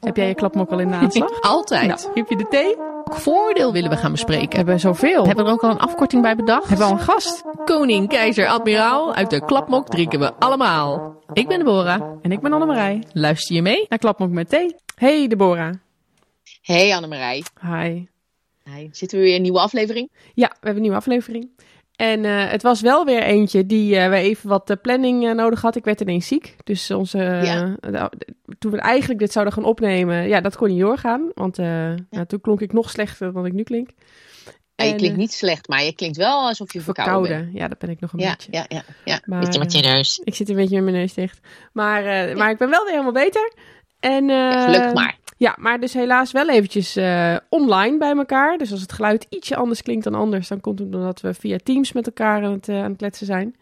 Heb 0.00 0.16
jij 0.16 0.28
je 0.28 0.34
klapmok 0.34 0.70
al 0.70 0.78
in 0.80 0.88
de 0.88 0.94
aanslag? 1.02 1.40
Altijd. 1.40 1.88
Nou, 1.88 2.00
heb 2.14 2.28
je 2.28 2.36
de 2.36 2.48
thee? 2.48 2.76
Voordeel 3.04 3.72
willen 3.72 3.90
we 3.90 3.96
gaan 3.96 4.10
bespreken. 4.10 4.56
Hebben 4.56 4.74
we 4.74 4.80
zoveel? 4.80 5.26
Hebben 5.26 5.44
we 5.44 5.50
er 5.50 5.56
ook 5.56 5.62
al 5.62 5.70
een 5.70 5.78
afkorting 5.78 6.22
bij 6.22 6.36
bedacht? 6.36 6.68
Hebben 6.68 6.86
we 6.86 6.92
al 6.92 6.98
een 6.98 7.04
gast? 7.04 7.42
Koning, 7.64 8.08
keizer, 8.08 8.46
admiraal, 8.46 9.14
uit 9.14 9.30
de 9.30 9.44
klapmok 9.44 9.88
drinken 9.88 10.18
we 10.20 10.34
allemaal. 10.34 11.16
Ik 11.32 11.48
ben 11.48 11.58
Deborah. 11.58 12.18
En 12.22 12.32
ik 12.32 12.40
ben 12.40 12.52
Annemarij. 12.52 13.02
Luister 13.12 13.54
je 13.54 13.62
mee? 13.62 13.86
Naar 13.88 13.98
klapmok 13.98 14.30
met 14.30 14.48
thee. 14.48 14.74
Hey 14.94 15.28
Deborah. 15.28 15.74
Hey 16.62 16.94
Annemarij. 16.94 17.44
Hi. 17.60 18.04
Hi. 18.64 18.88
Zitten 18.92 19.18
we 19.18 19.24
weer 19.24 19.32
in 19.32 19.36
een 19.36 19.42
nieuwe 19.42 19.60
aflevering? 19.60 20.10
Ja, 20.34 20.48
we 20.48 20.54
hebben 20.54 20.74
een 20.74 20.80
nieuwe 20.80 20.96
aflevering. 20.96 21.50
En 22.00 22.24
uh, 22.24 22.50
het 22.50 22.62
was 22.62 22.80
wel 22.80 23.04
weer 23.04 23.22
eentje 23.22 23.66
die 23.66 23.94
uh, 23.94 24.08
we 24.08 24.16
even 24.16 24.48
wat 24.48 24.70
uh, 24.70 24.76
planning 24.82 25.34
nodig 25.34 25.60
had. 25.60 25.76
Ik 25.76 25.84
werd 25.84 26.00
ineens 26.00 26.26
ziek. 26.26 26.56
Dus 26.64 26.90
onze, 26.90 27.18
ja. 27.18 28.10
toen 28.58 28.70
we 28.70 28.78
eigenlijk 28.78 29.20
dit 29.20 29.32
zouden 29.32 29.54
gaan 29.54 29.64
opnemen, 29.64 30.28
ja, 30.28 30.40
dat 30.40 30.56
kon 30.56 30.68
niet 30.68 30.80
doorgaan. 30.80 31.30
Want 31.34 31.56
ja. 31.56 31.94
nou, 32.10 32.26
toen 32.26 32.40
klonk 32.40 32.60
ik 32.60 32.72
nog 32.72 32.90
slechter 32.90 33.32
dan 33.32 33.46
ik 33.46 33.52
nu 33.52 33.62
klink. 33.62 33.90
Ja, 34.74 34.84
je 34.84 34.94
klinkt 34.94 35.16
niet 35.16 35.32
slecht, 35.32 35.68
maar 35.68 35.82
je 35.82 35.94
klinkt 35.94 36.16
wel 36.16 36.46
alsof 36.46 36.72
je 36.72 36.80
verkouden, 36.80 37.16
verkouden. 37.16 37.50
bent. 37.52 37.62
Ja, 37.62 37.68
dat 37.68 37.78
ben 37.78 37.90
ik 37.90 38.00
nog 38.00 38.12
een 38.12 38.18
ja, 38.18 38.30
beetje. 38.30 38.52
Ja, 38.52 38.64
ja, 38.68 38.82
ja. 39.04 39.20
Maar, 39.24 39.40
beetje 39.40 39.58
met 39.58 39.72
je 39.72 39.82
neus. 39.82 40.20
Ik 40.24 40.34
zit 40.34 40.48
een 40.48 40.56
beetje 40.56 40.74
met 40.74 40.84
mijn 40.84 40.96
neus 40.96 41.14
dicht. 41.14 41.38
Maar, 41.72 42.02
maar 42.36 42.50
ik 42.50 42.58
ben 42.58 42.70
wel 42.70 42.82
weer 42.82 42.92
helemaal 42.92 43.24
beter. 43.24 43.52
En, 44.00 44.28
ja, 44.28 44.64
gelukkig 44.64 44.92
maar. 44.94 45.18
Ja, 45.36 45.56
maar 45.58 45.80
dus 45.80 45.92
helaas 45.92 46.32
wel 46.32 46.48
eventjes 46.48 46.96
uh, 46.96 47.36
online 47.48 47.98
bij 47.98 48.16
elkaar. 48.16 48.58
Dus 48.58 48.70
als 48.70 48.80
het 48.80 48.92
geluid 48.92 49.26
ietsje 49.28 49.56
anders 49.56 49.82
klinkt 49.82 50.04
dan 50.04 50.14
anders, 50.14 50.48
dan 50.48 50.60
komt 50.60 50.78
het 50.78 50.94
omdat 50.94 51.20
we 51.20 51.34
via 51.34 51.58
Teams 51.62 51.92
met 51.92 52.06
elkaar 52.06 52.44
aan 52.44 52.52
het, 52.52 52.68
uh, 52.68 52.82
aan 52.82 52.88
het 52.88 52.96
kletsen 52.96 53.26
zijn. 53.26 53.56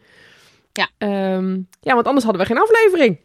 Ja. 0.73 0.89
Um, 1.35 1.69
ja, 1.81 1.95
want 1.95 2.07
anders 2.07 2.25
hadden 2.25 2.43
we 2.43 2.49
geen 2.49 2.63
aflevering. 2.63 3.19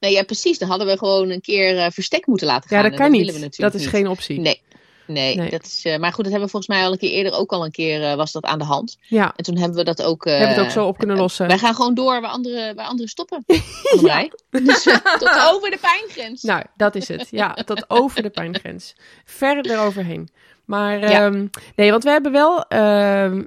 Nee, 0.00 0.12
ja, 0.12 0.22
precies. 0.22 0.58
Dan 0.58 0.68
hadden 0.68 0.86
we 0.86 0.98
gewoon 0.98 1.30
een 1.30 1.40
keer 1.40 1.92
verstek 1.92 2.26
moeten 2.26 2.46
laten 2.46 2.68
gaan. 2.68 2.78
Ja, 2.82 2.88
dat 2.88 2.98
kan 2.98 3.12
dat 3.12 3.20
niet. 3.20 3.56
dat 3.56 3.74
is 3.74 3.80
niet. 3.80 3.90
geen 3.90 4.08
optie. 4.08 4.40
Nee. 4.40 4.60
Nee, 5.08 5.36
nee. 5.36 5.50
Dat 5.50 5.64
is, 5.64 5.84
uh, 5.84 5.96
maar 5.96 6.12
goed, 6.12 6.24
dat 6.24 6.32
hebben 6.32 6.44
we 6.44 6.50
volgens 6.50 6.76
mij 6.76 6.84
al 6.84 6.92
een 6.92 6.98
keer 6.98 7.10
eerder 7.10 7.32
ook 7.32 7.52
al 7.52 7.64
een 7.64 7.70
keer 7.70 8.00
uh, 8.00 8.14
was 8.14 8.32
dat 8.32 8.44
aan 8.44 8.58
de 8.58 8.64
hand. 8.64 8.96
Ja. 9.00 9.32
En 9.36 9.44
toen 9.44 9.56
hebben 9.56 9.76
we 9.76 9.84
dat 9.84 10.02
ook. 10.02 10.26
Uh, 10.26 10.32
hebben 10.32 10.56
het 10.56 10.64
ook 10.64 10.70
zo 10.70 10.86
op 10.86 10.98
kunnen 10.98 11.16
lossen. 11.16 11.46
Wij 11.46 11.58
gaan 11.58 11.74
gewoon 11.74 11.94
door 11.94 12.20
waar 12.20 12.30
anderen, 12.30 12.74
waar 12.74 12.86
anderen 12.86 13.08
stoppen. 13.08 13.44
ja. 14.00 14.28
Dus 14.50 14.82
tot 15.18 15.40
over 15.52 15.70
de 15.70 15.78
pijngrens. 15.80 16.42
Nou, 16.42 16.64
dat 16.76 16.94
is 16.94 17.08
het. 17.08 17.28
Ja, 17.30 17.54
tot 17.54 17.90
over 17.90 18.22
de 18.22 18.30
pijngrens. 18.30 18.94
Ver 19.24 19.70
eroverheen. 19.70 20.28
Maar 20.64 20.98
ja. 20.98 21.24
um, 21.24 21.50
nee, 21.76 21.90
want 21.90 22.04
we 22.04 22.10
hebben 22.10 22.32
wel 22.32 22.64
uh, 22.68 23.42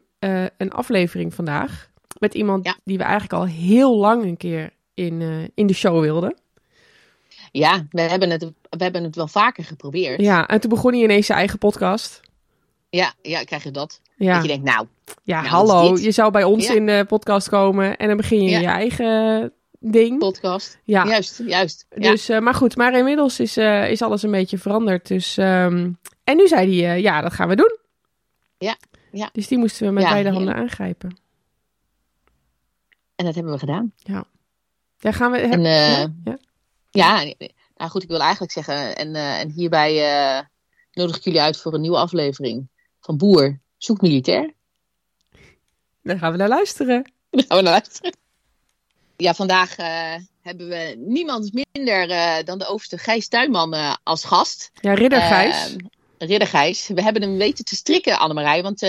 een 0.58 0.72
aflevering 0.72 1.34
vandaag 1.34 1.90
met 2.20 2.34
iemand 2.34 2.66
ja. 2.66 2.78
die 2.84 2.98
we 2.98 3.04
eigenlijk 3.04 3.34
al 3.34 3.46
heel 3.46 3.98
lang 3.98 4.24
een 4.24 4.38
keer 4.38 4.74
in, 4.94 5.52
in 5.56 5.68
de 5.68 5.74
show 5.74 6.02
wilden. 6.02 6.36
Ja, 7.52 7.86
we 7.90 8.02
hebben, 8.02 8.30
het, 8.30 8.42
we 8.70 8.84
hebben 8.84 9.04
het 9.04 9.16
wel 9.16 9.28
vaker 9.28 9.64
geprobeerd. 9.64 10.22
Ja, 10.22 10.48
en 10.48 10.60
toen 10.60 10.70
begon 10.70 10.94
hij 10.94 11.02
ineens 11.02 11.26
zijn 11.26 11.38
eigen 11.38 11.58
podcast. 11.58 12.22
Ja, 12.90 13.14
ja 13.22 13.44
krijg 13.44 13.64
je 13.64 13.72
dat. 13.72 14.02
Ja. 14.16 14.34
Dat 14.34 14.42
je 14.42 14.48
denkt, 14.48 14.66
nou. 14.66 14.88
Ja, 15.24 15.42
nou, 15.42 15.54
hallo. 15.54 15.98
Je 15.98 16.12
zou 16.12 16.32
bij 16.32 16.44
ons 16.44 16.68
ja. 16.68 16.74
in 16.74 16.86
de 16.86 17.06
podcast 17.08 17.50
komen 17.50 17.98
en 17.98 18.08
dan 18.08 18.18
begin 18.18 18.44
je 18.44 18.50
ja. 18.50 18.60
je 18.60 18.68
eigen 18.68 19.54
ding. 19.80 20.20
Podcast. 20.20 20.80
Ja, 20.84 21.06
juist, 21.08 21.42
juist. 21.46 21.86
Dus, 21.90 22.30
uh, 22.30 22.40
maar 22.40 22.54
goed, 22.54 22.76
maar 22.76 22.98
inmiddels 22.98 23.40
is, 23.40 23.58
uh, 23.58 23.92
is 23.92 24.02
alles 24.02 24.24
een 24.24 24.32
beetje 24.32 24.58
veranderd. 24.58 25.08
Dus, 25.08 25.38
um, 25.38 26.00
en 26.24 26.38
nu 26.38 26.48
zei 26.48 26.82
hij, 26.82 26.96
uh, 26.96 27.02
ja, 27.04 27.22
dat 27.22 27.34
gaan 27.34 27.48
we 27.48 27.56
doen. 27.56 27.78
Ja, 28.58 28.76
ja. 29.12 29.30
Dus 29.34 29.48
die 29.48 29.58
moesten 29.58 29.88
we 29.88 29.94
met 29.94 30.10
beide 30.10 30.32
handen 30.32 30.56
aangrijpen. 30.56 31.18
En 33.16 33.26
dat 33.26 33.36
hebben 33.36 33.54
we 33.54 33.60
gedaan. 33.60 33.94
Ja. 33.96 34.24
Daar 35.00 35.14
gaan 35.14 35.32
we. 35.32 35.38
En, 35.38 35.62
ja? 36.24 36.38
Ja, 36.92 37.34
nou 37.76 37.90
goed, 37.92 38.04
ik 38.04 38.10
wil 38.10 38.20
eigenlijk 38.20 38.52
zeggen, 38.52 38.96
en, 38.96 39.16
uh, 39.16 39.40
en 39.40 39.50
hierbij 39.50 39.94
uh, 39.94 40.42
nodig 40.92 41.18
ik 41.18 41.24
jullie 41.24 41.42
uit 41.42 41.58
voor 41.58 41.74
een 41.74 41.82
nieuwe 41.82 41.98
aflevering 41.98 42.68
van 43.00 43.18
Boer 43.18 43.60
zoekt 43.78 44.02
militair. 44.02 44.54
Daar 46.02 46.18
gaan 46.18 46.32
we 46.32 46.38
naar 46.38 46.48
luisteren. 46.48 47.14
Daar 47.30 47.46
gaan 47.48 47.58
we 47.58 47.64
naar 47.64 47.74
luisteren. 47.74 48.18
Ja, 49.18 49.34
vandaag 49.34 49.80
uh, 49.80 50.16
hebben 50.42 50.68
we 50.68 50.96
niemand 50.98 51.52
minder 51.54 52.08
dan 52.46 52.58
de 52.58 52.68
overste 52.68 52.98
Gijs 52.98 53.28
Tuinman 53.28 54.00
als 54.04 54.24
gast. 54.24 54.72
Ja, 54.74 54.94
Ridder 54.94 55.22
Gijs. 55.22 55.76
Ridder 56.18 56.48
Gijs. 56.48 56.88
We 56.88 57.02
hebben 57.02 57.22
hem 57.22 57.38
weten 57.38 57.66
te 57.66 57.76
strikken, 57.76 58.20
Annemarij, 58.20 58.62
want... 58.62 58.82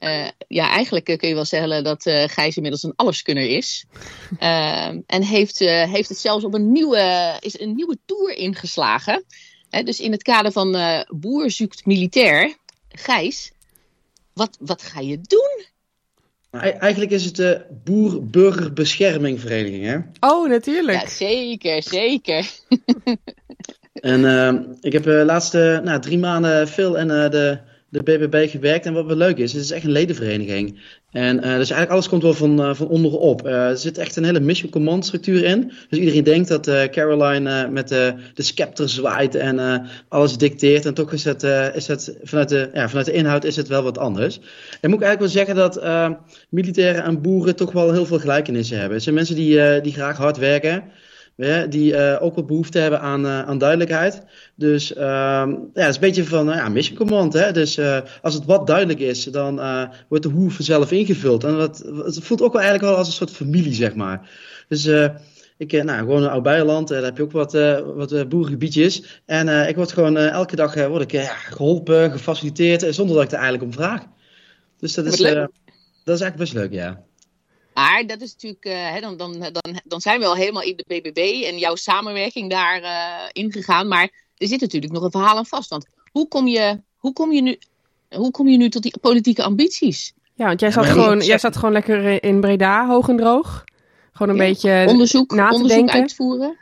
Uh, 0.00 0.28
ja, 0.48 0.70
eigenlijk 0.70 1.04
kun 1.04 1.28
je 1.28 1.34
wel 1.34 1.44
zeggen 1.44 1.84
dat 1.84 2.06
uh, 2.06 2.24
Gijs 2.26 2.56
inmiddels 2.56 2.82
een 2.82 2.92
alleskunner 2.96 3.56
is. 3.56 3.84
Uh, 4.40 4.86
en 5.06 5.22
heeft, 5.22 5.58
heeft 5.58 6.08
het 6.08 6.18
zelfs 6.18 6.44
op 6.44 6.54
een 6.54 6.72
nieuwe, 6.72 7.36
is 7.40 7.60
een 7.60 7.74
nieuwe 7.74 7.98
tour 8.06 8.36
ingeslagen. 8.36 9.24
Hè, 9.70 9.82
dus 9.82 10.00
in 10.00 10.12
het 10.12 10.22
kader 10.22 10.52
van 10.52 10.76
Boer 11.08 11.50
zoekt 11.50 11.86
militair. 11.86 12.56
Gijs, 12.88 13.52
wat, 14.32 14.56
wat 14.60 14.82
ga 14.82 15.00
je 15.00 15.20
doen? 15.20 15.68
Eigenlijk 16.60 17.10
is 17.10 17.24
het 17.24 17.36
de 17.36 17.64
Boer-Burgerbeschermingvereniging, 17.84 19.84
hè? 19.84 19.98
Oh, 20.20 20.48
natuurlijk. 20.48 21.00
Ja, 21.00 21.08
zeker, 21.08 21.82
zeker. 21.82 22.50
en 23.92 24.24
ehm, 24.24 24.62
ik 24.80 24.92
heb 24.92 25.02
de 25.02 25.24
laatste 25.24 25.80
nou, 25.84 26.00
drie 26.00 26.18
maanden 26.18 26.68
veel 26.68 26.98
en 26.98 27.08
de 27.08 27.60
de 27.90 28.02
BBB 28.02 28.50
gewerkt. 28.50 28.86
En 28.86 28.92
wat 28.92 29.06
wel 29.06 29.16
leuk 29.16 29.38
is, 29.38 29.52
het 29.52 29.62
is 29.62 29.70
echt 29.70 29.84
een 29.84 29.90
ledenvereniging. 29.90 30.80
En 31.10 31.36
uh, 31.36 31.42
dus 31.42 31.50
eigenlijk 31.70 31.90
alles 31.90 32.08
komt 32.08 32.22
wel 32.22 32.34
van, 32.34 32.60
uh, 32.60 32.74
van 32.74 32.88
onderop. 32.88 33.46
Uh, 33.46 33.68
er 33.68 33.76
zit 33.76 33.98
echt 33.98 34.16
een 34.16 34.24
hele 34.24 34.40
mission 34.40 34.70
command 34.70 35.06
structuur 35.06 35.44
in. 35.44 35.72
Dus 35.88 35.98
iedereen 35.98 36.24
denkt 36.24 36.48
dat 36.48 36.90
Caroline 36.90 37.68
met 37.68 37.88
de 37.88 38.14
scepter 38.34 38.88
zwaait 38.88 39.34
en 39.34 39.86
alles 40.08 40.36
dicteert. 40.36 40.86
En 40.86 40.94
toch 40.94 41.12
is 41.12 41.24
het, 41.24 41.42
is 41.74 41.86
het 41.86 42.16
vanuit, 42.22 42.48
de, 42.48 42.70
ja, 42.72 42.88
vanuit 42.88 43.06
de 43.06 43.12
inhoud 43.12 43.44
is 43.44 43.56
het 43.56 43.68
wel 43.68 43.82
wat 43.82 43.98
anders. 43.98 44.40
En 44.80 44.90
moet 44.90 45.00
ik 45.00 45.06
eigenlijk 45.06 45.20
wel 45.20 45.44
zeggen 45.44 45.54
dat 45.54 45.82
militairen 46.48 47.04
en 47.04 47.20
boeren 47.22 47.56
toch 47.56 47.72
wel 47.72 47.92
heel 47.92 48.06
veel 48.06 48.18
gelijkenissen 48.18 48.76
hebben. 48.76 48.94
Het 48.94 49.02
zijn 49.02 49.14
mensen 49.14 49.36
die, 49.36 49.80
die 49.80 49.92
graag 49.92 50.16
hard 50.16 50.36
werken. 50.36 50.82
Die 51.68 51.92
uh, 51.92 52.16
ook 52.20 52.34
wat 52.34 52.46
behoefte 52.46 52.78
hebben 52.78 53.00
aan, 53.00 53.24
uh, 53.24 53.42
aan 53.42 53.58
duidelijkheid. 53.58 54.22
Dus 54.54 54.92
uh, 54.92 54.98
ja, 54.98 55.58
het 55.72 55.88
is 55.88 55.94
een 55.94 56.00
beetje 56.00 56.24
van 56.24 56.46
ja, 56.46 56.68
mission 56.68 56.96
command. 56.96 57.32
Hè? 57.32 57.52
Dus 57.52 57.80
als 58.22 58.34
het 58.34 58.44
wat 58.44 58.66
duidelijk 58.66 58.98
is, 58.98 59.24
dan 59.24 59.60
wordt 60.08 60.24
de 60.24 60.30
hoe 60.30 60.50
vanzelf 60.50 60.92
ingevuld. 60.92 61.44
En 61.44 61.56
dat, 61.56 61.78
het 62.04 62.18
voelt 62.22 62.42
ook 62.42 62.52
wel 62.52 62.62
eigenlijk 62.62 62.90
wel 62.90 62.98
als 62.98 63.06
een 63.06 63.14
soort 63.14 63.30
familie, 63.30 63.74
zeg 63.74 63.94
maar. 63.94 64.30
Dus 64.68 64.86
ik 65.56 65.82
nou, 65.82 65.98
gewoon 65.98 66.22
een 66.22 66.30
oud 66.30 66.42
bijenland, 66.42 66.88
daar 66.88 67.02
heb 67.02 67.16
je 67.16 67.22
ook 67.22 67.32
wat, 67.32 67.52
wat 67.94 68.28
boerengebiedjes. 68.28 69.22
En 69.26 69.68
ik 69.68 69.76
word 69.76 69.92
gewoon 69.92 70.16
elke 70.16 70.56
dag 70.56 70.74
word 70.74 71.12
ik, 71.12 71.20
geholpen, 71.20 72.12
gefaciliteerd, 72.12 72.94
zonder 72.94 73.16
dat 73.16 73.24
ik 73.24 73.30
er 73.30 73.38
eigenlijk 73.38 73.64
om 73.64 73.72
vraag. 73.72 74.02
Dus 74.78 74.94
dat 74.94 75.06
is, 75.06 75.16
dat 75.16 76.14
is 76.14 76.20
eigenlijk 76.20 76.36
best 76.36 76.52
leuk, 76.52 76.72
ja. 76.72 77.08
Maar 77.74 78.06
dat 78.06 78.20
is 78.20 78.32
natuurlijk, 78.32 78.64
uh, 78.64 78.92
hè, 78.92 79.00
dan, 79.00 79.16
dan, 79.16 79.38
dan, 79.38 79.80
dan 79.84 80.00
zijn 80.00 80.20
we 80.20 80.26
al 80.26 80.34
helemaal 80.34 80.62
in 80.62 80.76
de 80.76 80.84
BBB 80.86 81.44
en 81.44 81.58
jouw 81.58 81.74
samenwerking 81.74 82.50
daar 82.50 82.80
uh, 82.82 83.28
ingegaan. 83.32 83.88
Maar 83.88 84.10
er 84.36 84.46
zit 84.46 84.60
natuurlijk 84.60 84.92
nog 84.92 85.02
een 85.02 85.10
verhaal 85.10 85.36
aan 85.36 85.46
vast. 85.46 85.68
Want 85.68 85.86
hoe 86.12 86.28
kom 86.28 86.46
je, 86.46 86.80
hoe 86.96 87.12
kom 87.12 87.32
je, 87.32 87.42
nu, 87.42 87.58
hoe 88.08 88.30
kom 88.30 88.48
je 88.48 88.56
nu 88.56 88.68
tot 88.68 88.82
die 88.82 88.98
politieke 89.00 89.42
ambities? 89.42 90.12
Ja, 90.34 90.46
want 90.46 90.60
jij 90.60 90.70
zat, 90.70 90.84
ja, 90.84 90.90
gewoon, 90.90 91.20
jij 91.20 91.38
zat 91.38 91.56
gewoon 91.56 91.72
lekker 91.72 92.24
in 92.24 92.40
Breda, 92.40 92.86
hoog 92.86 93.08
en 93.08 93.16
droog. 93.16 93.64
Gewoon 94.12 94.36
een 94.36 94.42
ja, 94.42 94.50
beetje 94.50 94.84
onderzoek, 94.88 95.34
na 95.34 95.48
te 95.48 95.54
onderzoek 95.54 95.78
denken. 95.78 96.00
uitvoeren. 96.00 96.58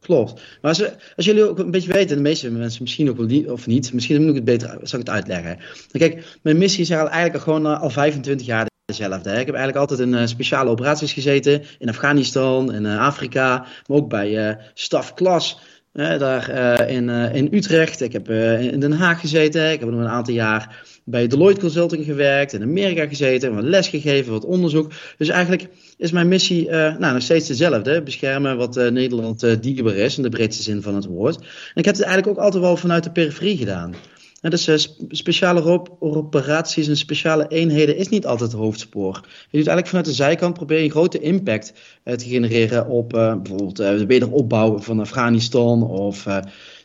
Klopt. 0.00 0.32
Maar 0.34 0.70
als, 0.70 0.82
als, 1.16 1.26
jullie 1.26 1.48
ook 1.48 1.58
een 1.58 1.70
beetje 1.70 1.92
weten, 1.92 2.16
de 2.16 2.22
meeste 2.22 2.50
mensen 2.50 2.82
misschien 2.82 3.10
ook 3.10 3.16
wel 3.16 3.26
niet, 3.26 3.50
of 3.50 3.66
niet, 3.66 3.92
misschien 3.92 4.20
moet 4.20 4.28
ik 4.28 4.34
het 4.34 4.44
beter 4.44 4.68
zal 4.68 4.98
ik 4.98 5.06
het 5.06 5.14
uitleggen. 5.14 5.58
Kijk, 5.90 6.38
mijn 6.42 6.58
missie 6.58 6.80
is 6.80 6.90
eigenlijk 6.90 7.42
gewoon 7.42 7.66
uh, 7.66 7.82
al 7.82 7.90
25 7.90 8.46
jaar 8.46 8.66
dezelfde. 8.88 9.30
Hè. 9.30 9.38
Ik 9.40 9.46
heb 9.46 9.54
eigenlijk 9.54 9.90
altijd 9.90 10.08
in 10.08 10.14
uh, 10.14 10.26
speciale 10.26 10.70
operaties 10.70 11.12
gezeten, 11.12 11.62
in 11.78 11.88
Afghanistan, 11.88 12.72
in 12.72 12.84
uh, 12.84 13.00
Afrika, 13.00 13.66
maar 13.86 13.96
ook 13.96 14.08
bij 14.08 14.48
uh, 14.48 14.54
Staf 14.74 15.14
Klas. 15.14 15.60
daar 15.92 16.48
in, 16.88 17.08
in 17.08 17.48
Utrecht. 17.50 18.00
Ik 18.00 18.12
heb 18.12 18.30
in 18.60 18.80
Den 18.80 18.92
Haag 18.92 19.20
gezeten. 19.20 19.72
Ik 19.72 19.80
heb 19.80 19.90
nog 19.90 20.00
een 20.00 20.08
aantal 20.08 20.34
jaar 20.34 20.84
bij 21.04 21.26
Deloitte 21.26 21.60
Consulting 21.60 22.04
gewerkt. 22.04 22.52
In 22.52 22.62
Amerika 22.62 23.06
gezeten. 23.06 23.54
Wat 23.54 23.64
les 23.64 23.88
gegeven, 23.88 24.32
wat 24.32 24.44
onderzoek. 24.44 24.92
Dus 25.18 25.28
eigenlijk 25.28 25.68
is 25.96 26.12
mijn 26.12 26.28
missie 26.28 26.70
nou, 26.70 27.12
nog 27.12 27.22
steeds 27.22 27.46
dezelfde. 27.46 28.02
Beschermen 28.02 28.56
wat 28.56 28.74
Nederland 28.74 29.62
dierbaar 29.62 29.94
is. 29.94 30.16
In 30.16 30.22
de 30.22 30.28
breedste 30.28 30.62
zin 30.62 30.82
van 30.82 30.94
het 30.94 31.06
woord. 31.06 31.36
En 31.36 31.74
ik 31.74 31.84
heb 31.84 31.94
het 31.94 32.04
eigenlijk 32.04 32.38
ook 32.38 32.44
altijd 32.44 32.62
wel 32.62 32.76
vanuit 32.76 33.04
de 33.04 33.10
periferie 33.10 33.56
gedaan. 33.56 33.94
Ja, 34.40 34.48
dus 34.48 34.68
uh, 34.68 34.76
speciale 35.08 35.86
operaties 35.98 36.88
en 36.88 36.96
speciale 36.96 37.48
eenheden 37.48 37.96
is 37.96 38.08
niet 38.08 38.26
altijd 38.26 38.52
het 38.52 38.60
hoofdspoor. 38.60 39.14
Je 39.22 39.58
doet 39.58 39.66
eigenlijk 39.66 39.86
vanuit 39.86 40.06
de 40.06 40.12
zijkant 40.12 40.54
probeer 40.54 40.78
je 40.78 40.84
een 40.84 40.90
grote 40.90 41.20
impact 41.20 41.72
uh, 42.04 42.14
te 42.14 42.28
genereren 42.28 42.88
op 42.88 43.14
uh, 43.14 43.34
bijvoorbeeld 43.34 43.76
de 43.76 44.06
wederopbouw 44.06 44.78
van 44.78 45.00
Afghanistan 45.00 45.82
of 45.82 46.26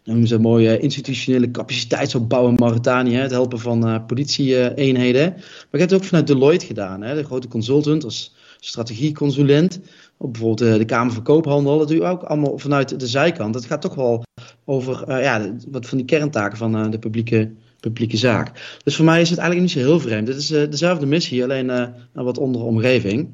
noemen 0.04 0.28
ze 0.28 0.40
mooie 0.40 0.80
institutionele 0.80 1.52
capaciteitsopbouw 1.52 2.48
in 2.48 2.56
Mauritanië, 2.56 3.16
het 3.16 3.32
helpen 3.32 3.60
van 3.60 4.06
politie-eenheden. 4.06 5.30
maar 5.32 5.42
ik 5.72 5.80
heb 5.80 5.90
het 5.90 5.94
ook 5.94 6.04
vanuit 6.04 6.28
Deloitte 6.28 6.66
gedaan, 6.66 7.02
hè, 7.02 7.16
de 7.16 7.24
grote 7.24 7.48
consultant 7.48 8.04
als 8.04 8.36
strategieconsulent. 8.60 9.80
Bijvoorbeeld 10.18 10.78
de 10.78 10.86
Kamer 10.86 11.14
van 11.14 11.24
Koophandel, 11.24 11.78
dat 11.78 11.88
doe 11.88 11.98
je 11.98 12.04
ook 12.04 12.24
allemaal 12.24 12.58
vanuit 12.58 13.00
de 13.00 13.08
zijkant. 13.08 13.54
Dat 13.54 13.66
gaat 13.66 13.82
toch 13.82 13.96
wel 13.96 14.24
over 14.66 15.22
ja, 15.22 15.52
wat 15.68 15.86
van 15.86 15.98
die 15.98 16.08
kerntaken 16.08 16.58
van 16.58 16.92
de 16.92 17.00
publieke, 17.00 17.52
publieke 17.80 18.18
zaak. 18.18 18.78
Dus 18.84 18.96
voor 18.96 19.06
mij 19.06 19.22
is 19.22 19.30
het 19.30 19.40
eigenlijk 19.40 19.74
niet 19.74 19.84
zo 19.84 19.90
heel 19.90 20.00
vreemd. 20.00 20.28
Het 20.28 20.38
is 20.38 20.48
dezelfde 20.48 21.06
missie, 21.06 21.44
alleen 21.44 21.70
een 21.70 21.94
wat 22.14 22.40
andere 22.40 22.64
omgeving. 22.64 23.30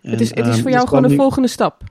het 0.00 0.20
is, 0.20 0.34
het 0.34 0.46
is 0.46 0.60
voor 0.60 0.70
jou 0.70 0.88
gewoon 0.88 1.08
de 1.08 1.14
volgende 1.14 1.48
stap. 1.48 1.82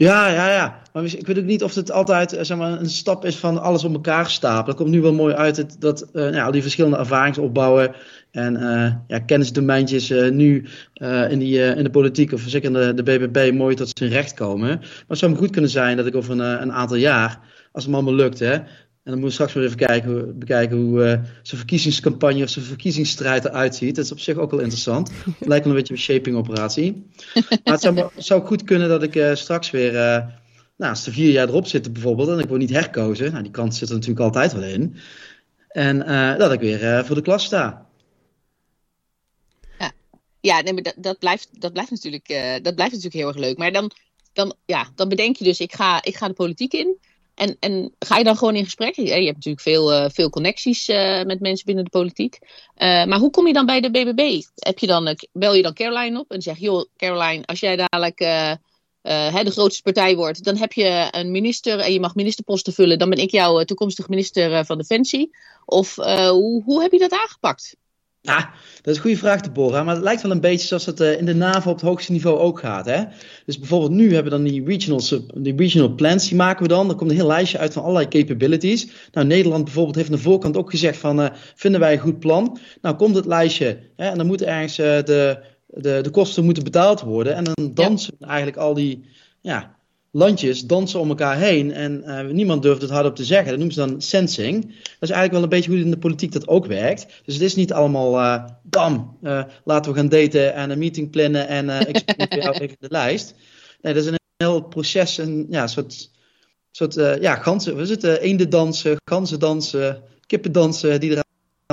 Ja, 0.00 0.28
ja, 0.28 0.50
ja. 0.52 0.82
Maar 0.92 1.04
ik 1.04 1.26
weet 1.26 1.38
ook 1.38 1.44
niet 1.44 1.62
of 1.62 1.74
het 1.74 1.90
altijd 1.90 2.38
zeg 2.40 2.56
maar, 2.56 2.80
een 2.80 2.90
stap 2.90 3.24
is 3.24 3.36
van 3.36 3.62
alles 3.62 3.84
op 3.84 3.92
elkaar 3.92 4.30
stapelen. 4.30 4.66
Dat 4.66 4.76
komt 4.76 4.90
nu 4.90 5.00
wel 5.00 5.12
mooi 5.12 5.34
uit 5.34 5.80
dat 5.80 6.02
uh, 6.02 6.22
nou, 6.22 6.44
al 6.44 6.50
die 6.50 6.62
verschillende 6.62 6.96
ervaringsopbouwen 6.96 7.94
en 8.30 8.54
uh, 8.54 8.92
ja, 9.06 9.18
kennisdomeintjes 9.18 10.10
uh, 10.10 10.30
nu 10.30 10.66
in, 11.28 11.38
die, 11.38 11.58
in 11.58 11.84
de 11.84 11.90
politiek 11.90 12.32
of 12.32 12.42
zeker 12.46 12.66
in 12.66 12.94
de, 12.94 13.02
de 13.02 13.02
BBB 13.02 13.52
mooi 13.54 13.74
tot 13.74 13.98
zijn 13.98 14.10
recht 14.10 14.34
komen. 14.34 14.68
Maar 14.68 15.04
het 15.08 15.18
zou 15.18 15.36
goed 15.36 15.50
kunnen 15.50 15.70
zijn 15.70 15.96
dat 15.96 16.06
ik 16.06 16.14
over 16.14 16.32
een, 16.32 16.62
een 16.62 16.72
aantal 16.72 16.96
jaar, 16.96 17.38
als 17.72 17.82
het 17.82 17.92
me 17.92 17.98
allemaal 17.98 18.14
lukt, 18.14 18.38
hè, 18.38 18.58
en 19.02 19.10
dan 19.10 19.20
moeten 19.20 19.38
we 19.38 19.44
straks 19.44 19.52
weer 19.52 19.64
even 19.64 19.86
kijken, 19.86 20.38
bekijken 20.38 20.76
hoe 20.76 21.00
zijn 21.42 21.60
verkiezingscampagne 21.60 22.42
of 22.42 22.48
zijn 22.48 22.64
verkiezingsstrijd 22.64 23.44
eruit 23.44 23.74
ziet. 23.74 23.96
Dat 23.96 24.04
is 24.04 24.12
op 24.12 24.20
zich 24.20 24.36
ook 24.36 24.50
wel 24.50 24.60
interessant. 24.60 25.10
Het 25.38 25.48
lijkt 25.48 25.64
wel 25.64 25.74
een 25.74 25.80
beetje 25.80 25.94
een 25.94 26.00
shaping 26.00 26.36
operatie. 26.36 27.06
Maar 27.34 27.60
het 27.72 27.80
zou, 27.80 28.08
zou 28.16 28.46
goed 28.46 28.64
kunnen 28.64 28.88
dat 28.88 29.02
ik 29.02 29.30
straks 29.34 29.70
weer, 29.70 29.92
uh, 29.92 30.26
nou, 30.76 30.90
als 30.90 31.06
er 31.06 31.12
vier 31.12 31.30
jaar 31.30 31.48
erop 31.48 31.66
zitten 31.66 31.92
bijvoorbeeld, 31.92 32.28
en 32.28 32.38
ik 32.38 32.48
word 32.48 32.60
niet 32.60 32.70
herkozen. 32.70 33.30
Nou, 33.30 33.42
die 33.42 33.52
kans 33.52 33.78
zit 33.78 33.88
er 33.88 33.94
natuurlijk 33.94 34.20
altijd 34.20 34.52
wel 34.52 34.62
in. 34.62 34.96
En 35.68 35.98
dat 36.38 36.52
ik 36.52 36.60
weer 36.60 37.04
voor 37.04 37.16
de 37.16 37.22
klas 37.22 37.44
sta. 37.44 37.86
Ja, 40.40 40.60
nee, 40.60 40.72
maar 40.72 40.82
dat, 40.82 40.94
dat, 40.96 41.18
blijft, 41.18 41.60
dat, 41.60 41.72
blijft 41.72 41.90
natuurlijk, 41.90 42.28
dat 42.62 42.74
blijft 42.74 42.92
natuurlijk 42.92 43.14
heel 43.14 43.28
erg 43.28 43.36
leuk. 43.36 43.58
Maar 43.58 43.72
dan, 43.72 43.90
dan, 44.32 44.54
ja, 44.66 44.88
dan 44.94 45.08
bedenk 45.08 45.36
je 45.36 45.44
dus, 45.44 45.60
ik 45.60 45.72
ga, 45.72 46.02
ik 46.04 46.16
ga 46.16 46.28
de 46.28 46.34
politiek 46.34 46.72
in. 46.72 46.98
En, 47.40 47.56
en 47.60 47.94
ga 47.98 48.16
je 48.16 48.24
dan 48.24 48.36
gewoon 48.36 48.54
in 48.54 48.64
gesprek? 48.64 48.94
Je, 48.94 49.10
hebt 49.10 49.34
natuurlijk 49.34 49.62
veel, 49.62 49.92
uh, 49.92 50.04
veel 50.08 50.30
connecties 50.30 50.88
uh, 50.88 51.22
met 51.22 51.40
mensen 51.40 51.66
binnen 51.66 51.84
de 51.84 51.90
politiek. 51.90 52.38
Maar 52.76 53.18
hoe 53.18 53.30
kom 53.30 53.46
je 53.46 53.52
dan 53.52 53.66
bij 53.66 53.80
de 53.80 53.90
BBB? 53.90 54.42
Heb 54.54 54.78
je 54.78 54.86
dan, 54.86 55.16
bel 55.32 55.54
je 55.54 55.62
dan 55.62 55.74
Caroline 55.74 56.18
op 56.18 56.30
en 56.30 56.42
zeg 56.42 56.58
joh 56.58 56.84
Caroline, 56.96 57.46
als 57.46 57.60
jij 57.60 57.76
dadelijk 57.76 58.18
de 59.44 59.50
grootste 59.50 59.82
partij 59.82 60.16
wordt, 60.16 60.44
dan 60.44 60.56
heb 60.56 60.72
je 60.72 61.08
een 61.10 61.30
minister 61.30 61.78
en 61.78 61.92
je 61.92 62.00
mag 62.00 62.14
ministerposten 62.14 62.72
vullen. 62.72 62.98
Dan 62.98 63.10
ben 63.10 63.18
ik 63.18 63.30
jouw 63.30 63.64
toekomstig 63.64 64.08
minister 64.08 64.64
van 64.64 64.78
Defensie. 64.78 65.36
Of 65.64 65.94
hoe, 65.94 66.62
hoe 66.64 66.82
heb 66.82 66.92
je 66.92 66.98
dat 66.98 67.12
aangepakt? 67.12 67.76
Ja, 68.22 68.50
dat 68.76 68.86
is 68.86 68.96
een 68.96 69.02
goede 69.02 69.16
vraag, 69.16 69.40
Deborah. 69.40 69.84
Maar 69.84 69.94
het 69.94 70.04
lijkt 70.04 70.22
wel 70.22 70.30
een 70.30 70.40
beetje 70.40 70.66
zoals 70.66 70.86
het 70.86 71.00
uh, 71.00 71.18
in 71.18 71.24
de 71.24 71.34
NAVO 71.34 71.70
op 71.70 71.76
het 71.76 71.84
hoogste 71.84 72.12
niveau 72.12 72.38
ook 72.38 72.58
gaat. 72.58 72.86
Hè? 72.86 73.04
Dus 73.46 73.58
bijvoorbeeld 73.58 73.90
nu 73.90 74.14
hebben 74.14 74.32
we 74.32 74.38
dan 74.38 74.42
die 74.48 74.64
regional, 74.64 75.00
die 75.34 75.56
regional 75.56 75.94
plans, 75.94 76.28
die 76.28 76.36
maken 76.36 76.62
we 76.62 76.68
dan. 76.68 76.88
Er 76.88 76.94
komt 76.94 77.10
een 77.10 77.16
heel 77.16 77.26
lijstje 77.26 77.58
uit 77.58 77.72
van 77.72 77.82
allerlei 77.82 78.08
capabilities. 78.08 78.90
Nou, 79.12 79.26
Nederland 79.26 79.64
bijvoorbeeld 79.64 79.96
heeft 79.96 80.08
aan 80.08 80.16
de 80.16 80.22
voorkant 80.22 80.56
ook 80.56 80.70
gezegd 80.70 80.98
van, 80.98 81.20
uh, 81.20 81.28
vinden 81.54 81.80
wij 81.80 81.92
een 81.92 81.98
goed 81.98 82.18
plan? 82.18 82.58
Nou, 82.82 82.96
komt 82.96 83.14
het 83.14 83.26
lijstje 83.26 83.78
hè, 83.96 84.08
en 84.08 84.16
dan 84.16 84.26
moeten 84.26 84.46
ergens 84.46 84.78
uh, 84.78 84.86
de, 84.86 85.44
de, 85.66 85.98
de 86.02 86.10
kosten 86.10 86.44
moeten 86.44 86.64
betaald 86.64 87.00
worden. 87.00 87.34
En 87.34 87.44
dan 87.44 87.74
dansen 87.74 88.14
eigenlijk 88.20 88.56
al 88.56 88.74
die, 88.74 89.04
ja, 89.40 89.78
landjes 90.10 90.66
dansen 90.66 91.00
om 91.00 91.08
elkaar 91.08 91.38
heen 91.38 91.72
en 91.72 92.02
uh, 92.06 92.20
niemand 92.20 92.62
durft 92.62 92.82
het 92.82 92.90
hardop 92.90 93.16
te 93.16 93.24
zeggen. 93.24 93.48
Dat 93.48 93.56
noemen 93.56 93.74
ze 93.74 93.80
dan 93.80 94.00
sensing. 94.02 94.62
Dat 94.62 94.74
is 95.00 95.10
eigenlijk 95.10 95.32
wel 95.32 95.42
een 95.42 95.48
beetje 95.48 95.70
hoe 95.70 95.80
in 95.80 95.90
de 95.90 95.98
politiek 95.98 96.32
dat 96.32 96.48
ook 96.48 96.66
werkt. 96.66 97.06
Dus 97.24 97.34
het 97.34 97.42
is 97.42 97.54
niet 97.54 97.72
allemaal, 97.72 98.18
uh, 98.18 98.44
bam, 98.62 99.18
uh, 99.22 99.42
laten 99.64 99.92
we 99.92 99.98
gaan 99.98 100.08
daten 100.08 100.54
en 100.54 100.70
een 100.70 100.78
meeting 100.78 101.10
plannen 101.10 101.48
en 101.48 101.88
ik 101.88 101.96
spreek 101.96 102.34
jou 102.42 102.54
even 102.54 102.76
de 102.78 102.90
lijst. 102.90 103.34
Nee, 103.80 103.94
dat 103.94 104.02
is 104.02 104.08
een 104.08 104.18
heel 104.36 104.60
proces, 104.60 105.18
een 105.18 105.46
ja, 105.50 105.66
soort, 105.66 106.10
soort 106.70 106.94
ja, 106.94 107.34
ganzen, 107.34 107.76
we 107.76 107.86
zitten 107.86 108.20
eenden 108.20 108.50
dansen, 108.50 108.96
ganzen 109.04 109.38
dansen, 109.38 110.02
kippen 110.26 110.52
dansen, 110.52 111.00
die 111.00 111.10
eraan 111.10 111.24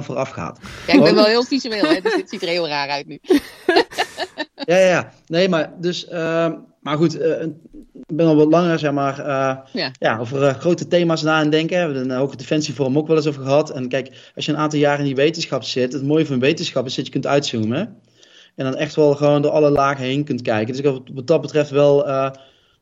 vooraf 0.04 0.30
gaat. 0.30 0.60
Ja, 0.88 0.94
ik 0.94 1.04
ben 1.04 1.16
wel 1.16 1.26
heel 1.26 1.44
visueel, 1.44 1.84
hè? 1.84 2.02
dus 2.02 2.16
dit 2.16 2.30
ziet 2.30 2.42
er 2.42 2.48
heel 2.48 2.68
raar 2.68 2.90
uit 2.90 3.08
nu. 3.08 3.20
ja, 4.56 4.78
ja, 4.78 4.88
ja. 4.88 5.14
Nee, 5.28 5.50
maar 5.50 5.74
dus, 5.82 6.08
maar 6.80 6.98
goed, 6.98 7.18
ben 8.08 8.26
al 8.26 8.36
wat 8.36 8.52
langer, 8.52 8.80
zeg 8.80 8.92
maar, 8.92 9.20
uh, 9.20 9.58
ja. 9.74 9.92
ja. 10.00 10.18
over 10.18 10.42
uh, 10.42 10.54
grote 10.54 10.88
thema's 10.88 11.22
na 11.22 11.34
aan 11.34 11.50
denken. 11.50 11.78
We 11.78 11.84
hebben 11.84 12.10
een 12.10 12.18
hoge 12.18 12.36
defensieforum 12.36 12.98
ook 12.98 13.08
wel 13.08 13.16
eens 13.16 13.28
over 13.28 13.44
gehad. 13.44 13.70
En 13.70 13.88
kijk, 13.88 14.32
als 14.36 14.46
je 14.46 14.52
een 14.52 14.58
aantal 14.58 14.80
jaar 14.80 15.00
in 15.00 15.06
die 15.06 15.16
wetenschap 15.16 15.64
zit, 15.64 15.94
het 15.94 16.04
mooie 16.04 16.26
van 16.26 16.40
wetenschap 16.40 16.86
is 16.86 16.96
dat 16.96 17.06
je 17.06 17.12
kunt 17.12 17.28
uitzoomen. 17.28 17.96
En 18.56 18.66
dan 18.66 18.76
echt 18.76 18.96
wel 18.96 19.16
gewoon 19.16 19.42
door 19.42 19.52
alle 19.52 19.70
lagen 19.70 20.06
heen 20.06 20.24
kunt 20.24 20.42
kijken. 20.42 20.68
Dus 20.68 20.78
ik 20.78 20.84
heb 20.84 21.02
wat 21.14 21.28
dat 21.28 21.42
betreft 21.42 21.70
wel, 21.70 22.08
uh, 22.08 22.30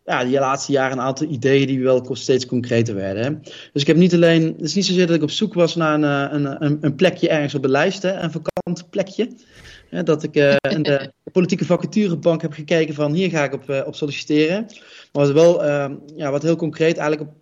ja, 0.06 0.24
die 0.24 0.39
laatste 0.39 0.72
jaren 0.72 0.98
een 0.98 1.04
aantal 1.04 1.27
ideeën 1.27 1.68
die 1.68 1.83
wel 1.83 2.16
steeds 2.16 2.45
concreter 2.45 2.95
werden. 2.95 3.42
Dus 3.74 3.81
ik 3.81 3.88
heb 3.88 3.98
niet 3.98 4.13
alleen, 4.13 4.44
het 4.44 4.66
is 4.66 4.75
niet 4.75 4.86
zozeer 4.86 5.07
dat 5.07 5.16
ik 5.16 5.22
op 5.22 5.31
zoek 5.31 5.54
was 5.54 5.75
naar 5.75 5.94
een, 5.94 6.63
een, 6.66 6.77
een 6.81 6.95
plekje 6.95 7.30
ergens 7.30 7.56
op 7.56 7.62
de 7.62 7.69
lijst, 7.69 8.01
hè, 8.01 8.12
een 8.12 8.31
vakant 8.31 8.89
plekje 8.89 9.30
dat 10.04 10.24
ik 10.24 10.36
uh, 10.36 10.56
in 10.69 10.83
de 10.83 11.12
politieke 11.31 11.66
vacaturebank 11.66 12.42
heb 12.42 12.54
gekeken 12.54 12.95
van 12.95 13.13
hier 13.13 13.30
ga 13.30 13.44
ik 13.44 13.54
op, 13.54 13.69
uh, 13.69 13.81
op 13.86 13.95
solliciteren. 13.95 14.68
Maar 15.15 15.25
wat, 15.25 15.33
wel, 15.33 15.65
uh, 15.65 15.89
ja, 16.15 16.31
wat 16.31 16.44
heel 16.44 16.56
concreet 16.56 16.97
eigenlijk 16.97 17.29
op, 17.29 17.35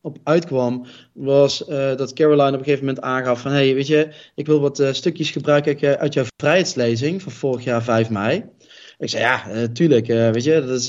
op 0.00 0.18
uitkwam, 0.24 0.86
was 1.12 1.68
uh, 1.68 1.96
dat 1.96 2.12
Caroline 2.12 2.52
op 2.52 2.58
een 2.58 2.64
gegeven 2.64 2.84
moment 2.84 3.04
aangaf 3.04 3.40
van 3.40 3.52
hey, 3.52 3.74
weet 3.74 3.86
je, 3.86 4.08
ik 4.34 4.46
wil 4.46 4.60
wat 4.60 4.82
stukjes 4.92 5.30
gebruiken 5.30 5.98
uit 5.98 6.14
jouw 6.14 6.24
vrijheidslezing 6.36 7.22
van 7.22 7.32
vorig 7.32 7.64
jaar 7.64 7.82
5 7.82 8.10
mei. 8.10 8.44
Ik 8.98 9.08
zei, 9.08 9.22
ja, 9.22 9.66
tuurlijk, 9.72 10.06
weet 10.06 10.44
je, 10.44 10.64
dat 10.66 10.80
is, 10.80 10.86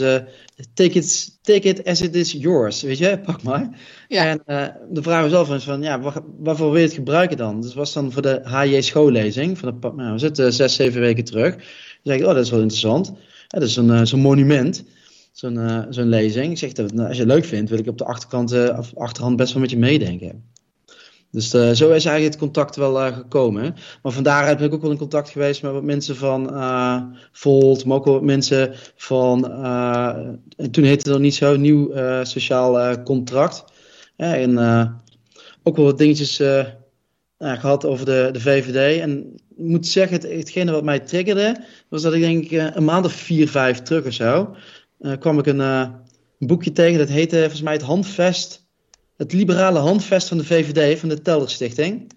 take, 0.74 0.98
it, 0.98 1.38
take 1.42 1.68
it 1.68 1.86
as 1.86 2.02
it 2.02 2.16
is 2.16 2.32
yours, 2.32 2.82
weet 2.82 2.98
je, 2.98 3.20
pak 3.26 3.44
maar. 3.44 3.70
Ja. 4.08 4.26
En 4.26 4.42
de 4.90 5.02
vraag 5.02 5.22
was 5.22 5.32
zelf 5.48 5.64
van, 5.64 5.82
ja, 5.82 6.00
waar, 6.00 6.22
waarvoor 6.38 6.72
wil 6.72 6.80
je 6.80 6.86
het 6.86 6.96
gebruiken 6.96 7.38
dan? 7.38 7.62
Dus 7.62 7.74
was 7.74 7.94
dan 7.94 8.12
voor 8.12 8.22
de 8.22 8.40
HJ 8.44 8.82
schoollezing, 8.82 9.58
van 9.58 9.80
de, 9.80 9.92
nou, 9.96 10.12
we 10.12 10.20
zitten 10.20 10.54
zes, 10.54 10.76
zeven 10.76 11.02
weken 11.02 11.24
terug. 11.24 11.56
Dan 11.56 11.64
zeg 12.04 12.16
ik, 12.16 12.26
oh, 12.26 12.34
dat 12.34 12.44
is 12.44 12.52
wel 12.52 12.60
interessant. 12.60 13.08
Ja, 13.48 13.60
dat 13.60 13.64
is 13.68 13.74
zo'n 13.74 14.06
zo'n 14.06 14.20
monument, 14.20 14.84
zo'n 15.32 15.86
zo'n 15.90 16.10
lezing. 16.10 16.52
Ik 16.52 16.58
zeg, 16.58 16.72
dat, 16.72 16.94
nou, 16.94 17.08
als 17.08 17.18
je 17.18 17.24
het 17.24 17.32
leuk 17.32 17.46
vindt, 17.46 17.70
wil 17.70 17.80
ik 17.80 17.88
op 17.88 17.98
de 17.98 18.06
achterkant, 18.06 18.52
of 18.78 18.96
achterhand 18.96 19.36
best 19.36 19.54
wel 19.54 19.62
met 19.62 19.72
je 19.72 19.78
meedenken. 19.78 20.44
Dus 21.32 21.54
uh, 21.54 21.62
zo 21.62 21.92
is 21.92 22.06
eigenlijk 22.06 22.24
het 22.24 22.38
contact 22.38 22.76
wel 22.76 23.14
gekomen. 23.14 23.76
Maar 24.02 24.12
van 24.12 24.24
daaruit 24.24 24.58
ben 24.58 24.68
ik 24.68 24.74
ook 24.74 24.82
wel 24.82 24.92
in 24.92 24.98
contact 24.98 25.30
geweest 25.30 25.62
met 25.62 25.72
wat 25.72 25.84
mensen 25.84 26.16
van 26.16 26.52
Volt, 27.32 27.86
maar 27.86 27.98
ook 27.98 28.06
wat 28.06 28.22
mensen 28.22 28.74
van, 28.96 29.42
toen 30.72 30.84
heette 30.84 31.04
het 31.04 31.06
nog 31.06 31.20
niet 31.20 31.36
zo, 31.36 31.56
nieuw 31.56 31.92
sociaal 32.24 33.04
contract. 33.04 33.64
En 34.16 34.60
ook 35.64 35.76
wel 35.76 35.86
wat 35.86 35.98
dingetjes 35.98 36.42
gehad 37.38 37.86
over 37.86 38.06
de, 38.06 38.30
de 38.32 38.40
VVD. 38.40 39.00
En 39.00 39.34
ik 39.58 39.68
moet 39.68 39.88
zeggen, 39.88 40.16
het, 40.16 40.32
hetgene 40.32 40.72
wat 40.72 40.84
mij 40.84 41.00
triggerde, 41.00 41.64
was 41.90 42.02
dat 42.02 42.14
ik 42.14 42.22
denk 42.22 42.76
een 42.76 42.86
maand 42.86 43.06
of 43.06 43.14
vier, 43.14 43.50
vijf 43.50 43.82
terug 43.82 44.06
of 44.06 44.14
zo, 44.14 44.56
kwam 45.20 45.40
ik 45.40 45.46
een, 45.46 45.60
een 45.60 45.98
boekje 46.40 46.72
tegen, 46.72 47.00
dat 47.00 47.10
heette 47.10 47.40
volgens 47.40 47.62
mij 47.62 47.74
het 47.74 47.82
Handvest 47.82 48.62
het 49.22 49.34
liberale 49.34 49.80
handvest 49.80 50.28
van 50.28 50.38
de 50.38 50.46
VVD, 50.46 51.00
van 51.00 51.10
de 51.10 51.22
Telder 51.22 51.50
Stichting. 51.50 52.12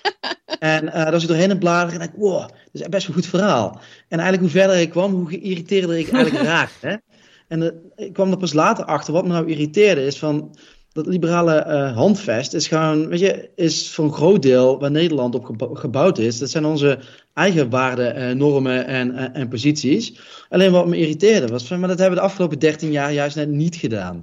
en 0.58 0.84
uh, 0.84 0.92
daar 0.92 1.10
was 1.10 1.22
ik 1.22 1.28
doorheen 1.28 1.50
in 1.50 1.58
bladeren 1.58 2.00
en 2.00 2.06
dacht 2.06 2.18
wow, 2.18 2.40
dat 2.40 2.50
is 2.72 2.88
best 2.88 3.06
wel 3.06 3.16
een 3.16 3.22
goed 3.22 3.30
verhaal. 3.30 3.80
En 4.08 4.18
eigenlijk 4.18 4.40
hoe 4.40 4.60
verder 4.60 4.80
ik 4.80 4.90
kwam, 4.90 5.12
hoe 5.12 5.28
geïrriteerder 5.28 5.98
ik 5.98 6.12
eigenlijk 6.12 6.44
raakte. 6.54 7.02
En 7.48 7.62
uh, 7.62 8.06
ik 8.06 8.12
kwam 8.12 8.30
er 8.30 8.36
pas 8.36 8.52
later 8.52 8.84
achter, 8.84 9.12
wat 9.12 9.22
me 9.26 9.32
nou 9.32 9.48
irriteerde, 9.48 10.06
is 10.06 10.18
van 10.18 10.56
dat 11.02 11.12
liberale 11.12 11.64
uh, 11.66 11.96
handvest 11.96 12.54
is 12.54 12.68
gewoon, 12.68 13.08
weet 13.08 13.20
je, 13.20 13.48
is 13.54 13.90
voor 13.90 14.04
een 14.04 14.12
groot 14.12 14.42
deel 14.42 14.78
waar 14.78 14.90
Nederland 14.90 15.34
op 15.34 15.76
gebouwd 15.76 16.18
is. 16.18 16.38
Dat 16.38 16.50
zijn 16.50 16.64
onze 16.64 16.98
eigen 17.34 17.70
waarden, 17.70 18.36
normen 18.36 18.86
en, 18.86 19.34
en 19.34 19.48
posities. 19.48 20.20
Alleen 20.48 20.72
wat 20.72 20.86
me 20.86 20.96
irriteerde 20.96 21.46
was 21.46 21.66
van, 21.66 21.78
maar 21.78 21.88
dat 21.88 21.98
hebben 21.98 22.16
we 22.16 22.22
de 22.22 22.28
afgelopen 22.28 22.58
13 22.58 22.90
jaar 22.90 23.12
juist 23.12 23.36
net 23.36 23.48
niet 23.48 23.76
gedaan 23.76 24.20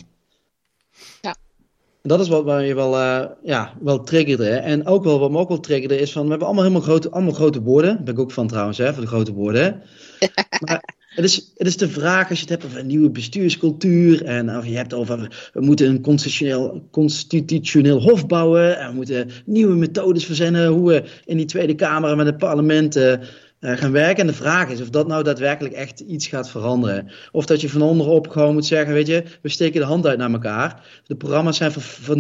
dat 2.08 2.20
is 2.20 2.28
wat 2.28 2.46
mij 2.46 2.76
wel, 2.76 2.94
uh, 2.94 3.26
ja, 3.44 3.74
wel 3.80 4.04
triggerde. 4.04 4.50
En 4.50 4.86
ook 4.86 5.04
wel 5.04 5.20
wat 5.20 5.32
me 5.32 5.38
ook 5.38 5.48
wel 5.48 5.60
triggerde 5.60 6.00
is 6.00 6.12
van, 6.12 6.24
we 6.24 6.30
hebben 6.30 6.48
allemaal 6.48 6.66
helemaal 6.66 6.86
grote, 6.86 7.10
allemaal 7.10 7.34
grote 7.34 7.62
woorden. 7.62 7.96
Daar 7.96 8.04
ben 8.04 8.14
ik 8.14 8.20
ook 8.20 8.32
van 8.32 8.48
trouwens, 8.48 8.78
hè, 8.78 8.94
voor 8.94 9.02
de 9.02 9.08
grote 9.08 9.34
woorden. 9.34 9.82
maar 10.66 10.96
het 11.18 11.26
is, 11.26 11.52
het 11.56 11.68
is 11.68 11.78
de 11.78 11.90
vraag 11.90 12.30
als 12.30 12.38
je 12.38 12.44
het 12.44 12.54
hebt 12.54 12.66
over 12.66 12.80
een 12.80 12.88
nieuwe 12.88 13.10
bestuurscultuur. 13.10 14.26
En 14.26 14.58
of 14.58 14.66
je 14.66 14.76
hebt 14.76 14.94
over, 14.94 15.50
we 15.54 15.62
moeten 15.62 15.90
een 15.90 16.02
constitutioneel, 16.02 16.88
constitutioneel 16.92 18.02
hof 18.02 18.28
bouwen. 18.28 18.80
En 18.80 18.90
we 18.90 18.96
moeten 18.96 19.30
nieuwe 19.46 19.76
methodes 19.76 20.26
verzinnen. 20.26 20.68
Hoe 20.68 20.88
we 20.88 21.04
in 21.26 21.38
die 21.38 21.46
Tweede 21.46 21.76
Kamer 21.76 22.16
met 22.16 22.26
het 22.26 22.38
parlement... 22.38 22.98
Uh, 22.98 23.14
uh, 23.60 23.78
gaan 23.78 23.92
werken. 23.92 24.22
En 24.22 24.28
de 24.28 24.34
vraag 24.34 24.70
is 24.70 24.82
of 24.82 24.90
dat 24.90 25.08
nou 25.08 25.24
daadwerkelijk 25.24 25.76
echt 25.76 26.00
iets 26.00 26.28
gaat 26.28 26.50
veranderen. 26.50 27.12
Of 27.32 27.46
dat 27.46 27.62
je 27.62 27.70
van 27.70 27.82
onderop 27.82 28.28
gewoon 28.28 28.54
moet 28.54 28.66
zeggen, 28.66 28.94
weet 28.94 29.08
je, 29.08 29.24
we 29.42 29.50
steken 29.50 29.80
de 29.80 29.86
hand 29.86 30.06
uit 30.06 30.18
naar 30.18 30.32
elkaar. 30.32 31.02
De 31.04 31.16
programma's 31.16 31.58
zijn 31.58 31.72
voor, 31.72 31.82
voor 31.82 32.16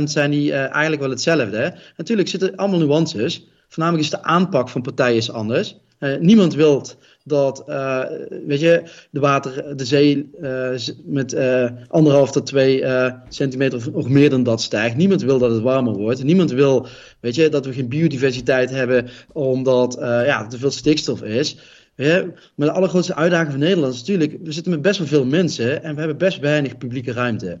90% 0.00 0.02
zijn 0.04 0.30
die 0.30 0.50
uh, 0.50 0.58
eigenlijk 0.58 1.00
wel 1.00 1.10
hetzelfde. 1.10 1.56
Hè? 1.56 1.68
Natuurlijk 1.96 2.28
zitten 2.28 2.56
allemaal 2.56 2.78
nuances. 2.78 3.46
Voornamelijk 3.68 4.04
is 4.04 4.10
de 4.10 4.22
aanpak 4.22 4.68
van 4.68 4.82
partijen 4.82 5.32
anders. 5.32 5.76
Niemand 6.20 6.54
wil 6.54 6.86
dat, 7.24 7.64
uh, 7.68 8.04
weet 8.46 8.60
je, 8.60 8.82
de 9.10 9.20
water, 9.20 9.76
de 9.76 9.84
zee 9.84 10.30
uh, 10.40 10.70
met 11.04 11.32
uh, 11.32 11.70
anderhalf 11.88 12.30
tot 12.30 12.46
twee 12.46 12.84
centimeter 13.28 13.78
of 13.78 13.92
nog 13.92 14.08
meer 14.08 14.30
dan 14.30 14.42
dat 14.42 14.62
stijgt. 14.62 14.96
Niemand 14.96 15.22
wil 15.22 15.38
dat 15.38 15.50
het 15.50 15.62
warmer 15.62 15.94
wordt. 15.94 16.24
Niemand 16.24 16.50
wil, 16.50 16.86
weet 17.20 17.34
je, 17.34 17.48
dat 17.48 17.66
we 17.66 17.72
geen 17.72 17.88
biodiversiteit 17.88 18.70
hebben 18.70 19.08
omdat 19.32 19.96
ja, 20.00 20.42
er 20.42 20.48
te 20.48 20.58
veel 20.58 20.70
stikstof 20.70 21.22
is. 21.22 21.56
Ja, 21.96 22.24
maar 22.54 22.68
de 22.68 22.74
allergrootste 22.74 23.14
uitdaging 23.14 23.50
van 23.50 23.60
Nederland 23.60 23.94
is 23.94 23.98
natuurlijk, 23.98 24.36
we 24.42 24.52
zitten 24.52 24.72
met 24.72 24.82
best 24.82 24.98
wel 24.98 25.06
veel 25.06 25.24
mensen 25.24 25.82
en 25.82 25.92
we 25.94 25.98
hebben 25.98 26.18
best 26.18 26.38
weinig 26.38 26.78
publieke 26.78 27.12
ruimte. 27.12 27.58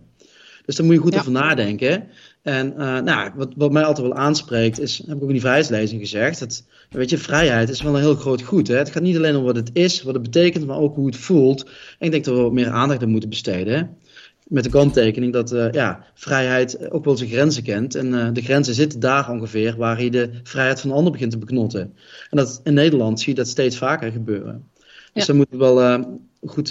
Dus 0.64 0.76
daar 0.76 0.86
moet 0.86 0.94
je 0.94 1.00
goed 1.00 1.18
over 1.18 1.32
nadenken. 1.32 2.08
En 2.42 2.72
uh, 2.72 3.00
nou, 3.00 3.30
wat, 3.34 3.52
wat 3.56 3.72
mij 3.72 3.84
altijd 3.84 4.06
wel 4.06 4.16
aanspreekt, 4.16 4.80
is, 4.80 4.98
heb 5.06 5.16
ik 5.16 5.22
ook 5.22 5.26
in 5.26 5.28
die 5.28 5.40
vrijheidslezing 5.40 6.00
gezegd, 6.00 6.38
dat, 6.38 6.64
weet 6.90 7.10
je, 7.10 7.18
vrijheid 7.18 7.68
is 7.68 7.82
wel 7.82 7.94
een 7.94 8.00
heel 8.00 8.14
groot 8.14 8.42
goed. 8.42 8.68
Hè? 8.68 8.76
Het 8.76 8.90
gaat 8.90 9.02
niet 9.02 9.16
alleen 9.16 9.36
om 9.36 9.44
wat 9.44 9.56
het 9.56 9.70
is, 9.72 10.02
wat 10.02 10.14
het 10.14 10.22
betekent, 10.22 10.66
maar 10.66 10.76
ook 10.76 10.94
hoe 10.94 11.06
het 11.06 11.16
voelt. 11.16 11.64
En 11.98 12.06
ik 12.06 12.10
denk 12.10 12.24
dat 12.24 12.34
we 12.34 12.42
wat 12.42 12.52
meer 12.52 12.70
aandacht 12.70 13.02
aan 13.02 13.08
moeten 13.08 13.28
besteden. 13.28 13.96
Met 14.46 14.64
de 14.64 14.70
kanttekening 14.70 15.32
dat 15.32 15.52
uh, 15.52 15.70
ja, 15.70 16.04
vrijheid 16.14 16.90
ook 16.90 17.04
wel 17.04 17.16
zijn 17.16 17.30
grenzen 17.30 17.62
kent. 17.62 17.94
En 17.94 18.06
uh, 18.06 18.28
de 18.32 18.42
grenzen 18.42 18.74
zitten 18.74 19.00
daar 19.00 19.30
ongeveer 19.30 19.76
waar 19.76 20.02
je 20.02 20.10
de 20.10 20.30
vrijheid 20.42 20.80
van 20.80 20.90
de 20.90 20.96
ander 20.96 21.12
begint 21.12 21.30
te 21.30 21.38
beknotten. 21.38 21.80
En 22.30 22.36
dat, 22.36 22.60
in 22.64 22.74
Nederland 22.74 23.20
zie 23.20 23.28
je 23.28 23.38
dat 23.38 23.48
steeds 23.48 23.76
vaker 23.76 24.12
gebeuren. 24.12 24.68
Dus 24.78 24.86
ja. 25.12 25.24
daar 25.24 25.36
moeten 25.36 25.58
we 25.58 25.64
wel 25.64 26.20
goed 26.44 26.70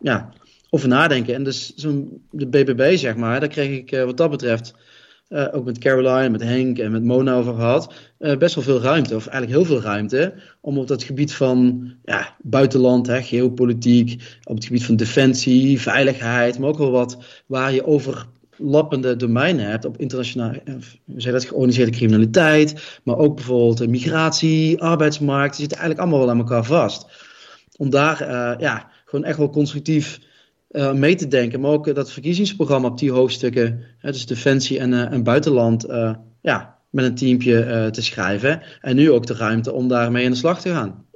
ja, 0.00 0.32
over 0.70 0.88
nadenken. 0.88 1.34
En 1.34 1.44
dus 1.44 1.74
zo'n 1.74 2.22
de 2.30 2.46
BBB, 2.46 2.96
zeg 2.96 3.16
maar, 3.16 3.40
daar 3.40 3.48
kreeg 3.48 3.78
ik 3.78 4.04
wat 4.04 4.16
dat 4.16 4.30
betreft 4.30 4.74
uh, 5.28 5.46
ook 5.52 5.64
met 5.64 5.78
Caroline, 5.78 6.28
met 6.28 6.42
Henk 6.42 6.78
en 6.78 6.92
met 6.92 7.04
Mona 7.04 7.34
over 7.34 7.54
gehad. 7.54 7.92
Uh, 8.18 8.36
best 8.36 8.54
wel 8.54 8.64
veel 8.64 8.80
ruimte, 8.80 9.14
of 9.14 9.26
eigenlijk 9.26 9.58
heel 9.58 9.76
veel 9.76 9.86
ruimte. 9.86 10.34
Om 10.60 10.78
op 10.78 10.86
dat 10.86 11.02
gebied 11.02 11.34
van 11.34 11.90
ja, 12.04 12.36
buitenland, 12.42 13.06
hè, 13.06 13.22
geopolitiek, 13.22 14.38
op 14.44 14.54
het 14.54 14.64
gebied 14.64 14.84
van 14.84 14.96
defensie, 14.96 15.80
veiligheid, 15.80 16.58
maar 16.58 16.68
ook 16.68 16.78
wel 16.78 16.90
wat 16.90 17.18
waar 17.46 17.72
je 17.72 17.86
overlappende 17.86 19.16
domeinen 19.16 19.70
hebt 19.70 19.84
op 19.84 19.98
internationaal, 19.98 20.52
uh, 20.64 20.74
zeg 21.16 21.32
dat, 21.32 21.44
georganiseerde 21.44 21.92
criminaliteit, 21.92 23.00
maar 23.04 23.16
ook 23.16 23.34
bijvoorbeeld 23.34 23.90
migratie, 23.90 24.80
arbeidsmarkt, 24.82 25.56
die 25.56 25.60
zitten 25.60 25.78
eigenlijk 25.78 26.00
allemaal 26.00 26.26
wel 26.26 26.34
aan 26.34 26.42
elkaar 26.42 26.64
vast. 26.64 27.06
Om 27.76 27.90
daar 27.90 28.30
ja, 28.60 28.90
gewoon 29.04 29.24
echt 29.24 29.38
wel 29.38 29.50
constructief 29.50 30.20
uh, 30.70 30.92
mee 30.92 31.14
te 31.14 31.28
denken. 31.28 31.60
Maar 31.60 31.70
ook 31.70 31.86
uh, 31.86 31.94
dat 31.94 32.12
verkiezingsprogramma 32.12 32.88
op 32.88 32.98
die 32.98 33.10
hoofdstukken, 33.10 33.84
hè, 33.98 34.12
dus 34.12 34.26
defensie 34.26 34.78
en, 34.78 34.92
uh, 34.92 35.12
en 35.12 35.22
buitenland, 35.22 35.86
ja, 36.42 36.78
met 36.90 37.04
een 37.04 37.14
teampje 37.14 37.88
te 37.90 38.02
schrijven. 38.02 38.62
En 38.80 38.96
nu 38.96 39.10
ook 39.10 39.26
de 39.26 39.34
ruimte 39.34 39.72
om 39.72 39.88
daarmee 39.88 40.24
aan 40.24 40.30
de 40.30 40.36
slag 40.36 40.60
te 40.60 40.70
gaan. 40.70 41.06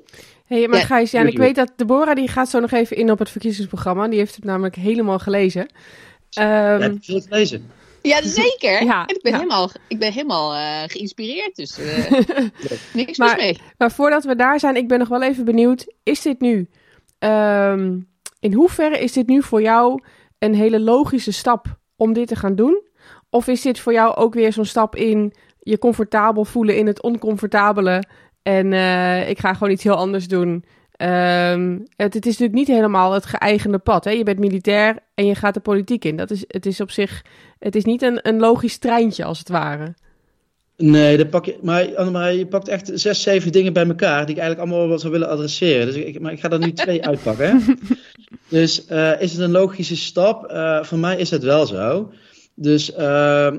hey, 0.45 0.69
maar 0.69 0.79
ja, 0.79 0.85
Gijs, 0.85 1.11
ja, 1.11 1.23
ik 1.23 1.39
weet 1.39 1.55
dat 1.55 1.73
Deborah 1.77 2.15
die 2.15 2.29
gaat 2.29 2.49
zo 2.49 2.61
nog 2.61 2.71
even 2.71 2.97
in 2.97 3.11
op 3.11 3.19
het 3.19 3.31
verkiezingsprogramma. 3.31 4.09
Die 4.09 4.19
heeft 4.19 4.35
het 4.35 4.45
namelijk 4.45 4.75
helemaal 4.75 5.19
gelezen. 5.19 5.61
Um, 5.61 5.69
ja, 6.45 6.79
heb 6.79 6.93
je 6.93 7.13
veel 7.13 7.21
gelezen? 7.21 7.71
Ja, 8.03 8.23
zeker. 8.23 8.85
Ja, 8.85 9.07
en 9.07 9.15
ik 9.15 9.23
ben 9.23 9.33
ja. 9.33 9.39
helemaal, 9.39 9.71
ik 9.89 9.99
ben 9.99 10.13
helemaal 10.13 10.55
uh, 10.55 10.83
geïnspireerd, 10.87 11.57
dus 11.57 11.79
uh, 11.79 12.11
niks 12.93 13.19
maar, 13.19 13.37
mis 13.37 13.45
mee. 13.45 13.59
Maar 13.79 13.93
voordat 13.93 14.25
we 14.25 14.37
daar 14.37 14.61
zijn, 14.61 14.77
ik 14.77 14.89
ben 14.89 14.99
nog 14.99 15.09
wel 15.09 15.23
even 15.23 15.45
benieuwd. 15.45 15.95
Is 16.03 16.23
dit 16.23 16.41
nu 16.41 16.69
um, 17.19 18.12
in 18.43 18.53
hoeverre 18.53 18.99
is 18.99 19.13
dit 19.13 19.27
nu 19.27 19.43
voor 19.43 19.63
jou 19.63 20.03
een 20.39 20.55
hele 20.55 20.81
logische 20.81 21.33
stap 21.33 21.67
om 21.97 22.13
dit 22.13 22.29
te 22.29 22.37
gaan 22.37 22.55
doen? 22.55 22.83
Of 23.31 23.49
is 23.49 23.61
dit 23.63 23.79
voor 23.79 23.93
jou 23.93 24.15
ook 24.15 24.35
weer 24.35 24.53
zo'n 24.53 24.65
stap 24.65 24.97
in 24.97 25.35
je 25.59 25.79
comfortabel 25.79 26.45
voelen 26.45 26.77
in 26.77 26.87
het 26.87 27.03
oncomfortabele 27.03 28.03
en 28.43 28.73
uh, 28.73 29.29
ik 29.29 29.39
ga 29.39 29.53
gewoon 29.53 29.73
iets 29.73 29.85
heel 29.85 29.95
anders 29.95 30.29
doen? 30.29 30.65
Um, 31.03 31.83
het, 31.97 32.15
het, 32.15 32.27
is 32.27 32.39
natuurlijk 32.39 32.59
niet 32.59 32.77
helemaal 32.77 33.13
het 33.13 33.27
geëigende 33.27 33.79
pad. 33.79 34.05
Hè? 34.05 34.11
Je 34.11 34.23
bent 34.23 34.39
militair 34.39 34.99
en 35.15 35.27
je 35.27 35.35
gaat 35.35 35.55
de 35.55 35.61
politiek 35.61 36.05
in. 36.05 36.17
Dat 36.17 36.31
is, 36.31 36.45
het 36.47 36.67
is 36.67 36.81
op 36.81 36.91
zich, 36.91 37.25
het 37.59 37.75
is 37.75 37.85
niet 37.85 38.03
een, 38.03 38.29
een 38.29 38.39
logisch 38.39 38.79
treintje 38.79 39.25
als 39.25 39.39
het 39.39 39.49
ware. 39.49 39.95
Nee, 40.83 41.17
dat 41.17 41.31
pak 41.31 41.45
je, 41.45 41.59
maar 41.61 41.97
Annemarie, 41.97 42.39
je 42.39 42.47
pakt 42.47 42.69
echt 42.69 42.91
zes, 42.95 43.23
zeven 43.23 43.53
dingen 43.53 43.73
bij 43.73 43.87
elkaar 43.87 44.27
die 44.27 44.35
ik 44.35 44.41
eigenlijk 44.41 44.71
allemaal 44.71 44.89
wel 44.89 44.99
zou 44.99 45.13
willen 45.13 45.29
adresseren. 45.29 45.87
Dus 45.87 45.95
ik, 45.95 46.21
maar 46.21 46.33
ik 46.33 46.41
ga 46.41 46.51
er 46.51 46.59
nu 46.59 46.73
twee 46.83 47.07
uitpakken. 47.07 47.47
Hè? 47.47 47.75
Dus 48.49 48.85
uh, 48.91 49.21
is 49.21 49.33
het 49.33 49.41
een 49.41 49.51
logische 49.51 49.97
stap? 49.97 50.51
Uh, 50.51 50.83
voor 50.83 50.99
mij 50.99 51.17
is 51.17 51.31
het 51.31 51.43
wel 51.43 51.67
zo. 51.67 52.13
Dus 52.55 52.93
uh, 52.99 53.53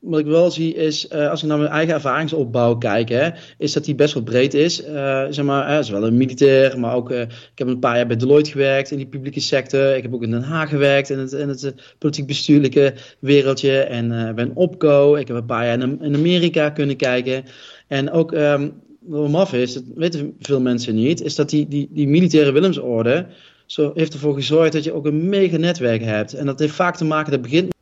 wat 0.00 0.20
ik 0.20 0.26
wel 0.26 0.50
zie 0.50 0.74
is, 0.74 1.08
uh, 1.12 1.30
als 1.30 1.42
ik 1.42 1.48
naar 1.48 1.58
mijn 1.58 1.70
eigen 1.70 1.94
ervaringsopbouw 1.94 2.76
kijk, 2.76 3.08
hè, 3.08 3.28
is 3.58 3.72
dat 3.72 3.84
die 3.84 3.94
best 3.94 4.14
wel 4.14 4.22
breed 4.22 4.54
is. 4.54 4.84
Uh, 4.84 5.26
zeg 5.30 5.44
maar, 5.44 5.84
zowel 5.84 6.06
een 6.06 6.16
militair, 6.16 6.78
maar 6.78 6.94
ook, 6.94 7.10
ik 7.10 7.28
heb 7.54 7.68
een 7.68 7.78
paar 7.78 7.96
jaar 7.96 8.06
bij 8.06 8.16
Deloitte 8.16 8.50
gewerkt 8.50 8.90
in 8.90 8.96
die 8.96 9.06
publieke 9.06 9.40
sector. 9.40 9.96
Ik 9.96 10.02
heb 10.02 10.14
ook 10.14 10.22
in 10.22 10.30
Den 10.30 10.42
Haag 10.42 10.68
gewerkt 10.68 11.10
in 11.10 11.18
het, 11.18 11.32
in 11.32 11.48
het 11.48 11.74
politiek-bestuurlijke 11.98 12.94
wereldje 13.18 13.80
en 13.80 14.34
ben 14.34 14.50
opco. 14.54 15.14
Ik 15.14 15.28
heb 15.28 15.36
een 15.36 15.44
paar 15.46 15.64
jaar 15.64 15.80
in, 15.80 16.14
Amerika 16.14 16.70
kunnen 16.70 16.96
kijken. 16.96 17.44
En 17.86 18.10
ook, 18.10 18.32
um, 18.32 18.72
wat 19.00 19.28
maf 19.28 19.52
is, 19.52 19.72
dat 19.72 19.82
weten 19.94 20.34
veel 20.40 20.60
mensen 20.60 20.94
niet, 20.94 21.22
is 21.22 21.34
dat 21.34 21.50
die, 21.50 21.68
die, 21.68 21.88
die 21.92 22.08
militaire 22.08 22.52
Willemsorde 22.52 23.26
zo 23.66 23.90
heeft 23.94 24.12
ervoor 24.12 24.34
gezorgd 24.34 24.72
dat 24.72 24.84
je 24.84 24.92
ook 24.92 25.06
een 25.06 25.28
mega 25.28 25.56
netwerk 25.56 26.02
hebt. 26.02 26.34
En 26.34 26.46
dat 26.46 26.58
heeft 26.58 26.74
vaak 26.74 26.96
te 26.96 27.04
maken, 27.04 27.32
dat 27.32 27.42
begint 27.42 27.74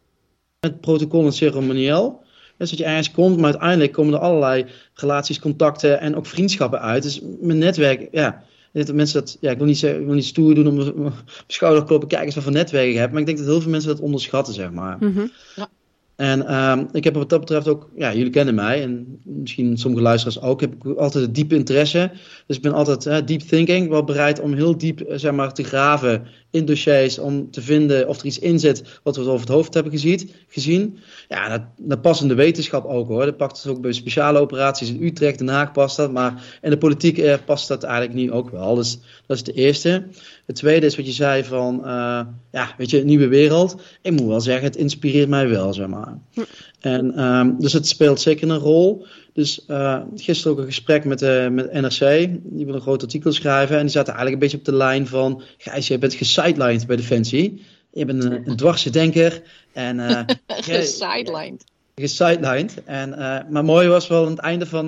met 0.61 0.81
protocol 0.81 1.25
en 1.25 1.33
ceremonieel. 1.33 2.23
Dus 2.57 2.71
dat 2.71 2.79
je 2.79 2.85
ergens 2.85 3.11
komt, 3.11 3.37
maar 3.37 3.51
uiteindelijk 3.51 3.93
komen 3.93 4.15
er 4.15 4.21
allerlei 4.21 4.67
relaties, 4.95 5.39
contacten 5.39 6.01
en 6.01 6.17
ook 6.17 6.27
vriendschappen 6.27 6.81
uit. 6.81 7.03
Dus 7.03 7.21
mijn 7.41 7.59
netwerk, 7.59 8.09
ja, 8.11 8.43
dat 8.73 8.95
mensen 8.95 9.21
dat, 9.21 9.37
ja, 9.41 9.51
ik 9.51 9.59
wil 9.59 9.67
niet, 9.67 9.79
zeggen, 9.79 10.01
ik 10.01 10.07
wil 10.07 10.15
niet 10.15 10.25
stoer 10.25 10.55
doen 10.55 10.67
om 10.67 10.75
mijn 10.77 11.13
kijken 11.47 12.21
eens 12.21 12.35
wat 12.35 12.45
voor 12.45 12.53
netwerk 12.53 12.89
ik 12.89 12.97
heb. 12.97 13.11
Maar 13.11 13.21
ik 13.21 13.27
denk 13.27 13.39
dat 13.39 13.47
heel 13.47 13.61
veel 13.61 13.71
mensen 13.71 13.91
dat 13.91 14.01
onderschatten, 14.01 14.55
zeg 14.55 14.71
maar. 14.71 14.97
Mm 15.01 15.13
-hmm. 15.13 15.33
ja. 15.57 15.69
En 16.17 16.55
um, 16.55 16.89
ik 16.93 17.05
heb 17.05 17.15
wat 17.15 17.29
dat 17.31 17.41
betreft 17.41 17.69
ook, 17.69 17.91
ja, 17.97 18.15
jullie 18.15 18.31
kennen 18.31 18.55
mij 18.55 18.83
en 18.83 19.21
misschien 19.23 19.77
sommige 19.77 20.03
luisteraars 20.03 20.41
ook, 20.41 20.61
heb 20.61 20.75
ik 20.75 20.97
altijd 20.97 21.25
een 21.25 21.33
diepe 21.33 21.55
interesse. 21.55 22.11
Dus 22.47 22.57
ik 22.57 22.63
ben 22.63 22.73
altijd 22.73 23.07
uh, 23.07 23.17
deep 23.27 23.41
thinking, 23.41 23.89
wel 23.89 24.05
bereid 24.05 24.41
om 24.41 24.53
heel 24.53 24.79
diep 24.79 25.01
uh, 25.01 25.17
zeg 25.17 25.33
maar, 25.33 25.55
te 25.55 25.63
graven 25.63 26.27
in 26.51 26.65
dossiers 26.65 27.19
om 27.19 27.51
te 27.51 27.63
vinden 27.63 28.09
of 28.09 28.19
er 28.19 28.27
iets 28.27 28.39
in 28.39 28.59
zit 28.59 29.01
wat 29.03 29.17
we 29.17 29.23
over 29.23 29.41
het 29.41 29.49
hoofd 29.49 29.75
hebben 29.75 29.93
gezien. 29.93 30.31
gezien. 30.49 30.99
Ja, 31.29 31.49
dat, 31.49 31.63
dat 31.77 32.01
past 32.01 32.23
in 32.23 32.29
de 32.29 32.35
wetenschap 32.35 32.85
ook 32.85 33.09
hoor. 33.09 33.25
Dat 33.25 33.37
pakt 33.37 33.63
het 33.63 33.73
ook 33.73 33.81
bij 33.81 33.93
speciale 33.93 34.39
operaties 34.39 34.89
in 34.91 35.03
Utrecht, 35.03 35.39
Den 35.39 35.49
Haag 35.49 35.73
past 35.73 35.97
dat. 35.97 36.13
Maar 36.13 36.59
in 36.63 36.71
de 36.71 36.79
politiek 36.79 37.19
eh, 37.19 37.35
past 37.45 37.69
dat 37.69 37.83
eigenlijk 37.83 38.15
niet 38.15 38.31
ook 38.31 38.51
wel. 38.51 38.75
Dus 38.75 38.99
dat 39.27 39.37
is 39.37 39.43
de 39.43 39.53
eerste. 39.53 40.07
Het 40.47 40.57
tweede 40.57 40.87
is 40.87 40.97
wat 40.97 41.07
je 41.07 41.13
zei 41.13 41.45
van, 41.45 41.81
uh, 41.85 42.21
ja, 42.53 42.75
weet 42.77 42.91
je, 42.91 43.05
nieuwe 43.05 43.29
wereld. 43.29 43.81
Ik 44.03 44.13
moet 44.13 44.27
wel 44.27 44.41
zeggen, 44.41 44.65
het 44.65 44.77
inspireert 44.77 45.29
mij 45.29 45.49
wel, 45.49 45.75
zeg 45.75 45.87
maar. 45.87 46.19
Hm. 46.33 46.41
En, 46.81 47.25
um, 47.25 47.57
dus 47.59 47.73
het 47.73 47.89
speelt 47.89 48.21
zeker 48.21 48.51
een 48.51 48.59
rol. 48.59 49.07
Dus 49.33 49.65
uh, 49.69 50.01
gisteren 50.17 50.53
ook 50.53 50.59
een 50.59 50.65
gesprek 50.65 51.05
met, 51.05 51.23
uh, 51.23 51.49
met 51.49 51.73
NRC. 51.73 52.29
Die 52.43 52.67
wil 52.67 52.75
een 52.75 52.81
groot 52.81 53.03
artikel 53.03 53.33
schrijven. 53.33 53.77
En 53.77 53.83
die 53.83 53.91
zaten 53.91 54.13
eigenlijk 54.13 54.35
een 54.35 54.49
beetje 54.49 54.59
op 54.59 54.73
de 54.73 54.85
lijn 54.85 55.07
van... 55.07 55.43
Gijs, 55.59 55.89
je 55.89 55.99
bent 55.99 56.15
gesidelined 56.15 56.87
bij 56.87 56.97
Defensie. 56.97 57.65
Je 57.93 58.05
bent 58.05 58.25
een, 58.25 58.49
een 58.49 58.57
dwarse 58.57 58.91
denker. 58.91 59.43
En, 59.73 59.99
uh, 60.01 60.21
gesidelined. 60.47 61.65
Gesidelined. 61.95 62.75
En, 62.85 63.09
maar 63.51 63.65
mooi 63.65 63.89
was 63.89 64.09
wel 64.09 64.25
aan 64.25 64.31
het 64.31 64.39
einde 64.39 64.67
van 64.67 64.87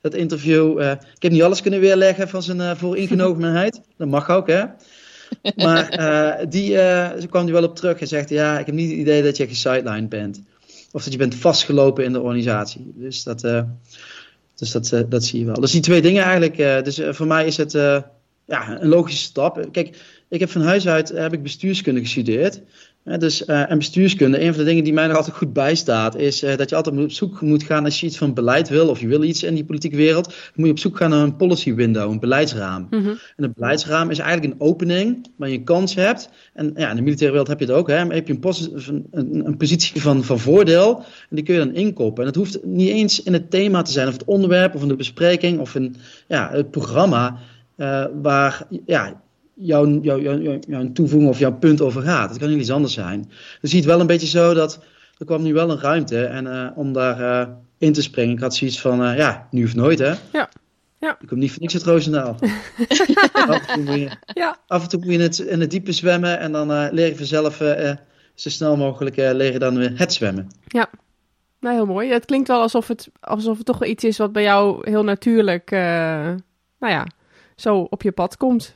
dat 0.00 0.14
interview... 0.14 0.80
ik 0.80 1.22
heb 1.22 1.32
niet 1.32 1.42
alles 1.42 1.62
kunnen 1.62 1.80
weerleggen 1.80 2.28
van 2.28 2.42
zijn 2.42 2.76
vooringenomenheid. 2.76 3.80
Dat 3.98 4.08
mag 4.08 4.30
ook, 4.30 4.46
hè? 4.46 4.64
Maar 5.56 5.90
die 6.48 6.72
ze 7.20 7.26
kwam 7.30 7.46
er 7.46 7.52
wel 7.52 7.64
op 7.64 7.76
terug 7.76 8.00
en 8.00 8.08
zegt... 8.08 8.28
Ja, 8.28 8.58
ik 8.58 8.66
heb 8.66 8.74
niet 8.74 8.90
het 8.90 8.98
idee 8.98 9.22
dat 9.22 9.36
je 9.36 9.48
gesidelined 9.48 10.08
bent 10.08 10.40
of 10.90 11.02
dat 11.02 11.12
je 11.12 11.18
bent 11.18 11.34
vastgelopen 11.34 12.04
in 12.04 12.12
de 12.12 12.20
organisatie. 12.20 12.92
Dus 12.94 13.22
dat, 13.22 13.44
uh, 13.44 13.62
dus 14.54 14.70
dat, 14.70 14.92
uh, 14.92 15.00
dat 15.08 15.24
zie 15.24 15.38
je 15.38 15.44
wel. 15.44 15.60
Dus 15.60 15.72
die 15.72 15.80
twee 15.80 16.02
dingen 16.02 16.22
eigenlijk. 16.22 16.58
Uh, 16.58 16.82
dus 16.82 17.00
voor 17.10 17.26
mij 17.26 17.46
is 17.46 17.56
het 17.56 17.72
ja, 18.44 18.80
een 18.80 18.88
logische 18.88 19.24
stap. 19.24 19.68
Kijk, 19.72 19.96
ik 20.28 20.40
heb 20.40 20.50
van 20.50 20.62
huis 20.62 20.88
uit 20.88 21.08
heb 21.08 21.32
ik 21.32 21.42
bestuurskunde 21.42 22.00
gestudeerd. 22.00 22.60
Dus, 23.16 23.46
uh, 23.46 23.70
en 23.70 23.78
bestuurskunde, 23.78 24.40
een 24.40 24.54
van 24.54 24.58
de 24.58 24.68
dingen 24.68 24.84
die 24.84 24.92
mij 24.92 25.06
nog 25.06 25.16
altijd 25.16 25.36
goed 25.36 25.52
bijstaat, 25.52 26.16
is 26.16 26.42
uh, 26.42 26.56
dat 26.56 26.68
je 26.68 26.76
altijd 26.76 26.98
op 26.98 27.10
zoek 27.10 27.40
moet 27.40 27.62
gaan 27.62 27.84
als 27.84 28.00
je 28.00 28.06
iets 28.06 28.16
van 28.16 28.34
beleid 28.34 28.68
wil, 28.68 28.88
of 28.88 29.00
je 29.00 29.06
wil 29.06 29.22
iets 29.22 29.42
in 29.42 29.54
die 29.54 29.64
politieke 29.64 29.96
wereld, 29.96 30.24
dan 30.24 30.34
moet 30.54 30.66
je 30.66 30.72
op 30.72 30.78
zoek 30.78 30.96
gaan 30.96 31.10
naar 31.10 31.22
een 31.22 31.36
policy 31.36 31.74
window, 31.74 32.10
een 32.10 32.20
beleidsraam. 32.20 32.86
Mm 32.90 33.02
-hmm. 33.02 33.18
En 33.36 33.44
een 33.44 33.52
beleidsraam 33.54 34.10
is 34.10 34.18
eigenlijk 34.18 34.52
een 34.52 34.60
opening 34.60 35.26
waar 35.36 35.48
je 35.48 35.56
een 35.58 35.64
kans 35.64 35.94
hebt. 35.94 36.30
En 36.54 36.72
ja, 36.76 36.90
in 36.90 36.96
de 36.96 37.02
militaire 37.02 37.30
wereld 37.30 37.48
heb 37.48 37.58
je 37.58 37.64
het 37.66 37.74
ook, 37.74 37.88
hè, 37.88 38.04
maar 38.04 38.14
heb 38.14 38.28
je 38.28 38.38
een, 38.40 39.06
een, 39.10 39.46
een 39.46 39.56
positie 39.56 40.00
van, 40.00 40.24
van 40.24 40.38
voordeel, 40.38 40.96
en 40.98 41.36
die 41.36 41.44
kun 41.44 41.54
je 41.54 41.60
dan 41.60 41.74
inkoppen. 41.74 42.24
En 42.24 42.32
dat 42.32 42.42
hoeft 42.42 42.64
niet 42.64 42.90
eens 42.90 43.22
in 43.22 43.32
het 43.32 43.50
thema 43.50 43.82
te 43.82 43.92
zijn, 43.92 44.06
of 44.06 44.12
het 44.12 44.24
onderwerp, 44.24 44.74
of 44.74 44.82
in 44.82 44.88
de 44.88 44.96
bespreking, 44.96 45.58
of 45.60 45.74
in 45.74 45.96
ja, 46.26 46.50
het 46.52 46.70
programma. 46.70 47.38
Uh, 47.76 48.04
waar 48.22 48.66
ja, 48.86 49.22
jouw, 49.58 50.00
jouw, 50.02 50.18
jouw, 50.20 50.58
jouw 50.68 50.92
toevoeging 50.92 51.30
of 51.30 51.38
jouw 51.38 51.52
punt 51.58 51.80
over 51.80 52.02
gaat. 52.02 52.30
Het 52.30 52.38
kan 52.38 52.48
niet 52.48 52.58
iets 52.58 52.70
anders 52.70 52.94
zijn. 52.94 53.22
Dus 53.60 53.70
je 53.70 53.76
ziet 53.76 53.84
wel 53.84 54.00
een 54.00 54.06
beetje 54.06 54.26
zo 54.26 54.54
dat 54.54 54.82
er 55.18 55.26
kwam 55.26 55.42
nu 55.42 55.52
wel 55.54 55.70
een 55.70 55.80
ruimte 55.80 56.24
en, 56.24 56.46
uh, 56.46 56.66
om 56.74 56.92
daar 56.92 57.20
uh, 57.20 57.54
in 57.78 57.92
te 57.92 58.02
springen. 58.02 58.34
Ik 58.34 58.40
had 58.40 58.54
zoiets 58.54 58.80
van, 58.80 59.04
uh, 59.04 59.16
ja, 59.16 59.48
nu 59.50 59.64
of 59.64 59.74
nooit 59.74 59.98
hè. 59.98 60.12
Ja. 60.32 60.48
Ja. 61.00 61.16
Ik 61.20 61.28
kom 61.28 61.38
niet 61.38 61.50
voor 61.52 61.60
niks 61.60 61.74
uit 61.74 61.82
Roosendaal. 61.82 62.36
af, 63.32 63.66
en 63.66 63.84
toe 63.84 64.00
je, 64.00 64.10
Ja. 64.34 64.58
af 64.66 64.82
en 64.82 64.88
toe 64.88 64.98
moet 64.98 65.08
je 65.08 65.14
in 65.14 65.20
het, 65.20 65.38
in 65.38 65.60
het 65.60 65.70
diepe 65.70 65.92
zwemmen 65.92 66.38
en 66.38 66.52
dan 66.52 66.72
eh, 66.72 66.86
leer 66.90 67.06
je 67.06 67.16
vanzelf 67.16 67.60
eh, 67.60 67.90
eh, 67.90 67.96
zo 68.34 68.48
snel 68.48 68.76
mogelijk 68.76 69.16
eh, 69.16 69.32
leren 69.32 69.60
dan 69.60 69.76
weer 69.76 69.92
het 69.94 70.12
zwemmen. 70.12 70.48
Nou, 71.60 71.74
heel 71.74 71.86
mooi. 71.86 72.10
Het 72.12 72.24
klinkt 72.24 72.48
wel 72.48 72.60
alsof 72.60 72.88
het, 72.88 73.08
alsof 73.20 73.56
het 73.56 73.66
toch 73.66 73.78
wel 73.78 73.88
iets 73.88 74.04
is 74.04 74.18
wat 74.18 74.32
bij 74.32 74.42
jou 74.42 74.90
heel 74.90 75.04
natuurlijk, 75.04 75.70
eh, 75.70 75.80
nou 76.78 76.92
ja, 76.92 77.06
zo 77.56 77.78
op 77.90 78.02
je 78.02 78.12
pad 78.12 78.36
komt. 78.36 78.74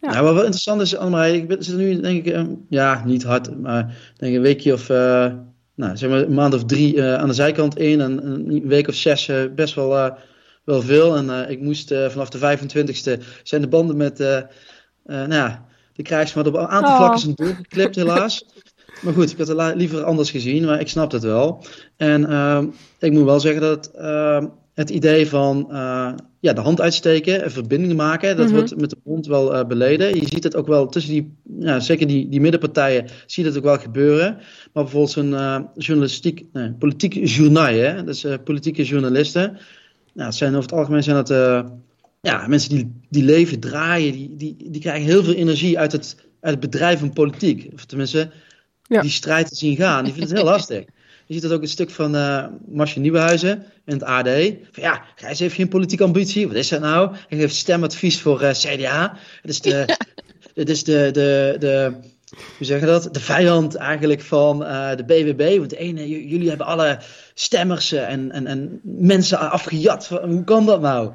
Ja. 0.00 0.12
Ja. 0.12 0.22
wat 0.22 0.34
wel 0.34 0.42
interessant 0.42 0.80
is, 0.80 0.96
Annemarie, 0.96 1.36
ik 1.36 1.48
ben, 1.48 1.64
zit 1.64 1.76
nu 1.76 2.00
denk 2.00 2.26
ik, 2.26 2.46
ja, 2.68 3.02
niet 3.04 3.22
hard, 3.22 3.60
maar 3.60 3.96
denk 4.16 4.34
een 4.34 4.42
weekje 4.42 4.72
of, 4.72 4.90
eh, 4.90 5.32
nou, 5.74 5.96
zeg 5.96 6.10
maar 6.10 6.22
een 6.22 6.34
maand 6.34 6.54
of 6.54 6.64
drie 6.64 7.02
eh, 7.02 7.14
aan 7.14 7.28
de 7.28 7.34
zijkant 7.34 7.78
in 7.78 8.00
en 8.00 8.26
een 8.26 8.66
week 8.66 8.88
of 8.88 8.94
zes 8.94 9.28
eh, 9.28 9.42
best 9.54 9.74
wel, 9.74 10.16
wel 10.64 10.82
veel. 10.82 11.16
En 11.16 11.50
ik 11.50 11.60
moest 11.60 11.94
vanaf 12.08 12.28
de 12.28 12.38
25e 12.38 13.22
zijn 13.42 13.60
de 13.60 13.68
banden 13.68 13.96
met, 13.96 14.18
nou 15.04 15.32
ja, 15.32 15.66
de 15.92 16.02
krijgsmaat 16.02 16.46
op 16.46 16.54
een 16.54 16.66
aantal 16.66 16.90
Oh. 16.90 16.96
vlakken 16.96 17.20
zijn 17.20 17.34
doorgeklipt 17.34 17.96
helaas. 17.96 18.44
Maar 19.02 19.12
goed, 19.12 19.30
ik 19.30 19.38
had 19.38 19.48
het 19.48 19.74
liever 19.74 20.04
anders 20.04 20.30
gezien, 20.30 20.64
maar 20.64 20.80
ik 20.80 20.88
snap 20.88 21.12
het 21.12 21.22
wel. 21.22 21.64
En 21.96 22.30
ehm, 22.30 22.66
ik 22.98 23.12
moet 23.12 23.24
wel 23.24 23.40
zeggen 23.40 23.60
dat 23.60 23.90
ehm, 23.90 24.46
het 24.80 24.90
idee 24.90 25.28
van 25.28 25.66
eh, 25.70 26.12
ja, 26.40 26.52
de 26.52 26.60
hand 26.60 26.80
uitsteken 26.80 27.42
en 27.42 27.50
verbindingen 27.50 27.96
maken, 27.96 28.36
dat 28.36 28.46
Mhm. 28.46 28.54
wordt 28.54 28.76
met 28.76 28.90
de 28.90 28.96
mond 29.04 29.26
wel 29.26 29.54
eh, 29.54 29.66
beleden. 29.66 30.14
Je 30.14 30.26
ziet 30.26 30.44
het 30.44 30.56
ook 30.56 30.66
wel 30.66 30.86
tussen 30.86 31.12
die, 31.12 31.34
ja, 31.58 31.80
zeker 31.80 32.06
die, 32.06 32.28
die 32.28 32.40
middenpartijen, 32.40 33.06
zie 33.26 33.42
je 33.44 33.48
dat 33.48 33.58
ook 33.58 33.64
wel 33.64 33.78
gebeuren. 33.78 34.34
Maar 34.72 34.82
bijvoorbeeld 34.82 35.10
zo'n 35.12 35.34
eh, 35.34 35.60
journalistiek, 35.76 36.44
nee, 36.52 36.72
politiek 36.72 37.14
journaal, 37.26 37.74
hè? 37.74 38.04
dus 38.04 38.24
politieke 38.44 38.84
journalisten. 38.84 39.58
Nou, 40.14 40.26
het 40.28 40.34
zijn 40.38 40.50
over 40.50 40.62
het 40.70 40.78
algemeen 40.78 41.02
zijn 41.02 41.24
dat 41.24 41.28
ja, 42.20 42.46
mensen 42.46 42.70
die, 42.70 42.92
die 43.08 43.24
leven, 43.24 43.60
draaien, 43.60 44.12
die, 44.12 44.34
die, 44.36 44.56
die 44.70 44.80
krijgen 44.80 45.04
heel 45.06 45.24
veel 45.24 45.34
energie 45.34 45.78
uit 45.78 45.92
het, 45.92 46.16
uit 46.40 46.52
het 46.54 46.60
bedrijf 46.70 46.98
van 46.98 47.12
politiek. 47.12 47.68
Of 47.74 47.84
tenminste, 47.84 48.30
Ja. 48.82 49.00
die 49.00 49.10
strijd 49.10 49.48
te 49.48 49.54
zien 49.54 49.76
gaan. 49.76 50.04
Die 50.04 50.12
vinden 50.12 50.30
het 50.30 50.38
heel 50.42 50.50
lastig. 50.50 50.84
Je 51.30 51.36
ziet 51.36 51.44
dat 51.44 51.52
ook 51.52 51.62
een 51.62 51.68
stuk 51.68 51.90
van 51.90 52.10
Marcia 52.68 53.00
Nieuwenhuizen 53.00 53.64
in 53.84 53.92
het 53.92 54.02
AD. 54.02 54.28
Van 54.72 54.82
ja, 54.82 55.02
Gijs 55.14 55.38
heeft 55.38 55.54
geen 55.54 55.68
politieke 55.68 56.04
ambitie. 56.04 56.46
Wat 56.46 56.56
is 56.56 56.68
dat 56.68 56.80
nou? 56.80 57.14
Hij 57.28 57.38
geeft 57.38 57.54
stemadvies 57.54 58.20
voor 58.20 58.40
eh, 58.40 58.50
CDA. 58.50 59.16
Het 59.42 59.50
is 59.50 59.60
de, 59.60 59.96
het 60.54 60.68
is 60.68 60.84
de, 60.84 61.08
de, 61.12 61.56
de, 61.58 61.92
hoe 62.56 62.66
zeg 62.66 62.80
je 62.80 62.86
dat? 62.86 63.14
De 63.14 63.20
vijand 63.20 63.74
eigenlijk 63.74 64.20
van 64.20 64.64
eh, 64.64 64.96
de 64.96 65.04
BBB. 65.04 65.58
Want 65.58 65.70
de 65.70 65.76
ene, 65.76 66.28
jullie 66.28 66.48
hebben 66.48 66.66
alle 66.66 66.98
stemmers 67.34 67.92
en, 67.92 68.30
en, 68.30 68.46
en 68.46 68.80
mensen 68.82 69.38
afgejat. 69.50 70.08
Hoe 70.08 70.44
kan 70.44 70.66
dat 70.66 70.80
nou? 70.80 71.10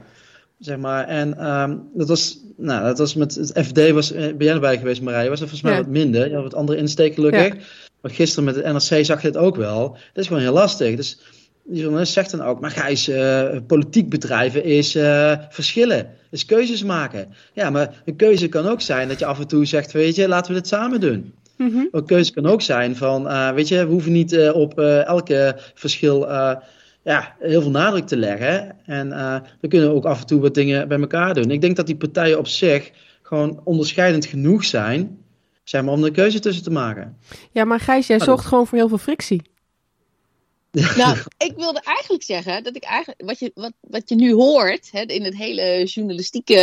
Zeg 0.60 0.78
maar. 0.78 1.08
En 1.08 1.38
ehm, 1.38 1.78
dat 1.94 2.08
was, 2.08 2.38
nou, 2.58 2.84
dat 2.84 2.98
was 2.98 3.16
met 3.16 3.36
het 3.36 3.66
FD, 3.66 3.92
was, 3.92 4.12
ben 4.14 4.36
jij 4.38 4.54
erbij 4.54 4.78
geweest 4.78 5.02
Marije? 5.02 5.30
Was 5.30 5.40
dat 5.40 5.50
volgens 5.50 5.62
mij 5.62 5.72
Ja. 5.72 5.78
wat 5.78 5.92
minder. 5.92 6.28
Je 6.28 6.34
had 6.34 6.44
wat 6.44 6.56
andere 6.56 6.78
insteek 6.78 7.14
gelukkig. 7.14 7.54
Maar 8.06 8.14
gisteren 8.14 8.44
met 8.44 8.56
het 8.56 8.66
NRC 8.66 9.06
zag 9.06 9.22
je 9.22 9.28
het 9.28 9.38
ook 9.38 9.56
wel. 9.56 9.90
Dat 9.90 10.24
is 10.24 10.28
gewoon 10.28 10.42
heel 10.42 10.54
lastig. 10.54 10.96
Dus 10.96 11.20
die 11.64 11.82
journalist 11.82 12.14
zegt 12.14 12.32
dan 12.32 12.42
ook, 12.42 12.60
maar 12.60 12.72
Gijs, 12.72 13.08
eh 13.08 13.58
politiek 13.68 14.10
bedrijven 14.10 14.64
is 14.64 14.96
eh, 14.96 15.34
verschillen. 15.50 16.08
Is 16.32 16.46
keuzes 16.46 16.84
maken. 16.84 17.28
Ja, 17.54 17.70
maar 17.70 18.02
een 18.06 18.16
keuze 18.16 18.48
kan 18.48 18.68
ook 18.68 18.82
zijn 18.82 19.08
dat 19.08 19.20
je 19.20 19.26
af 19.26 19.40
en 19.40 19.48
toe 19.48 19.66
zegt, 19.66 19.92
weet 19.92 20.16
je, 20.16 20.28
laten 20.28 20.54
we 20.54 20.60
dit 20.60 20.68
samen 20.68 21.00
doen. 21.00 21.34
Mhm. 21.58 21.86
Een 21.92 22.06
keuze 22.06 22.34
kan 22.34 22.46
ook 22.46 22.62
zijn 22.62 22.96
van, 22.96 23.30
eh, 23.30 23.52
weet 23.52 23.68
je, 23.68 23.86
we 23.86 23.92
hoeven 23.92 24.12
niet 24.12 24.52
op 24.54 24.80
elke 24.80 25.56
verschil 25.74 26.20
ja, 27.04 27.36
heel 27.40 27.62
veel 27.62 27.72
nadruk 27.72 28.08
te 28.08 28.18
leggen. 28.18 28.76
En 28.86 29.10
we 29.62 29.68
kunnen 29.68 29.92
ook 29.92 30.06
af 30.06 30.20
en 30.20 30.28
toe 30.28 30.42
wat 30.42 30.54
dingen 30.54 30.88
bij 30.88 31.00
elkaar 31.00 31.34
doen. 31.34 31.52
Ik 31.52 31.62
denk 31.62 31.76
dat 31.76 31.86
die 31.86 31.96
partijen 31.98 32.38
op 32.38 32.48
zich 32.48 32.92
gewoon 33.22 33.62
onderscheidend 33.64 34.26
genoeg 34.26 34.66
zijn, 34.66 35.18
zeg 35.66 35.84
maar, 35.84 35.94
om 35.94 36.00
er 36.00 36.08
een 36.08 36.14
keuze 36.14 36.40
tussen 36.40 36.64
te 36.64 36.72
maken. 36.72 37.18
Ja, 37.52 37.64
maar 37.64 37.80
Gijs, 37.80 38.08
jij 38.08 38.20
zorgt 38.20 38.46
gewoon 38.46 38.68
voor 38.68 38.78
heel 38.78 38.88
veel 38.88 38.98
frictie. 38.98 39.42
Nou, 40.98 41.18
ik 41.38 41.54
wilde 41.56 41.82
eigenlijk 41.84 42.24
zeggen 42.24 42.64
dat 42.64 42.76
ik 42.76 42.84
eigenlijk, 42.84 43.22
wat 43.26 43.40
je, 43.40 43.52
wat, 43.54 43.72
wat 43.80 44.10
je 44.10 44.16
nu 44.16 44.34
hoort 44.34 44.92
hè, 44.92 45.02
in 45.02 45.24
het 45.24 45.38
hele 45.38 45.84
journalistieke, 45.84 46.56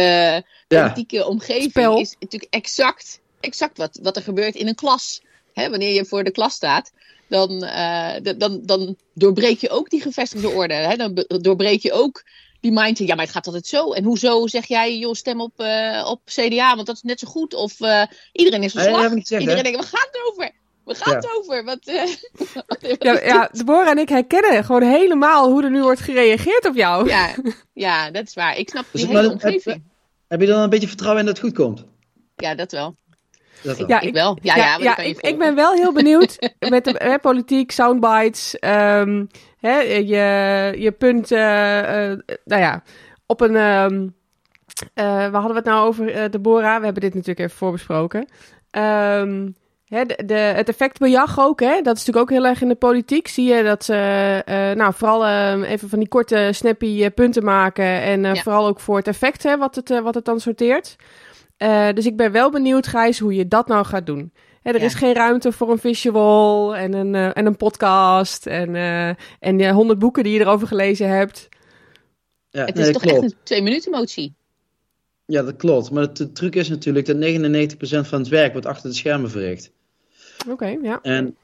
Ja. 0.69 0.83
politieke 0.83 1.27
omgeving, 1.27 1.71
Spel. 1.71 1.99
is 1.99 2.17
natuurlijk 2.21 2.55
exact, 2.55 3.21
exact 3.41 3.79
wat, 3.79 3.99
wat 4.03 4.17
er 4.17 4.23
gebeurt 4.23 4.55
in 4.55 4.69
een 4.69 4.75
klas. 4.75 5.23
Hè, 5.53 5.71
wanneer 5.71 5.95
je 5.95 6.05
voor 6.05 6.25
de 6.25 6.31
klas 6.31 6.55
staat, 6.55 6.93
dan, 7.29 7.65
eh, 7.65 8.35
dan, 8.39 8.61
dan 8.63 8.97
doorbreek 9.15 9.59
je 9.59 9.71
ook 9.71 9.91
die 9.91 10.01
gevestigde 10.01 10.49
orde. 10.49 10.75
Hè? 10.75 10.97
Dan 10.97 11.25
doorbreek 11.27 11.83
je 11.83 11.93
ook 11.93 12.25
die 12.63 12.73
mindset. 12.73 13.07
Ja, 13.07 13.15
maar 13.15 13.25
het 13.25 13.35
gaat 13.35 13.47
altijd 13.47 13.67
zo. 13.67 13.93
En 13.93 14.05
hoezo 14.05 14.47
zeg 14.47 14.67
jij, 14.67 14.99
joh, 14.99 15.15
stem 15.15 15.41
op, 15.41 15.53
eh, 15.61 16.07
op 16.11 16.21
CDA, 16.25 16.75
want 16.75 16.87
dat 16.87 16.97
is 16.97 17.03
net 17.03 17.19
zo 17.21 17.29
goed. 17.29 17.55
Of 17.55 17.81
eh, 17.81 18.03
iedereen 18.33 18.63
is 18.63 18.73
Nee, 18.75 18.85
verslag. 18.85 19.11
niet 19.11 19.21
gezegd, 19.21 19.41
iedereen 19.41 19.65
hè? 19.65 19.71
denkt, 19.71 19.91
waar 19.91 20.01
gaat 20.01 20.09
het 20.13 20.31
over? 20.33 20.51
Waar 20.85 20.97
gaat 20.97 21.15
het 21.15 21.37
over? 21.37 21.65
Wat, 21.71 21.79
eh, 21.85 22.03
wat- 22.67 22.97
Ja, 22.99 23.21
ja, 23.25 23.49
Deborah 23.53 23.89
en 23.89 23.99
ik 23.99 24.09
herkennen 24.09 24.65
gewoon 24.65 24.83
helemaal 24.83 25.51
hoe 25.51 25.63
er 25.63 25.71
nu 25.71 25.83
wordt 25.83 26.01
gereageerd 26.01 26.67
op 26.67 26.75
jou. 26.75 27.09
Ja, 27.09 27.35
ja, 27.73 28.11
dat 28.11 28.27
is 28.27 28.35
waar. 28.35 28.59
Ik 28.59 28.69
snap 28.69 28.85
Dus 28.93 29.01
die 29.01 29.11
hele 29.11 29.23
dat- 29.23 29.33
heb- 29.33 29.43
omgeving. 29.43 29.83
Heb 30.29 30.41
je 30.41 30.47
dan 30.47 30.61
een 30.63 30.71
beetje 30.71 30.89
vertrouwen 30.89 31.21
in 31.21 31.27
dat 31.27 31.37
het 31.37 31.47
goed 31.47 31.57
komt? 31.57 31.85
Ja, 32.37 32.55
dat 32.55 32.73
wel. 32.73 32.97
Dat. 33.63 33.85
Ja, 33.87 34.01
Ik 34.01 34.15
wel. 34.15 34.39
Ja, 34.43 34.55
ja, 34.57 34.95
kan 34.95 35.09
je 35.09 35.17
ik, 35.21 35.39
ben 35.39 35.55
wel 35.55 35.73
heel 35.73 35.93
benieuwd 35.93 36.39
met 36.69 36.85
de 36.85 36.95
hè, 36.99 37.19
politiek, 37.19 37.71
soundbites, 37.71 38.59
ehm, 38.59 39.25
hè, 39.61 39.79
je, 39.81 40.75
je 40.79 40.93
punt, 40.99 41.31
eh, 41.31 42.11
eh, 42.11 42.19
nou 42.45 42.63
ja, 42.63 42.83
op 43.27 43.41
een, 43.41 43.57
ehm 43.57 44.07
eh, 44.95 45.05
waar 45.05 45.33
hadden 45.33 45.51
we 45.51 45.57
het 45.57 45.65
nou 45.65 45.87
over, 45.87 46.31
Deborah? 46.31 46.79
We 46.79 46.85
hebben 46.85 47.03
dit 47.03 47.15
natuurlijk 47.15 47.39
even 47.39 47.57
voorbesproken. 47.57 48.27
Ehm, 48.71 49.49
hè, 49.87 50.05
de, 50.05 50.23
de, 50.27 50.35
het 50.35 50.69
effectbejag 50.69 51.41
ook, 51.41 51.61
hè? 51.61 51.81
dat 51.83 51.97
is 51.97 52.05
natuurlijk 52.05 52.19
ook 52.19 52.31
heel 52.39 52.47
erg 52.47 52.61
in 52.63 52.69
de 52.69 52.75
politiek. 52.75 53.29
Zie 53.29 53.55
je 53.55 53.63
dat 53.63 53.85
ze, 53.85 53.95
eh, 54.45 54.71
nou, 54.71 54.93
vooral 54.95 55.27
even 55.65 55.89
van 55.89 55.99
die 55.99 56.09
korte, 56.09 56.49
snappy 56.53 57.11
punten 57.11 57.45
maken. 57.45 57.85
En 57.85 58.25
eh, 58.25 58.35
Ja. 58.35 58.43
vooral 58.43 58.67
ook 58.67 58.81
voor 58.81 58.97
het 58.97 59.07
effect, 59.07 59.43
hè, 59.43 59.57
wat, 59.57 59.75
het, 59.75 60.01
wat 60.01 60.15
het 60.15 60.25
dan 60.25 60.41
sorteert. 60.41 60.97
Eh, 61.63 61.89
dus 61.95 62.07
ik 62.07 62.17
ben 62.17 62.33
wel 62.33 62.51
benieuwd, 62.51 62.87
Gijs, 62.87 63.19
hoe 63.19 63.35
je 63.35 63.49
dat 63.49 63.67
nou 63.69 63.85
gaat 63.85 64.07
doen. 64.07 64.33
Hè, 64.63 64.71
er 64.73 64.79
Ja. 64.81 64.85
is 64.87 64.95
geen 64.95 65.15
ruimte 65.15 65.53
voor 65.53 65.71
een 65.71 65.79
visual 65.79 66.77
en 66.77 66.93
een, 66.93 67.15
eh, 67.15 67.37
en 67.37 67.47
een 67.47 67.57
podcast 67.57 68.47
en, 68.47 68.75
eh 68.77 69.09
en 69.41 69.71
honderd 69.71 69.99
boeken 69.99 70.23
die 70.25 70.33
je 70.33 70.41
erover 70.41 70.67
gelezen 70.67 71.09
hebt. 71.09 71.49
Ja, 72.51 72.65
Het 72.65 72.79
is 72.79 72.93
toch 72.93 73.03
klopt. 73.03 73.23
echt 73.23 73.33
een 73.33 73.39
twee 73.43 73.63
minuten 73.63 73.91
motie. 73.91 74.35
Ja, 75.27 75.43
dat 75.43 75.57
klopt. 75.57 75.91
Maar 75.91 76.03
het, 76.03 76.17
de 76.17 76.33
truc 76.33 76.55
is 76.55 76.69
natuurlijk 76.69 77.07
dat 77.07 77.17
99% 77.17 78.09
van 78.09 78.19
het 78.19 78.29
werk 78.29 78.53
wordt 78.53 78.67
achter 78.67 78.91
de 78.91 78.97
schermen 78.97 79.31
verricht. 79.31 79.71
Oké, 80.49 80.77
ja. 80.83 80.99
En, 81.03 81.37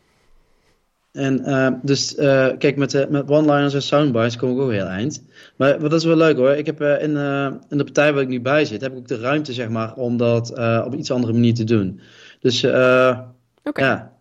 en 1.12 1.44
eh, 1.44 1.68
dus, 1.82 2.14
eh, 2.14 2.48
kijk, 2.58 2.76
met, 2.76 3.10
met 3.10 3.30
one-liners 3.30 3.74
en 3.74 3.82
soundbites 3.82 4.36
kom 4.36 4.50
ik 4.50 4.58
ook 4.58 4.70
heel 4.70 4.86
eind. 4.86 5.22
Maar 5.56 5.80
wat 5.80 5.90
dat 5.90 6.00
is 6.00 6.06
wel 6.06 6.16
leuk 6.16 6.36
hoor. 6.36 6.50
Ik 6.50 6.66
heb 6.66 6.80
eh, 6.80 7.02
in, 7.02 7.16
in 7.68 7.78
de 7.78 7.84
partij 7.84 8.12
waar 8.12 8.22
ik 8.22 8.28
nu 8.28 8.40
bij 8.40 8.64
zit, 8.64 8.80
heb 8.80 8.92
ik 8.92 8.98
ook 8.98 9.08
de 9.08 9.20
ruimte, 9.20 9.52
zeg 9.52 9.68
maar, 9.68 9.94
om 9.94 10.16
dat 10.16 10.50
op 10.84 10.94
iets 10.94 11.10
andere 11.10 11.32
manier 11.32 11.54
te 11.54 11.64
doen. 11.64 12.00
Dus, 12.40 12.62
eh, 12.62 13.18
Oké. 13.64 13.84
ja. 13.84 14.12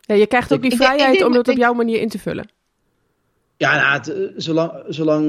Ja, 0.00 0.14
je 0.14 0.26
krijgt 0.26 0.52
ook 0.52 0.62
die 0.62 0.72
Ik 0.72 0.78
denk- 0.78 0.90
ik 0.90 0.96
vrijheid 0.98 1.24
om 1.24 1.32
het 1.32 1.48
op 1.48 1.56
jouw 1.56 1.72
manier 1.72 2.00
in 2.00 2.08
te 2.08 2.18
vullen. 2.18 2.48
Ja, 3.56 3.76
nou, 3.76 3.92
het, 3.92 4.32
zolang, 4.42 4.72
zolang, 4.88 5.24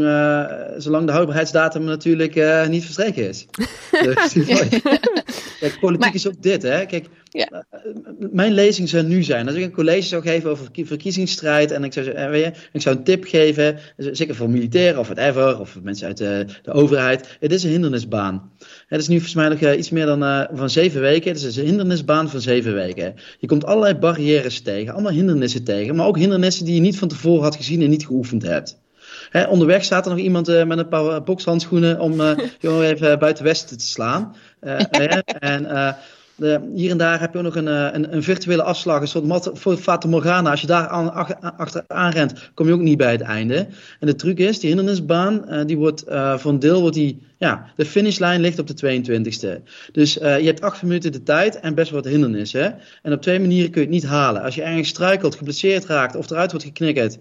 zolang 0.78 1.06
de 1.06 1.12
houdbaarheidsdatum 1.12 1.84
natuurlijk 1.84 2.68
niet 2.70 2.84
verstreken 2.84 3.28
is. 3.28 3.46
Dus, 4.04 4.34
Kijk, 5.60 5.80
politiek 5.80 6.06
Maar- 6.06 6.16
is 6.16 6.28
ook 6.28 6.42
dit, 6.42 6.62
hè. 6.62 6.86
Kijk, 6.86 7.06
Ja. 7.32 7.48
eh, 7.48 7.80
eh, 7.80 7.96
mijn 8.32 8.52
lezing 8.54 8.90
zou 8.90 9.04
nu 9.04 9.24
zijn, 9.24 9.48
als 9.48 9.56
ik 9.56 9.64
een 9.64 9.72
college 9.72 10.02
zou 10.08 10.22
geven 10.22 10.50
over 10.50 10.64
verkie- 10.64 10.86
verkiezingsstrijd 10.86 11.72
en 11.72 11.84
ik 11.84 11.94
zou, 11.94 12.08
eh, 12.08 12.30
weet 12.30 12.44
je, 12.44 12.52
ik 12.74 12.82
zou 12.82 12.96
een 12.98 13.04
tip 13.04 13.24
geven, 13.26 13.80
zeker 13.98 14.36
voor 14.36 14.50
militairen 14.50 15.00
of 15.00 15.08
whatever, 15.08 15.60
of 15.60 15.78
mensen 15.84 16.08
uit 16.08 16.18
de, 16.18 16.46
de 16.62 16.72
overheid, 16.72 17.38
het 17.40 17.52
is 17.52 17.64
een 17.64 17.70
hindernisbaan. 17.70 18.52
Het 18.88 19.02
is 19.02 19.08
nu 19.08 19.14
volgens 19.16 19.36
mij 19.36 19.48
nog 19.50 19.76
iets 19.76 19.90
meer 19.90 20.06
dan 20.06 20.48
van 20.54 20.70
zeven 20.70 21.02
weken, 21.02 21.32
het 21.32 21.44
is 21.44 21.56
een 21.58 21.66
hindernisbaan 21.66 22.30
van 22.30 22.42
zeven 22.42 22.74
weken. 22.74 23.14
Je 23.40 23.48
komt 23.48 23.66
allerlei 23.66 23.96
barrières 23.96 24.62
tegen, 24.62 24.94
allemaal 24.94 25.12
hindernissen 25.12 25.64
tegen, 25.64 25.96
maar 25.96 26.06
ook 26.08 26.18
hindernissen 26.18 26.66
die 26.66 26.76
je 26.76 26.82
niet 26.82 26.98
van 26.98 27.08
tevoren 27.08 27.44
had 27.44 27.56
gezien 27.56 27.82
en 27.82 27.90
niet 27.90 28.06
geoefend 28.06 28.42
hebt. 28.44 28.80
Hè, 29.30 29.44
onderweg 29.44 29.84
staat 29.84 30.06
er 30.06 30.12
nog 30.12 30.20
iemand 30.20 30.48
eh, 30.48 30.64
met 30.64 30.78
een 30.78 30.88
paar 30.88 31.08
eh, 31.08 31.24
bokshandschoenen 31.24 32.00
om 32.00 32.22
eh 32.22 32.38
jongen 32.60 32.86
even 32.86 33.20
buiten 33.20 33.44
westen 33.44 33.78
te 33.78 33.86
slaan. 33.86 34.36
En 35.40 35.68
de, 36.36 36.72
hier 36.76 36.92
en 36.92 36.98
daar 36.98 37.20
heb 37.20 37.32
je 37.32 37.38
ook 37.38 37.44
nog 37.44 37.56
een, 37.56 37.68
een, 37.68 38.14
een 38.14 38.24
virtuele 38.24 38.64
afslag, 38.64 39.02
een 39.02 39.08
soort 39.08 39.26
mat, 39.26 39.50
voor 39.54 39.78
Fata 39.78 40.08
Morgana. 40.08 40.52
Als 40.52 40.62
je 40.62 40.68
daar 40.68 40.88
aan, 40.88 41.14
ach- 41.14 41.42
achteraan 41.58 42.12
rent, 42.12 42.52
kom 42.54 42.68
je 42.68 42.74
ook 42.74 42.80
niet 42.80 42.98
bij 42.98 43.12
het 43.12 43.22
einde. 43.22 43.68
En 44.00 44.08
de 44.08 44.16
truc 44.16 44.38
is, 44.38 44.60
die 44.60 44.68
hindernisbaan, 44.70 45.64
die 45.66 45.78
wordt 45.78 46.04
voor 46.36 46.52
een 46.52 46.60
deel, 46.60 46.80
wordt 46.82 46.96
die, 46.96 47.22
ja, 47.38 47.72
de 47.76 47.86
finishlijn 47.86 48.42
ligt 48.42 48.60
op 48.60 48.68
de 48.68 49.02
22e. 49.02 49.64
Dus 49.92 50.14
je 50.14 50.20
hebt 50.22 50.62
acht 50.62 50.82
minuten 50.82 51.12
de 51.12 51.24
tijd 51.24 51.60
en 51.60 51.76
best 51.76 51.92
wat 51.92 52.06
hindernissen. 52.06 52.76
En 53.02 53.14
op 53.14 53.22
twee 53.22 53.40
manieren 53.40 53.72
kun 53.72 53.82
je 53.82 53.88
het 53.88 53.96
niet 53.96 54.06
halen. 54.06 54.42
Als 54.42 54.56
je 54.56 54.64
ergens 54.64 54.90
struikelt, 54.90 55.36
geblesseerd 55.36 55.86
raakt 55.86 56.16
of 56.16 56.30
eruit 56.30 56.52
wordt 56.52 56.66
geknikkerd, 56.66 57.18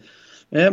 hè, 0.49 0.71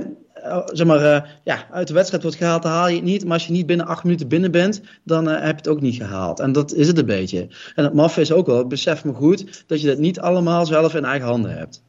zeg 0.66 0.88
maar, 0.88 1.40
ja, 1.44 1.68
uit 1.72 1.88
de 1.88 1.94
wedstrijd 1.94 2.24
wordt 2.24 2.38
gehaald, 2.38 2.64
dan 2.64 2.72
haal 2.72 2.88
je 2.88 2.96
het 2.96 3.04
niet. 3.04 3.24
Maar 3.24 3.34
als 3.34 3.48
je 3.48 3.54
niet 3.54 3.66
binnen 3.66 3.86
acht 3.86 4.04
minuten 4.04 4.28
binnen 4.28 4.52
bent, 4.52 4.82
dan 5.04 5.28
heb 5.28 5.42
je 5.42 5.56
het 5.56 5.68
ook 5.68 5.82
niet 5.82 5.96
gehaald. 5.96 6.40
En 6.40 6.52
dat 6.52 6.74
is 6.74 6.88
het 6.88 6.98
een 6.98 7.06
beetje. 7.06 7.48
En 7.76 7.84
het 7.84 7.94
maf 7.94 8.18
is 8.18 8.32
ook 8.32 8.46
wel, 8.46 8.68
besef 8.68 9.04
me 9.04 9.14
goed, 9.14 9.64
dat 9.68 9.82
je 9.82 9.88
dat 9.88 9.98
niet 9.98 10.20
allemaal 10.20 10.66
zelf 10.66 10.96
in 10.96 11.06
eigen 11.06 11.28
handen 11.28 11.58
hebt. 11.58 11.84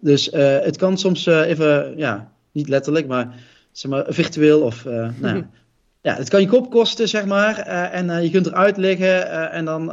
Dus 0.00 0.28
het 0.32 0.76
kan 0.76 0.98
soms 0.98 1.26
even, 1.26 1.92
ja, 1.96 2.32
niet 2.52 2.68
letterlijk, 2.68 3.06
maar, 3.06 3.34
zeg 3.72 3.90
maar 3.90 4.04
virtueel 4.08 4.60
of, 4.60 4.84
nou 5.20 5.44
ja, 6.06 6.14
het 6.14 6.28
kan 6.28 6.40
je 6.40 6.46
kop 6.46 6.70
kosten, 6.70 7.08
zeg 7.08 7.24
maar. 7.24 7.66
Uh, 7.66 7.94
en 7.94 8.08
uh, 8.08 8.22
je 8.22 8.30
kunt 8.30 8.46
eruit 8.46 8.76
liggen. 8.76 9.06
Uh, 9.06 9.54
en 9.54 9.64
dan, 9.64 9.84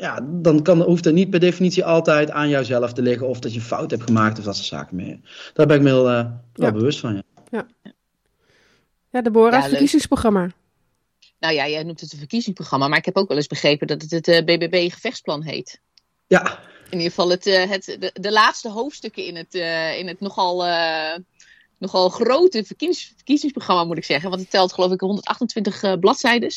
ja, 0.00 0.20
dan 0.22 0.62
kan, 0.62 0.82
hoeft 0.82 1.04
het 1.04 1.14
niet 1.14 1.30
per 1.30 1.40
definitie 1.40 1.84
altijd 1.84 2.30
aan 2.30 2.48
jouzelf 2.48 2.92
te 2.92 3.02
liggen. 3.02 3.28
Of 3.28 3.38
dat 3.38 3.54
je 3.54 3.60
fout 3.60 3.90
hebt 3.90 4.02
gemaakt 4.02 4.38
of 4.38 4.44
dat 4.44 4.56
soort 4.56 4.66
zaken 4.66 4.96
meer. 4.96 5.18
Daar 5.54 5.66
ben 5.66 5.76
ik 5.76 5.82
me 5.82 5.88
heel, 5.88 6.02
wel 6.02 6.42
ja. 6.52 6.72
bewust 6.72 7.00
van. 7.00 7.14
Ja, 7.14 7.22
ja. 7.50 7.92
ja 9.10 9.22
Deborah, 9.22 9.62
ja, 9.62 9.68
verkiezingsprogramma. 9.68 10.50
Nou 11.38 11.54
ja, 11.54 11.68
jij 11.68 11.82
noemt 11.82 12.00
het 12.00 12.12
een 12.12 12.18
verkiezingsprogramma. 12.18 12.88
Maar 12.88 12.98
ik 12.98 13.04
heb 13.04 13.16
ook 13.16 13.28
wel 13.28 13.36
eens 13.36 13.46
begrepen 13.46 13.86
dat 13.86 14.02
het 14.02 14.26
het 14.26 14.44
BBB-gevechtsplan 14.44 15.42
heet. 15.42 15.80
Ja. 16.26 16.58
In 16.90 16.98
ieder 16.98 17.08
geval 17.08 17.30
het, 17.30 17.44
het, 17.44 17.96
de, 18.00 18.10
de 18.20 18.32
laatste 18.32 18.70
hoofdstukken 18.70 19.26
in 19.26 19.36
het, 19.36 19.54
in 19.98 20.08
het 20.08 20.20
nogal 20.20 20.64
nogal 21.84 22.08
grote 22.08 22.64
verkiezings, 22.64 23.12
verkiezingsprogramma, 23.16 23.84
moet 23.84 23.96
ik 23.96 24.04
zeggen. 24.04 24.28
Want 24.30 24.40
het 24.40 24.50
telt 24.50 24.72
geloof 24.72 24.92
ik 24.92 25.00
128 25.00 25.82
uh, 25.82 25.92
bladzijden. 26.00 26.50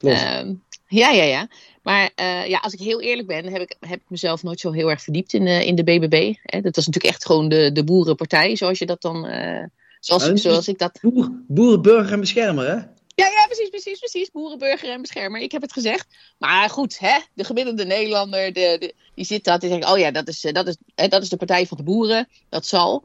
Uh, 0.00 0.50
ja, 0.86 1.10
ja, 1.10 1.22
ja. 1.22 1.48
Maar 1.82 2.10
uh, 2.20 2.46
ja, 2.48 2.58
als 2.58 2.72
ik 2.72 2.78
heel 2.78 3.00
eerlijk 3.00 3.28
ben, 3.28 3.52
heb 3.52 3.62
ik, 3.62 3.76
heb 3.80 4.00
ik 4.00 4.08
mezelf 4.10 4.42
nooit 4.42 4.60
zo 4.60 4.72
heel 4.72 4.90
erg 4.90 5.02
verdiept 5.02 5.32
in, 5.32 5.46
uh, 5.46 5.66
in 5.66 5.74
de 5.74 5.84
BBB. 5.84 6.34
Hè. 6.42 6.60
Dat 6.60 6.76
was 6.76 6.86
natuurlijk 6.86 7.14
echt 7.14 7.26
gewoon 7.26 7.48
de, 7.48 7.72
de 7.72 7.84
boerenpartij, 7.84 8.56
zoals 8.56 8.78
je 8.78 8.86
dat 8.86 9.02
dan... 9.02 9.26
Uh, 9.26 9.64
zoals, 10.00 10.26
ja, 10.26 10.36
zoals 10.36 10.68
ik 10.68 10.78
dat... 10.78 10.98
Boer, 11.00 11.30
boeren, 11.48 11.82
burger 11.82 12.12
en 12.12 12.20
beschermer, 12.20 12.66
hè? 12.66 12.76
Ja, 13.14 13.26
ja, 13.26 13.46
precies, 13.46 13.68
precies, 13.68 13.98
precies. 13.98 14.30
Boerenburger 14.30 14.90
en 14.90 15.00
beschermer. 15.00 15.40
Ik 15.40 15.52
heb 15.52 15.62
het 15.62 15.72
gezegd. 15.72 16.06
Maar 16.38 16.70
goed, 16.70 16.98
hè, 16.98 17.18
de 17.34 17.44
gemiddelde 17.44 17.84
Nederlander, 17.84 18.52
de, 18.52 18.76
de, 18.80 18.94
die 19.14 19.24
zit 19.24 19.44
dat. 19.44 19.60
Die 19.60 19.70
zegt, 19.70 19.90
oh 19.90 19.98
ja, 19.98 20.10
dat 20.10 20.28
is, 20.28 20.40
dat, 20.40 20.66
is, 20.66 20.76
hè, 20.94 21.08
dat 21.08 21.22
is 21.22 21.28
de 21.28 21.36
partij 21.36 21.66
van 21.66 21.76
de 21.76 21.82
boeren. 21.82 22.28
Dat 22.48 22.66
zal. 22.66 23.04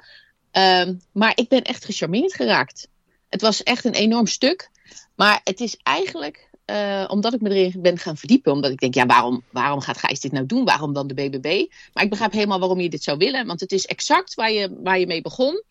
Um, 0.52 1.02
maar 1.12 1.32
ik 1.36 1.50
ben 1.50 1.62
echt 1.62 1.86
gecharmeerd 1.86 2.34
geraakt. 2.34 2.88
Het 3.30 3.42
was 3.42 3.64
echt 3.64 3.86
een 3.86 3.94
enorm 3.94 4.28
stuk. 4.28 4.70
Maar 5.16 5.42
het 5.44 5.60
is 5.60 5.78
eigenlijk, 5.84 6.50
uh, 6.66 7.06
omdat 7.08 7.34
ik 7.34 7.42
me 7.42 7.50
erin 7.50 7.82
ben 7.82 7.98
gaan 7.98 8.18
verdiepen, 8.18 8.52
omdat 8.52 8.72
ik 8.72 8.80
denk, 8.80 8.94
ja, 8.94 9.06
waarom, 9.06 9.44
waarom 9.52 9.80
gaat 9.80 9.98
Gijs 9.98 10.20
dit 10.20 10.32
nou 10.32 10.46
doen? 10.46 10.66
Waarom 10.66 10.94
dan 10.94 11.08
de 11.08 11.14
BBB? 11.14 11.66
Maar 11.94 12.04
ik 12.04 12.10
begrijp 12.10 12.32
helemaal 12.32 12.60
waarom 12.60 12.80
je 12.80 12.90
dit 12.90 13.04
zou 13.04 13.18
willen, 13.18 13.48
want 13.48 13.60
het 13.60 13.72
is 13.72 13.86
exact 13.86 14.34
waar 14.34 14.52
je, 14.52 14.78
waar 14.84 15.00
je 15.00 15.08
mee 15.08 15.22
begon. 15.22 15.64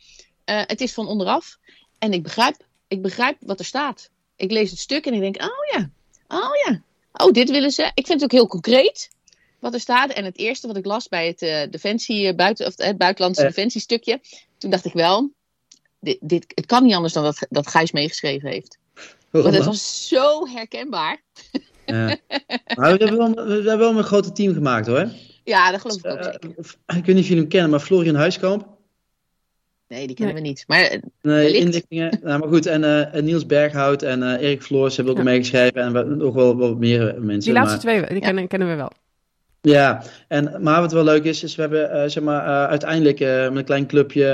Uh, 0.50 0.62
het 0.66 0.80
is 0.80 0.92
van 0.92 1.08
onderaf. 1.08 1.58
En 1.98 2.12
ik 2.12 2.22
begrijp, 2.22 2.56
ik 2.88 3.02
begrijp 3.02 3.36
wat 3.40 3.58
er 3.58 3.64
staat. 3.64 4.10
Ik 4.36 4.50
lees 4.50 4.70
het 4.70 4.78
stuk 4.78 5.06
en 5.06 5.14
ik 5.14 5.20
denk, 5.20 5.42
oh 5.42 5.78
ja, 5.78 5.90
oh 6.28 6.54
ja, 6.66 6.82
oh, 7.12 7.32
dit 7.32 7.50
willen 7.50 7.70
ze. 7.70 7.90
Ik 7.94 8.06
vind 8.06 8.20
het 8.20 8.22
ook 8.22 8.38
heel 8.38 8.48
concreet 8.48 9.10
wat 9.58 9.74
er 9.74 9.80
staat. 9.80 10.10
En 10.10 10.24
het 10.24 10.38
eerste 10.38 10.66
wat 10.66 10.76
ik 10.76 10.84
las 10.84 11.08
bij 11.08 11.26
het, 11.26 11.42
uh, 11.42 11.62
defensie, 11.70 12.34
buiten, 12.34 12.66
of, 12.66 12.76
het 12.76 12.98
buitenlandse 12.98 13.42
defensiestukje, 13.42 14.20
toen 14.58 14.70
dacht 14.70 14.84
ik 14.84 14.92
wel, 14.92 15.32
dit, 16.00 16.18
dit, 16.20 16.44
het 16.54 16.66
kan 16.66 16.82
niet 16.82 16.94
anders 16.94 17.12
dan 17.12 17.22
dat, 17.22 17.46
dat 17.50 17.68
Gijs 17.68 17.92
meegeschreven 17.92 18.48
heeft. 18.48 18.78
Want 19.30 19.54
het 19.54 19.64
was 19.64 20.08
zo 20.08 20.46
herkenbaar. 20.48 21.22
Ja. 21.86 22.16
Maar 22.76 22.98
we 22.98 23.04
hebben, 23.04 23.16
wel, 23.16 23.46
we 23.46 23.52
hebben 23.52 23.78
wel 23.78 23.96
een 23.96 24.04
grote 24.04 24.32
team 24.32 24.54
gemaakt 24.54 24.86
hoor. 24.86 25.08
Ja, 25.44 25.70
dat 25.70 25.80
geloof 25.80 25.96
ik 25.96 26.06
ook 26.06 26.18
uh, 26.18 26.96
Ik 26.96 27.04
weet 27.04 27.06
niet 27.06 27.18
of 27.18 27.22
jullie 27.22 27.36
hem 27.36 27.48
kennen, 27.48 27.70
maar 27.70 27.80
Florian 27.80 28.14
Huiskamp. 28.14 28.66
Nee, 29.88 30.06
die 30.06 30.16
kennen 30.16 30.34
we 30.34 30.40
niet. 30.40 30.64
Maar, 30.66 30.80
eh, 30.80 31.00
nee, 31.22 31.56
inlichtingen. 31.56 32.18
nou, 32.22 32.38
maar 32.38 32.48
goed, 32.48 32.66
en 32.66 32.82
uh, 32.82 33.22
Niels 33.22 33.46
Berghout 33.46 34.02
en 34.02 34.22
uh, 34.22 34.40
Erik 34.40 34.62
Floors 34.62 34.96
hebben 34.96 35.14
ook 35.14 35.20
ja. 35.20 35.24
meegeschreven. 35.24 35.82
En 35.82 36.16
nog 36.16 36.34
wel 36.34 36.56
wat 36.56 36.78
meer 36.78 37.14
mensen. 37.18 37.52
Die 37.52 37.52
laatste 37.52 37.86
maar... 37.86 37.96
twee, 37.96 38.12
die 38.12 38.20
kennen, 38.20 38.48
kennen 38.48 38.68
we 38.68 38.74
wel. 38.74 38.92
Ja, 39.66 40.02
en, 40.28 40.62
maar 40.62 40.80
wat 40.80 40.92
wel 40.92 41.04
leuk 41.04 41.24
is, 41.24 41.42
is 41.42 41.54
we 41.54 41.60
hebben 41.60 41.96
uh, 41.96 42.02
zeg 42.06 42.22
maar, 42.22 42.46
uh, 42.46 42.66
uiteindelijk 42.66 43.20
uh, 43.20 43.48
met 43.48 43.56
een 43.56 43.64
klein 43.64 43.86
clubje, 43.86 44.26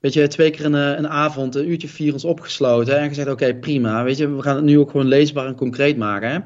weet 0.00 0.12
je, 0.12 0.28
twee 0.28 0.50
keer 0.50 0.64
een, 0.64 0.74
een 0.74 1.08
avond, 1.08 1.54
een 1.54 1.70
uurtje 1.70 1.88
vier 1.88 2.12
ons 2.12 2.24
opgesloten. 2.24 2.98
En 2.98 3.08
gezegd, 3.08 3.30
oké, 3.30 3.54
prima, 3.54 4.04
weet 4.04 4.16
je, 4.16 4.34
we 4.34 4.42
gaan 4.42 4.56
het 4.56 4.64
nu 4.64 4.78
ook 4.78 4.90
gewoon 4.90 5.06
leesbaar 5.06 5.46
en 5.46 5.54
concreet 5.54 5.96
maken. 5.96 6.30
Hè. 6.30 6.38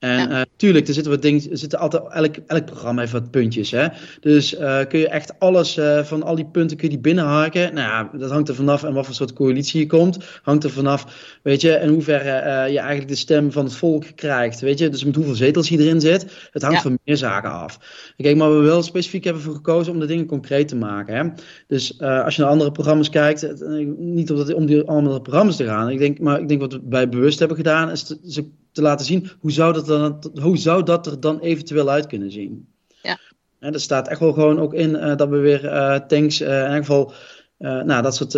En 0.00 0.18
ja. 0.18 0.30
uh, 0.30 0.40
tuurlijk, 0.56 0.88
er 0.88 0.94
zitten 0.94 1.12
wat 1.12 1.22
dingen, 1.22 1.50
er 1.50 1.58
zitten 1.58 1.78
altijd, 1.78 2.02
elk, 2.08 2.36
elk 2.46 2.64
programma 2.64 3.00
heeft 3.00 3.12
wat 3.12 3.30
puntjes. 3.30 3.70
Hè? 3.70 3.86
Dus 4.20 4.54
uh, 4.54 4.78
kun 4.88 4.98
je 4.98 5.08
echt 5.08 5.38
alles 5.38 5.76
uh, 5.76 6.02
van 6.02 6.22
al 6.22 6.34
die 6.34 6.46
punten 6.46 6.76
kun 6.76 6.88
je 6.88 6.94
die 6.94 7.02
binnenharken. 7.02 7.74
Nou 7.74 7.88
ja, 7.88 8.18
dat 8.18 8.30
hangt 8.30 8.48
er 8.48 8.54
vanaf 8.54 8.82
en 8.82 8.94
wat 8.94 9.06
voor 9.06 9.14
soort 9.14 9.32
coalitie 9.32 9.80
je 9.80 9.86
komt. 9.86 10.18
Hangt 10.42 10.64
er 10.64 10.70
vanaf, 10.70 11.06
weet 11.42 11.60
je, 11.60 11.70
in 11.70 11.88
hoeverre 11.88 12.70
je 12.70 12.78
eigenlijk 12.78 13.08
de 13.08 13.14
stem 13.14 13.52
van 13.52 13.64
het 13.64 13.74
volk 13.74 14.04
krijgt. 14.14 14.60
Weet 14.60 14.78
je, 14.78 14.88
dus 14.88 15.04
met 15.04 15.14
hoeveel 15.14 15.34
zetels 15.34 15.68
je 15.68 15.78
erin 15.78 16.00
zit. 16.00 16.48
Het 16.50 16.62
hangt 16.62 16.76
ja. 16.76 16.82
van 16.82 16.98
meer 17.04 17.16
zaken 17.16 17.50
af. 17.50 17.78
Kijk, 18.16 18.36
maar 18.36 18.58
we 18.58 18.64
wel 18.64 18.82
specifiek 18.82 19.24
hebben 19.24 19.42
voor 19.42 19.54
gekozen 19.54 19.92
om 19.92 20.00
de 20.00 20.06
dingen 20.06 20.26
concreet 20.26 20.68
te 20.68 20.76
maken. 20.76 21.14
Hè? 21.14 21.24
Dus 21.66 22.00
als 22.00 22.36
je 22.36 22.42
naar 22.42 22.50
andere 22.50 22.72
programma's 22.72 23.10
kijkt, 23.10 23.54
niet 23.98 24.30
omdat, 24.30 24.54
om 24.54 24.66
die 24.66 24.82
andere 24.82 25.20
programma's 25.20 25.56
te 25.56 25.64
gaan. 25.64 25.90
Ik 25.90 25.98
denk, 25.98 26.18
maar 26.18 26.40
ik 26.40 26.48
denk 26.48 26.60
wat 26.60 26.80
wij 26.88 27.08
bewust 27.08 27.38
hebben 27.38 27.56
gedaan, 27.56 27.90
is 27.90 28.14
ze 28.24 28.58
te 28.72 28.82
laten 28.82 29.06
zien 29.06 29.30
hoe 29.40 29.52
zou 29.52 29.72
dat, 29.72 29.86
dan, 29.86 30.32
hoe 30.40 30.58
zou 30.58 30.82
dat 30.82 31.06
er 31.06 31.20
dan 31.20 31.40
eventueel 31.40 31.90
uit 31.90 32.06
kunnen 32.06 32.30
zien. 32.30 32.68
Ja. 33.02 33.18
En 33.58 33.72
er 33.72 33.80
staat 33.80 34.08
echt 34.08 34.20
wel 34.20 34.32
gewoon 34.32 34.60
ook 34.60 34.74
in 34.74 34.90
uh, 34.90 35.16
dat 35.16 35.28
we 35.28 35.36
weer 35.36 35.64
uh, 35.64 35.96
tanks, 35.96 36.40
uh, 36.40 36.48
in 36.48 36.64
ieder 36.64 36.84
geval 36.84 37.12
nou, 37.58 38.02
dat 38.02 38.16
soort 38.16 38.34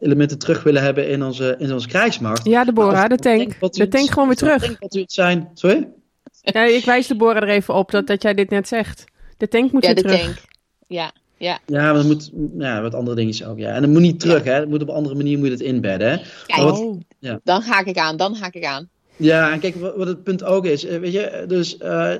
elementen 0.00 0.38
terug 0.38 0.62
willen 0.62 0.82
hebben 0.82 1.08
in 1.08 1.22
onze, 1.22 1.54
in 1.58 1.72
onze 1.72 1.88
krijgsmacht. 1.88 2.44
Ja, 2.44 2.64
Deborah, 2.64 2.92
nou, 2.92 3.08
de 3.08 3.16
tank. 3.16 3.52
Tank, 3.52 3.72
de 3.72 3.88
tank 3.88 4.10
gewoon 4.10 4.28
weer 4.28 4.36
terug. 4.36 4.60
Denk 4.60 4.78
wat 4.78 4.94
u 4.94 5.00
het 5.00 5.12
zijn. 5.12 5.50
Sorry? 5.54 5.88
Ja, 6.40 6.64
ik 6.64 6.84
wijs 6.84 7.06
Deborah 7.06 7.42
er 7.42 7.48
even 7.48 7.74
op 7.74 7.90
dat, 7.90 8.06
dat 8.06 8.22
jij 8.22 8.34
dit 8.34 8.50
net 8.50 8.68
zegt. 8.68 9.04
De 9.36 9.48
tank 9.48 9.72
moet 9.72 9.84
ja, 9.84 9.94
weer 9.94 10.02
terug. 10.02 10.20
Ja, 10.20 10.26
de 10.26 10.32
tank. 10.32 10.46
Ja, 10.86 11.12
ja. 11.36 11.58
Ja, 11.66 11.82
maar 11.82 11.94
dat 11.94 12.04
moet, 12.04 12.30
ja, 12.58 12.82
wat 12.82 12.94
andere 12.94 13.16
dingetjes 13.16 13.46
ook. 13.46 13.58
Ja. 13.58 13.74
En 13.74 13.80
dat 13.80 13.90
moet 13.90 14.00
niet 14.00 14.20
terug, 14.20 14.44
ja. 14.44 14.52
hè. 14.52 14.58
Dat 14.58 14.68
moet 14.68 14.82
op 14.82 14.88
een 14.88 14.94
andere 14.94 15.14
manier 15.14 15.38
moet 15.38 15.46
je 15.46 15.52
het 15.52 15.62
inbedden. 15.62 16.10
Hè. 16.10 16.16
Kijk, 16.46 16.60
wat, 16.60 16.96
ja. 17.18 17.40
dan 17.44 17.62
haak 17.62 17.86
ik 17.86 17.98
aan, 17.98 18.16
dan 18.16 18.34
haak 18.34 18.54
ik 18.54 18.64
aan. 18.64 18.88
Ja, 19.16 19.52
en 19.52 19.60
kijk, 19.60 19.74
wat 19.96 20.06
het 20.06 20.22
punt 20.22 20.44
ook 20.44 20.66
is, 20.66 20.82
weet 20.82 21.12
je, 21.12 21.44
dus 21.48 21.78
uh, 21.82 22.12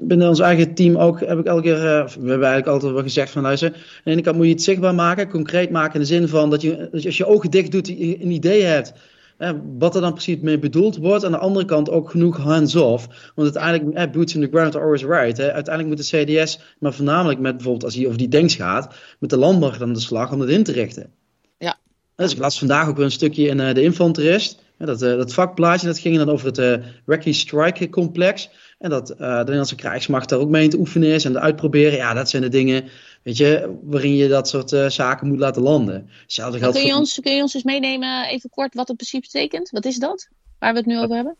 binnen 0.00 0.28
ons 0.28 0.40
eigen 0.40 0.74
team 0.74 0.96
ook 0.96 1.20
heb 1.20 1.38
ik 1.38 1.46
elke 1.46 1.62
keer, 1.62 1.76
uh, 1.76 1.80
we 1.80 2.28
hebben 2.28 2.28
eigenlijk 2.28 2.66
altijd 2.66 2.92
wel 2.92 3.02
gezegd 3.02 3.30
van 3.30 3.42
luister, 3.42 3.72
aan 3.72 3.80
de 4.04 4.10
ene 4.10 4.22
kant 4.22 4.36
moet 4.36 4.46
je 4.46 4.52
het 4.52 4.62
zichtbaar 4.62 4.94
maken, 4.94 5.28
concreet 5.28 5.70
maken 5.70 5.94
in 5.94 6.00
de 6.00 6.06
zin 6.06 6.28
van 6.28 6.50
dat 6.50 6.62
je, 6.62 6.88
als 7.04 7.16
je 7.16 7.26
ogen 7.26 7.50
dicht 7.50 7.72
doet, 7.72 7.86
je 7.86 8.22
een 8.22 8.30
idee 8.30 8.62
hebt 8.62 8.92
eh, 9.38 9.50
wat 9.78 9.94
er 9.94 10.00
dan 10.00 10.12
precies 10.12 10.40
mee 10.40 10.58
bedoeld 10.58 10.96
wordt. 10.96 11.24
Aan 11.24 11.32
de 11.32 11.38
andere 11.38 11.64
kant 11.64 11.90
ook 11.90 12.10
genoeg 12.10 12.36
hands-off. 12.36 13.32
Want 13.34 13.56
uiteindelijk, 13.56 13.96
eh, 13.96 14.12
boots 14.12 14.34
in 14.34 14.40
the 14.40 14.48
ground 14.48 14.74
are 14.74 14.84
always 14.84 15.02
right. 15.02 15.36
Hè. 15.36 15.52
Uiteindelijk 15.52 15.96
moet 15.96 16.10
de 16.10 16.24
CDS, 16.24 16.60
maar 16.78 16.94
voornamelijk 16.94 17.40
met 17.40 17.52
bijvoorbeeld 17.52 17.84
als 17.84 17.94
hij 17.94 18.06
over 18.06 18.18
die 18.18 18.28
denks 18.28 18.54
gaat, 18.54 18.94
met 19.18 19.30
de 19.30 19.36
landbouw 19.36 19.72
aan 19.80 19.92
de 19.92 20.00
slag 20.00 20.32
om 20.32 20.40
het 20.40 20.50
in 20.50 20.64
te 20.64 20.72
richten. 20.72 21.10
Ja. 21.58 21.78
Dus 22.16 22.32
ik 22.32 22.38
las 22.38 22.58
vandaag 22.58 22.88
ook 22.88 22.96
weer 22.96 23.04
een 23.04 23.10
stukje 23.10 23.46
in 23.46 23.58
uh, 23.58 23.74
de 23.74 23.82
infanterist. 23.82 24.62
Ja, 24.78 24.86
dat, 24.86 25.02
uh, 25.02 25.16
dat 25.16 25.34
vakplaatje 25.34 25.86
dat 25.86 25.98
ging 25.98 26.16
dan 26.16 26.30
over 26.30 26.46
het 26.46 26.58
uh, 26.58 26.74
Wacky 27.04 27.32
Strike 27.32 27.88
complex. 27.88 28.50
En 28.78 28.90
dat 28.90 29.10
uh, 29.10 29.16
de 29.16 29.24
Nederlandse 29.24 29.74
krijgsmacht 29.74 30.28
daar 30.28 30.38
ook 30.38 30.48
mee 30.48 30.68
te 30.68 30.78
oefenen 30.78 31.08
is 31.08 31.24
en 31.24 31.32
te 31.32 31.40
uitproberen. 31.40 31.98
Ja, 31.98 32.14
dat 32.14 32.28
zijn 32.28 32.42
de 32.42 32.48
dingen, 32.48 32.88
weet 33.22 33.36
je, 33.36 33.78
waarin 33.82 34.16
je 34.16 34.28
dat 34.28 34.48
soort 34.48 34.92
zaken 34.92 35.28
moet 35.28 35.38
laten 35.38 35.62
landen. 35.62 36.10
Hetzelfde 36.22 36.58
geldt 36.58 36.76
kun, 36.76 36.86
je 36.86 36.96
ons, 36.96 37.20
kun 37.22 37.34
je 37.34 37.42
ons 37.42 37.54
eens 37.54 37.64
meenemen, 37.64 38.28
even 38.28 38.50
kort, 38.50 38.74
wat 38.74 38.88
het 38.88 38.96
precies 38.96 39.20
betekent? 39.20 39.70
Wat 39.70 39.84
is 39.84 39.96
dat, 39.96 40.28
waar 40.58 40.72
we 40.72 40.78
het 40.78 40.86
nu 40.86 40.98
over 40.98 41.14
hebben? 41.14 41.36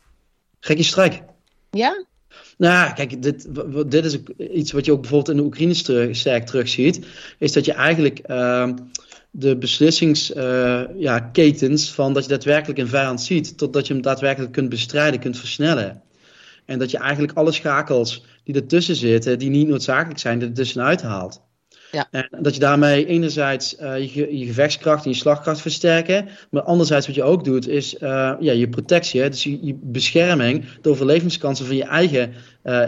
Gekkie 0.59 0.85
strijk. 0.85 1.21
Ja? 1.71 2.05
Nou, 2.57 2.93
kijk, 2.93 3.21
dit, 3.21 3.47
dit 3.91 4.05
is 4.05 4.17
iets 4.37 4.71
wat 4.71 4.85
je 4.85 4.91
ook 4.91 5.01
bijvoorbeeld 5.01 5.29
in 5.29 5.37
de 5.37 5.43
Oekraïne 5.43 6.13
sterk 6.13 6.45
terugziet. 6.45 7.05
Is 7.37 7.51
dat 7.51 7.65
je 7.65 7.73
eigenlijk 7.73 8.29
uh, 8.29 8.69
de 9.31 9.57
beslissingsketens 9.57 11.87
uh, 11.87 11.89
ja, 11.89 11.93
van 11.93 12.13
dat 12.13 12.23
je 12.23 12.29
daadwerkelijk 12.29 12.79
een 12.79 12.87
vijand 12.87 13.21
ziet, 13.21 13.57
totdat 13.57 13.87
je 13.87 13.93
hem 13.93 14.01
daadwerkelijk 14.01 14.51
kunt 14.51 14.69
bestrijden, 14.69 15.19
kunt 15.19 15.37
versnellen. 15.37 16.01
En 16.65 16.79
dat 16.79 16.91
je 16.91 16.97
eigenlijk 16.97 17.37
alle 17.37 17.51
schakels 17.51 18.25
die 18.43 18.55
ertussen 18.55 18.95
zitten, 18.95 19.39
die 19.39 19.49
niet 19.49 19.67
noodzakelijk 19.67 20.19
zijn, 20.19 20.41
er 20.41 20.53
tussenuit 20.53 21.01
haalt. 21.01 21.47
Ja. 21.91 22.07
En 22.11 22.29
dat 22.41 22.53
je 22.53 22.59
daarmee 22.59 23.05
enerzijds 23.05 23.79
uh, 23.79 24.15
je, 24.15 24.37
je 24.37 24.45
gevechtskracht 24.45 25.05
en 25.05 25.11
je 25.11 25.15
slagkracht 25.15 25.61
versterken. 25.61 26.29
Maar 26.49 26.61
anderzijds 26.61 27.05
wat 27.05 27.15
je 27.15 27.23
ook 27.23 27.43
doet 27.43 27.67
is 27.67 27.93
uh, 27.93 27.99
ja, 28.39 28.51
je 28.51 28.69
protectie. 28.69 29.29
Dus 29.29 29.43
je, 29.43 29.65
je, 29.65 29.79
bescherming, 29.81 30.65
de 30.81 30.89
overlevingskansen 30.89 31.65
van 31.65 31.75
je 31.75 31.83
eigen 31.83 32.33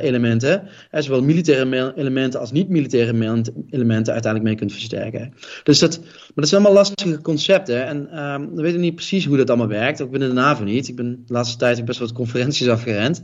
elementen. 0.01 0.63
Hè? 0.89 1.01
Zowel 1.01 1.23
militaire 1.23 1.93
elementen 1.95 2.39
als 2.39 2.51
niet-militaire 2.51 3.43
elementen 3.69 4.13
uiteindelijk 4.13 4.43
mee 4.43 4.55
kunt 4.55 4.71
versterken. 4.71 5.33
Dus 5.63 5.79
dat, 5.79 5.99
maar 6.01 6.31
dat 6.35 6.47
zijn 6.47 6.61
allemaal 6.61 6.83
lastige 6.83 7.21
concepten. 7.21 7.85
En 7.85 8.23
um, 8.23 8.55
we 8.55 8.61
weten 8.61 8.79
niet 8.79 8.95
precies 8.95 9.25
hoe 9.25 9.37
dat 9.37 9.49
allemaal 9.49 9.67
werkt. 9.67 10.01
Ook 10.01 10.11
binnen 10.11 10.29
de 10.29 10.35
NAVO 10.35 10.63
niet. 10.63 10.87
Ik 10.87 10.95
ben 10.95 11.23
de 11.25 11.33
laatste 11.33 11.57
tijd 11.57 11.85
best 11.85 11.99
wel 11.99 12.07
wat 12.07 12.17
conferenties 12.17 12.67
afgerend. 12.67 13.23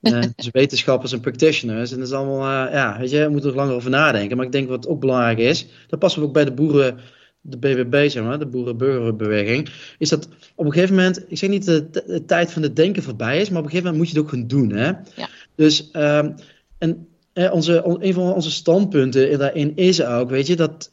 Uh, 0.00 0.22
dus 0.36 0.50
wetenschappers 0.50 1.12
en 1.12 1.20
practitioners. 1.20 1.92
En 1.92 1.98
dat 1.98 2.06
is 2.06 2.14
allemaal, 2.14 2.66
uh, 2.66 2.72
ja, 2.72 2.98
weet 2.98 3.10
je, 3.10 3.24
we 3.24 3.30
moeten 3.30 3.50
er 3.50 3.56
langer 3.56 3.74
over 3.74 3.90
nadenken. 3.90 4.36
Maar 4.36 4.46
ik 4.46 4.52
denk 4.52 4.68
wat 4.68 4.86
ook 4.86 5.00
belangrijk 5.00 5.38
is, 5.38 5.66
dat 5.86 5.98
passen 5.98 6.20
we 6.20 6.26
ook 6.26 6.32
bij 6.32 6.44
de 6.44 6.52
boeren, 6.52 6.98
de 7.40 7.58
BBB, 7.58 8.08
zeg 8.10 8.22
maar, 8.22 8.38
de 8.38 8.46
Boerenburgerbeweging, 8.46 9.68
is 9.98 10.08
dat 10.08 10.28
op 10.54 10.66
een 10.66 10.72
gegeven 10.72 10.94
moment, 10.94 11.24
ik 11.28 11.38
zeg 11.38 11.50
niet 11.50 11.64
dat 11.64 11.94
de, 11.94 12.02
de, 12.06 12.24
tijd 12.24 12.52
van 12.52 12.62
het 12.62 12.76
denken 12.76 13.02
voorbij 13.02 13.40
is, 13.40 13.48
maar 13.48 13.58
op 13.58 13.64
een 13.64 13.70
gegeven 13.70 13.92
moment 13.92 13.96
moet 13.96 14.12
je 14.12 14.18
het 14.18 14.24
ook 14.24 14.38
gaan 14.38 14.46
doen. 14.46 14.70
Hè? 14.70 14.86
Ja. 14.86 15.28
Dus, 15.56 15.90
um, 15.92 16.34
en 16.78 17.08
onze, 17.52 17.98
een 18.00 18.14
van 18.14 18.32
onze 18.32 18.50
standpunten 18.50 19.38
daarin 19.38 19.72
is 19.74 20.04
ook, 20.04 20.30
weet 20.30 20.46
je, 20.46 20.56
dat 20.56 20.90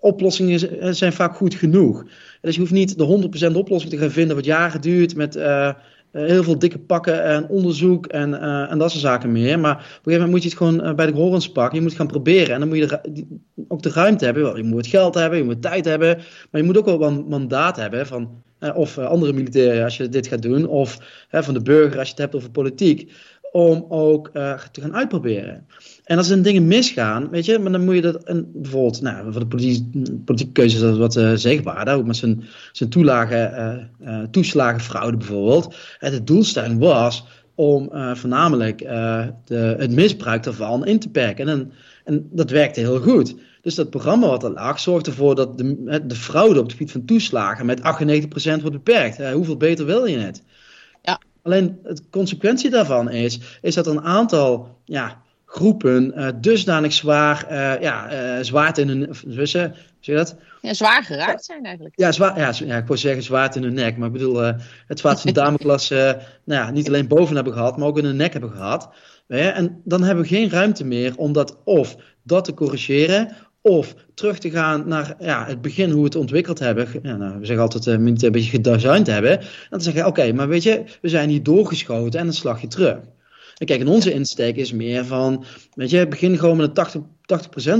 oplossingen 0.00 0.96
zijn 0.96 1.12
vaak 1.12 1.36
goed 1.36 1.54
genoeg. 1.54 2.04
Dus 2.40 2.54
je 2.54 2.60
hoeft 2.60 2.72
niet 2.72 2.98
de 2.98 3.50
100% 3.52 3.56
oplossing 3.56 3.92
te 3.92 3.98
gaan 3.98 4.10
vinden 4.10 4.36
wat 4.36 4.44
jaren 4.44 4.80
duurt 4.80 5.16
met 5.16 5.36
uh, 5.36 5.72
heel 6.12 6.42
veel 6.42 6.58
dikke 6.58 6.78
pakken 6.78 7.24
en 7.24 7.48
onderzoek 7.48 8.06
en, 8.06 8.40
en 8.68 8.78
dat 8.78 8.90
soort 8.90 9.02
zaken 9.02 9.32
meer. 9.32 9.58
Maar 9.58 9.74
op 9.74 9.80
een 9.80 9.86
gegeven 9.86 10.12
moment 10.12 10.30
moet 10.30 10.42
je 10.42 10.48
het 10.48 10.58
gewoon 10.58 10.96
bij 10.96 11.06
de 11.06 11.12
horens 11.12 11.52
pakken. 11.52 11.78
Je 11.78 11.84
moet 11.84 11.94
gaan 11.94 12.06
proberen 12.06 12.54
en 12.54 12.60
dan 12.60 12.68
moet 12.68 12.78
je 12.78 13.00
ook 13.68 13.82
de 13.82 13.90
ruimte 13.90 14.24
hebben. 14.24 14.56
Je 14.56 14.62
moet 14.62 14.86
geld 14.86 15.14
hebben, 15.14 15.38
je 15.38 15.44
moet 15.44 15.62
tijd 15.62 15.84
hebben, 15.84 16.16
maar 16.50 16.60
je 16.60 16.66
moet 16.66 16.78
ook 16.78 16.98
wel 16.98 17.02
een 17.02 17.24
mandaat 17.28 17.76
hebben 17.76 18.06
van 18.06 18.42
of 18.74 18.98
andere 18.98 19.32
militairen 19.32 19.84
als 19.84 19.96
je 19.96 20.08
dit 20.08 20.26
gaat 20.26 20.42
doen, 20.42 20.66
of 20.66 20.98
van 21.30 21.54
de 21.54 21.62
burger 21.62 21.98
als 21.98 22.06
je 22.06 22.14
het 22.14 22.22
hebt 22.22 22.34
over 22.34 22.50
politiek 22.50 23.12
om 23.56 23.86
ook 23.88 24.30
uh, 24.32 24.58
te 24.72 24.80
gaan 24.80 24.94
uitproberen. 24.94 25.66
En 26.04 26.18
als 26.18 26.30
er 26.30 26.42
dingen 26.42 26.66
misgaan, 26.66 27.30
weet 27.30 27.44
je, 27.44 27.58
maar 27.58 27.72
dan 27.72 27.84
moet 27.84 27.94
je 27.94 28.00
dat, 28.00 28.24
bijvoorbeeld, 28.52 29.00
nou, 29.00 29.32
voor 29.32 29.48
de 29.48 29.56
politieke, 30.24 30.52
keuzes 30.52 30.80
dat 30.80 30.92
is 30.92 30.98
wat 30.98 31.16
uh, 31.16 31.32
zegbaar, 31.34 31.94
ook 31.94 32.06
met 32.06 32.16
zijn, 32.16 32.44
zijn 32.72 32.90
toelagen, 32.90 33.90
uh, 34.02 34.22
toeslagenfraude 34.30 35.16
bijvoorbeeld. 35.16 35.76
En 35.98 36.10
de 36.10 36.24
doelstelling 36.24 36.78
was 36.78 37.24
om 37.54 37.90
voornamelijk 38.14 38.78
de, 39.44 39.74
het 39.78 39.90
misbruik 39.90 40.42
daarvan 40.42 40.86
in 40.86 40.98
te 40.98 41.10
perken. 41.10 41.48
En, 41.48 41.72
en 42.04 42.28
dat 42.32 42.50
werkte 42.50 42.80
heel 42.80 43.00
goed. 43.00 43.34
Dus 43.62 43.74
dat 43.74 43.90
programma 43.90 44.26
wat 44.26 44.44
er 44.44 44.50
lag, 44.50 44.80
zorgde 44.80 45.10
ervoor 45.10 45.34
dat 45.34 45.58
de, 45.58 46.02
de 46.06 46.14
fraude 46.14 46.58
op 46.58 46.64
het 46.64 46.72
gebied 46.72 46.92
van 46.92 47.04
toeslagen 47.04 47.66
met 47.66 47.80
98% 47.80 47.82
wordt 47.82 48.70
beperkt. 48.70 49.32
hoeveel 49.32 49.56
beter 49.56 49.86
wil 49.86 50.06
je 50.06 50.18
het? 50.18 50.42
Alleen 51.46 51.78
de 51.82 52.02
consequentie 52.10 52.70
daarvan 52.70 53.10
is, 53.10 53.40
is 53.62 53.74
dat 53.74 53.86
een 53.86 54.02
aantal 54.02 54.78
ja, 54.84 55.22
groepen 55.44 56.12
uh, 56.16 56.28
dusdanig 56.40 56.92
zwaar, 56.92 57.46
uh, 57.50 57.80
ja, 57.80 58.12
uh, 58.12 58.44
zwaard 58.44 58.78
in 58.78 58.88
hun, 58.88 59.08
zie 59.46 59.72
je 60.00 60.14
dat? 60.14 60.36
Ja, 60.60 60.74
zwaar 60.74 61.04
geraakt 61.04 61.44
zijn 61.44 61.64
eigenlijk. 61.64 61.94
Ja, 61.98 62.12
zwaar, 62.12 62.38
ja, 62.38 62.52
ja, 62.64 62.76
ik 62.76 62.86
wou 62.86 62.98
zeggen 62.98 63.22
zwaard 63.22 63.56
in 63.56 63.62
hun 63.62 63.74
nek, 63.74 63.96
maar 63.96 64.06
ik 64.06 64.12
bedoel 64.12 64.36
het 64.86 64.98
zwaard 64.98 65.20
van 65.20 65.32
de 65.32 65.40
Damocles 65.40 65.88
nou 65.88 66.20
ja, 66.44 66.70
niet 66.70 66.88
alleen 66.88 67.08
boven 67.08 67.34
hebben 67.34 67.52
gehad, 67.52 67.76
maar 67.76 67.88
ook 67.88 67.98
in 67.98 68.04
hun 68.04 68.16
nek 68.16 68.32
hebben 68.32 68.50
gehad. 68.50 68.88
En 69.26 69.80
dan 69.84 70.02
hebben 70.02 70.24
we 70.24 70.30
geen 70.30 70.50
ruimte 70.50 70.84
meer 70.84 71.16
om 71.16 71.32
dat 71.32 71.58
of 71.64 71.96
dat 72.22 72.44
te 72.44 72.54
corrigeren, 72.54 73.36
of 73.66 73.94
terug 74.14 74.38
te 74.38 74.50
gaan 74.50 74.88
naar 74.88 75.16
ja, 75.18 75.46
het 75.46 75.60
begin, 75.60 75.90
hoe 75.90 75.98
we 75.98 76.04
het 76.04 76.16
ontwikkeld 76.16 76.58
hebben. 76.58 76.88
Ja, 77.02 77.16
nou, 77.16 77.38
we 77.38 77.46
zeggen 77.46 77.64
altijd, 77.64 77.86
uh, 77.86 78.06
een 78.06 78.14
beetje 78.32 78.50
gedesigned 78.50 79.06
hebben. 79.06 79.38
En 79.40 79.46
dan 79.70 79.80
zeggen, 79.80 80.06
oké, 80.06 80.32
maar 80.32 80.48
weet 80.48 80.62
je, 80.62 80.82
we 81.00 81.08
zijn 81.08 81.28
hier 81.28 81.42
doorgeschoten 81.42 82.20
en 82.20 82.26
dan 82.26 82.34
slag 82.34 82.60
je 82.60 82.66
terug. 82.66 82.98
En 83.56 83.66
kijk, 83.66 83.80
en 83.80 83.88
onze 83.88 84.12
insteek 84.12 84.56
is 84.56 84.72
meer 84.72 85.04
van, 85.04 85.44
weet 85.74 85.90
je, 85.90 86.08
begin 86.08 86.38
gewoon 86.38 86.56
met 86.56 86.66
een 86.66 86.74
80, 86.74 87.02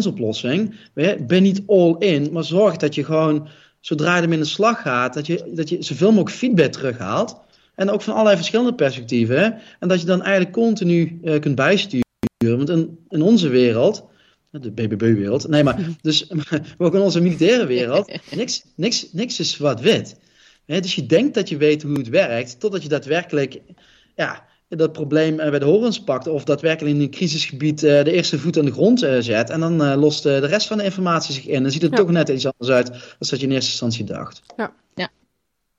80% 0.04 0.06
oplossing. 0.06 0.74
Je, 0.94 1.24
ben 1.26 1.42
niet 1.42 1.62
all 1.66 1.96
in, 1.98 2.28
maar 2.32 2.44
zorg 2.44 2.76
dat 2.76 2.94
je 2.94 3.04
gewoon, 3.04 3.48
zodra 3.80 4.14
je 4.14 4.22
hem 4.22 4.32
in 4.32 4.38
de 4.38 4.44
slag 4.44 4.82
gaat, 4.82 5.14
dat 5.14 5.26
je, 5.26 5.50
dat 5.54 5.68
je 5.68 5.82
zoveel 5.82 6.10
mogelijk 6.10 6.36
feedback 6.36 6.72
terughaalt. 6.72 7.40
En 7.74 7.90
ook 7.90 8.02
van 8.02 8.12
allerlei 8.12 8.36
verschillende 8.36 8.74
perspectieven. 8.74 9.58
En 9.80 9.88
dat 9.88 10.00
je 10.00 10.06
dan 10.06 10.22
eigenlijk 10.22 10.52
continu 10.52 11.18
uh, 11.22 11.40
kunt 11.40 11.54
bijsturen. 11.54 12.02
Want 12.38 12.68
in, 12.68 12.98
in 13.08 13.22
onze 13.22 13.48
wereld 13.48 14.06
de 14.60 14.70
BBB-wereld. 14.70 15.48
Nee, 15.48 15.62
maar 15.62 15.78
dus 16.00 16.30
ook 16.78 16.94
in 16.94 17.00
onze 17.00 17.20
militaire 17.20 17.66
wereld, 17.66 18.12
niks, 18.34 18.64
niks, 18.76 19.08
niks 19.12 19.40
is 19.40 19.50
zwart-wit. 19.50 20.16
Dus 20.66 20.94
je 20.94 21.06
denkt 21.06 21.34
dat 21.34 21.48
je 21.48 21.56
weet 21.56 21.82
hoe 21.82 21.98
het 21.98 22.08
werkt, 22.08 22.60
totdat 22.60 22.82
je 22.82 22.88
daadwerkelijk 22.88 23.60
ja, 24.14 24.46
dat 24.68 24.92
probleem 24.92 25.40
eh, 25.40 25.50
bij 25.50 25.58
de 25.58 25.64
horens 25.64 26.02
pakt, 26.02 26.26
of 26.26 26.44
daadwerkelijk 26.44 26.94
in 26.94 27.02
een 27.02 27.10
crisisgebied 27.10 27.82
uh, 27.82 28.04
de 28.04 28.12
eerste 28.12 28.38
voet 28.38 28.58
aan 28.58 28.64
de 28.64 28.72
grond 28.72 29.02
uh, 29.02 29.16
zet, 29.20 29.50
en 29.50 29.60
dan 29.60 29.82
uh, 29.82 29.96
lost 29.96 30.22
de 30.22 30.38
rest 30.38 30.66
van 30.66 30.78
de 30.78 30.84
informatie 30.84 31.34
zich 31.34 31.46
in. 31.46 31.64
En 31.64 31.72
ziet 31.72 31.82
het 31.82 31.90
ja. 31.90 31.96
toch 31.96 32.10
net 32.10 32.28
iets 32.28 32.46
anders 32.46 32.70
uit 32.70 32.86
dan 32.86 32.98
dat 33.18 33.40
je 33.40 33.46
in 33.46 33.52
eerste 33.52 33.70
instantie 33.70 34.04
dacht. 34.04 34.42
Ja. 34.56 34.74
ja. 34.94 35.08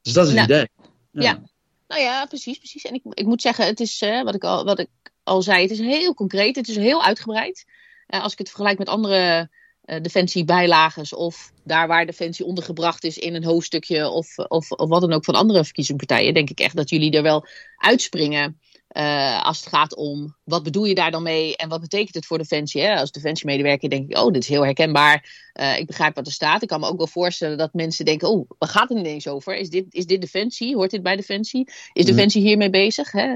Dus 0.01 0.13
dat 0.13 0.27
is 0.27 0.33
het 0.33 0.47
nou, 0.47 0.59
idee. 0.59 0.69
Ja. 1.11 1.21
ja. 1.21 1.41
nou 1.87 2.01
ja, 2.01 2.25
precies, 2.25 2.57
precies. 2.57 2.83
En 2.83 2.93
ik, 2.93 3.01
ik 3.09 3.25
moet 3.25 3.41
zeggen, 3.41 3.65
het 3.65 3.79
is, 3.79 3.99
wat, 4.23 4.35
ik 4.35 4.43
al, 4.43 4.65
wat 4.65 4.79
ik 4.79 4.89
al 5.23 5.41
zei, 5.41 5.61
het 5.61 5.71
is 5.71 5.79
heel 5.79 6.13
concreet, 6.13 6.55
het 6.55 6.67
is 6.67 6.75
heel 6.75 7.03
uitgebreid. 7.03 7.65
Uh, 8.07 8.23
als 8.23 8.31
ik 8.31 8.37
het 8.37 8.47
vergelijk 8.47 8.77
met 8.77 8.89
andere 8.89 9.49
uh, 9.85 10.01
defensiebijlages 10.01 11.13
of 11.13 11.51
daar 11.63 11.87
waar 11.87 12.05
defensie 12.05 12.45
ondergebracht 12.45 13.03
is 13.03 13.17
in 13.17 13.35
een 13.35 13.43
hoofdstukje 13.43 14.09
of, 14.09 14.37
of, 14.37 14.71
of 14.71 14.89
wat 14.89 15.01
dan 15.01 15.13
ook 15.13 15.25
van 15.25 15.35
andere 15.35 15.63
verkiezingspartijen, 15.63 16.33
denk 16.33 16.49
ik 16.49 16.59
echt 16.59 16.75
dat 16.75 16.89
jullie 16.89 17.11
er 17.11 17.23
wel 17.23 17.45
uitspringen. 17.77 18.59
Uh, 18.97 19.43
als 19.43 19.59
het 19.59 19.67
gaat 19.67 19.95
om 19.95 20.35
wat 20.43 20.63
bedoel 20.63 20.85
je 20.85 20.95
daar 20.95 21.11
dan 21.11 21.23
mee 21.23 21.55
en 21.55 21.69
wat 21.69 21.81
betekent 21.81 22.15
het 22.15 22.25
voor 22.25 22.37
Defensie? 22.37 22.81
Hè? 22.81 22.95
Als 22.95 23.11
Defensiemedewerker 23.11 23.89
denk 23.89 24.09
ik, 24.09 24.17
oh, 24.17 24.31
dit 24.31 24.43
is 24.43 24.49
heel 24.49 24.63
herkenbaar. 24.63 25.49
Uh, 25.53 25.77
ik 25.77 25.85
begrijp 25.85 26.15
wat 26.15 26.25
er 26.25 26.31
staat. 26.31 26.61
Ik 26.61 26.67
kan 26.67 26.79
me 26.79 26.87
ook 26.87 26.97
wel 26.97 27.07
voorstellen 27.07 27.57
dat 27.57 27.73
mensen 27.73 28.05
denken, 28.05 28.29
oh, 28.29 28.49
waar 28.57 28.69
gaat 28.69 28.89
het 28.89 28.97
ineens 28.97 29.27
over? 29.27 29.55
Is 29.55 29.69
dit, 29.69 29.85
is 29.89 30.05
dit 30.05 30.21
Defensie? 30.21 30.75
Hoort 30.75 30.91
dit 30.91 31.03
bij 31.03 31.15
Defensie? 31.15 31.71
Is 31.93 32.05
Defensie 32.05 32.41
hiermee 32.41 32.69
bezig? 32.69 33.11
Hè? 33.11 33.33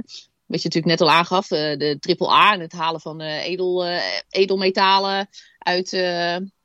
Wat 0.52 0.62
je 0.62 0.68
natuurlijk 0.68 1.00
net 1.00 1.02
al 1.02 1.12
aangaf, 1.12 1.52
uh, 1.52 1.60
de 1.60 2.16
AAA 2.18 2.54
en 2.54 2.60
het 2.60 2.72
halen 2.72 3.02
van 3.02 3.22
uh, 3.22 3.46
edel, 3.46 3.88
uh, 3.88 4.02
edelmetalen 4.30 5.28
uit, 5.58 5.94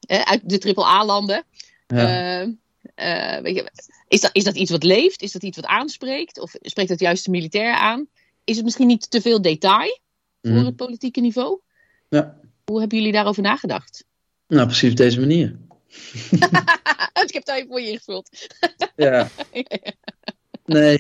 uit 0.09 0.49
de. 0.51 1.45
Ja. 1.87 3.43
weet 3.43 3.55
je, 3.55 3.71
is, 4.09 4.21
dat, 4.21 4.31
is 4.33 4.45
dat 4.45 4.57
iets 4.57 4.71
wat 4.71 4.83
leeft? 4.83 5.23
Is 5.23 5.33
dat 5.33 5.43
iets 5.43 5.57
wat 5.57 5.67
aanspreekt? 5.67 6.41
Of 6.41 6.55
spreekt 6.61 6.89
dat 6.89 7.01
juist 7.01 7.25
de 7.25 7.31
militair 7.31 7.75
aan? 7.75 8.07
Is 8.45 8.57
het 8.57 8.65
misschien 8.65 8.87
niet 8.87 9.11
te 9.11 9.21
veel 9.21 9.43
detail 9.43 9.99
voor 10.43 10.53
mm. 10.53 10.65
het 10.65 10.77
politieke 10.77 11.21
niveau? 11.21 11.61
Ja. 12.09 12.37
Hoe 12.65 12.79
hebben 12.81 12.99
jullie 12.99 13.13
daarover 13.13 13.43
nagedacht? 13.43 14.05
Nou, 14.49 14.67
precies 14.67 14.91
op 14.91 14.97
deze 14.97 15.21
manier. 15.21 15.57
ik 17.27 17.33
heb 17.33 17.47
het 17.47 17.49
even 17.49 17.69
voor 17.69 17.81
je 17.81 17.91
ingevuld. 17.91 18.31
ja. 18.97 19.29
Nee, 20.67 20.97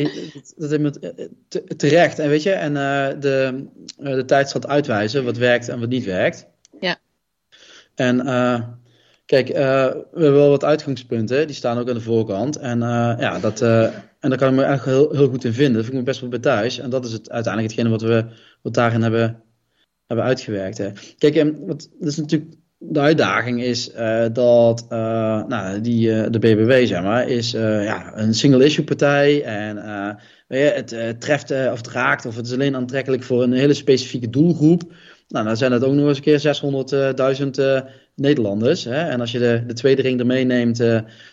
dat, 0.57 0.72
is 0.72 1.76
terecht. 1.76 2.18
En 2.18 2.29
weet 2.29 2.42
je, 2.42 2.50
en 2.50 2.72
uh, 2.72 3.20
de, 3.20 3.66
uh, 4.00 4.14
de 4.14 4.24
tijd 4.24 4.48
zal 4.48 4.66
uitwijzen 4.66 5.24
wat 5.24 5.37
werkt 5.37 5.68
en 5.68 5.81
wat 5.81 5.88
niet 5.88 6.05
werkt. 6.05 6.46
Ja. 6.81 6.96
En 7.94 8.26
uh, 8.26 8.61
kijk, 9.24 9.48
we 9.48 10.07
hebben 10.12 10.33
wel 10.33 10.50
wat 10.50 10.64
uitgangspunten, 10.64 11.46
die 11.46 11.57
staan 11.57 11.79
ook 11.79 11.88
aan 11.88 11.94
de 11.94 12.00
voorkant. 12.00 12.57
En 12.57 12.79
ja, 13.18 13.38
dat, 13.38 13.61
en 14.20 14.29
daar 14.29 14.38
kan 14.38 14.48
ik 14.48 14.55
me 14.55 14.62
eigenlijk 14.62 14.98
heel, 14.98 15.18
heel 15.18 15.29
goed 15.29 15.44
in 15.44 15.52
vinden. 15.52 15.74
Dat 15.74 15.85
vind 15.85 15.94
ik 15.94 16.00
me 16.00 16.07
best 16.07 16.20
wel 16.20 16.31
bij 16.31 16.38
thuis. 16.38 16.79
En 16.79 16.90
dat 16.90 17.05
is 17.05 17.12
het, 17.12 17.31
uiteindelijk 17.31 17.74
hetgene 17.74 17.96
wat 17.96 18.09
we 18.09 18.24
wat 18.62 18.74
daarin 18.74 19.02
hebben, 19.02 19.42
hebben 20.07 20.26
uitgewerkt. 20.26 20.79
Hè. 20.79 20.90
Kijk, 21.18 21.35
en 21.35 21.66
wat, 21.66 21.90
dat 21.98 22.09
is 22.09 22.16
natuurlijk 22.16 22.55
de 22.79 23.01
uitdaging 23.01 23.62
is 23.62 23.91
uh, 23.99 24.25
dat 24.33 24.87
uh, 24.93 24.99
nou, 25.47 25.81
die, 25.81 26.09
uh, 26.09 26.27
de 26.31 26.39
BBW, 26.39 26.87
zeg 26.87 27.03
maar, 27.03 27.29
is 27.29 27.51
ja, 27.51 28.12
een 28.15 28.35
single-issue 28.35 28.85
partij. 28.85 29.43
En 29.43 29.77
het 30.49 31.21
treft 31.21 31.51
of 31.51 31.77
het 31.77 31.89
raakt 31.89 32.27
of 32.27 32.37
het 32.37 32.47
is 32.47 32.53
alleen 32.53 32.77
aantrekkelijk 32.77 33.23
voor 33.23 33.43
een 33.43 33.53
hele 33.53 33.75
specifieke 33.75 34.31
doelgroep. 34.31 34.83
Nou, 35.29 35.47
dan 35.47 35.57
zijn 35.57 35.73
het 35.73 35.85
ook 35.85 35.95
nog 35.95 36.09
eens 36.09 36.17
een 36.17 36.23
keer 36.23 37.83
600.000 37.83 37.91
Nederlanders. 38.15 38.85
Hè? 38.85 39.09
En 39.09 39.21
als 39.21 39.33
je 39.33 39.39
de, 39.39 39.62
de 39.67 39.73
tweede 39.73 40.03
ring 40.03 40.21
ermee 40.21 40.45
neemt, 40.45 40.83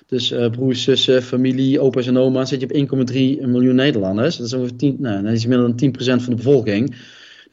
dus 0.08 0.34
broers, 0.52 0.84
zussen, 0.84 1.24
familie, 1.24 1.80
opa's 1.80 2.08
en 2.08 2.18
oma's, 2.18 2.50
zit 2.50 2.62
je 2.62 2.88
op 2.92 3.08
1,3 3.10 3.16
miljoen 3.48 3.76
Nederlanders. 3.76 4.38
Dat 4.38 4.46
is 4.46 4.54
ongeveer 4.54 4.78
10, 4.78 4.96
nou, 5.00 5.24
dat 5.24 5.34
is 5.34 5.46
meer 5.46 5.58
dan 5.58 5.80
10% 5.86 5.94
van 5.98 6.30
de 6.30 6.36
bevolking. 6.36 6.96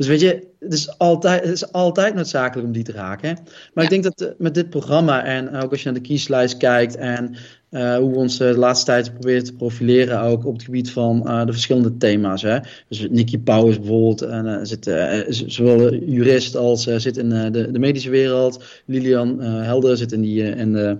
Dus 0.00 0.08
weet 0.08 0.20
je, 0.20 0.46
het 0.58 0.72
is 0.72 0.98
altijd, 0.98 1.42
het 1.42 1.52
is 1.52 1.72
altijd 1.72 2.14
noodzakelijk 2.14 2.66
om 2.66 2.72
die 2.72 2.82
te 2.82 2.92
raken. 2.92 3.38
Maar 3.74 3.84
ik 3.84 3.90
denk 3.90 4.02
dat 4.02 4.20
uh, 4.20 4.28
met 4.38 4.54
dit 4.54 4.70
programma 4.70 5.24
en 5.24 5.54
ook 5.54 5.70
als 5.70 5.82
je 5.82 5.90
naar 5.90 6.00
de 6.00 6.08
kieslijst 6.08 6.56
kijkt 6.56 6.96
en 6.96 7.36
uh, 7.70 7.96
hoe 7.96 8.10
we 8.10 8.16
ons 8.16 8.38
de 8.38 8.56
laatste 8.56 8.86
tijd 8.86 9.12
proberen 9.12 9.44
te 9.44 9.52
profileren 9.52 10.20
ook 10.20 10.46
op 10.46 10.52
het 10.52 10.62
gebied 10.62 10.90
van 10.90 11.20
de 11.46 11.52
verschillende 11.52 11.96
thema's. 11.96 12.42
Hè. 12.42 12.58
Dus 12.88 13.06
Nicky 13.10 13.38
Powers 13.38 13.78
bijvoorbeeld 13.78 14.22
en, 14.22 14.66
zit 14.66 14.84
zowel 15.28 15.94
jurist 15.94 16.56
als 16.56 16.82
zit 16.82 17.16
in 17.16 17.28
de, 17.28 17.70
de, 17.70 17.78
medische 17.78 18.10
wereld. 18.10 18.64
Lilian 18.86 19.40
Helder 19.40 19.96
zit 19.96 20.12
in, 20.12 20.20
die, 20.20 20.42
in, 20.42 20.72
de, 20.72 20.98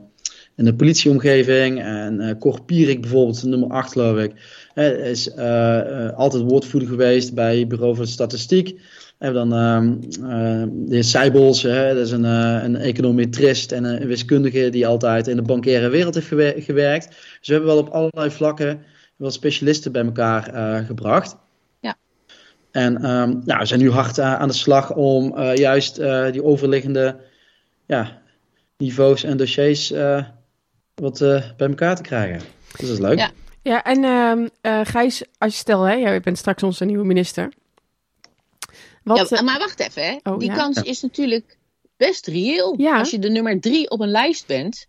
in 0.61 0.67
de 0.67 0.75
politieomgeving. 0.75 1.83
En 1.83 2.21
uh, 2.21 2.31
Cor 2.39 2.63
Pierik 2.63 3.01
bijvoorbeeld, 3.01 3.45
nummer 3.45 3.69
8 3.69 3.93
geloof 3.93 4.19
ik, 4.19 4.33
is 5.05 5.37
altijd 6.15 6.43
woordvoerder 6.43 6.89
geweest 6.89 7.35
bij 7.35 7.67
Bureau 7.67 7.97
voor 7.97 8.07
Statistiek 8.07 8.79
hebben 9.21 9.49
dan 9.49 9.59
uh, 10.21 10.65
de 10.73 10.95
heer 10.95 11.05
Seibels, 11.05 11.63
hè, 11.63 11.95
dat 11.95 12.07
is 12.07 12.11
een, 12.11 12.25
uh, 12.25 12.63
een 12.63 12.77
econometrist 12.77 13.73
en 13.73 13.85
een 13.85 14.07
wiskundige 14.07 14.71
die 14.71 14.87
altijd 14.87 15.29
in 15.29 15.37
de 15.37 15.43
bankaire 15.43 15.89
wereld 15.89 16.15
heeft 16.15 16.65
gewerkt. 16.65 17.09
Dus 17.09 17.49
we 17.49 17.53
hebben 17.53 17.71
wel 17.75 17.79
op 17.79 17.89
allerlei 17.89 18.31
vlakken 18.31 18.83
wel 19.17 19.31
specialisten 19.31 19.93
bij 19.93 20.05
elkaar 20.05 20.55
uh, 20.55 20.87
gebracht. 20.87 21.37
Ja. 21.81 21.97
En 22.71 22.95
um, 22.95 23.43
nou, 23.45 23.59
we 23.59 23.67
zijn 23.67 23.81
nu 23.81 23.91
hard 23.91 24.21
aan 24.21 24.49
de 24.49 24.55
slag 24.55 24.95
om 24.95 25.41
juist 25.55 25.95
die 26.33 26.45
overliggende 26.45 27.17
ja, 27.87 28.23
niveaus 28.77 29.25
en 29.25 29.37
dossiers 29.37 29.93
wat 31.01 31.19
bij 31.57 31.69
elkaar 31.69 31.97
te 31.97 32.03
krijgen. 32.03 32.41
Dus 32.77 32.89
dat 32.89 32.99
is 32.99 32.99
leuk. 32.99 33.19
Ja. 33.19 33.31
Ja, 33.63 33.85
en 33.85 34.51
uh, 34.63 34.81
Gijs, 34.83 35.23
als 35.39 35.53
je 35.53 35.59
stel, 35.59 35.83
hè, 35.83 35.95
jij 35.95 36.21
bent 36.21 36.39
straks 36.39 36.63
onze 36.63 36.85
nieuwe 36.85 37.05
minister. 37.05 37.53
Wat, 39.03 39.29
ja, 39.29 39.43
maar 39.43 39.59
wacht 39.59 39.81
even, 39.81 40.03
hè. 40.03 40.19
Oh, 40.23 40.39
die 40.39 40.53
kans 40.53 40.83
is 40.83 41.01
natuurlijk 41.01 41.57
best 41.97 42.27
reëel. 42.27 42.75
Ja. 42.79 42.99
Als 42.99 43.11
je 43.11 43.19
de 43.19 43.31
nummer 43.31 43.61
drie 43.61 43.91
op 43.91 44.01
een 44.01 44.11
lijst 44.11 44.47
bent, 44.47 44.87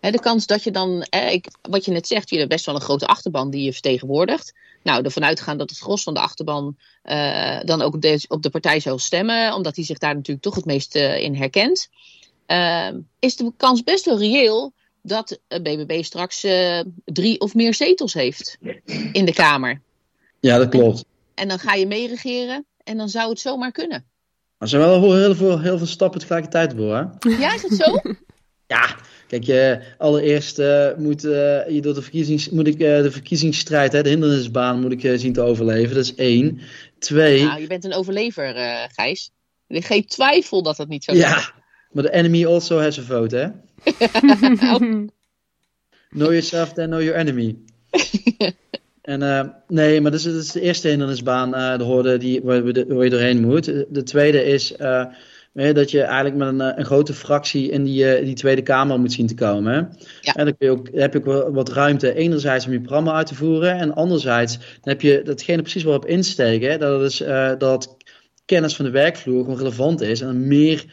hè, 0.00 0.10
de 0.10 0.20
kans 0.20 0.46
dat 0.46 0.62
je 0.62 0.70
dan, 0.70 1.06
hè, 1.10 1.28
ik, 1.28 1.48
wat 1.62 1.84
je 1.84 1.90
net 1.90 2.06
zegt, 2.06 2.30
je 2.30 2.36
hebt 2.36 2.48
best 2.48 2.66
wel 2.66 2.74
een 2.74 2.80
grote 2.80 3.06
achterban 3.06 3.50
die 3.50 3.62
je 3.62 3.72
vertegenwoordigt. 3.72 4.54
Nou, 4.82 5.04
ervan 5.04 5.24
uitgaan 5.24 5.58
dat 5.58 5.70
het 5.70 5.78
gros 5.78 6.02
van 6.02 6.14
de 6.14 6.20
achterban 6.20 6.76
uh, 7.04 7.60
dan 7.60 7.82
ook 7.82 7.94
op 7.94 8.02
de, 8.02 8.24
op 8.28 8.42
de 8.42 8.50
partij 8.50 8.80
zou 8.80 8.98
stemmen, 8.98 9.54
omdat 9.54 9.76
hij 9.76 9.84
zich 9.84 9.98
daar 9.98 10.14
natuurlijk 10.14 10.44
toch 10.44 10.54
het 10.54 10.64
meest 10.64 10.96
uh, 10.96 11.20
in 11.20 11.34
herkent. 11.34 11.88
Uh, 12.46 12.88
is 13.18 13.36
de 13.36 13.52
kans 13.56 13.82
best 13.82 14.04
wel 14.04 14.18
reëel 14.18 14.72
dat 15.02 15.40
BBB 15.48 16.02
straks 16.02 16.46
drie 17.04 17.40
of 17.40 17.54
meer 17.54 17.74
zetels 17.74 18.14
heeft 18.14 18.58
in 19.12 19.24
de 19.24 19.32
Kamer. 19.32 19.80
Ja, 20.40 20.58
dat 20.58 20.68
klopt. 20.68 21.04
En, 21.34 21.48
dan 21.48 21.58
ga 21.58 21.74
je 21.74 21.86
meeregeren 21.86 22.66
en 22.84 22.96
dan 22.96 23.08
zou 23.08 23.28
het 23.30 23.40
zomaar 23.40 23.72
kunnen. 23.72 24.04
Maar 24.58 24.68
er 24.68 24.68
zijn 24.68 24.82
wel 24.82 25.14
heel 25.14 25.34
veel, 25.34 25.60
heel 25.60 25.78
veel 25.78 25.86
stappen 25.86 26.20
tegelijkertijd 26.20 26.72
voor, 26.76 26.94
hè? 26.96 27.28
Ja, 27.38 27.54
is 27.54 27.62
het 27.62 27.74
zo? 27.74 28.00
ja, 28.74 28.96
kijk, 29.26 29.44
je, 29.44 29.82
allereerst 29.98 30.58
uh, 30.58 30.88
moet, 30.96 31.24
uh, 31.24 31.68
je 31.68 31.80
door 31.80 31.94
de, 31.94 32.02
verkiezings, 32.02 32.50
moet 32.50 32.66
ik 32.66 32.78
de 32.78 33.10
verkiezingsstrijd, 33.10 33.92
hè, 33.92 34.02
de 34.02 34.08
hindernisbaan, 34.08 34.80
moet 34.80 35.04
ik 35.04 35.20
zien 35.20 35.32
te 35.32 35.40
overleven. 35.40 35.94
Dat 35.94 36.04
is 36.04 36.14
één. 36.14 36.60
Twee. 36.98 37.44
Nou, 37.44 37.60
je 37.60 37.66
bent 37.66 37.84
een 37.84 37.94
overlever, 37.94 38.54
Gijs. 38.92 39.30
Er 39.66 39.82
geen 39.82 40.06
twijfel 40.06 40.62
dat 40.62 40.76
dat 40.76 40.88
niet 40.88 41.04
zo 41.04 41.12
is. 41.12 41.18
Ja, 41.18 41.52
maar 41.90 42.02
de 42.02 42.12
enemy 42.12 42.46
also 42.46 42.80
has 42.80 42.98
a 42.98 43.02
vote, 43.02 43.36
hè? 43.36 43.48
know 46.10 46.32
yourself, 46.32 46.72
then 46.72 46.88
know 46.88 47.02
your 47.02 47.16
enemy. 47.16 47.56
En 49.08 49.22
uh, 49.22 49.40
nee, 49.68 50.00
maar 50.00 50.10
dat 50.10 50.20
is, 50.20 50.26
dat 50.26 50.42
is 50.42 50.52
de 50.52 50.60
eerste 50.60 50.88
hindernisbaan, 50.88 51.54
uh, 51.54 51.78
de 51.78 51.84
hoorde 51.84 52.16
die, 52.16 52.40
waar, 52.42 52.62
waar, 52.62 53.04
je 53.04 53.10
doorheen 53.10 53.40
moet. 53.40 53.64
De 53.88 54.02
tweede 54.02 54.44
is 54.44 54.74
uh, 54.80 55.04
dat 55.52 55.90
je 55.90 56.02
eigenlijk 56.02 56.36
met 56.36 56.48
een, 56.48 56.78
een 56.78 56.84
grote 56.84 57.14
fractie 57.14 57.70
in 57.70 57.84
die, 57.84 58.24
die 58.24 58.34
Tweede 58.34 58.62
Kamer 58.62 59.00
moet 59.00 59.12
zien 59.12 59.26
te 59.26 59.34
komen. 59.34 59.96
Ja. 60.20 60.34
En 60.34 60.44
dan, 60.44 60.56
kun 60.56 60.66
je 60.66 60.72
ook, 60.72 60.88
heb 60.92 61.12
je 61.12 61.24
ook 61.24 61.54
wat 61.54 61.68
ruimte, 61.68 62.14
enerzijds 62.14 62.66
om 62.66 62.72
je 62.72 62.80
programma 62.80 63.12
uit 63.12 63.26
te 63.26 63.34
voeren. 63.34 63.76
En 63.78 63.94
anderzijds 63.94 64.56
dan 64.58 64.92
heb 64.92 65.00
je 65.00 65.22
datgene 65.24 65.62
precies 65.62 65.82
waarop 65.82 66.06
insteken. 66.06 66.78
Dat, 66.78 67.02
is, 67.02 67.16
dat 67.58 67.96
kennis 68.44 68.76
van 68.76 68.84
de 68.84 68.90
werkvloer 68.90 69.42
gewoon 69.42 69.58
relevant 69.58 70.00
is. 70.00 70.20
En 70.20 70.46
meer 70.46 70.84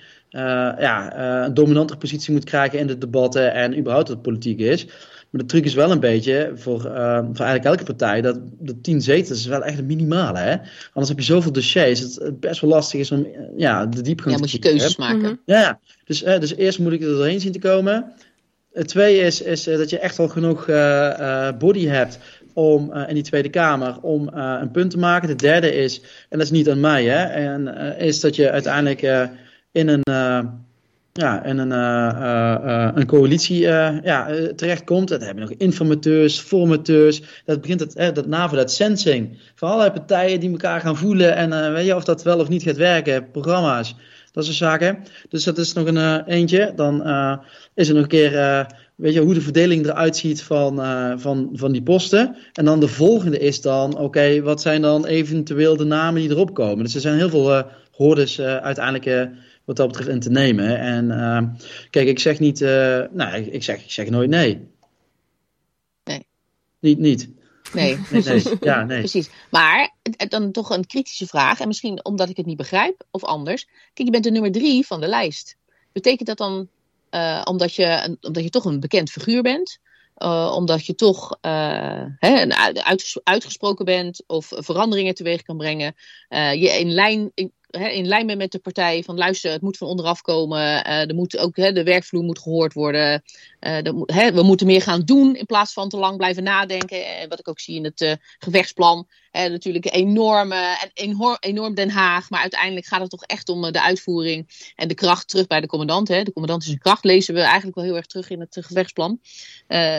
ja, 0.80 1.18
een 1.46 1.54
dominantere 1.54 2.00
positie 2.00 2.34
moet 2.34 2.44
krijgen 2.44 2.80
in 2.80 2.88
de 2.88 2.98
debatten 2.98 3.54
en 3.54 3.78
überhaupt 3.78 4.08
wat 4.08 4.22
politiek 4.22 4.60
is. 4.60 4.88
Maar 5.36 5.44
de 5.44 5.50
truc 5.50 5.66
is 5.66 5.74
wel 5.74 5.92
een 5.92 6.00
beetje 6.00 6.52
voor, 6.56 6.86
uh, 6.86 7.18
voor 7.18 7.46
eigenlijk 7.46 7.66
elke 7.66 7.84
partij 7.84 8.22
dat 8.22 8.40
de 8.60 8.82
tien 8.82 9.02
zetels 9.02 9.40
is 9.40 9.46
wel 9.46 9.64
echt 9.64 9.78
een 9.78 9.86
minimale. 9.86 10.38
Hè? 10.38 10.56
Anders 10.86 11.08
heb 11.08 11.18
je 11.18 11.26
zoveel 11.26 11.52
dossiers 11.52 12.02
dat 12.02 12.26
het 12.26 12.40
best 12.40 12.62
wel 12.62 12.70
lastig 12.70 13.00
is 13.00 13.12
om 13.12 13.20
uh, 13.20 13.40
ja, 13.58 13.86
de 13.86 14.02
diepgang 14.02 14.30
ja, 14.30 14.36
te 14.36 14.42
moet 14.42 14.52
je 14.52 14.60
keuzes 14.60 14.98
maken. 14.98 15.20
Mhm. 15.20 15.34
Ja, 15.46 15.80
dus, 16.06 16.24
uh, 16.24 16.40
dus 16.40 16.56
eerst 16.56 16.80
moet 16.80 16.92
ik 16.92 17.02
er 17.02 17.08
doorheen 17.08 17.40
zien 17.40 17.52
te 17.52 17.60
komen. 17.60 18.14
Het 18.74 18.88
tweede 18.88 19.26
is, 19.26 19.42
is 19.42 19.64
dat 19.64 19.90
je 19.90 20.00
echt 20.00 20.18
wel 20.18 20.28
genoeg 20.28 20.66
body 21.58 21.86
hebt 21.88 22.20
om 22.54 22.94
in 22.94 23.14
die 23.14 23.24
Tweede 23.24 23.50
Kamer 23.50 24.02
om 24.02 24.28
een 24.34 24.72
punt 24.72 24.92
te 24.92 24.98
maken. 24.98 25.28
De 25.28 25.36
derde 25.36 25.74
is, 25.76 26.02
en 26.02 26.38
dat 26.38 26.42
is 26.42 26.52
niet 26.52 26.70
aan 26.70 26.80
mij, 26.80 27.06
hè, 27.06 27.24
en, 27.24 27.68
is 27.98 28.20
dat 28.20 28.36
je 28.36 28.52
uiteindelijk 28.52 29.30
in 29.76 29.88
een 29.88 30.04
ja, 31.12 31.44
en 31.44 31.58
een, 31.58 31.72
uh, 31.72 32.92
een 32.94 33.06
coalitie 33.06 33.60
ja, 33.60 34.28
terechtkomt. 34.56 35.08
Dan 35.08 35.22
hebben 35.22 35.44
we 35.44 35.50
nog 35.50 35.60
informateurs, 35.60 36.40
formateurs. 36.40 37.22
Dat 37.46 37.62
begint 37.62 37.80
het, 37.80 38.16
dat 38.16 38.28
NAVO, 38.28 38.56
dat 38.56 38.72
sensing. 38.72 39.38
Van 39.56 39.70
allerlei 39.70 39.92
partijen 39.92 40.40
die 40.40 40.50
elkaar 40.50 40.82
gaan 40.82 40.98
voelen. 40.98 41.36
En 41.36 41.74
weet 41.74 41.86
je 41.86 41.96
of 41.96 42.04
dat 42.04 42.24
wel 42.24 42.40
of 42.40 42.50
niet 42.50 42.64
gaat 42.64 42.78
werken. 42.78 43.32
Programma's, 43.32 43.96
dat 44.32 44.46
soort 44.46 44.58
zaken. 44.58 45.04
Dus 45.30 45.44
dat 45.44 45.58
is 45.58 45.74
nog 45.74 45.88
een 45.88 46.24
eentje. 46.24 46.74
Dan 46.76 46.96
is 47.74 47.88
er 47.88 47.94
nog 47.94 48.04
een 48.04 48.10
keer, 48.10 48.68
weet 48.96 49.14
je, 49.14 49.22
hoe 49.22 49.34
de 49.34 49.42
verdeling 49.42 49.86
eruit 49.86 50.18
ziet 50.18 50.44
van, 50.44 50.76
van, 51.20 51.50
van 51.54 51.72
die 51.72 51.84
posten. 51.84 52.36
En 52.54 52.66
dan 52.66 52.80
de 52.80 52.88
volgende 52.88 53.40
is 53.40 53.62
dan, 53.62 53.98
oké, 53.98 54.42
wat 54.42 54.62
zijn 54.62 54.82
dan 54.82 55.06
eventueel 55.06 55.78
de 55.78 55.86
namen 55.86 56.22
die 56.22 56.30
erop 56.30 56.54
komen. 56.54 56.84
Dus 56.84 56.96
er 56.96 57.02
zijn 57.02 57.18
heel 57.18 57.30
veel 57.30 57.64
hordes 57.92 58.42
uiteindelijk 58.42 59.30
wat 59.66 59.76
dat 59.76 59.88
betreft 59.88 60.10
in 60.10 60.20
te 60.20 60.30
nemen. 60.30 60.80
En 60.80 61.06
uh, 61.06 61.42
kijk, 61.90 62.08
ik 62.08 62.20
zeg 62.20 62.40
niet, 62.40 62.62
uh, 62.62 63.04
nou, 63.12 63.36
ik 63.36 63.64
zeg, 63.64 63.84
ik 63.84 63.92
zeg 63.92 64.10
nooit 64.10 64.30
nee. 64.30 64.68
Nee. 66.04 66.28
Niet, 66.80 67.00
niet. 67.00 67.30
Nee. 67.74 67.98
nee, 68.12 68.24
nee. 68.24 68.44
Ja, 68.60 68.84
nee. 68.86 69.00
Precies. 69.00 69.30
Maar 69.52 69.94
dan 70.28 70.52
toch 70.52 70.70
een 70.70 70.88
kritische 70.88 71.28
vraag, 71.28 71.60
en 71.60 71.68
misschien 71.68 72.06
omdat 72.06 72.30
ik 72.30 72.38
het 72.38 72.46
niet 72.46 72.58
begrijp 72.58 73.04
of 73.12 73.24
anders. 73.24 73.66
Kijk, 73.66 74.08
je 74.08 74.12
bent 74.12 74.24
de 74.24 74.32
nummer 74.32 74.52
drie 74.52 74.86
van 74.86 75.02
de 75.02 75.08
lijst. 75.08 75.56
Betekent 75.92 76.28
dat 76.28 76.38
dan, 76.38 76.68
uh, 77.12 77.42
omdat, 77.44 77.76
je, 77.76 78.18
omdat 78.22 78.44
je 78.44 78.50
toch 78.50 78.66
een 78.66 78.80
bekend 78.80 79.12
figuur 79.12 79.42
bent, 79.42 79.80
uh, 80.18 80.52
omdat 80.56 80.86
je 80.86 80.96
toch 80.96 81.38
uh, 81.42 82.04
hè, 82.20 82.48
uitgesproken 83.24 83.86
bent 83.86 84.24
of 84.28 84.52
veranderingen 84.56 85.16
teweeg 85.16 85.42
kan 85.42 85.58
brengen. 85.58 85.96
Uh, 86.30 86.54
je 86.54 86.70
in 86.70 86.92
lijn, 86.92 87.32
in, 87.76 87.94
in 87.94 88.08
lijn 88.08 88.26
bent 88.28 88.38
met 88.38 88.52
de 88.52 88.60
partij 88.60 89.04
van 89.04 89.18
luister, 89.18 89.52
het 89.52 89.62
moet 89.62 89.78
van 89.78 89.88
onderaf 89.88 90.22
komen. 90.22 90.60
Uh, 90.60 91.10
er 91.10 91.16
moet 91.16 91.38
ook, 91.38 91.56
de 91.56 91.84
werkvloer 91.84 92.24
moet 92.24 92.40
gehoord 92.40 92.74
worden. 92.74 93.24
Uh, 93.62 93.78
we 94.34 94.44
moeten 94.44 94.68
meer 94.68 94.82
gaan 94.82 95.02
doen 95.02 95.36
in 95.36 95.46
plaats 95.46 95.74
van 95.74 95.90
te 95.90 95.98
lang 95.98 96.18
blijven 96.18 96.44
nadenken. 96.44 97.18
En 97.18 97.30
wat 97.30 97.40
ik 97.40 97.48
ook 97.48 97.60
zie 97.60 97.76
in 97.76 97.84
het 97.84 98.02
uh, 98.02 98.12
gevechtsplan. 98.40 99.08
natuurlijk 99.32 99.94
enorm, 99.94 100.54
enorm, 100.94 101.38
enorm 101.40 101.74
Den 101.74 101.90
Haag. 101.90 102.30
Maar 102.30 102.42
uiteindelijk 102.42 102.86
gaat 102.86 103.02
het 103.02 103.10
toch 103.10 103.24
echt 103.24 103.50
om 103.50 103.72
de 103.72 103.82
uitvoering 103.82 104.72
en 104.76 104.88
de 104.88 104.94
kracht 104.94 105.28
terug 105.28 105.48
bij 105.48 105.62
de 105.62 105.68
commandant. 105.68 106.08
Hè. 106.08 106.24
De 106.24 106.34
commandant 106.34 106.64
is 106.64 106.70
een 106.70 106.78
kracht, 106.78 107.04
lezen 107.04 107.34
we 107.34 107.40
eigenlijk 107.40 107.76
wel 107.76 107.86
heel 107.86 107.96
erg 107.96 108.06
terug 108.06 108.30
in 108.30 108.40
het 108.40 108.58
gevechtsplan. 108.62 109.20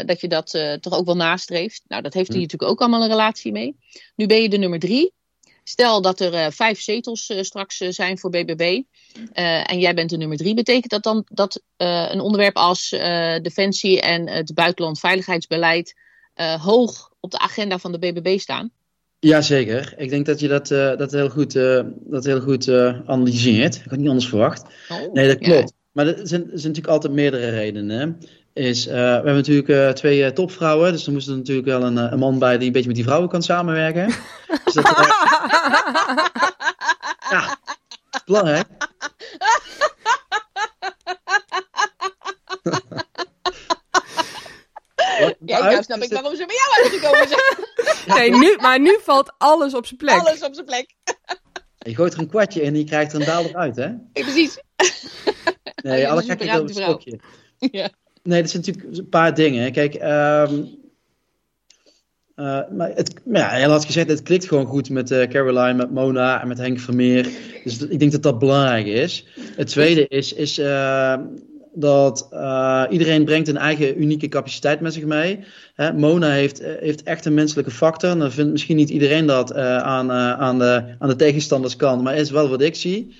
dat 0.06 0.20
je 0.20 0.28
dat 0.28 0.78
toch 0.80 0.92
ook 0.92 1.06
wel 1.06 1.16
nastreeft. 1.16 1.82
Nou, 1.88 2.02
dat 2.02 2.14
heeft 2.14 2.28
hij 2.28 2.40
natuurlijk 2.40 2.70
ook 2.70 2.80
allemaal 2.80 3.02
een 3.02 3.08
relatie 3.08 3.52
mee. 3.52 3.76
Nu 4.16 4.26
ben 4.26 4.42
je 4.42 4.48
de 4.48 4.58
nummer 4.58 4.78
drie. 4.78 5.15
Stel 5.68 6.02
dat 6.02 6.20
er 6.20 6.32
uh, 6.32 6.46
vijf 6.50 6.80
zetels 6.80 7.30
uh, 7.30 7.42
straks 7.42 7.80
uh, 7.80 7.90
zijn 7.90 8.18
voor 8.18 8.30
BBB 8.30 8.82
en 9.32 9.78
jij 9.78 9.94
bent 9.94 10.10
de 10.10 10.16
nummer 10.16 10.36
drie. 10.36 10.54
Betekent 10.54 10.90
dat 10.90 11.02
dan 11.02 11.24
dat 11.28 11.62
een 11.76 12.20
onderwerp 12.20 12.56
als 12.56 12.88
defensie 13.42 14.00
en 14.00 14.28
het 14.28 14.54
buitenland 14.54 14.98
veiligheidsbeleid 14.98 15.94
hoog 16.60 17.10
op 17.20 17.30
de 17.30 17.38
agenda 17.38 17.78
van 17.78 17.92
de 17.92 17.98
BBB 17.98 18.38
staan? 18.38 18.70
Jazeker. 19.18 19.94
Ik 19.96 20.10
denk 20.10 20.26
dat 20.26 20.40
je 20.40 20.48
dat, 20.48 20.68
dat 20.98 21.12
heel 21.12 21.28
goed, 21.28 21.52
dat 21.98 22.24
heel 22.24 22.40
goed 22.40 22.68
analyseert. 23.06 23.76
Ik 23.76 23.90
had 23.90 23.98
niet 23.98 24.08
anders 24.08 24.28
verwacht. 24.28 24.64
Oh, 24.88 25.12
nee, 25.12 25.28
dat 25.28 25.38
klopt. 25.38 25.68
Ja. 25.68 25.76
Maar 25.92 26.06
er 26.06 26.28
zijn, 26.28 26.42
er 26.42 26.58
zijn 26.58 26.72
natuurlijk 26.72 26.86
altijd 26.86 27.12
meerdere 27.12 27.48
redenen 27.48 28.18
is, 28.56 28.86
uh, 28.86 28.92
we 28.92 29.00
hebben 29.00 29.34
natuurlijk 29.34 29.68
uh, 29.68 29.88
twee 29.88 30.20
uh, 30.20 30.28
topvrouwen, 30.28 30.92
dus 30.92 31.06
er 31.06 31.12
moest 31.12 31.28
er 31.28 31.36
natuurlijk 31.36 31.66
wel 31.66 31.82
een, 31.82 31.96
een, 31.96 32.18
man 32.18 32.38
bij 32.38 32.58
die 32.58 32.66
een 32.66 32.72
beetje 32.72 32.86
met 32.86 32.96
die 32.96 33.04
vrouwen 33.04 33.28
kan 33.28 33.42
samenwerken. 33.42 34.06
dus 34.64 34.74
dat, 34.74 35.35
ja, 37.30 37.58
belangrijk. 38.24 38.66
ja, 45.44 45.62
nou 45.62 45.82
snap 45.82 46.02
ik 46.02 46.12
waarom 46.12 46.36
ze 46.36 46.46
bij 46.46 46.56
jou 46.56 46.82
uitgekomen 46.82 47.28
zijn. 47.28 48.18
nee, 48.18 48.30
nu, 48.38 48.56
maar 48.60 48.80
nu 48.80 48.98
valt 49.02 49.32
alles 49.38 49.74
op 49.74 49.86
zijn 49.86 49.98
plek. 49.98 50.18
Alles 50.18 50.42
op 50.42 50.54
zijn 50.54 50.66
plek. 50.66 50.94
je 51.78 51.94
gooit 51.94 52.12
er 52.12 52.18
een 52.18 52.28
kwartje 52.28 52.62
in 52.62 52.72
en 52.72 52.78
je 52.78 52.84
krijgt 52.84 53.12
er 53.12 53.20
een 53.20 53.26
daalder 53.26 53.56
uit, 53.56 53.76
hè? 53.76 53.90
Precies. 54.12 54.58
Nee, 55.82 56.04
oh, 56.04 56.10
alle 56.10 56.22
gekheid 56.30 56.60
op 56.60 56.66
het 56.66 56.76
stokje. 56.76 57.20
Ja. 57.58 57.90
Nee, 58.22 58.40
dat 58.40 58.50
zijn 58.50 58.62
natuurlijk 58.66 58.98
een 58.98 59.08
paar 59.08 59.34
dingen. 59.34 59.72
Kijk, 59.72 59.94
um, 59.94 60.85
uh, 62.36 62.60
maar 62.70 62.90
het, 62.94 63.14
ja, 63.32 63.48
heel 63.48 63.70
had 63.70 63.84
gezegd, 63.84 64.08
het 64.08 64.22
klikt 64.22 64.48
gewoon 64.48 64.66
goed 64.66 64.90
met 64.90 65.10
uh, 65.10 65.22
Caroline, 65.22 65.74
met 65.74 65.90
Mona 65.90 66.40
en 66.40 66.48
met 66.48 66.58
Henk 66.58 66.80
Vermeer. 66.80 67.28
Dus 67.64 67.86
ik 67.86 67.98
denk 67.98 68.12
dat 68.12 68.22
dat 68.22 68.38
belangrijk 68.38 68.86
is. 68.86 69.26
Het 69.56 69.66
tweede 69.66 70.08
is, 70.08 70.32
is 70.32 70.58
uh, 70.58 71.14
dat 71.74 72.28
iedereen 72.90 73.24
brengt 73.24 73.48
een 73.48 73.56
eigen 73.56 74.02
unieke 74.02 74.28
capaciteit 74.28 74.80
met 74.80 74.92
zich 74.92 75.04
mee. 75.04 75.38
Hè, 75.74 75.92
Mona 75.92 76.30
heeft, 76.30 76.62
heeft 76.80 77.02
echt 77.02 77.24
een 77.24 77.34
menselijke 77.34 77.70
factor. 77.70 78.18
Dan 78.18 78.32
vindt 78.32 78.52
misschien 78.52 78.76
niet 78.76 78.90
iedereen 78.90 79.26
dat 79.26 79.54
aan, 79.54 80.12
aan, 80.12 80.58
de, 80.58 80.94
aan 80.98 81.08
de 81.08 81.16
tegenstanders 81.16 81.76
kan, 81.76 82.02
maar 82.02 82.16
is 82.16 82.30
wel 82.30 82.48
wat 82.48 82.62
ik 82.62 82.74
zie. 82.74 83.14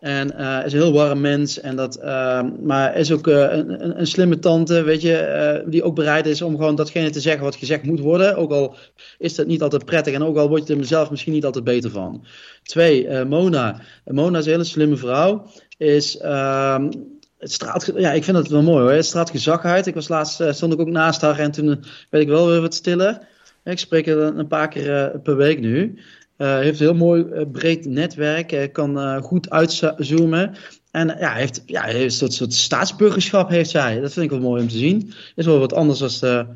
En 0.00 0.34
uh, 0.38 0.60
is 0.64 0.72
een 0.72 0.80
heel 0.80 0.92
warm 0.92 1.20
mens. 1.20 1.60
En 1.60 1.76
dat, 1.76 1.98
uh, 1.98 2.42
maar 2.62 2.96
is 2.96 3.12
ook 3.12 3.26
uh, 3.26 3.52
een, 3.52 3.98
een, 4.00 4.06
slimme 4.06 4.38
tante, 4.38 4.82
weet 4.82 5.02
je, 5.02 5.64
die 5.66 5.82
ook 5.82 5.94
bereid 5.94 6.26
is 6.26 6.42
om 6.42 6.56
gewoon 6.56 6.74
datgene 6.74 7.10
te 7.10 7.20
zeggen 7.20 7.42
wat 7.42 7.56
gezegd 7.56 7.82
moet 7.82 8.00
worden. 8.00 8.36
Ook 8.36 8.50
al 8.50 8.76
is 9.18 9.34
dat 9.34 9.46
niet 9.46 9.62
altijd 9.62 9.84
prettig 9.84 10.14
en 10.14 10.22
ook 10.22 10.36
al 10.36 10.48
word 10.48 10.66
je 10.66 10.76
er 10.76 10.84
zelf 10.84 11.10
misschien 11.10 11.32
niet 11.32 11.44
altijd 11.44 11.64
beter 11.64 11.90
van. 11.90 12.24
Twee, 12.62 13.24
Mona. 13.24 13.80
Mona 14.04 14.38
is 14.38 14.44
een 14.44 14.50
hele 14.50 14.64
slimme 14.64 14.96
vrouw. 14.96 15.46
Is, 15.76 16.18
ehm, 16.18 16.90
het 17.38 17.52
straalt, 17.52 17.92
ja, 17.96 18.12
ik 18.12 18.24
vind 18.24 18.36
het 18.36 18.48
wel 18.48 18.62
mooi 18.62 18.80
hoor. 18.80 18.92
Het 18.92 19.48
uit. 19.62 19.86
Ik 19.86 19.94
was 19.94 20.08
laatst, 20.08 20.42
stond 20.50 20.72
ik 20.72 20.80
ook 20.80 20.88
naast 20.88 21.20
haar 21.20 21.38
en 21.38 21.50
toen 21.50 21.66
werd 22.10 22.24
ik 22.24 22.28
wel 22.28 22.46
weer 22.46 22.60
wat 22.60 22.74
stiller. 22.74 23.18
Ik 23.64 23.78
spreek 23.78 24.06
er 24.06 24.18
een 24.18 24.46
paar 24.46 24.68
keer 24.68 25.20
per 25.22 25.36
week 25.36 25.60
nu. 25.60 25.98
Heeft 26.38 26.80
een 26.80 26.86
heel 26.86 26.94
mooi 26.94 27.46
breed 27.46 27.84
netwerk, 27.84 28.72
kan 28.72 29.22
goed 29.22 29.50
uitzoomen. 29.50 30.54
En 30.90 31.16
ja, 31.18 31.32
heeft, 31.32 31.62
ja, 31.66 31.94
een 31.94 32.10
soort, 32.10 32.32
soort 32.32 32.54
staatsburgerschap 32.54 33.48
heeft 33.48 33.70
zij. 33.70 34.00
Dat 34.00 34.12
vind 34.12 34.24
ik 34.24 34.30
wel 34.30 34.40
mooi 34.40 34.62
om 34.62 34.68
te 34.68 34.76
zien. 34.76 35.12
Is 35.34 35.46
wel 35.46 35.58
wat 35.58 35.72
anders 35.72 36.02
als, 36.02 36.18
de, 36.18 36.46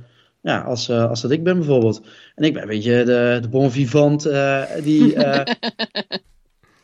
ja, 0.41 0.61
als, 0.61 0.91
als 0.91 1.21
dat 1.21 1.31
ik 1.31 1.45
ben 1.45 1.57
bijvoorbeeld. 1.57 2.01
En 2.35 2.45
ik 2.45 2.53
ben 2.53 2.63
een 2.63 2.69
beetje 2.69 3.05
de, 3.05 3.39
de 3.43 3.49
bon 3.49 3.71
vivant 3.71 4.23
die... 4.83 5.15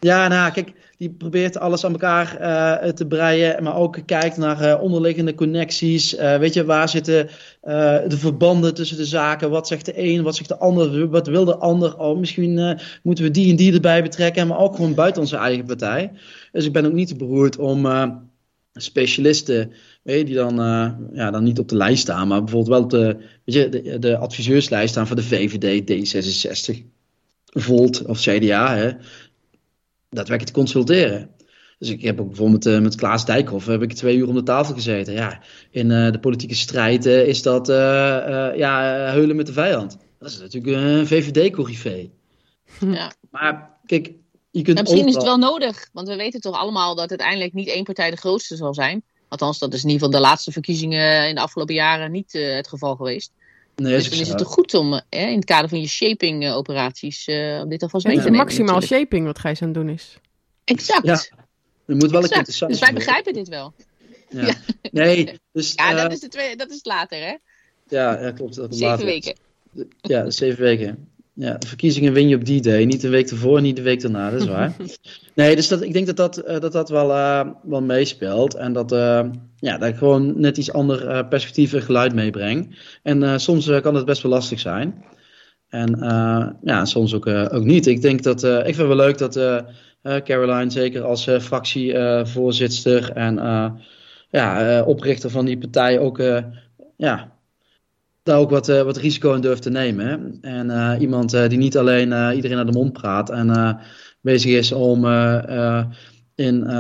ja, 0.01 0.29
nou 0.29 0.53
kijk, 0.53 0.73
die 0.99 1.11
probeert 1.11 1.59
alles 1.59 1.85
aan 1.85 1.93
elkaar 1.93 2.41
uh, 2.41 2.91
te 2.91 3.07
breien, 3.07 3.63
maar 3.63 3.77
ook 3.77 3.99
kijkt 4.07 4.37
naar 4.37 4.63
uh, 4.63 4.83
onderliggende 4.83 5.35
connecties. 5.35 6.15
Uh, 6.15 6.37
weet 6.37 6.55
je, 6.55 6.65
waar 6.65 6.89
zitten 6.89 7.29
de 8.09 8.17
verbanden 8.19 8.75
tussen 8.75 8.97
de 8.97 9.05
zaken? 9.05 9.51
Wat 9.51 9.67
zegt 9.67 9.85
de 9.85 9.93
een, 10.03 10.23
wat 10.23 10.37
zegt 10.37 10.49
de 10.49 10.59
ander, 10.59 11.09
wat 11.09 11.27
wil 11.27 11.45
de 11.45 11.57
ander? 11.57 11.99
Oh, 11.99 12.19
misschien 12.19 12.79
moeten 13.03 13.25
we 13.25 13.31
die 13.31 13.51
en 13.51 13.57
die 13.57 13.73
erbij 13.73 14.03
betrekken, 14.03 14.47
maar 14.47 14.59
ook 14.59 14.75
gewoon 14.77 14.95
buiten 14.95 15.23
onze 15.23 15.37
eigen 15.37 15.65
partij. 15.65 16.13
Dus 16.53 16.65
ik 16.65 16.73
ben 16.73 16.87
ook 16.87 16.93
niet 16.93 17.19
beroerd 17.19 17.59
om 17.59 17.87
specialisten, 18.73 19.73
weet 20.03 20.19
je, 20.19 20.25
die 20.25 20.35
dan, 20.35 20.55
ja, 21.13 21.31
dan 21.31 21.45
niet 21.45 21.59
op 21.59 21.69
de 21.69 21.77
lijst 21.77 22.03
staan, 22.03 22.29
maar 22.29 22.45
bijvoorbeeld 22.45 22.91
wel 22.91 23.01
de, 23.01 23.17
weet 23.45 23.55
je, 23.55 23.69
de, 23.69 23.99
de 23.99 24.17
adviseurslijst 24.17 24.91
staan 24.91 25.07
voor 25.07 25.17
de 25.17 25.23
VVD, 25.23 25.83
D66. 25.91 26.85
Volt 27.45 28.05
of 28.05 28.21
CDA, 28.21 28.77
hè, 28.77 28.91
daadwerkelijk 30.11 30.47
te 30.47 30.53
consulteren. 30.53 31.31
Dus 31.79 31.89
ik 31.89 32.03
heb 32.03 32.21
ook 32.21 32.27
bijvoorbeeld 32.27 32.67
uh, 32.67 32.79
met 32.79 32.95
Klaas 32.95 33.25
Dijkhoff 33.25 33.67
heb 33.67 33.83
ik 33.83 33.93
twee 33.93 34.17
uur 34.17 34.29
om 34.29 34.35
de 34.35 34.43
tafel 34.43 34.75
gezeten. 34.75 35.13
Ja, 35.13 35.43
in 35.71 35.91
uh, 35.91 36.13
de 36.13 36.19
politieke 36.19 36.55
strijd 36.55 37.07
uh, 37.07 37.27
is 37.27 37.43
dat 37.43 37.67
ja, 38.57 38.81
heulen 39.11 39.37
met 39.37 39.47
de 39.47 39.53
vijand. 39.53 39.99
Dat 40.19 40.31
is 40.31 40.39
natuurlijk 40.39 40.77
een 40.77 41.07
VVD-corrivee. 41.07 42.13
Ja. 42.81 43.13
Maar 43.31 43.79
kijk, 43.87 44.13
je 44.51 44.63
kunt 44.63 44.77
nou, 44.77 44.81
Misschien 44.81 45.07
is 45.07 45.15
het 45.15 45.25
wel 45.25 45.39
nodig, 45.39 45.89
want 45.93 46.09
we 46.09 46.17
weten 46.17 46.41
toch 46.41 46.57
allemaal 46.57 46.95
dat 46.95 47.11
uiteindelijk 47.11 47.53
niet 47.53 47.69
één 47.69 47.85
partij 47.85 48.11
de 48.11 48.17
grootste 48.17 48.57
zal 48.57 48.75
zijn. 48.75 49.03
Althans, 49.29 49.59
dat 49.59 49.75
is 49.75 49.83
in 49.83 49.89
ieder 49.89 50.05
geval 50.05 50.21
de 50.21 50.27
laatste 50.27 50.53
verkiezingen 50.53 51.29
in 51.29 51.35
de 51.35 51.41
afgelopen 51.41 51.75
jaren 51.75 52.11
niet 52.11 52.33
het 52.33 52.69
geval 52.69 52.97
geweest. 52.97 53.33
Nee, 53.77 53.93
dus 53.93 54.11
dan 54.11 54.19
is 54.19 54.29
het 54.29 54.39
toch 54.39 54.49
goed 54.49 54.75
om 54.75 55.01
in 55.09 55.35
het 55.35 55.45
kader 55.45 55.69
van 55.69 55.81
je 55.81 55.89
shaping-operaties 55.89 57.29
om 57.63 57.69
dit 57.69 57.83
alvast 57.83 58.07
mee 58.07 58.17
te 58.17 58.23
nemen. 58.23 58.39
Maximaal 58.39 58.75
natuurlijk. 58.75 59.01
shaping 59.01 59.27
wat 59.27 59.39
Gijs 59.39 59.63
aan 59.63 59.69
het 59.69 59.77
doen 59.77 59.89
is. 59.89 60.19
Exact. 60.65 61.07
Ja, 61.07 61.47
er 61.89 61.97
moet 61.97 62.11
wel 62.11 62.23
exact. 62.23 62.69
Dus 62.69 62.81
wij 62.81 62.93
begrijpen 62.93 63.33
dit 63.33 63.49
wel. 63.49 63.75
Ja. 64.29 64.47
ja. 64.47 64.55
Nee, 64.91 65.39
dus, 65.53 65.73
ja 65.75 65.95
dat, 65.95 66.13
is 66.13 66.23
het, 66.23 66.55
dat 66.57 66.71
is 66.71 66.81
later, 66.83 67.19
hè? 67.19 67.37
Ja, 67.89 68.21
ja 68.21 68.31
klopt. 68.31 68.55
Dat 68.55 68.77
zeven 68.77 69.05
weken. 69.05 69.35
Ja, 70.01 70.31
zeven 70.31 70.63
weken. 70.63 71.09
Ja, 71.33 71.55
de 71.55 71.67
verkiezingen 71.67 72.13
win 72.13 72.29
je 72.29 72.37
op 72.37 72.45
die 72.45 72.61
day. 72.61 72.85
Niet 72.85 73.01
de 73.01 73.09
week 73.09 73.31
ervoor, 73.31 73.61
niet 73.61 73.77
de 73.77 73.83
week 73.83 74.01
daarna, 74.01 74.31
dat 74.31 74.41
is 74.41 74.47
waar. 74.57 74.77
nee, 75.35 75.57
dus 75.57 75.69
dat, 75.69 75.83
ik 75.83 75.93
denk 75.93 76.07
dat 76.07 76.17
dat, 76.17 76.49
uh, 76.49 76.61
dat, 76.61 76.73
dat 76.73 76.89
wel, 76.89 77.11
uh, 77.11 77.49
wel 77.63 77.83
meespeelt. 77.83 78.55
En 78.55 78.73
dat, 78.73 78.93
uh, 78.93 79.25
ja, 79.57 79.79
dat 79.79 79.89
ik 79.89 79.97
gewoon 79.97 80.41
net 80.41 80.57
iets 80.57 80.73
ander 80.73 81.27
perspectief 81.27 81.73
en 81.73 81.83
geluid 81.83 82.15
meebreng. 82.15 82.79
En 83.03 83.41
soms 83.41 83.71
kan 83.81 83.95
het 83.95 84.05
best 84.05 84.23
wel 84.23 84.33
lastig 84.33 84.61
zijn. 84.61 85.05
En 85.69 85.99
ja, 86.63 86.85
soms 86.85 87.15
ook, 87.15 87.27
ook 87.27 87.65
niet. 87.65 87.87
Ik 87.87 88.03
denk 88.03 88.23
dat, 88.23 88.45
ik 88.45 88.65
vind 88.65 88.77
het 88.77 88.87
wel 88.87 88.97
leuk 88.97 89.19
dat 89.19 89.35
Caroline, 90.25 90.71
zeker 90.71 91.03
als 91.03 91.29
fractievoorzitter 91.41 93.13
en 93.13 93.35
ja, 94.31 94.83
oprichter 94.83 95.31
van 95.31 95.45
die 95.45 95.59
partij, 95.59 95.99
ook 95.99 96.23
ja, 96.97 97.33
daar 98.23 98.39
ook 98.39 98.51
wat, 98.51 98.67
wat 98.67 98.97
risico 98.97 99.35
in 99.35 99.41
durft 99.41 99.63
te 99.63 99.71
nemen. 99.71 100.39
En 100.41 101.01
iemand 101.01 101.31
die 101.31 101.59
niet 101.59 101.77
alleen 101.77 102.35
iedereen 102.35 102.57
naar 102.57 102.67
de 102.67 102.73
mond 102.73 102.93
praat 102.93 103.31
en 103.31 103.79
bezig 104.21 104.53
is 104.53 104.73
om 104.73 105.07
in, 106.35 106.71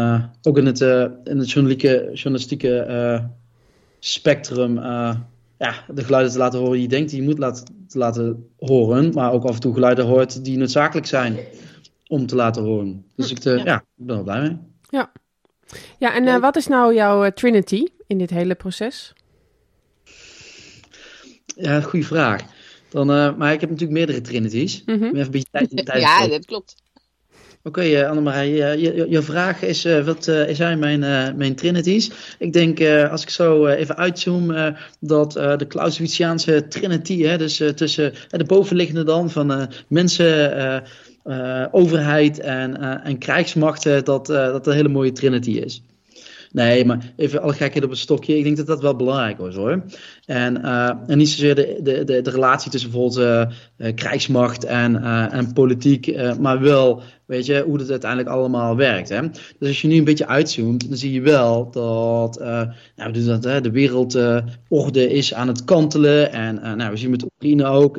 ook 0.42 0.58
in 0.58 0.66
het, 0.66 0.80
in 1.24 1.38
het 1.38 1.50
journalistieke, 1.50 2.10
journalistieke 2.12 3.22
spectrum 3.98 4.80
ja, 5.58 5.74
de 5.94 6.04
geluiden 6.04 6.32
te 6.32 6.38
laten 6.38 6.58
horen 6.58 6.74
die 6.74 6.82
je 6.82 6.88
denkt 6.88 7.10
die 7.10 7.20
je 7.20 7.26
moet 7.26 7.38
laten, 7.38 7.64
te 7.88 7.98
laten 7.98 8.46
horen. 8.58 9.12
Maar 9.12 9.32
ook 9.32 9.44
af 9.44 9.54
en 9.54 9.60
toe 9.60 9.74
geluiden 9.74 10.04
hoort 10.04 10.44
die 10.44 10.58
noodzakelijk 10.58 11.06
zijn 11.06 11.36
om 12.08 12.26
te 12.26 12.34
laten 12.34 12.62
horen. 12.62 13.04
Dus 13.16 13.30
ik, 13.30 13.44
uh, 13.44 13.64
ja. 13.64 13.76
ik 13.76 14.06
ben 14.06 14.16
er 14.16 14.22
blij 14.22 14.40
mee. 14.40 14.56
Ja, 14.90 15.12
ja 15.98 16.14
en 16.14 16.26
uh, 16.26 16.38
wat 16.38 16.56
is 16.56 16.66
nou 16.66 16.94
jouw 16.94 17.24
uh, 17.24 17.30
Trinity 17.30 17.84
in 18.06 18.18
dit 18.18 18.30
hele 18.30 18.54
proces? 18.54 19.12
Ja, 21.44 21.80
goede 21.80 22.06
vraag. 22.06 22.42
Dan, 22.88 23.06
maar 23.36 23.52
ik 23.52 23.60
heb 23.60 23.70
natuurlijk 23.70 23.98
meerdere 23.98 24.20
Trinities. 24.20 24.82
Mm 24.86 24.94
-hmm. 24.94 25.04
Even 25.04 25.20
een 25.20 25.30
beetje 25.30 25.48
tijd 25.50 25.70
in 25.70 25.84
tijd. 25.84 26.00
ja, 26.00 26.26
dat 26.26 26.44
klopt. 26.44 26.74
Oké, 27.62 27.78
okay, 27.80 28.02
uh, 28.02 28.08
Annemarie, 28.08 28.54
uh, 28.54 28.74
je, 28.74 29.06
je, 29.08 29.22
vraag 29.22 29.62
is, 29.62 29.84
uh, 29.84 30.04
wat 30.04 30.24
zijn 30.50 30.78
mijn, 30.78 31.00
mijn 31.36 31.54
trinities? 31.54 32.10
Ik 32.38 32.52
denk, 32.52 32.80
als 33.10 33.22
ik 33.22 33.30
zo 33.30 33.66
even 33.66 33.96
uitzoom, 33.96 34.74
dat 35.00 35.32
de 35.32 35.66
Clausewitziaanse 35.68 36.68
trinity, 36.68 37.22
hè, 37.22 37.38
dus 37.38 37.62
tussen 37.74 38.12
de 38.28 38.44
bovenliggende 38.44 39.04
dan 39.04 39.30
van 39.30 39.70
mensen, 39.88 40.82
overheid 41.70 42.40
en, 42.40 42.80
en 43.04 43.18
krijgsmacht, 43.18 43.82
dat, 44.04 44.26
dat 44.26 44.66
een 44.66 44.72
hele 44.74 44.88
mooie 44.88 45.12
trinity 45.12 45.50
is. 45.50 45.82
Nee, 46.52 46.84
maar 46.84 47.12
even 47.16 47.42
alle 47.42 47.52
gekheid 47.52 47.84
op 47.84 47.90
het 47.90 47.98
stokje. 47.98 48.36
Ik 48.36 48.44
denk 48.44 48.56
dat 48.56 48.66
dat 48.66 48.80
wel 48.80 48.96
belangrijk 48.96 49.38
was 49.38 49.54
hoor. 49.54 49.82
En, 50.26 50.60
uh, 50.60 50.90
en 51.06 51.18
niet 51.18 51.28
zozeer 51.28 51.54
de, 51.54 51.80
de, 51.82 52.22
de, 52.22 52.30
relatie 52.30 52.70
tussen 52.70 52.90
bijvoorbeeld 52.90 53.50
uh, 53.76 53.94
krijgsmacht 53.94 54.64
en, 54.64 54.94
uh, 54.94 55.32
en 55.32 55.52
politiek, 55.52 56.36
maar 56.40 56.60
wel, 56.60 57.02
weet 57.26 57.46
je, 57.46 57.62
hoe 57.66 57.78
het 57.78 57.90
uiteindelijk 57.90 58.30
allemaal 58.30 58.76
werkt. 58.76 59.08
Hè? 59.08 59.20
Dus 59.58 59.68
als 59.68 59.80
je 59.80 59.88
nu 59.88 59.96
een 59.96 60.04
beetje 60.04 60.26
uitzoomt, 60.26 60.88
dan 60.88 60.98
zie 60.98 61.12
je 61.12 61.20
wel 61.20 61.70
dat, 61.70 62.38
nou, 62.96 63.12
dus 63.12 63.24
dat 63.24 63.42
de 63.42 63.70
wereldorde 63.70 65.12
is 65.12 65.34
aan 65.34 65.48
het 65.48 65.64
kantelen. 65.64 66.32
En 66.32 66.76
nou, 66.76 66.90
we 66.90 66.96
zien 66.96 67.10
met 67.10 67.24
Oekraïne 67.24 67.64
ook. 67.64 67.98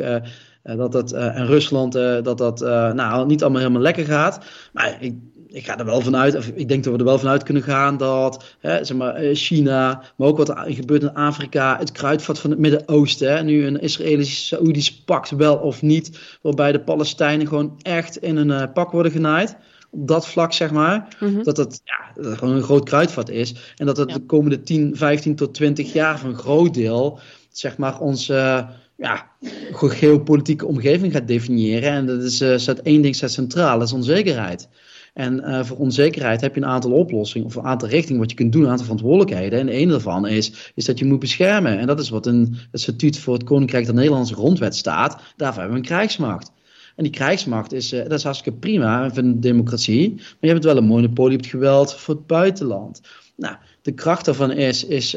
Dat 0.78 0.92
dat, 0.92 1.12
en 1.12 1.46
Rusland, 1.46 1.94
dat 1.94 2.38
dat 2.38 2.60
nou, 2.94 3.26
niet 3.28 3.42
allemaal 3.42 3.62
helemaal 3.62 3.82
lekker 3.82 4.06
gaat. 4.06 4.40
Maar 4.74 4.98
ik, 5.00 5.14
ik 5.52 5.66
ga 5.66 5.78
er 5.78 5.86
wel 5.86 6.02
vanuit, 6.02 6.36
of 6.36 6.48
ik 6.48 6.68
denk 6.68 6.84
dat 6.84 6.94
we 6.94 7.00
er 7.00 7.06
wel 7.06 7.20
vanuit 7.20 7.44
kunnen 7.44 7.64
gaan 7.64 7.98
dat 7.98 8.56
hè, 8.60 8.84
zeg 8.84 8.98
maar, 8.98 9.16
eh, 9.16 9.36
China, 9.36 10.04
maar 10.16 10.28
ook 10.28 10.38
wat 10.38 10.50
er 10.50 10.64
gebeurt 10.68 11.02
in 11.02 11.14
Afrika, 11.14 11.78
het 11.78 11.92
kruidvat 11.92 12.40
van 12.40 12.50
het 12.50 12.60
Midden-Oosten, 12.60 13.46
nu 13.46 13.66
een 13.66 13.80
Israëlisch-Saoedisch 13.80 15.04
pact 15.04 15.30
wel 15.30 15.56
of 15.56 15.82
niet, 15.82 16.20
waarbij 16.42 16.72
de 16.72 16.80
Palestijnen 16.80 17.48
gewoon 17.48 17.80
echt 17.82 18.18
in 18.18 18.38
een 18.38 18.50
uh, 18.50 18.64
pak 18.74 18.92
worden 18.92 19.12
genaaid. 19.12 19.58
Op 19.92 20.08
dat 20.08 20.28
vlak, 20.28 20.54
zeg 20.54 20.72
maar. 20.72 21.16
Mhm. 21.20 21.44
Dat, 21.44 21.58
het, 21.58 21.82
ja, 21.84 22.22
dat 22.22 22.38
gewoon 22.38 22.56
een 22.56 22.64
groot 22.64 22.86
kruidvat 22.86 23.30
is. 23.30 23.74
En 23.76 23.86
dat 23.86 23.98
het 23.98 24.10
de 24.10 24.26
komende 24.26 24.62
10, 24.62 24.96
15 24.96 25.36
tot 25.36 25.54
20 25.54 25.94
jaar 25.94 26.20
van 26.20 26.30
een 26.30 26.38
groot 26.38 26.74
deel, 26.74 27.20
zeg 27.52 27.78
maar, 27.78 28.00
onze. 28.00 28.34
Uh, 28.34 28.70
ja, 29.00 29.30
geopolitieke 29.72 30.66
omgeving 30.66 31.14
gaat 31.14 31.28
definiëren. 31.28 31.92
En 31.92 32.06
dat 32.06 32.24
is, 32.24 32.42
uh, 32.42 32.58
staat 32.58 32.80
één 32.80 33.02
ding 33.02 33.16
staat 33.16 33.32
centraal, 33.32 33.80
dat 33.80 33.88
is 33.88 33.94
onzekerheid. 33.94 34.70
En 35.14 35.40
uh, 35.40 35.64
voor 35.64 35.78
onzekerheid 35.78 36.42
heb 36.42 36.56
je 36.56 36.62
een 36.62 36.68
aantal 36.68 36.92
oplossingen 36.92 37.48
of 37.48 37.56
een 37.56 37.64
aantal 37.64 37.90
richtingen 37.90 38.22
wat 38.22 38.30
je 38.30 38.36
kunt 38.36 38.52
doen, 38.52 38.64
een 38.64 38.70
aantal 38.70 38.86
verantwoordelijkheden. 38.86 39.60
En 39.60 39.76
een 39.76 39.90
daarvan 39.90 40.28
is, 40.28 40.72
is 40.76 40.86
dat 40.86 41.00
je 41.00 41.06
moet 41.06 41.20
beschermen. 41.20 41.80
En 41.80 41.88
dat 41.88 42.00
is 42.00 42.10
wat 42.10 42.26
in 42.28 42.58
het 42.72 42.82
statuut 42.82 43.20
voor 43.20 43.34
het 43.34 43.44
Koninkrijk 43.44 43.86
der 43.86 43.94
Nederlandse 43.94 44.34
grondwet 44.34 44.76
staat. 44.76 45.22
Daarvoor 45.36 45.62
hebben 45.62 45.80
we 45.82 45.88
een 45.88 45.96
krijgsmacht. 45.96 46.52
En 46.96 47.04
die 47.04 47.14
krijgsmacht 47.14 47.74
is, 47.74 47.94
uh, 47.94 48.02
dat 48.02 48.12
is 48.12 48.24
hartstikke 48.24 48.60
prima 48.60 49.14
van 49.14 49.26
een 49.26 49.40
democratie. 49.40 50.14
Maar 50.16 50.36
je 50.40 50.48
hebt 50.48 50.64
wel 50.64 50.78
een 50.78 50.84
monopolie 50.84 51.38
op 51.38 51.42
het 51.42 51.52
geweld 51.52 51.94
voor 51.94 52.16
het 52.16 52.28
buitenland. 52.28 53.02
Nou, 53.36 53.56
de 53.82 53.92
kracht 53.92 54.26
daarvan 54.26 54.52
is, 54.52 54.86
is 54.86 55.16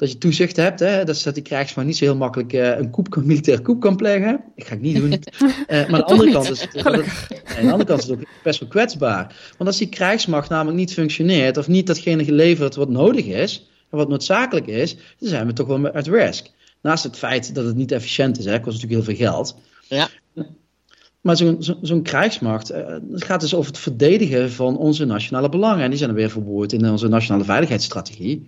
dat 0.00 0.10
je 0.10 0.18
toezicht 0.18 0.56
hebt. 0.56 0.80
Hè? 0.80 1.04
Dat, 1.04 1.22
dat 1.22 1.34
die 1.34 1.42
krijgsmacht 1.42 1.86
niet 1.86 1.96
zo 1.96 2.04
heel 2.04 2.16
makkelijk 2.16 2.52
uh, 2.52 2.78
een 2.78 2.90
koep 2.90 3.10
kan, 3.10 3.26
militair 3.32 3.60
koep 3.60 3.80
kan 3.80 3.96
plegen. 3.96 4.40
Ik 4.54 4.64
ga 4.64 4.72
het 4.72 4.82
niet 4.82 4.96
doen. 4.96 5.12
Uh, 5.12 5.18
maar 5.68 5.86
aan 5.86 5.92
de 5.92 6.04
andere 6.04 6.32
kant 6.32 6.50
is 6.50 6.60
het, 6.60 6.72
dat, 6.72 6.84
aan 6.84 7.64
de 7.64 7.70
andere 7.70 7.84
kant 7.84 8.02
is 8.02 8.08
het 8.08 8.18
ook 8.18 8.26
best 8.42 8.60
wel 8.60 8.68
kwetsbaar. 8.68 9.52
Want 9.56 9.68
als 9.68 9.78
die 9.78 9.88
krijgsmacht 9.88 10.48
namelijk 10.48 10.76
niet 10.76 10.92
functioneert 10.92 11.56
of 11.56 11.68
niet 11.68 11.86
datgene 11.86 12.24
geleverd 12.24 12.74
wat 12.74 12.88
nodig 12.88 13.26
is 13.26 13.70
en 13.90 13.98
wat 13.98 14.08
noodzakelijk 14.08 14.66
is, 14.66 14.96
dan 15.18 15.28
zijn 15.28 15.46
we 15.46 15.52
toch 15.52 15.66
wel 15.66 15.90
at 15.90 16.06
risk. 16.06 16.46
Naast 16.82 17.04
het 17.04 17.16
feit 17.16 17.54
dat 17.54 17.64
het 17.64 17.76
niet 17.76 17.92
efficiënt 17.92 18.38
is, 18.38 18.44
hè, 18.44 18.60
kost 18.60 18.82
natuurlijk 18.82 19.06
heel 19.06 19.16
veel 19.16 19.26
geld. 19.26 19.56
Ja. 19.88 20.08
Maar 21.20 21.36
zo'n 21.36 21.62
zo, 21.62 21.78
zo 21.82 22.00
krijgsmacht, 22.00 22.72
uh, 22.72 22.86
het 23.12 23.24
gaat 23.24 23.40
dus 23.40 23.54
over 23.54 23.70
het 23.70 23.80
verdedigen 23.80 24.52
van 24.52 24.76
onze 24.76 25.04
nationale 25.04 25.48
belangen. 25.48 25.84
En 25.84 25.88
die 25.88 25.98
zijn 25.98 26.10
er 26.10 26.16
weer 26.16 26.30
verwoord 26.30 26.72
in 26.72 26.90
onze 26.90 27.08
nationale 27.08 27.44
veiligheidsstrategie. 27.44 28.46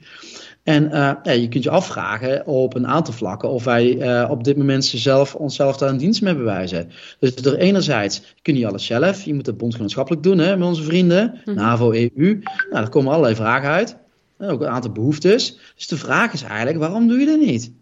En 0.63 0.85
uh, 0.85 0.91
ja, 1.23 1.31
je 1.33 1.49
kunt 1.49 1.65
je 1.65 1.71
afvragen 1.71 2.47
op 2.47 2.75
een 2.75 2.87
aantal 2.87 3.15
vlakken 3.15 3.49
of 3.49 3.65
wij 3.65 3.97
uh, 3.97 4.31
op 4.31 4.45
dit 4.45 4.57
moment 4.57 4.85
zelf, 4.85 5.35
onszelf 5.35 5.77
daar 5.77 5.89
een 5.89 5.97
dienst 5.97 6.23
mee 6.23 6.35
bewijzen. 6.35 6.91
Dus 7.19 7.35
door 7.35 7.55
enerzijds, 7.55 8.17
je 8.17 8.43
kunt 8.43 8.57
niet 8.57 8.67
alles 8.67 8.87
zelf, 8.87 9.23
je 9.23 9.35
moet 9.35 9.47
het 9.47 9.57
bondgenootschappelijk 9.57 10.23
doen 10.23 10.39
hè, 10.39 10.57
met 10.57 10.69
onze 10.69 10.83
vrienden, 10.83 11.41
-hmm. 11.45 11.55
NAVO, 11.55 11.93
EU. 11.93 12.11
Nou, 12.15 12.41
daar 12.71 12.89
komen 12.89 13.11
allerlei 13.11 13.35
vragen 13.35 13.69
uit. 13.69 13.97
En 14.39 14.49
ook 14.49 14.61
een 14.61 14.69
aantal 14.69 14.93
behoeftes. 14.93 15.59
Dus 15.77 15.87
de 15.87 15.97
vraag 15.97 16.33
is 16.33 16.43
eigenlijk, 16.43 16.79
waarom 16.79 17.09
doe 17.09 17.19
je 17.19 17.27
dat 17.27 17.41
niet? 17.41 17.73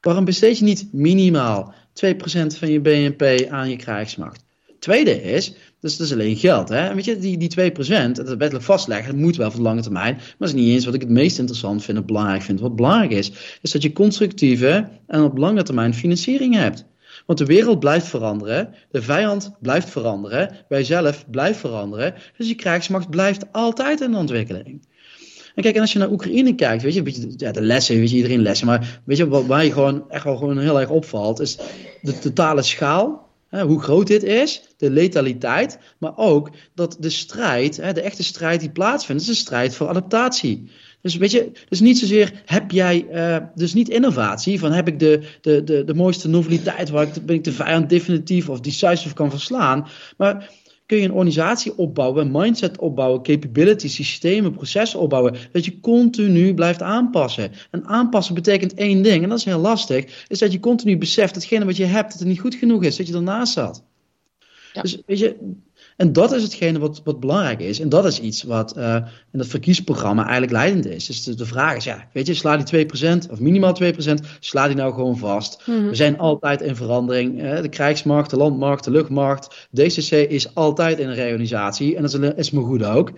Waarom 0.00 0.24
besteed 0.24 0.58
je 0.58 0.64
niet 0.64 0.88
minimaal 0.92 1.74
2% 2.06 2.14
van 2.46 2.70
je 2.70 2.80
BNP 2.80 3.48
aan 3.50 3.70
je 3.70 3.76
krijgsmacht? 3.76 4.44
Tweede 4.78 5.22
is, 5.22 5.54
dus 5.84 5.96
dat 5.96 6.06
is 6.06 6.12
alleen 6.12 6.36
geld. 6.36 6.68
Hè? 6.68 6.94
Weet 6.94 7.04
je, 7.04 7.18
die, 7.18 7.36
die 7.38 7.72
2%, 7.72 8.10
dat 8.12 8.28
wettelijk 8.28 8.62
vastleggen, 8.62 9.12
dat 9.12 9.20
moet 9.20 9.36
wel 9.36 9.50
voor 9.50 9.60
de 9.60 9.66
lange 9.66 9.82
termijn. 9.82 10.14
Maar 10.14 10.34
dat 10.38 10.48
is 10.48 10.54
niet 10.54 10.72
eens 10.72 10.84
wat 10.84 10.94
ik 10.94 11.00
het 11.00 11.10
meest 11.10 11.38
interessant 11.38 11.84
vind 11.84 11.98
en 11.98 12.06
belangrijk 12.06 12.42
vind. 12.42 12.60
Wat 12.60 12.76
belangrijk 12.76 13.10
is, 13.10 13.32
is 13.62 13.70
dat 13.70 13.82
je 13.82 13.92
constructieve 13.92 14.88
en 15.06 15.22
op 15.22 15.38
lange 15.38 15.62
termijn 15.62 15.94
financiering 15.94 16.54
hebt. 16.54 16.84
Want 17.26 17.38
de 17.38 17.44
wereld 17.44 17.78
blijft 17.78 18.06
veranderen, 18.06 18.74
de 18.90 19.02
vijand 19.02 19.52
blijft 19.60 19.90
veranderen, 19.90 20.56
wij 20.68 20.84
zelf 20.84 21.30
blijven 21.30 21.60
veranderen. 21.60 22.14
Dus 22.36 22.48
je 22.48 22.54
krijgsmacht 22.54 23.10
blijft 23.10 23.52
altijd 23.52 24.00
in 24.00 24.14
ontwikkeling. 24.14 24.86
En 25.54 25.62
kijk, 25.62 25.74
en 25.74 25.80
als 25.80 25.92
je 25.92 25.98
naar 25.98 26.10
Oekraïne 26.10 26.54
kijkt, 26.54 26.82
weet 26.82 26.92
je, 26.92 26.98
een 26.98 27.04
beetje, 27.04 27.32
ja, 27.36 27.52
de 27.52 27.62
lessen, 27.62 27.96
weet 27.96 28.10
je, 28.10 28.16
iedereen 28.16 28.42
lessen. 28.42 28.66
Maar 28.66 29.00
weet 29.04 29.16
je, 29.16 29.28
wat, 29.28 29.62
je 29.62 29.72
gewoon 29.72 30.10
echt 30.10 30.24
wel 30.24 30.36
gewoon 30.36 30.58
heel 30.58 30.80
erg 30.80 30.90
opvalt, 30.90 31.40
is 31.40 31.58
de 32.02 32.18
totale 32.18 32.62
schaal. 32.62 33.32
Hoe 33.62 33.82
groot 33.82 34.06
dit 34.06 34.22
is, 34.22 34.62
de 34.76 34.90
letaliteit, 34.90 35.78
maar 35.98 36.16
ook 36.16 36.50
dat 36.74 36.96
de 37.00 37.10
strijd, 37.10 37.74
de 37.76 38.00
echte 38.00 38.22
strijd 38.22 38.60
die 38.60 38.70
plaatsvindt, 38.70 39.22
is 39.22 39.28
een 39.28 39.34
strijd 39.34 39.74
voor 39.74 39.88
adaptatie. 39.88 40.70
Dus 41.02 41.16
weet 41.16 41.30
je, 41.30 41.52
dus 41.68 41.80
niet 41.80 41.98
zozeer 41.98 42.42
heb 42.44 42.70
jij, 42.70 43.06
uh, 43.12 43.36
dus 43.54 43.74
niet 43.74 43.88
innovatie, 43.88 44.58
van 44.58 44.72
heb 44.72 44.88
ik 44.88 44.98
de, 44.98 45.20
de, 45.40 45.64
de, 45.64 45.84
de 45.84 45.94
mooiste 45.94 46.28
noveliteit 46.28 46.90
waar 46.90 47.06
ik, 47.06 47.26
ben 47.26 47.36
ik 47.36 47.44
de 47.44 47.52
vijand 47.52 47.88
definitief 47.88 48.48
of 48.48 48.60
decisive 48.60 49.14
kan 49.14 49.30
verslaan, 49.30 49.86
maar 50.16 50.50
kun 50.94 51.02
je 51.02 51.08
een 51.08 51.14
organisatie 51.14 51.78
opbouwen, 51.78 52.24
een 52.24 52.32
mindset 52.32 52.78
opbouwen, 52.78 53.22
capabilities, 53.22 53.94
systemen, 53.94 54.52
processen 54.52 55.00
opbouwen, 55.00 55.36
dat 55.52 55.64
je 55.64 55.80
continu 55.80 56.54
blijft 56.54 56.82
aanpassen. 56.82 57.52
En 57.70 57.86
aanpassen 57.86 58.34
betekent 58.34 58.74
één 58.74 59.02
ding, 59.02 59.22
en 59.22 59.28
dat 59.28 59.38
is 59.38 59.44
heel 59.44 59.58
lastig, 59.58 60.24
is 60.28 60.38
dat 60.38 60.52
je 60.52 60.60
continu 60.60 60.98
beseft 60.98 61.34
datgene 61.34 61.64
wat 61.64 61.76
je 61.76 61.84
hebt, 61.84 62.10
dat 62.10 62.18
het 62.18 62.28
niet 62.28 62.40
goed 62.40 62.54
genoeg 62.54 62.84
is, 62.84 62.96
dat 62.96 63.06
je 63.06 63.14
ernaast 63.14 63.52
zat. 63.52 63.84
Ja. 64.72 64.82
Dus 64.82 65.02
weet 65.06 65.18
je, 65.18 65.36
en 65.96 66.12
dat 66.12 66.32
is 66.32 66.42
hetgene 66.42 66.78
wat, 66.78 67.00
wat 67.04 67.20
belangrijk 67.20 67.60
is. 67.60 67.80
En 67.80 67.88
dat 67.88 68.04
is 68.04 68.20
iets 68.20 68.42
wat 68.42 68.76
uh, 68.76 68.96
in 69.32 69.38
het 69.38 69.48
verkiesprogramma 69.48 70.22
eigenlijk 70.22 70.52
leidend 70.52 70.86
is. 70.86 71.06
Dus 71.06 71.24
de, 71.24 71.34
de, 71.34 71.46
vraag 71.46 71.76
is, 71.76 71.84
ja, 71.84 72.08
weet 72.12 72.26
je, 72.26 72.34
sla 72.34 72.56
die 72.56 72.86
2% 72.86 73.30
of 73.30 73.40
minimaal 73.40 73.76
2%, 73.82 73.86
sla 74.40 74.66
die 74.66 74.76
nou 74.76 74.94
gewoon 74.94 75.18
vast. 75.18 75.62
Mm-hmm. 75.66 75.88
We 75.88 75.94
zijn 75.94 76.18
altijd 76.18 76.62
in 76.62 76.76
verandering. 76.76 77.42
Uh, 77.42 77.60
de 77.60 77.68
krijgsmacht, 77.68 78.30
de 78.30 78.36
landmacht, 78.36 78.84
de 78.84 78.90
luchtmacht, 78.90 79.68
DCC 79.70 80.10
is 80.10 80.54
altijd 80.54 80.98
in 80.98 81.08
een 81.08 81.14
reorganisatie. 81.14 81.96
En 81.96 82.02
dat 82.02 82.14
is, 82.14 82.30
is 82.36 82.50
me 82.50 82.60
goed 82.60 82.84
ook. 82.84 83.12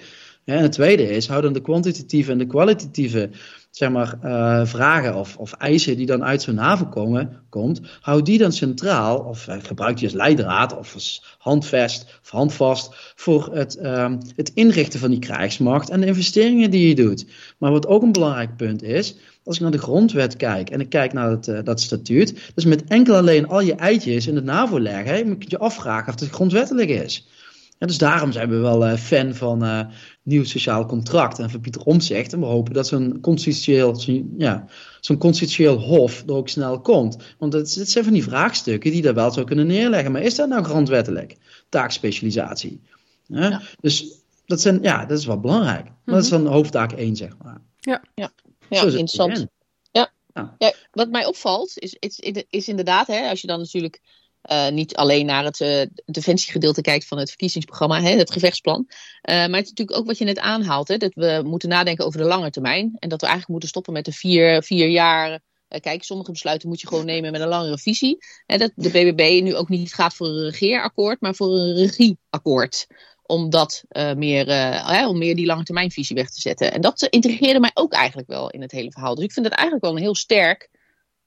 Ja, 0.45 0.55
en 0.55 0.63
het 0.63 0.73
tweede 0.73 1.09
is, 1.09 1.29
hou 1.29 1.43
dan 1.43 1.53
de 1.53 1.61
kwantitatieve 1.61 2.33
en 2.33 2.39
de 2.39 2.47
kwalitatieve 2.47 3.31
zeg 3.77 3.91
maar, 3.91 4.19
uh, 4.25 4.67
vragen 4.67 5.15
of, 5.15 5.37
of 5.37 5.53
eisen 5.53 5.97
die 5.97 6.07
dan 6.07 6.25
uit 6.25 6.43
zo'n 6.43 6.57
haven 6.57 6.89
komen, 6.89 7.41
komt, 7.49 7.81
hou 8.01 8.23
die 8.23 8.39
dan 8.39 8.53
centraal 8.53 9.19
of 9.19 9.49
uh, 9.49 9.55
gebruik 9.63 9.97
die 9.97 10.05
als 10.05 10.17
leidraad 10.17 10.79
of 10.79 10.95
als 10.95 11.37
handvest 11.39 12.19
of 12.23 12.31
handvast 12.31 13.13
voor 13.17 13.55
het, 13.55 13.79
uh, 13.83 14.13
het 14.37 14.51
inrichten 14.55 15.01
van 15.01 15.11
die 15.11 15.19
krijgsmacht 15.19 15.91
en 15.91 16.01
de 16.01 16.07
investeringen 16.07 16.71
die 16.71 16.89
je 16.89 16.95
doet. 16.95 17.27
Maar 17.59 17.71
wat 17.71 17.87
ook 17.87 18.03
een 18.03 18.13
belangrijk 18.13 18.57
punt 18.57 18.83
is, 18.83 19.17
als 19.45 19.57
ik 19.57 19.63
naar 19.63 19.71
de 19.71 19.79
grondwet 19.79 20.37
kijk 20.37 20.71
en 20.71 20.81
ik 20.81 20.89
kijk 20.89 21.13
naar 21.13 21.31
het, 21.31 21.47
uh, 21.47 21.59
dat 21.65 21.81
statuut, 21.81 22.53
dus 22.55 22.65
met 22.65 22.85
enkel 22.85 23.17
alleen 23.17 23.49
al 23.49 23.61
je 23.61 23.75
eitjes 23.75 24.27
in 24.27 24.35
het 24.35 24.45
NAVO 24.45 24.81
leggen, 24.81 25.29
moet 25.29 25.43
je 25.43 25.51
je 25.51 25.59
afvragen 25.59 26.15
of 26.15 26.21
het 26.21 26.31
grondwettelijk 26.31 26.89
is. 26.89 27.27
En 27.79 27.87
dus 27.87 27.99
daarom 27.99 28.33
zijn 28.33 28.49
we 28.49 28.57
wel 28.57 28.87
uh, 28.87 28.95
fan 28.95 29.35
van 29.35 29.65
uh, 29.65 29.81
nieuw 30.23 30.45
sociaal 30.45 30.87
contract 30.87 31.39
en 31.39 31.51
van 31.51 31.61
Pieter 31.61 31.83
Omtzigt. 31.83 32.33
En 32.33 32.41
we 32.41 32.47
hopen 32.47 32.73
dat 32.73 32.87
zo'n 32.87 33.19
constitutioneel, 33.21 33.95
zo 33.95 34.23
ja, 34.39 34.67
zo'n 35.01 35.19
constitutioneel 35.19 35.79
hof 35.79 36.23
er 36.27 36.35
ook 36.35 36.49
snel 36.49 36.81
komt. 36.81 37.17
Want 37.39 37.53
het, 37.53 37.75
het, 37.75 37.91
zijn 37.91 38.05
van 38.05 38.13
die 38.13 38.23
vraagstukken 38.23 38.91
die 38.91 39.03
daar 39.03 39.15
wel 39.15 39.31
zou 39.31 39.47
kunnen 39.47 39.67
neerleggen. 39.67 40.13
Maar 40.13 40.23
is 40.23 40.35
dat 40.35 40.49
nou 40.49 40.65
grondwettelijk? 40.65 41.37
Taakspecialisatie. 41.69 42.81
Ja? 43.27 43.63
Dus 43.81 44.21
dat, 44.47 44.61
zijn, 44.61 44.83
ja, 44.83 45.05
dat 45.07 45.19
is 45.19 45.27
wel 45.27 45.41
belangrijk. 45.41 45.85
Maar 45.85 46.15
dat 46.15 46.25
is 46.25 46.31
dan 46.31 46.47
hoofdtaak 46.47 46.93
1, 46.93 47.17
zeg 47.17 47.37
maar. 47.43 47.61
Ja, 47.81 48.03
ja. 48.15 48.31
ja 48.69 48.83
interessant. 48.83 49.47
Ja. 49.93 50.13
Ja. 50.59 50.73
wat 50.91 51.11
mij 51.11 51.27
opvalt 51.27 51.73
is, 51.79 51.97
is, 51.99 52.45
is 52.51 52.69
inderdaad, 52.69 53.07
hè, 53.07 53.29
als 53.29 53.41
je 53.41 53.47
dan 53.47 53.59
natuurlijk 53.59 54.01
uh, 54.53 54.69
niet 54.69 54.97
alleen 54.97 55.27
naar 55.27 55.45
het 55.45 55.61
uh, 55.61 55.83
defensiegedeelte 56.05 56.81
kijkt 56.81 57.07
van 57.07 57.19
het 57.19 57.29
verkiezingsprogramma, 57.29 58.01
hè, 58.01 58.17
het 58.17 58.33
gevechtsplan. 58.33 58.87
Uh, 58.89 58.95
maar 59.23 59.41
het 59.43 59.65
is 59.65 59.69
natuurlijk 59.69 59.99
ook 59.99 60.07
wat 60.07 60.19
je 60.19 60.25
net 60.25 60.39
aanhaalt, 60.39 60.89
hè, 60.89 60.97
dat 60.97 61.15
we 61.15 61.43
moeten 61.45 61.69
nadenken 61.69 62.05
over 62.05 62.21
de 62.21 62.27
lange 62.27 62.51
termijn. 62.51 62.97
En 62.99 63.09
dat 63.09 63.21
we 63.21 63.27
eigenlijk 63.27 63.49
moeten 63.49 63.69
stoppen 63.69 63.93
met 63.93 64.05
de 64.05 64.13
vier, 64.13 64.63
vier 64.63 64.89
jaar. 64.89 65.41
kijk, 65.81 66.05
sommige 66.05 66.31
besluiten 66.31 66.69
moet 66.69 66.81
je 66.81 66.87
gewoon 66.87 67.05
nemen 67.05 67.33
met 67.33 67.41
een 67.41 67.49
langere 67.49 67.79
visie. 67.79 68.19
Hè, 68.47 68.59
dat 68.59 68.73
de 68.75 68.91
BBB 68.91 69.43
nu 69.43 69.57
ook 69.57 69.69
niet 69.69 69.95
gaat 69.95 70.15
voor 70.15 70.27
een 70.27 70.51
regeerakkoord, 70.51 71.21
maar 71.21 71.35
voor 71.35 71.49
een 71.49 71.75
regieakkoord. 71.75 72.87
Om, 73.23 73.51
dat, 73.51 73.85
meer, 74.17 74.47
om 75.09 75.19
meer 75.19 75.37
die 75.37 75.47
lange 75.47 75.63
termijnvisie 75.63 76.17
weg 76.17 76.31
te 76.31 76.41
zetten. 76.41 76.73
En 76.73 76.81
dat 76.81 77.03
integreerde 77.03 77.61
mij 77.61 77.71
ook 77.75 77.93
eigenlijk 77.93 78.29
wel 78.29 78.51
in 78.51 78.63
het 78.63 78.73
hele 78.73 78.93
verhaal. 78.93 79.15
Dus 79.15 79.25
ik 79.25 79.33
vind 79.33 79.47
het 79.47 79.55
eigenlijk 79.55 79.85
wel 79.85 79.97
een 79.97 80.03
heel 80.03 80.15
sterk 80.15 80.71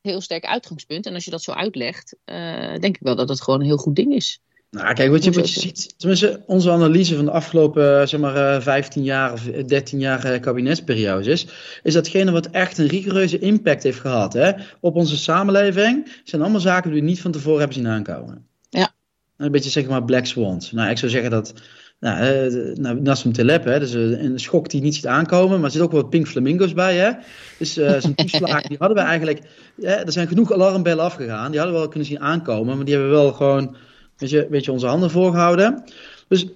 heel 0.09 0.21
sterk 0.21 0.45
uitgangspunt. 0.45 1.05
En 1.05 1.13
als 1.13 1.25
je 1.25 1.31
dat 1.31 1.43
zo 1.43 1.51
uitlegt, 1.51 2.15
uh, 2.25 2.35
denk 2.79 2.95
ik 2.95 3.01
wel 3.01 3.15
dat 3.15 3.29
het 3.29 3.41
gewoon 3.41 3.59
een 3.59 3.65
heel 3.65 3.77
goed 3.77 3.95
ding 3.95 4.13
is. 4.13 4.41
Nou, 4.71 4.93
kijk, 4.93 5.11
wat 5.11 5.23
je, 5.23 5.31
wat 5.31 5.53
je 5.53 5.59
ziet, 5.59 5.93
tenminste, 5.97 6.43
onze 6.45 6.71
analyse 6.71 7.15
van 7.15 7.25
de 7.25 7.31
afgelopen, 7.31 8.07
zeg 8.07 8.19
maar, 8.19 8.61
15 8.61 9.03
jaar 9.03 9.33
of 9.33 9.41
13 9.41 9.99
jaar 9.99 10.39
kabinetsperiode 10.39 11.31
is, 11.31 11.47
is 11.83 11.93
datgene 11.93 12.31
wat 12.31 12.49
echt 12.49 12.77
een 12.77 12.87
rigoureuze 12.87 13.39
impact 13.39 13.83
heeft 13.83 13.99
gehad 13.99 14.33
hè, 14.33 14.51
op 14.79 14.95
onze 14.95 15.17
samenleving, 15.17 16.21
zijn 16.23 16.41
allemaal 16.41 16.59
zaken 16.59 16.91
die 16.91 17.01
we 17.01 17.07
niet 17.07 17.21
van 17.21 17.31
tevoren 17.31 17.59
hebben 17.59 17.77
zien 17.77 17.87
aankomen. 17.87 18.45
Ja. 18.69 18.93
Een 19.37 19.51
beetje, 19.51 19.69
zeg 19.69 19.87
maar, 19.87 20.05
black 20.05 20.25
swans. 20.25 20.71
Nou, 20.71 20.89
ik 20.89 20.97
zou 20.97 21.11
zeggen 21.11 21.31
dat 21.31 21.53
nou, 21.99 22.49
uh, 22.49 22.75
nou, 22.75 23.01
Nassim 23.01 23.33
Taleb, 23.33 23.63
hè, 23.63 23.79
dus 23.79 23.93
een 23.93 24.39
schok 24.39 24.69
die 24.69 24.81
niet 24.81 24.95
ziet 24.95 25.07
aankomen, 25.07 25.55
maar 25.55 25.65
er 25.65 25.71
zit 25.71 25.81
ook 25.81 25.91
wel 25.91 26.07
pink 26.07 26.27
flamingo's 26.27 26.73
bij. 26.73 26.97
Hè? 26.97 27.11
Dus 27.57 27.77
uh, 27.77 27.99
zo'n 27.99 28.15
toeslag, 28.25 28.61
die 28.61 28.77
hadden 28.79 28.97
we 28.97 29.03
eigenlijk, 29.03 29.41
er 29.81 30.11
zijn 30.11 30.27
genoeg 30.27 30.53
alarmbellen 30.53 31.03
afgegaan, 31.03 31.51
die 31.51 31.59
hadden 31.59 31.75
we 31.75 31.81
wel 31.81 31.89
kunnen 31.89 32.07
zien 32.07 32.19
aankomen, 32.19 32.75
maar 32.75 32.85
die 32.85 32.93
hebben 32.93 33.11
we 33.11 33.17
wel 33.17 33.33
gewoon, 33.33 33.75
weet 34.17 34.29
je, 34.29 34.47
weet 34.49 34.65
je 34.65 34.71
onze 34.71 34.87
handen 34.87 35.11
voorgehouden. 35.11 35.83
Dus, 36.27 36.47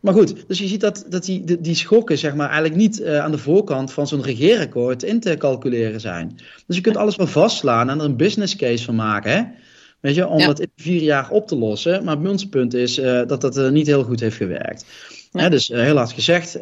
maar 0.00 0.14
goed, 0.14 0.34
dus 0.46 0.58
je 0.58 0.66
ziet 0.66 0.80
dat, 0.80 1.04
dat 1.08 1.24
die, 1.24 1.44
die, 1.44 1.60
die 1.60 1.74
schokken, 1.74 2.18
zeg 2.18 2.34
maar, 2.34 2.46
eigenlijk 2.46 2.76
niet 2.76 3.00
uh, 3.00 3.18
aan 3.18 3.30
de 3.30 3.38
voorkant 3.38 3.92
van 3.92 4.06
zo'n 4.06 4.22
regeerakkoord 4.22 5.02
in 5.02 5.20
te 5.20 5.36
calculeren 5.36 6.00
zijn. 6.00 6.38
Dus 6.66 6.76
je 6.76 6.82
kunt 6.82 6.96
alles 6.96 7.16
wel 7.16 7.26
vastslaan 7.26 7.90
en 7.90 7.98
er 7.98 8.04
een 8.04 8.16
business 8.16 8.56
case 8.56 8.84
van 8.84 8.94
maken, 8.94 9.32
hè. 9.32 9.42
Weet 10.00 10.14
je, 10.14 10.26
om 10.26 10.38
ja. 10.38 10.46
dat 10.46 10.60
in 10.60 10.70
vier 10.76 11.02
jaar 11.02 11.30
op 11.30 11.46
te 11.46 11.56
lossen. 11.56 12.04
Maar 12.04 12.18
punt 12.50 12.74
is 12.74 12.98
uh, 12.98 13.22
dat 13.26 13.40
dat 13.40 13.56
uh, 13.56 13.68
niet 13.68 13.86
heel 13.86 14.02
goed 14.02 14.20
heeft 14.20 14.36
gewerkt. 14.36 14.84
Ja. 15.32 15.48
dus 15.48 15.70
uh, 15.70 15.80
heel 15.80 15.96
hard 15.96 16.12
gezegd 16.12 16.58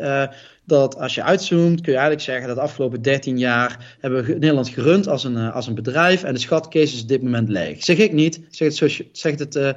dat 0.65 0.99
als 0.99 1.15
je 1.15 1.23
uitzoomt, 1.23 1.81
kun 1.81 1.93
je 1.93 1.99
eigenlijk 1.99 2.21
zeggen 2.21 2.47
dat 2.47 2.57
de 2.57 2.63
afgelopen 2.63 3.03
13 3.03 3.39
jaar 3.39 3.97
hebben 4.01 4.25
we 4.25 4.33
Nederland 4.33 4.69
gerund 4.69 5.09
als 5.09 5.25
een, 5.25 5.37
als 5.37 5.67
een 5.67 5.75
bedrijf 5.75 6.23
en 6.23 6.35
de 6.35 6.41
schatkist 6.41 6.95
is 6.95 7.03
op 7.03 7.09
dit 7.09 7.23
moment 7.23 7.49
leeg. 7.49 7.85
Zeg 7.85 7.99
ik 7.99 8.13
niet, 8.13 8.41
zeg 8.51 8.79
het, 8.79 9.05
zegt 9.13 9.39
het, 9.39 9.75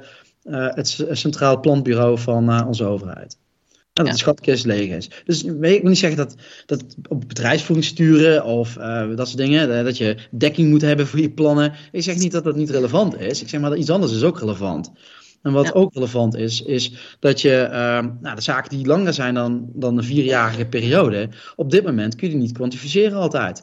het 0.48 1.06
Centraal 1.10 1.60
Planbureau 1.60 2.18
van 2.18 2.66
onze 2.66 2.84
overheid. 2.84 3.36
En 3.92 4.04
dat 4.04 4.12
de 4.12 4.18
schatkist 4.18 4.64
leeg 4.64 4.90
is. 4.90 5.10
Dus 5.24 5.44
ik 5.44 5.52
wil 5.58 5.80
niet 5.82 5.98
zeggen 5.98 6.18
dat, 6.18 6.34
dat 6.66 6.84
op 7.08 7.28
bedrijfsvoering 7.28 7.86
sturen 7.86 8.44
of 8.44 8.76
uh, 8.76 9.16
dat 9.16 9.26
soort 9.26 9.38
dingen, 9.38 9.84
dat 9.84 9.96
je 9.96 10.16
dekking 10.30 10.70
moet 10.70 10.80
hebben 10.80 11.06
voor 11.06 11.20
je 11.20 11.30
plannen. 11.30 11.72
Ik 11.92 12.02
zeg 12.02 12.16
niet 12.16 12.32
dat 12.32 12.44
dat 12.44 12.56
niet 12.56 12.70
relevant 12.70 13.20
is. 13.20 13.42
Ik 13.42 13.48
zeg 13.48 13.60
maar 13.60 13.70
dat 13.70 13.78
iets 13.78 13.90
anders 13.90 14.12
is 14.12 14.22
ook 14.22 14.38
relevant. 14.38 14.92
En 15.42 15.52
wat 15.52 15.66
ja. 15.66 15.72
ook 15.72 15.94
relevant 15.94 16.36
is, 16.36 16.62
is 16.62 17.16
dat 17.20 17.40
je 17.40 17.68
uh, 17.70 17.72
nou, 18.20 18.36
de 18.36 18.40
zaken 18.42 18.76
die 18.76 18.86
langer 18.86 19.12
zijn 19.12 19.34
dan, 19.34 19.70
dan 19.72 19.98
een 19.98 20.04
vierjarige 20.04 20.66
periode, 20.66 21.28
op 21.56 21.70
dit 21.70 21.84
moment 21.84 22.14
kun 22.14 22.26
je 22.26 22.32
die 22.32 22.42
niet 22.42 22.52
kwantificeren 22.52 23.18
altijd. 23.18 23.62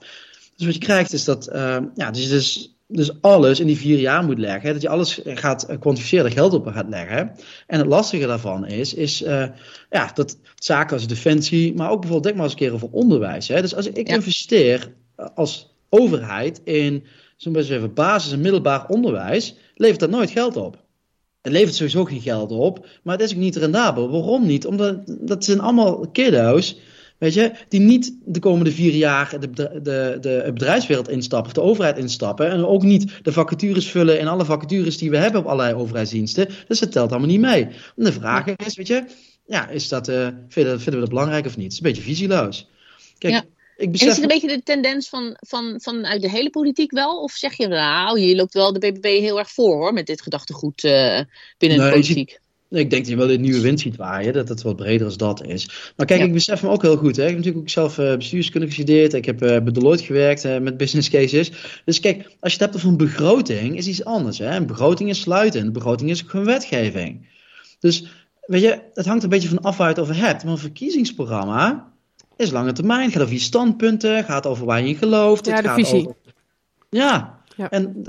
Dus 0.55 0.65
wat 0.65 0.75
je 0.75 0.79
krijgt 0.79 1.13
is 1.13 1.23
dat, 1.23 1.49
uh, 1.53 1.77
ja, 1.95 2.11
dus, 2.11 2.29
dus 2.29 2.78
dus 2.91 3.21
alles 3.21 3.59
in 3.59 3.67
die 3.67 3.77
vier 3.77 3.99
jaar 3.99 4.23
moet 4.23 4.39
leggen. 4.39 4.73
Dat 4.73 4.81
je 4.81 4.89
alles 4.89 5.21
gaat 5.25 5.67
kwantificeren, 5.79 6.31
geld 6.31 6.53
op 6.53 6.67
gaat 6.67 6.89
leggen. 6.89 7.35
En 7.67 7.79
het 7.79 7.87
lastige 7.87 8.27
daarvan 8.27 8.65
is, 8.65 8.93
is 8.93 9.21
uh, 9.21 9.45
ja, 9.89 10.11
dat 10.13 10.37
zaken 10.55 10.93
als 10.93 11.07
defensie, 11.07 11.73
maar 11.73 11.89
ook 11.89 12.01
bijvoorbeeld, 12.01 12.23
denk 12.23 12.35
maar 12.35 12.43
eens 12.43 12.53
een 12.53 12.59
keer 12.59 12.73
over 12.73 12.89
onderwijs. 12.91 13.47
Hè. 13.47 13.61
Dus 13.61 13.75
als 13.75 13.87
ik 13.87 14.07
ja. 14.07 14.13
investeer 14.13 14.93
als 15.35 15.75
overheid 15.89 16.61
in 16.63 17.03
zo'n 17.37 17.53
best 17.53 17.69
even 17.69 17.93
basis- 17.93 18.31
en 18.31 18.41
middelbaar 18.41 18.87
onderwijs, 18.87 19.55
levert 19.75 19.99
dat 19.99 20.09
nooit 20.09 20.29
geld 20.29 20.55
op. 20.55 20.77
Het 21.41 21.51
levert 21.51 21.75
sowieso 21.75 22.05
geen 22.05 22.21
geld 22.21 22.51
op, 22.51 22.87
maar 23.03 23.17
het 23.17 23.23
is 23.23 23.33
ook 23.33 23.39
niet 23.39 23.55
rendabel. 23.55 24.09
Waarom 24.09 24.45
niet? 24.45 24.65
Omdat 24.65 25.01
dat 25.05 25.45
zijn 25.45 25.59
allemaal 25.59 26.09
kiddo's 26.11 26.79
Weet 27.19 27.33
je, 27.33 27.51
die 27.67 27.79
niet 27.79 28.17
de 28.25 28.39
komende 28.39 28.71
vier 28.71 28.93
jaar 28.93 29.39
de, 29.39 29.49
de, 29.49 30.17
de 30.21 30.49
bedrijfswereld 30.53 31.09
instappen 31.09 31.47
of 31.47 31.53
de 31.53 31.61
overheid 31.61 31.97
instappen. 31.97 32.49
En 32.49 32.65
ook 32.65 32.83
niet 32.83 33.11
de 33.21 33.31
vacatures 33.31 33.91
vullen 33.91 34.19
in 34.19 34.27
alle 34.27 34.45
vacatures 34.45 34.97
die 34.97 35.09
we 35.09 35.17
hebben 35.17 35.41
op 35.41 35.47
allerlei 35.47 35.73
overheidsdiensten. 35.73 36.47
Dus 36.67 36.79
dat 36.79 36.91
telt 36.91 37.11
allemaal 37.11 37.29
niet 37.29 37.39
mee. 37.39 37.63
En 37.63 38.03
de 38.03 38.11
vraag 38.11 38.45
is, 38.45 38.75
weet 38.75 38.87
je, 38.87 39.05
ja, 39.45 39.67
is 39.67 39.87
dat, 39.87 40.07
uh, 40.07 40.27
vinden, 40.47 40.81
vinden 40.81 40.93
we 40.93 40.99
dat 40.99 41.09
belangrijk 41.09 41.45
of 41.45 41.57
niet? 41.57 41.63
Het 41.63 41.71
is 41.71 41.77
een 41.77 41.83
beetje 41.83 42.01
visieloos. 42.01 42.67
Kijk, 43.17 43.33
ja. 43.33 43.43
ik 43.77 43.91
besef... 43.91 44.07
En 44.07 44.11
is 44.11 44.21
het 44.21 44.31
een 44.31 44.39
beetje 44.39 44.57
de 44.57 44.63
tendens 44.63 45.09
van, 45.09 45.37
van, 45.39 45.81
vanuit 45.81 46.21
de 46.21 46.29
hele 46.29 46.49
politiek 46.49 46.91
wel? 46.91 47.21
Of 47.21 47.31
zeg 47.31 47.57
je, 47.57 47.67
nou, 47.67 48.19
je 48.19 48.35
loopt 48.35 48.53
wel 48.53 48.73
de 48.73 48.79
BBB 48.79 49.19
heel 49.19 49.39
erg 49.39 49.51
voor 49.51 49.75
hoor, 49.75 49.93
met 49.93 50.05
dit 50.05 50.21
gedachtegoed 50.21 50.83
uh, 50.83 51.21
binnen 51.57 51.77
de 51.77 51.89
politiek? 51.89 52.39
Ik 52.69 52.89
denk 52.89 53.03
dat 53.03 53.07
je 53.07 53.15
wel 53.15 53.31
een 53.31 53.41
nieuwe 53.41 53.61
wind 53.61 53.79
ziet 53.79 53.95
waaien, 53.95 54.33
dat 54.33 54.49
het 54.49 54.61
wat 54.61 54.75
breder 54.75 55.05
als 55.05 55.17
dat 55.17 55.45
is. 55.45 55.91
Maar 55.95 56.05
kijk, 56.05 56.21
ik 56.21 56.33
besef 56.33 56.63
me 56.63 56.69
ook 56.69 56.81
heel 56.81 56.97
goed. 56.97 57.15
Hè. 57.15 57.21
Ik 57.21 57.27
heb 57.27 57.37
natuurlijk 57.37 57.63
ook 57.63 57.69
zelf 57.69 57.97
uh, 57.97 58.15
bestuurskunde 58.15 58.67
gestudeerd. 58.67 59.13
Ik 59.13 59.25
heb 59.25 59.43
uh, 59.43 59.47
bij 59.49 59.71
Deloitte 59.71 60.03
gewerkt 60.03 60.45
uh, 60.45 60.57
met 60.57 60.77
business 60.77 61.09
cases. 61.09 61.51
Dus 61.85 61.99
kijk, 61.99 62.17
als 62.17 62.53
je 62.53 62.57
het 62.57 62.59
hebt 62.59 62.75
over 62.75 62.87
een 62.87 62.97
begroting, 62.97 63.77
is 63.77 63.87
iets 63.87 64.05
anders. 64.05 64.37
Hè. 64.37 64.55
Een 64.55 64.65
begroting 64.65 65.09
is 65.09 65.19
sluiten. 65.19 65.61
Een 65.61 65.73
begroting 65.73 66.09
is 66.09 66.23
ook 66.23 66.29
gewoon 66.29 66.45
wetgeving. 66.45 67.27
Dus 67.79 68.05
weet 68.45 68.61
je, 68.61 68.79
het 68.93 69.05
hangt 69.05 69.23
een 69.23 69.29
beetje 69.29 69.49
van 69.49 69.61
af 69.61 69.77
waar 69.77 69.87
je 69.87 69.93
het 69.93 70.03
over 70.03 70.15
hebt. 70.15 70.43
Maar 70.43 70.53
een 70.53 70.59
verkiezingsprogramma 70.59 71.91
is 72.37 72.51
lange 72.51 72.71
termijn. 72.71 73.03
Het 73.03 73.13
gaat 73.13 73.21
over 73.21 73.33
je 73.33 73.39
standpunten, 73.39 74.23
gaat 74.23 74.45
over 74.45 74.65
waar 74.65 74.81
je 74.81 74.87
in 74.87 74.95
gelooft. 74.95 75.45
Ja, 75.45 75.53
het 75.53 75.61
de 75.61 75.67
gaat 75.67 75.77
visie. 75.77 75.99
Over... 75.99 76.15
Ja, 76.89 77.38
ja. 77.59 77.69
En 77.69 78.03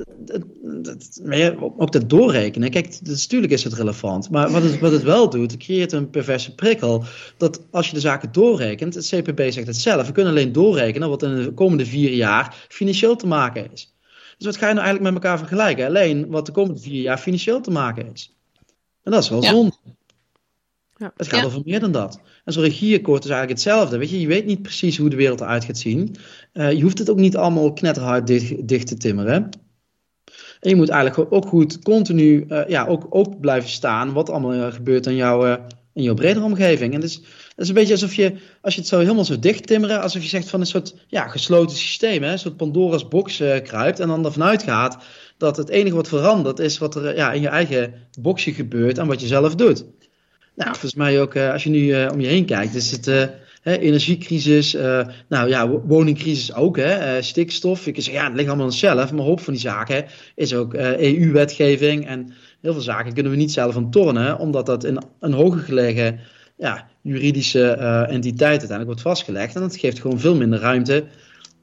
ook 1.76 1.92
dat 1.92 2.10
doorrekenen, 2.10 2.70
kijk, 2.70 2.98
natuurlijk 3.02 3.52
is 3.52 3.64
het 3.64 3.72
relevant. 3.72 4.30
Maar 4.30 4.50
wat 4.50 4.62
het, 4.62 4.78
wat 4.78 4.92
het 4.92 5.02
wel 5.02 5.30
doet, 5.30 5.50
het 5.50 5.60
creëert 5.60 5.92
een 5.92 6.10
perverse 6.10 6.54
prikkel. 6.54 7.04
Dat 7.36 7.60
als 7.70 7.88
je 7.88 7.94
de 7.94 8.00
zaken 8.00 8.32
doorrekent, 8.32 8.94
het 8.94 9.06
CPB 9.06 9.50
zegt 9.50 9.66
het 9.66 9.76
zelf, 9.76 10.06
we 10.06 10.12
kunnen 10.12 10.32
alleen 10.32 10.52
doorrekenen 10.52 11.08
wat 11.08 11.22
in 11.22 11.42
de 11.42 11.52
komende 11.52 11.86
vier 11.86 12.12
jaar 12.12 12.66
financieel 12.68 13.16
te 13.16 13.26
maken 13.26 13.72
is. 13.72 13.94
Dus 14.36 14.46
wat 14.46 14.56
ga 14.56 14.68
je 14.68 14.74
nou 14.74 14.86
eigenlijk 14.86 15.14
met 15.14 15.22
elkaar 15.22 15.38
vergelijken? 15.38 15.86
Alleen 15.86 16.28
wat 16.28 16.46
de 16.46 16.52
komende 16.52 16.80
vier 16.80 17.02
jaar 17.02 17.18
financieel 17.18 17.60
te 17.60 17.70
maken 17.70 18.12
is. 18.12 18.36
En 19.02 19.12
dat 19.12 19.22
is 19.22 19.28
wel 19.28 19.42
zonde. 19.42 19.76
Ja. 20.96 21.12
Het 21.16 21.28
gaat 21.28 21.44
over 21.44 21.62
meer 21.64 21.80
dan 21.80 21.92
dat. 21.92 22.20
En 22.44 22.52
zo'n 22.52 22.62
regieakkoord 22.62 23.24
is 23.24 23.30
eigenlijk 23.30 23.60
hetzelfde. 23.60 23.98
Weet 23.98 24.10
je, 24.10 24.20
je 24.20 24.26
weet 24.26 24.46
niet 24.46 24.62
precies 24.62 24.96
hoe 24.96 25.10
de 25.10 25.16
wereld 25.16 25.40
eruit 25.40 25.64
gaat 25.64 25.78
zien. 25.78 26.16
Uh, 26.52 26.72
je 26.72 26.82
hoeft 26.82 26.98
het 26.98 27.10
ook 27.10 27.18
niet 27.18 27.36
allemaal 27.36 27.72
knetterhard 27.72 28.26
dicht, 28.68 28.86
te 28.86 28.96
timmeren. 28.96 29.48
En 30.60 30.70
je 30.70 30.76
moet 30.76 30.88
eigenlijk 30.88 31.32
ook 31.32 31.46
goed 31.46 31.78
continu 31.82 32.44
uh, 32.48 32.60
ja, 32.68 32.86
ook, 32.86 33.06
ook 33.10 33.40
blijven 33.40 33.70
staan 33.70 34.12
wat 34.12 34.30
allemaal 34.30 34.72
gebeurt 34.72 35.06
in 35.06 35.16
jouw, 35.16 35.44
in 35.94 36.02
jouw 36.02 36.14
bredere 36.14 36.44
omgeving. 36.44 36.94
En 36.94 37.00
dus, 37.00 37.14
het 37.14 37.54
is 37.56 37.68
een 37.68 37.74
beetje 37.74 37.92
alsof 37.92 38.14
je, 38.14 38.34
als 38.60 38.74
je 38.74 38.80
het 38.80 38.88
zo 38.88 38.98
helemaal 38.98 39.24
zo 39.24 39.38
dicht 39.38 39.66
timmeren, 39.66 40.02
alsof 40.02 40.22
je 40.22 40.28
zegt 40.28 40.48
van 40.48 40.60
een 40.60 40.66
soort 40.66 40.94
ja, 41.06 41.28
gesloten 41.28 41.76
systeem, 41.76 42.22
hè, 42.22 42.32
een 42.32 42.38
soort 42.38 42.56
Pandora's 42.56 43.08
box 43.08 43.42
kruipt 43.62 44.00
en 44.00 44.08
dan 44.08 44.24
ervan 44.24 44.42
uitgaat 44.42 45.04
dat 45.38 45.56
het 45.56 45.68
enige 45.68 45.96
wat 45.96 46.08
verandert 46.08 46.58
is 46.58 46.78
wat 46.78 46.94
er 46.94 47.16
ja, 47.16 47.32
in 47.32 47.40
je 47.40 47.48
eigen 47.48 47.94
boxje 48.20 48.52
gebeurt 48.52 48.98
en 48.98 49.06
wat 49.06 49.20
je 49.20 49.26
zelf 49.26 49.54
doet. 49.54 49.84
Nou, 50.60 50.72
volgens 50.72 50.94
mij 50.94 51.20
ook, 51.20 51.34
uh, 51.34 51.52
als 51.52 51.64
je 51.64 51.70
nu 51.70 51.80
uh, 51.80 52.08
om 52.12 52.20
je 52.20 52.26
heen 52.26 52.44
kijkt, 52.44 52.74
is 52.74 52.90
het 52.90 53.06
hè, 53.62 53.78
energiecrisis, 53.78 54.72
nou 55.28 55.48
ja, 55.48 55.68
woningcrisis 55.68 56.54
ook, 56.54 56.76
hè, 56.76 57.22
stikstof. 57.22 57.86
Ik 57.86 58.02
zeg, 58.02 58.14
ja, 58.14 58.24
het 58.24 58.34
ligt 58.34 58.46
allemaal 58.46 58.64
aan 58.64 58.70
onszelf, 58.72 59.12
maar 59.12 59.24
hoop 59.24 59.40
van 59.40 59.52
die 59.52 59.62
zaken 59.62 60.04
is 60.34 60.54
ook 60.54 60.74
EU-wetgeving 60.74 62.06
en 62.06 62.32
heel 62.60 62.72
veel 62.72 62.82
zaken 62.82 63.12
kunnen 63.12 63.32
we 63.32 63.38
niet 63.38 63.52
zelf 63.52 63.76
aan 63.76 63.90
tornen, 63.90 64.38
omdat 64.38 64.66
dat 64.66 64.84
in 64.84 64.98
een 65.20 65.32
hoger 65.32 65.60
gelegen 65.60 66.20
ja, 66.56 66.88
juridische 67.02 67.70
entiteit 68.08 68.58
uiteindelijk 68.58 68.86
wordt 68.86 69.00
vastgelegd. 69.00 69.54
En 69.54 69.60
dat 69.60 69.76
geeft 69.76 70.00
gewoon 70.00 70.20
veel 70.20 70.36
minder 70.36 70.58
ruimte 70.58 71.04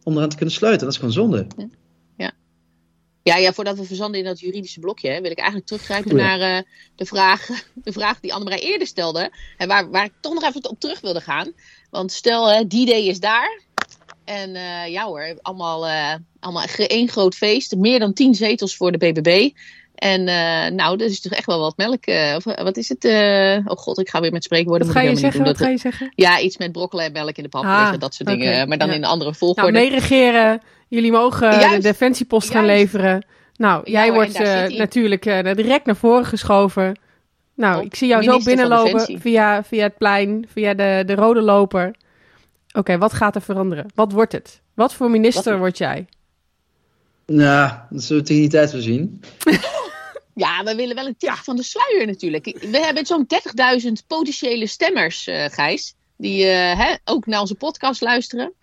om 0.04 0.16
eraan 0.16 0.30
te 0.30 0.36
kunnen 0.36 0.56
sluiten. 0.56 0.84
Dat 0.84 0.94
is 0.94 1.00
gewoon 1.00 1.14
zonde. 1.14 1.48
Ja. 1.58 1.68
Ja, 3.28 3.38
ja, 3.38 3.54
voordat 3.54 3.78
we 3.78 3.84
verzanden 3.84 4.20
in 4.20 4.26
dat 4.26 4.40
juridische 4.40 4.80
blokje, 4.80 5.22
wil 5.22 5.32
ik 5.32 5.38
eigenlijk 5.38 5.68
teruggrijpen 5.68 6.16
naar 6.16 6.40
uh, 6.40 6.62
de, 6.96 7.06
vraag, 7.06 7.48
de 7.88 7.92
vraag 7.92 8.20
die 8.20 8.34
Annemarij 8.34 8.60
eerder 8.60 8.88
stelde. 8.88 9.32
En 9.58 9.68
waar, 9.68 9.90
waar 9.90 10.06
ik 10.06 10.12
toch 10.20 10.34
nog 10.34 10.44
even 10.44 10.70
op 10.70 10.80
terug 10.80 11.02
wilde 11.02 11.22
gaan. 11.22 11.52
Want 11.90 12.12
stel, 12.12 12.52
hè, 12.52 12.68
die 12.68 12.86
day 12.86 13.02
is 13.02 13.20
daar. 13.20 13.62
En 14.26 14.56
uh, 14.56 14.88
ja 14.88 15.06
hoor, 15.06 15.38
allemaal, 15.42 15.88
uh, 15.88 16.14
allemaal 16.40 16.66
één 16.78 17.08
groot 17.08 17.36
feest. 17.36 17.76
Meer 17.76 18.00
dan 18.00 18.14
tien 18.14 18.36
zetels 18.36 18.76
voor 18.76 18.92
de 18.92 18.98
BBB. 18.98 19.50
En 19.98 20.24
nou, 20.76 20.98
dat 20.98 21.10
is 21.10 21.22
toch 21.22 21.32
echt 21.32 21.46
wel 21.46 21.60
wat 21.60 21.78
melk. 21.78 22.08
of, 22.36 22.44
wat 22.44 22.78
is 22.78 22.90
het? 22.90 23.06
oh 23.66 23.78
god, 23.78 24.00
ik 24.00 24.10
ga 24.10 24.20
weer 24.22 24.32
met 24.32 24.44
spreekwoorden. 24.44 24.88
Wat 24.88 24.96
ga 24.96 25.02
je 25.02 25.16
zeggen? 25.16 25.44
Wat 25.44 25.58
ga 25.58 25.68
je 25.68 25.78
zeggen? 25.78 26.12
Ja, 26.16 26.40
iets 26.40 26.58
met 26.58 26.72
broccoli 26.72 27.06
en 27.06 27.12
melk 27.12 27.38
in 27.38 27.44
de 27.44 27.50
pap 27.50 27.64
ah, 27.64 27.92
dat 28.00 28.14
soort 28.14 28.30
okay. 28.30 28.42
dingen. 28.42 28.68
Maar 28.68 28.78
dan 28.78 28.88
ja. 28.88 28.94
in 28.94 29.04
een 29.04 29.10
andere 29.10 29.34
volgorde. 29.34 29.72
Nou, 29.72 29.84
meeregeren. 29.84 30.62
Jullie 30.88 31.12
mogen 31.12 31.52
Juist. 31.52 31.76
de 31.76 31.82
defensiepost 31.82 32.52
gaan 32.52 32.66
leveren. 32.66 33.26
Nou, 33.56 33.92
jij 33.92 34.14
wordt 34.14 34.40
uh, 34.40 34.68
natuurlijk 34.68 35.26
uh, 35.26 35.54
direct 35.54 35.86
naar 35.86 35.96
voren 35.96 36.26
geschoven. 36.26 37.00
Nou, 37.56 37.78
Op 37.78 37.86
ik 37.86 37.96
zie 37.96 38.08
jou 38.08 38.24
zo 38.24 38.40
binnenlopen 38.44 39.20
via, 39.20 39.64
via 39.64 39.84
het 39.84 39.98
plein, 39.98 40.48
via 40.54 40.74
de, 40.74 41.04
de 41.06 41.16
rode 41.16 41.42
loper. 41.42 41.88
Oké, 41.88 42.80
okay, 42.80 42.98
wat 42.98 43.14
gaat 43.14 43.36
er 43.36 43.42
veranderen? 43.42 43.86
Wat 43.96 44.12
wordt 44.12 44.32
het? 44.32 44.62
Wat 44.74 44.94
voor 44.94 45.10
minister 45.10 45.52
wat... 45.52 45.60
word 45.60 45.78
jij? 45.78 46.06
Nou, 47.26 47.72
dat 47.90 48.04
zullen 48.04 48.22
we 48.22 48.28
tegen 48.28 48.42
die 48.42 48.52
tijd 48.52 48.72
wel 48.72 48.82
zien. 48.82 49.22
ja, 50.38 50.64
we 50.64 50.76
willen 50.76 50.96
wel 50.96 51.06
een 51.06 51.18
tip 51.18 51.34
van 51.34 51.56
de 51.56 51.64
sluier 51.64 52.06
natuurlijk. 52.06 52.58
We 52.60 52.80
hebben 52.80 53.06
zo'n 53.06 53.28
30.000 53.82 53.92
potentiële 54.08 54.68
stemmers, 54.68 55.28
uh, 55.28 55.46
Gijs. 55.46 55.96
Die 56.18 56.46
hè, 56.46 56.96
ook 57.04 57.26
naar 57.26 57.40
onze 57.40 57.56
podcast 57.56 58.02
luisteren. 58.02 58.54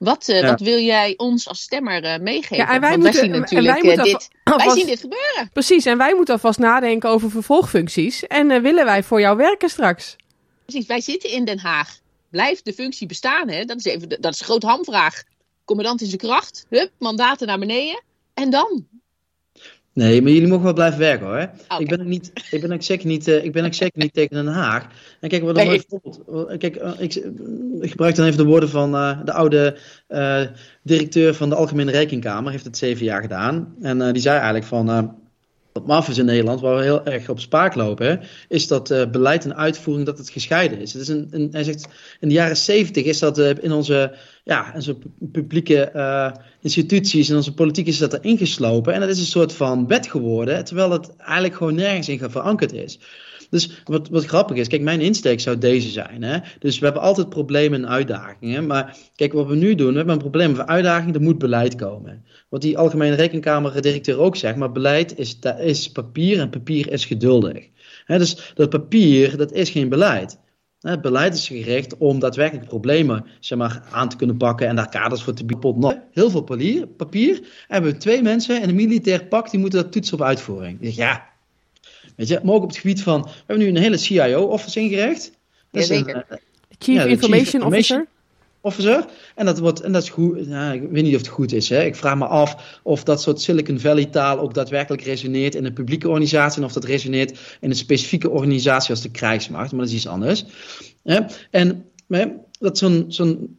Wat, 0.00 0.28
uh, 0.28 0.40
ja. 0.40 0.46
wat 0.46 0.60
wil 0.60 0.78
jij 0.78 1.14
ons 1.16 1.48
als 1.48 1.60
stemmer 1.60 2.04
uh, 2.04 2.18
meegeven? 2.18 2.56
Ja, 2.56 2.72
en 2.72 2.80
wij, 2.80 2.90
Want 2.90 3.02
moeten, 3.02 3.20
wij 3.20 3.30
zien 3.30 3.40
natuurlijk 3.40 3.82
wij, 3.82 3.96
uh, 3.96 4.02
dit, 4.02 4.28
alvast, 4.44 4.66
wij 4.66 4.76
zien 4.76 4.86
dit 4.86 5.00
gebeuren. 5.00 5.50
Precies, 5.52 5.84
en 5.84 5.98
wij 5.98 6.14
moeten 6.14 6.34
alvast 6.34 6.58
nadenken 6.58 7.10
over 7.10 7.30
vervolgfuncties. 7.30 8.26
En 8.26 8.62
willen 8.62 8.84
wij 8.84 9.02
voor 9.02 9.20
jou 9.20 9.36
werken 9.36 9.68
straks? 9.68 10.16
Precies, 10.64 10.86
wij 10.86 11.00
zitten 11.00 11.30
in 11.30 11.44
Den 11.44 11.58
Haag. 11.58 11.98
Blijft 12.30 12.64
de 12.64 12.72
functie 12.72 13.06
bestaan? 13.06 13.48
Hè? 13.48 13.64
Dat, 13.64 13.76
is 13.76 13.84
even, 13.84 14.08
dat 14.08 14.32
is 14.32 14.40
een 14.40 14.46
grote 14.46 14.66
hamvraag. 14.66 15.22
Commandant 15.64 16.00
in 16.00 16.06
zijn 16.06 16.20
kracht, 16.20 16.66
hup, 16.68 16.90
mandaten 16.98 17.46
naar 17.46 17.58
beneden. 17.58 18.02
En 18.34 18.50
dan? 18.50 18.86
Nee, 19.92 20.22
maar 20.22 20.32
jullie 20.32 20.48
mogen 20.48 20.64
wel 20.64 20.72
blijven 20.72 20.98
werken 20.98 21.26
hoor. 21.26 21.50
Okay. 21.64 21.78
Ik 21.78 21.88
ben 21.88 22.00
ook 22.00 22.06
niet, 22.06 22.32
ik 22.50 22.60
ben 22.60 22.72
ook 22.72 22.82
zeker 22.82 23.06
niet, 23.06 23.28
uh, 23.28 23.44
ik 23.44 23.52
ben 23.52 23.64
ook 23.64 23.74
zeker 23.74 23.98
niet 23.98 24.14
tegen 24.14 24.36
Den 24.36 24.46
Haag. 24.46 24.86
En 25.20 25.28
kijk, 25.28 25.42
wat 25.42 25.58
een 25.58 25.66
mooi 25.66 25.82
voorbeeld. 25.88 26.58
Kijk, 26.58 26.76
uh, 26.76 26.92
ik, 26.98 27.14
ik, 27.80 27.90
gebruik 27.90 28.14
dan 28.14 28.26
even 28.26 28.38
de 28.38 28.44
woorden 28.44 28.68
van 28.68 28.94
uh, 28.94 29.20
de 29.24 29.32
oude 29.32 29.76
directeur 30.82 31.34
van 31.34 31.48
de 31.48 31.54
Algemene 31.54 31.90
Rekenkamer, 31.90 32.50
heeft 32.50 32.64
het 32.64 32.78
zeven 32.78 33.04
jaar 33.04 33.20
gedaan. 33.20 33.74
En 33.80 34.12
die 34.12 34.22
zei 34.22 34.34
eigenlijk 34.34 34.66
van 34.66 35.16
wat 35.72 35.86
maf 35.86 36.08
is 36.08 36.18
in 36.18 36.24
Nederland, 36.24 36.60
waar 36.60 36.76
we 36.76 36.82
heel 36.82 37.04
erg 37.04 37.28
op 37.28 37.40
spaak 37.40 37.74
lopen, 37.74 38.20
is 38.48 38.66
dat 38.66 38.90
uh, 38.90 39.06
beleid 39.10 39.44
en 39.44 39.56
uitvoering 39.56 40.06
dat 40.06 40.18
het 40.18 40.30
gescheiden 40.30 40.80
is. 40.80 40.92
Het 40.92 41.02
is 41.02 41.08
een, 41.08 41.28
een, 41.30 41.48
hij 41.52 41.64
zegt, 41.64 41.88
in 42.20 42.28
de 42.28 42.34
jaren 42.34 42.56
zeventig 42.56 43.04
is 43.04 43.18
dat 43.18 43.38
uh, 43.38 43.50
in 43.60 43.72
onze, 43.72 44.16
ja, 44.44 44.72
onze 44.74 44.98
publieke 45.32 45.90
uh, 45.94 46.30
instituties, 46.60 47.30
in 47.30 47.36
onze 47.36 47.54
politiek 47.54 47.86
is 47.86 47.98
dat 47.98 48.12
er 48.12 48.24
ingeslopen. 48.24 48.94
En 48.94 49.00
dat 49.00 49.08
is 49.08 49.18
een 49.18 49.24
soort 49.24 49.52
van 49.52 49.86
wet 49.86 50.06
geworden, 50.06 50.64
terwijl 50.64 50.90
het 50.90 51.16
eigenlijk 51.16 51.54
gewoon 51.54 51.74
nergens 51.74 52.08
in 52.08 52.30
verankerd 52.30 52.72
is. 52.72 52.98
Dus 53.50 53.82
wat, 53.84 54.08
wat 54.08 54.24
grappig 54.24 54.56
is, 54.56 54.68
kijk, 54.68 54.82
mijn 54.82 55.00
insteek 55.00 55.40
zou 55.40 55.58
deze 55.58 55.88
zijn. 55.88 56.22
Hè? 56.22 56.38
Dus 56.58 56.78
we 56.78 56.84
hebben 56.84 57.02
altijd 57.02 57.28
problemen 57.28 57.82
en 57.82 57.88
uitdagingen. 57.88 58.66
Maar 58.66 58.96
kijk, 59.16 59.32
wat 59.32 59.46
we 59.46 59.56
nu 59.56 59.74
doen, 59.74 59.90
we 59.90 59.96
hebben 59.96 60.14
een 60.14 60.20
probleem 60.20 60.52
of 60.52 60.58
uitdaging, 60.58 61.14
er 61.14 61.22
moet 61.22 61.38
beleid 61.38 61.74
komen. 61.74 62.24
Wat 62.48 62.62
die 62.62 62.78
Algemene 62.78 63.14
Rekenkamer-directeur 63.14 64.18
ook 64.18 64.36
zegt, 64.36 64.56
maar 64.56 64.72
beleid 64.72 65.18
is, 65.18 65.38
is 65.58 65.92
papier 65.92 66.40
en 66.40 66.50
papier 66.50 66.92
is 66.92 67.04
geduldig. 67.04 67.68
Dus 68.06 68.52
dat 68.54 68.70
papier, 68.70 69.36
dat 69.36 69.52
is 69.52 69.70
geen 69.70 69.88
beleid. 69.88 70.38
Het 70.80 71.00
beleid 71.00 71.34
is 71.34 71.46
gericht 71.46 71.96
om 71.96 72.18
daadwerkelijk 72.18 72.68
problemen 72.68 73.24
zeg 73.40 73.58
maar, 73.58 73.82
aan 73.90 74.08
te 74.08 74.16
kunnen 74.16 74.36
pakken 74.36 74.66
en 74.66 74.76
daar 74.76 74.88
kaders 74.88 75.22
voor 75.22 75.32
te 75.32 75.44
bieden. 75.44 76.02
Heel 76.10 76.30
veel 76.30 76.42
papier, 76.42 76.86
papier. 76.86 77.40
hebben 77.68 77.92
we 77.92 77.96
twee 77.96 78.22
mensen 78.22 78.62
in 78.62 78.68
een 78.68 78.74
militair 78.74 79.24
pak 79.24 79.50
die 79.50 79.60
moeten 79.60 79.82
dat 79.82 79.92
toetsen 79.92 80.14
op 80.14 80.22
uitvoering. 80.22 80.78
Ja, 80.80 81.29
Weet 82.20 82.28
je, 82.28 82.40
maar 82.42 82.54
ook 82.54 82.62
op 82.62 82.68
het 82.68 82.78
gebied 82.78 83.02
van. 83.02 83.22
We 83.22 83.28
hebben 83.46 83.58
nu 83.58 83.70
een 83.70 83.82
hele 83.82 83.96
CIO-office 83.96 84.80
ingericht. 84.80 85.32
Dat 85.70 85.84
zeker. 85.84 86.16
Een, 86.16 86.24
uh, 86.30 86.36
Chief 86.78 86.96
ja, 86.96 87.04
Information 87.04 87.60
Chief 87.60 87.64
Officer. 87.64 88.06
Officer. 88.60 89.04
En 89.34 89.46
dat, 89.46 89.58
wordt, 89.58 89.80
en 89.80 89.92
dat 89.92 90.02
is 90.02 90.08
goed. 90.08 90.46
Nou, 90.46 90.74
ik 90.74 90.90
weet 90.90 91.02
niet 91.02 91.14
of 91.14 91.20
het 91.20 91.30
goed 91.30 91.52
is. 91.52 91.68
Hè. 91.68 91.84
Ik 91.84 91.96
vraag 91.96 92.16
me 92.16 92.26
af 92.26 92.80
of 92.82 93.04
dat 93.04 93.22
soort 93.22 93.40
Silicon 93.40 93.78
Valley 93.78 94.04
taal 94.04 94.38
ook 94.38 94.54
daadwerkelijk 94.54 95.02
resoneert 95.02 95.54
in 95.54 95.64
een 95.64 95.72
publieke 95.72 96.08
organisatie. 96.08 96.58
En 96.58 96.66
of 96.66 96.72
dat 96.72 96.84
resoneert 96.84 97.38
in 97.60 97.70
een 97.70 97.76
specifieke 97.76 98.30
organisatie 98.30 98.90
als 98.90 99.02
de 99.02 99.10
krijgsmacht. 99.10 99.70
Maar 99.70 99.80
dat 99.80 99.88
is 99.88 99.94
iets 99.94 100.06
anders. 100.06 100.44
Hè. 101.02 101.20
En 101.50 101.84
dat 102.58 102.78
zo'n 102.78 103.04
zo'n 103.08 103.58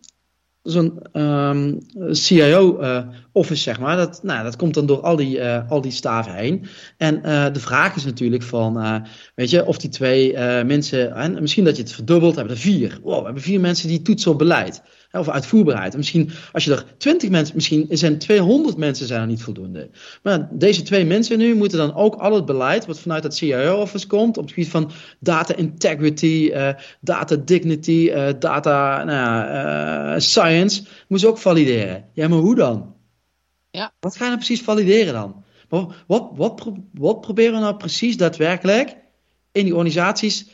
zo'n 0.64 1.00
um, 1.14 1.80
CIO-office, 2.12 3.54
uh, 3.54 3.60
zeg 3.60 3.80
maar, 3.80 3.96
dat, 3.96 4.24
nou, 4.24 4.44
dat 4.44 4.56
komt 4.56 4.74
dan 4.74 4.86
door 4.86 5.02
al 5.02 5.16
die, 5.16 5.38
uh, 5.38 5.70
al 5.70 5.82
die 5.82 5.92
staven 5.92 6.34
heen. 6.34 6.66
En 6.98 7.16
uh, 7.16 7.54
de 7.54 7.60
vraag 7.60 7.96
is 7.96 8.06
natuurlijk 8.06 8.44
van, 8.44 9.04
weet 9.36 9.50
je, 9.50 9.66
of 9.66 9.78
die 9.78 9.90
twee 9.90 10.34
mensen, 10.64 11.16
en 11.16 11.42
misschien 11.42 11.64
dat 11.64 11.76
je 11.76 11.82
het 11.82 11.94
verdubbelt, 11.94 12.36
hebben 12.36 12.54
er 12.54 12.62
vier. 12.62 13.00
Wow, 13.04 13.20
we 13.20 13.26
hebben 13.26 13.44
vier 13.44 13.60
mensen 13.60 13.88
die 13.88 14.02
toetsen 14.02 14.32
op 14.32 14.38
beleid. 14.38 14.82
Of 15.12 15.30
uitvoerbaarheid. 15.30 15.92
En 15.92 15.98
misschien 15.98 16.32
als 16.52 16.64
je 16.64 16.72
er 16.72 16.86
20 16.98 17.30
mensen, 17.30 17.56
misschien 17.56 17.88
zijn 17.90 18.18
200 18.18 18.78
mensen 18.78 19.08
zijn 19.08 19.22
er 19.22 19.28
niet 19.28 19.44
voldoende. 19.44 19.90
Maar 20.24 20.50
deze 20.52 20.82
twee 20.82 21.06
mensen 21.06 21.38
nu 21.38 21.56
moeten 21.56 21.78
dan 21.78 21.96
ook 21.96 22.16
al 22.16 22.36
het 22.36 22.46
beleid 22.46 22.86
wat 22.86 23.00
vanuit 23.00 23.24
het 23.24 23.36
CIO-office 23.36 24.08
komt 24.08 24.38
op 24.38 24.44
het 24.44 24.54
gebied 24.54 24.70
van 24.70 24.92
data 25.20 25.56
integrity, 25.56 26.50
uh, 26.54 26.70
data 27.02 27.36
dignity, 27.36 28.12
uh, 28.14 28.28
data 28.40 29.04
nou 29.04 29.18
ja, 29.18 30.14
uh, 30.14 30.20
science, 30.20 30.82
moeten 30.82 31.20
ze 31.20 31.28
ook 31.28 31.38
valideren. 31.38 32.06
Ja, 32.14 32.28
maar 32.28 32.40
hoe 32.40 32.56
dan? 32.56 32.96
Ja. 33.72 33.94
Wat 34.00 34.16
ga 34.16 34.24
je 34.24 34.30
nou 34.30 34.38
precies 34.38 34.62
valideren 34.62 35.14
dan? 35.14 35.44
Wat, 35.70 35.94
wat, 36.08 36.30
wat, 36.36 36.72
wat 36.94 37.22
proberen 37.22 37.54
we 37.54 37.60
nou 37.60 37.76
precies 37.76 38.18
daadwerkelijk 38.18 38.96
in 39.52 39.64
die 39.64 39.76
organisaties 39.76 40.48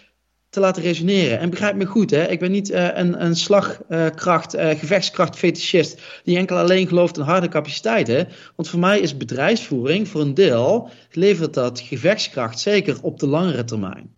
te 0.49 0.59
laten 0.59 0.81
resoneren. 0.81 1.39
En 1.39 1.49
begrijp 1.49 1.75
me 1.75 1.85
goed, 1.85 2.09
hè? 2.09 2.27
ik 2.27 2.39
ben 2.39 2.51
niet 2.51 2.69
uh, 2.71 2.97
een, 2.97 3.23
een 3.23 3.35
slagkracht, 3.35 4.55
uh, 4.55 4.69
gevechtskracht 4.69 5.35
fetischist 5.35 6.01
die 6.23 6.37
enkel 6.37 6.57
alleen 6.57 6.87
gelooft 6.87 7.17
in 7.17 7.23
harde 7.23 7.47
capaciteiten. 7.47 8.27
Want 8.55 8.69
voor 8.69 8.79
mij 8.79 8.99
is 8.99 9.17
bedrijfsvoering 9.17 10.07
voor 10.07 10.21
een 10.21 10.33
deel, 10.33 10.89
levert 11.11 11.53
dat 11.53 11.79
gevechtskracht 11.79 12.59
zeker 12.59 12.97
op 13.01 13.19
de 13.19 13.27
langere 13.27 13.63
termijn. 13.63 14.15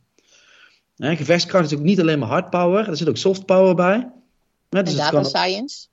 Hè, 0.96 1.16
gevechtskracht 1.16 1.72
is 1.72 1.78
ook 1.78 1.84
niet 1.84 2.00
alleen 2.00 2.20
maar 2.20 2.30
hard 2.30 2.50
power, 2.50 2.90
er 2.90 2.98
zit 2.98 3.10
ook 3.10 3.18
soft 3.18 3.46
power 3.46 3.76
bij. 3.76 4.12
Dus 4.70 4.92
en 4.92 4.98
data 4.98 5.10
kan... 5.10 5.26
science? 5.26 5.88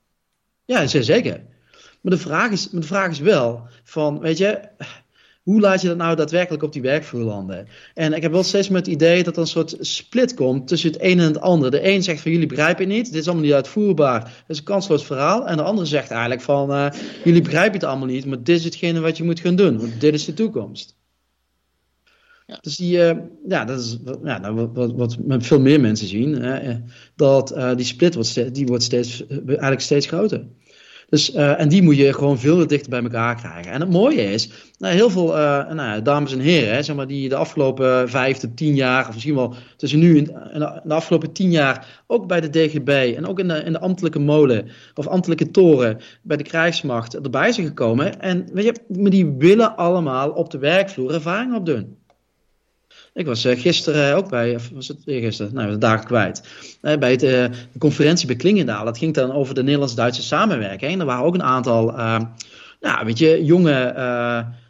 Ja, 0.65 0.87
zeker. 0.87 1.43
Maar 2.01 2.13
de 2.13 2.17
vraag 2.17 2.51
is, 2.51 2.69
de 2.69 2.81
vraag 2.81 3.09
is 3.09 3.19
wel 3.19 3.67
van, 3.83 4.19
weet 4.19 4.37
je, 4.37 4.69
hoe 5.47 5.59
laat 5.59 5.81
je 5.81 5.87
dat 5.87 5.97
nou 5.97 6.15
daadwerkelijk 6.15 6.63
op 6.63 6.73
die 6.73 6.81
werkvloer 6.81 7.23
landen? 7.23 7.67
En 7.93 8.13
ik 8.13 8.21
heb 8.21 8.31
wel 8.31 8.43
steeds 8.43 8.69
met 8.69 8.85
het 8.85 8.95
idee 8.95 9.23
dat 9.23 9.35
er 9.35 9.41
een 9.41 9.47
soort 9.47 9.75
split 9.79 10.33
komt 10.33 10.67
tussen 10.67 10.91
het 10.91 11.01
een 11.01 11.19
en 11.19 11.25
het 11.25 11.39
ander. 11.39 11.71
De 11.71 11.87
een 11.87 12.03
zegt 12.03 12.21
van 12.21 12.31
jullie 12.31 12.47
begrijpen 12.47 12.85
het 12.85 12.93
niet, 12.93 13.05
dit 13.05 13.21
is 13.21 13.25
allemaal 13.25 13.45
niet 13.45 13.53
uitvoerbaar, 13.53 14.21
het 14.21 14.43
is 14.47 14.57
een 14.57 14.63
kansloos 14.63 15.05
verhaal. 15.05 15.47
En 15.47 15.57
de 15.57 15.63
andere 15.63 15.87
zegt 15.87 16.11
eigenlijk 16.11 16.41
van 16.41 16.71
uh, 16.71 16.87
jullie 17.23 17.41
begrijpen 17.41 17.73
het 17.73 17.83
allemaal 17.83 18.07
niet, 18.07 18.25
maar 18.25 18.43
dit 18.43 18.57
is 18.57 18.63
hetgene 18.63 18.99
wat 18.99 19.17
je 19.17 19.23
moet 19.23 19.39
gaan 19.39 19.55
doen, 19.55 19.77
want 19.77 20.01
dit 20.01 20.13
is 20.13 20.25
de 20.25 20.33
toekomst. 20.33 20.95
Ja. 22.45 22.57
Dus 22.61 22.75
die, 22.75 22.97
uh, 22.97 23.17
ja, 23.47 23.65
dat 23.65 23.79
is 23.79 23.97
ja, 24.23 24.37
nou, 24.37 24.69
wat, 24.73 24.93
wat, 24.93 25.17
wat 25.19 25.45
veel 25.45 25.59
meer 25.59 25.79
mensen 25.79 26.07
zien, 26.07 26.41
hè, 26.41 26.79
dat 27.15 27.57
uh, 27.57 27.75
die 27.75 27.85
split 27.85 28.13
wordt 28.13 28.53
die 28.55 28.65
wordt 28.65 28.83
steeds, 28.83 29.27
eigenlijk 29.27 29.81
steeds 29.81 30.07
groter. 30.07 30.45
Dus, 31.09 31.33
uh, 31.33 31.59
en 31.59 31.69
die 31.69 31.81
moet 31.81 31.97
je 31.97 32.13
gewoon 32.13 32.39
veel 32.39 32.67
dichter 32.67 32.89
bij 32.89 33.01
elkaar 33.01 33.35
krijgen. 33.35 33.71
En 33.71 33.79
het 33.79 33.89
mooie 33.89 34.31
is, 34.31 34.49
nou, 34.77 34.93
heel 34.93 35.09
veel 35.09 35.37
uh, 35.37 35.71
nou, 35.71 36.01
dames 36.01 36.33
en 36.33 36.39
heren, 36.39 36.73
hè, 36.73 36.83
zeg 36.83 36.95
maar, 36.95 37.07
die 37.07 37.29
de 37.29 37.35
afgelopen 37.35 38.09
vijf 38.09 38.37
tot 38.37 38.57
tien 38.57 38.75
jaar, 38.75 39.07
of 39.07 39.13
misschien 39.13 39.35
wel 39.35 39.55
tussen 39.75 39.99
nu 39.99 40.17
en 40.17 40.81
de 40.83 40.93
afgelopen 40.93 41.31
tien 41.31 41.51
jaar, 41.51 42.03
ook 42.07 42.27
bij 42.27 42.41
de 42.41 42.49
DGB 42.49 43.13
en 43.17 43.25
ook 43.27 43.39
in 43.39 43.47
de, 43.47 43.63
in 43.63 43.71
de 43.71 43.79
ambtelijke 43.79 44.19
molen 44.19 44.69
of 44.93 45.07
ambtelijke 45.07 45.51
toren 45.51 45.99
bij 46.21 46.37
de 46.37 46.43
krijgsmacht 46.43 47.15
erbij 47.15 47.51
zijn 47.51 47.67
gekomen. 47.67 48.21
En 48.21 48.49
weet 48.53 48.65
je, 48.65 48.99
maar 49.01 49.11
die 49.11 49.33
willen 49.37 49.75
allemaal 49.75 50.29
op 50.29 50.49
de 50.51 50.57
werkvloer 50.57 51.13
ervaring 51.13 51.55
opdoen. 51.55 51.96
Ik 53.17 53.25
was 53.25 53.45
uh, 53.45 53.59
gisteren 53.59 54.15
ook 54.15 54.29
bij, 54.29 54.55
of 54.55 54.69
was 54.73 54.87
het 54.87 54.97
gisteren? 55.05 55.53
Nou, 55.53 55.69
de 55.69 55.77
dagen 55.77 56.05
kwijt. 56.05 56.43
Uh, 56.81 56.97
bij 56.97 57.13
uh, 57.13 57.19
de 57.19 57.79
conferentie 57.79 58.27
bij 58.27 58.35
Klingendaal. 58.35 58.85
Dat 58.85 58.97
ging 58.97 59.13
dan 59.13 59.31
over 59.31 59.55
de 59.55 59.63
Nederlands-Duitse 59.63 60.21
samenwerking. 60.21 60.91
En 60.91 60.99
er 60.99 61.05
waren 61.05 61.25
ook 61.25 61.33
een 61.33 61.43
aantal, 61.43 61.91
nou, 62.79 63.05
weet 63.05 63.17
je, 63.17 63.45
jonge 63.45 63.95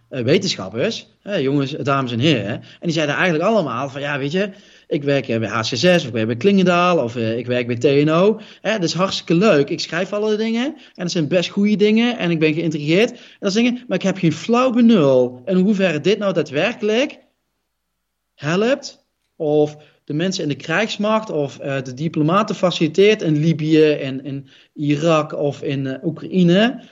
wetenschappers, 0.09 1.07
jongens, 1.39 1.71
dames 1.71 2.11
en 2.11 2.19
heren. 2.19 2.53
En 2.53 2.63
die 2.81 2.91
zeiden 2.91 3.15
eigenlijk 3.15 3.43
allemaal 3.43 3.89
van, 3.89 4.01
ja, 4.01 4.19
weet 4.19 4.31
je, 4.31 4.49
ik 4.87 5.03
werk 5.03 5.27
bij 5.27 5.49
HC6 5.49 5.95
of 5.95 6.05
ik 6.05 6.11
werk 6.11 6.27
bij 6.27 6.35
Klingendaal 6.35 6.97
of 6.97 7.15
ik 7.15 7.45
werk 7.45 7.67
bij 7.67 7.77
TNO. 7.77 8.39
Hè, 8.61 8.71
dat 8.71 8.83
is 8.83 8.93
hartstikke 8.93 9.35
leuk. 9.35 9.69
Ik 9.69 9.79
schrijf 9.79 10.13
alle 10.13 10.35
dingen 10.35 10.65
en 10.65 11.03
dat 11.03 11.11
zijn 11.11 11.27
best 11.27 11.49
goede 11.49 11.75
dingen 11.75 12.17
en 12.17 12.31
ik 12.31 12.39
ben 12.39 12.53
geïntrigeerd. 12.53 13.11
En 13.11 13.17
dat 13.39 13.53
dingen, 13.53 13.83
maar 13.87 13.97
ik 13.97 14.03
heb 14.03 14.17
geen 14.17 14.33
flauw 14.33 14.69
benul. 14.69 15.41
En 15.45 15.55
hoe 15.55 15.63
hoeverre 15.63 16.01
dit 16.01 16.17
nou 16.17 16.33
daadwerkelijk 16.33 17.25
helpt, 18.37 19.05
of 19.35 19.77
de 20.03 20.13
mensen 20.13 20.43
in 20.43 20.49
de 20.49 20.55
krijgsmacht 20.55 21.29
of 21.29 21.59
uh, 21.61 21.81
de 21.81 21.93
diplomaten 21.93 22.55
faciliteert 22.55 23.21
in 23.21 23.37
Libië 23.37 23.91
en 23.91 24.23
in 24.23 24.47
Irak 24.73 25.33
of 25.33 25.63
in 25.63 25.85
uh, 25.85 25.93
Oekraïne 26.03 26.83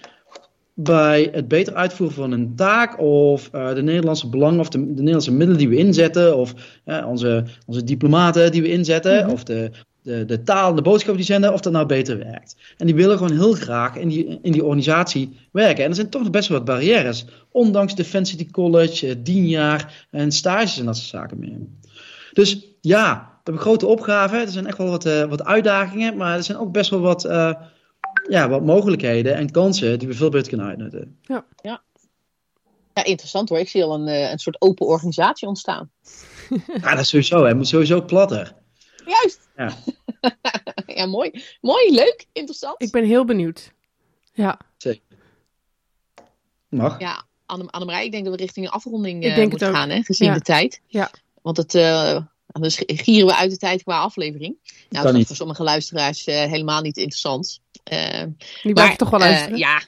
bij 0.74 1.30
het 1.32 1.48
beter 1.48 1.74
uitvoeren 1.74 2.16
van 2.16 2.32
een 2.32 2.56
taak 2.56 3.00
of 3.00 3.50
uh, 3.56 3.74
de 3.74 3.84
Nederlandse 3.84 4.30
belangen 4.30 4.60
of 4.60 4.70
de, 4.70 4.78
de, 4.78 4.86
Nederlandse 4.86 5.32
middelen 5.32 5.58
die 5.58 5.70
we 5.70 5.76
inzetten 5.76 6.38
of 6.38 6.54
onze, 7.06 7.46
onze 7.66 7.84
diplomaten 7.84 8.52
die 8.52 8.62
we 8.62 8.72
inzetten 8.72 9.16
mm 9.16 9.24
-hmm. 9.24 9.34
of 9.34 9.43
de, 9.43 9.72
de, 10.06 10.26
de 10.26 10.43
taal 10.43 10.70
en 10.70 10.76
de 10.76 10.82
boodschap 10.82 11.16
die 11.16 11.26
zenden, 11.26 11.53
of 11.53 11.62
dat 11.62 11.74
nou 11.74 11.86
beter 11.86 12.18
werkt. 12.18 12.56
En 12.78 12.86
die 12.86 12.95
willen 12.95 13.18
gewoon 13.18 13.38
heel 13.38 13.53
graag 13.53 13.95
in 13.95 14.08
die, 14.08 14.39
in 14.41 14.51
die 14.51 14.64
organisatie 14.64 15.39
werken. 15.51 15.84
En 15.84 15.89
er 15.89 15.95
zijn 15.95 16.10
toch 16.10 16.30
best 16.30 16.47
wel 16.49 16.58
wat 16.58 16.68
barrières, 16.68 17.26
ondanks 17.51 17.95
Defensity 17.95 18.49
College, 18.51 19.22
dienjaar 19.22 20.08
en 20.12 20.32
stages 20.32 20.80
en 20.80 20.86
dat 20.86 20.97
soort 20.97 21.10
zaken 21.10 21.39
meer. 21.39 21.58
Dus 22.34 22.68
ja, 22.82 23.14
we 23.14 23.41
hebben 23.43 23.64
grote 23.64 23.86
opgaven, 23.86 24.39
er 24.39 24.47
zijn 24.47 24.68
echt 24.68 24.78
wel 24.78 24.89
wat, 24.89 25.06
uh, 25.06 25.24
wat 25.24 25.43
uitdagingen, 25.43 26.18
maar 26.18 26.36
er 26.36 26.43
zijn 26.43 26.58
ook 26.58 26.72
best 26.72 26.89
wel 26.89 26.99
wat, 26.99 27.26
uh, 27.26 27.53
ja, 28.30 28.49
wat 28.49 28.66
mogelijkheden 28.66 29.36
en 29.36 29.51
kansen 29.51 29.99
die 29.99 30.08
we 30.08 30.14
veel 30.14 30.30
beter 30.30 30.47
kunnen 30.47 30.68
uitnutten. 30.68 31.18
Ja, 31.22 31.45
ja. 31.62 31.82
ja 32.93 33.03
interessant 33.03 33.49
hoor. 33.49 33.60
Ik 33.60 33.70
zie 33.70 33.84
al 33.84 33.93
een, 33.93 34.08
een 34.32 34.39
soort 34.39 34.62
open 34.62 34.86
organisatie 34.86 35.47
ontstaan. 35.47 35.89
Ja, 36.82 36.89
dat 36.89 36.99
is 36.99 37.10
sowieso. 37.10 37.43
Hij 37.43 37.53
moet 37.53 37.68
sowieso 37.68 38.01
platter. 38.01 38.53
Juist. 39.06 39.45
Ja. 39.56 39.74
ja, 40.95 41.06
mooi. 41.06 41.43
Mooi, 41.62 41.91
leuk, 41.91 42.26
interessant. 42.32 42.82
Ik 42.82 42.91
ben 42.91 43.06
heel 43.06 43.26
benieuwd. 43.26 43.72
Ja. 44.34 44.60
Zeker. 44.78 45.01
Mag. 46.70 46.99
Ja, 46.99 47.26
Anne 47.45 47.72
Annemarij, 47.72 48.06
ik 48.06 48.12
denk 48.12 48.26
dat 48.26 48.34
we 48.36 48.39
richting 48.39 48.66
een 48.66 48.72
afronding 48.72 49.26
uh, 49.26 49.47
moeten 49.47 49.74
gaan, 49.74 49.89
hè, 49.89 50.01
gezien 50.01 50.28
ja. 50.28 50.34
de 50.34 50.41
tijd. 50.41 50.82
Ja. 50.88 51.12
Want 51.41 51.58
het, 51.58 51.74
uh, 51.74 52.22
anders 52.51 52.82
gieren 52.86 53.28
we 53.28 53.36
uit 53.36 53.51
de 53.51 53.58
tijd 53.58 53.84
qua 53.84 53.99
aflevering. 53.99 54.58
Nou, 54.89 55.06
dat 55.06 55.16
is 55.16 55.28
voor 55.28 55.36
sommige 55.36 55.64
luisteraars 55.64 56.28
uh, 56.28 56.36
helemaal 56.36 56.82
niet 56.82 56.97
interessant. 56.97 57.60
die 58.64 58.74
blijven 58.74 58.97
toch 58.97 59.10
wel 59.10 59.20
luisteren? 59.20 59.58
ja. 59.58 59.82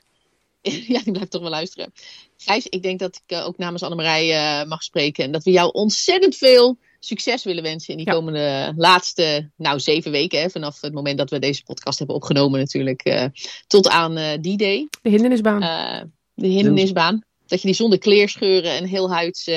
ja, 0.94 1.02
die 1.04 1.12
blijft 1.12 1.32
toch 1.32 1.42
wel 1.42 1.50
luisteren. 1.50 1.94
Gijs, 2.38 2.68
ik 2.68 2.84
denk 2.84 3.00
dat 3.00 3.22
ik 3.26 3.38
ook 3.38 3.58
namens 3.58 3.84
Annemarij 3.84 4.66
mag 4.66 4.84
spreken. 4.84 5.24
En 5.24 5.32
dat 5.32 5.44
we 5.44 5.52
jou 5.52 5.72
ontzettend 5.72 6.36
veel 6.36 6.78
succes 7.00 7.44
willen 7.44 7.64
wensen 7.64 7.90
in 7.90 7.98
die 7.98 8.06
ja. 8.06 8.14
komende 8.14 8.74
laatste, 8.76 9.52
nou 9.56 9.80
zeven 9.80 10.12
weken, 10.12 10.42
hè, 10.42 10.50
vanaf 10.50 10.82
het 10.82 10.94
moment 10.94 11.18
dat 11.18 11.30
we 11.30 11.40
deze 11.40 11.64
podcast 11.64 11.98
hebben 11.98 12.16
opgenomen 12.16 12.60
natuurlijk, 12.60 13.08
uh, 13.08 13.26
tot 13.68 13.90
aan 13.90 14.18
uh, 14.18 14.32
die 14.42 14.58
day. 14.58 14.88
De 15.02 15.10
hindernisbaan. 15.10 15.64
Uh, 15.64 16.02
de 16.34 16.48
hindernisbaan. 16.48 17.24
Dat 17.46 17.62
je 17.62 17.68
die 17.68 17.76
zonder 17.76 18.00
kleerscheuren 18.00 18.72
en 18.72 18.86
heel 18.86 19.12
huids 19.12 19.50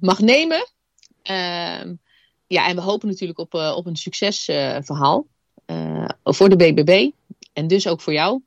mag 0.00 0.20
nemen. 0.20 0.72
Ehm, 1.22 1.94
ja, 2.46 2.68
en 2.68 2.74
we 2.74 2.80
hopen 2.80 3.08
natuurlijk 3.08 3.38
op, 3.38 3.54
op 3.54 3.86
een 3.86 3.96
succesverhaal 3.96 5.26
voor 6.22 6.48
de 6.48 6.56
BBB 6.56 7.10
en 7.52 7.66
dus 7.66 7.86
ook 7.86 8.00
voor 8.00 8.12
jou. 8.12 8.42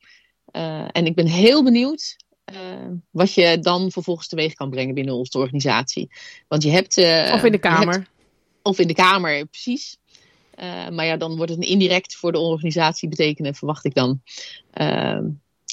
en 0.92 1.06
ik 1.06 1.16
ben 1.16 1.28
heel 1.28 1.64
benieuwd 1.64 2.16
uh, 2.54 2.92
wat 3.12 3.34
je 3.34 3.60
dan 3.60 3.92
vervolgens 3.92 4.28
teweeg 4.28 4.54
kan 4.54 4.70
brengen 4.70 4.96
binnen 4.96 5.14
onze 5.14 5.38
organisatie. 5.38 6.10
Want 6.48 6.64
je 6.64 6.70
hebt. 6.70 6.98
Uh, 6.98 7.32
of 7.34 7.44
in 7.44 7.52
de 7.52 7.58
Kamer. 7.58 7.94
Hebt, 7.94 8.10
of 8.62 8.80
in 8.80 8.88
de 8.88 8.94
Kamer, 8.94 9.46
precies. 9.46 9.98
Uh, 10.60 10.90
maar 10.90 11.06
ja, 11.06 11.18
dan 11.18 11.36
wordt 11.36 11.52
het 11.52 11.62
een 11.62 11.70
indirect 11.70 12.16
voor 12.16 12.32
de 12.32 12.40
organisatie 12.40 13.10
betekenen, 13.10 13.56
verwacht 13.56 13.86
ik 13.86 13.94
dan. 13.94 14.22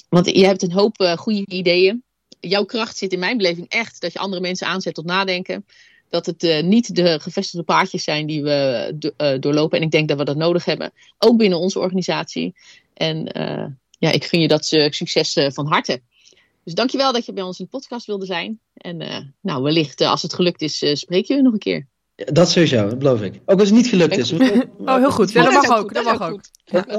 want 0.08 0.26
je 0.26 0.46
hebt 0.46 0.62
een 0.62 0.72
hoop 0.72 1.14
goede 1.16 1.46
ideeën. 1.46 2.04
Jouw 2.40 2.64
kracht 2.64 2.96
zit 2.96 3.12
in 3.12 3.18
mijn 3.18 3.36
beleving 3.36 3.68
echt 3.68 4.00
dat 4.00 4.12
je 4.12 4.18
andere 4.18 4.42
mensen 4.42 4.66
aanzet 4.66 4.94
tot 4.94 5.04
nadenken. 5.04 5.66
Dat 6.08 6.26
het 6.26 6.62
niet 6.64 6.94
de 6.94 7.20
gevestigde 7.20 7.64
paardjes 7.64 8.04
zijn 8.04 8.26
die 8.26 8.42
we 8.42 8.92
do 8.98 9.38
doorlopen. 9.38 9.78
En 9.78 9.84
ik 9.84 9.90
denk 9.90 10.08
dat 10.08 10.18
we 10.18 10.24
dat 10.24 10.36
nodig 10.36 10.64
hebben. 10.64 10.92
Ook 11.18 11.36
binnen 11.36 11.58
onze 11.58 11.78
organisatie. 11.78 12.54
En 12.94 13.24
ja, 13.98 14.10
ik 14.10 14.24
gun 14.24 14.40
je 14.40 14.48
dat 14.48 14.64
succes 14.90 15.32
van 15.52 15.66
harte. 15.66 16.02
Dus 16.64 16.74
dankjewel 16.74 17.12
dat 17.12 17.26
je 17.26 17.32
bij 17.32 17.42
ons 17.42 17.58
in 17.58 17.64
de 17.64 17.70
podcast 17.70 18.06
wilde 18.06 18.26
zijn. 18.26 18.60
En 18.74 19.00
uh, 19.00 19.18
nou, 19.40 19.62
wellicht 19.62 20.00
uh, 20.00 20.10
als 20.10 20.22
het 20.22 20.34
gelukt 20.34 20.62
is, 20.62 20.82
uh, 20.82 20.94
spreek 20.94 21.24
je 21.24 21.42
nog 21.42 21.52
een 21.52 21.58
keer. 21.58 21.86
Ja, 22.14 22.24
dat 22.24 22.50
sowieso, 22.50 22.88
dat 22.88 22.98
beloof 22.98 23.22
ik. 23.22 23.40
Ook 23.44 23.58
als 23.58 23.68
het 23.68 23.78
niet 23.78 23.86
gelukt 23.86 24.16
is. 24.16 24.32
oh, 24.32 24.96
heel 24.96 25.10
goed. 25.10 25.32
Ja, 25.32 25.42
dat 25.42 25.52
mag 25.52 25.78
ook. 25.78 25.94
Dat 25.94 26.04
mag 26.04 26.30
ook. 26.30 26.42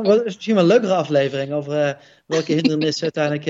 Dat 0.03 0.25
is 0.25 0.35
misschien 0.35 0.55
wel 0.55 0.63
een 0.63 0.69
leukere 0.69 0.93
aflevering 0.93 1.51
over 1.51 1.97
welke 2.25 2.53
hindernissen 2.53 3.03
uiteindelijk 3.03 3.45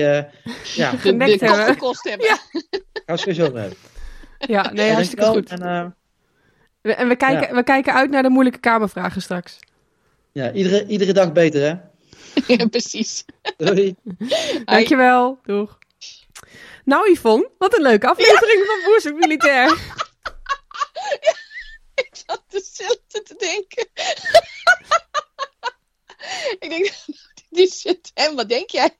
ja, 0.74 0.90
de, 1.02 1.16
de 1.16 1.38
kost 1.38 1.60
gekost 1.60 2.04
hebben. 2.04 2.26
Ja. 2.26 2.36
Gaan 2.92 3.16
we 3.16 3.16
sowieso 3.16 3.44
over 3.44 3.58
hebben. 3.58 3.78
Ja, 4.38 4.72
nee, 4.72 4.92
hartstikke 4.92 5.24
goed. 5.24 5.50
En, 5.50 5.62
en 6.82 7.08
we, 7.08 7.16
kijken, 7.16 7.48
ja. 7.48 7.54
we 7.54 7.62
kijken 7.62 7.94
uit 7.94 8.10
naar 8.10 8.22
de 8.22 8.28
moeilijke 8.28 8.60
kamervragen 8.60 9.22
straks. 9.22 9.58
Ja, 10.32 10.52
iedere, 10.52 10.86
iedere 10.86 11.12
dag 11.12 11.32
beter 11.32 11.62
hè? 11.62 11.74
ja, 12.56 12.66
precies. 12.66 13.24
Doei. 13.56 13.94
Dankjewel. 14.64 15.38
Doeg. 15.42 15.78
Nou 16.84 17.10
Yvonne, 17.12 17.50
wat 17.58 17.76
een 17.76 17.82
leuke 17.82 18.08
aflevering 18.08 18.58
ja. 18.58 18.66
van 18.66 18.80
Boerzoek 18.84 19.18
Militair. 19.18 19.68
Ja, 21.20 21.34
ik 21.94 22.10
zat 22.26 22.42
hetzelfde 22.48 23.22
te 23.22 23.34
denken. 23.36 23.88
ik 26.64 26.68
denk, 26.68 26.92
En 28.14 28.34
wat 28.34 28.48
denk 28.48 28.70
jij? 28.70 28.90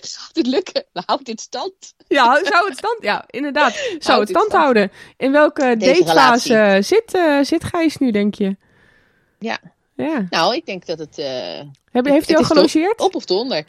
Zou 0.00 0.28
het 0.32 0.46
lukken? 0.46 0.84
Houdt 0.92 1.24
dit 1.24 1.40
stand? 1.40 1.94
Ja, 2.08 2.44
zou 2.44 2.68
het 2.68 2.78
stand... 2.78 3.02
Ja, 3.02 3.24
inderdaad. 3.30 3.72
Zou 3.98 4.18
het 4.18 4.28
dit 4.28 4.36
stand 4.36 4.48
stand? 4.48 4.52
houden. 4.52 4.92
In 5.16 5.32
welke 5.32 5.76
Deze 5.76 6.04
datefase 6.04 6.78
zit, 6.80 7.14
eh, 7.14 7.38
zit 7.42 7.64
Gijs 7.64 7.96
nu, 7.96 8.10
denk 8.10 8.34
je? 8.34 8.56
Ja. 9.38 9.58
Ja. 9.96 10.26
Nou, 10.30 10.54
ik 10.54 10.66
denk 10.66 10.86
dat 10.86 10.98
het... 10.98 11.18
eh, 11.18 11.60
heeft 11.92 12.28
hij 12.28 12.36
al 12.36 12.44
gelogeerd? 12.44 13.00
op 13.00 13.14
of 13.14 13.26
onder. 13.26 13.64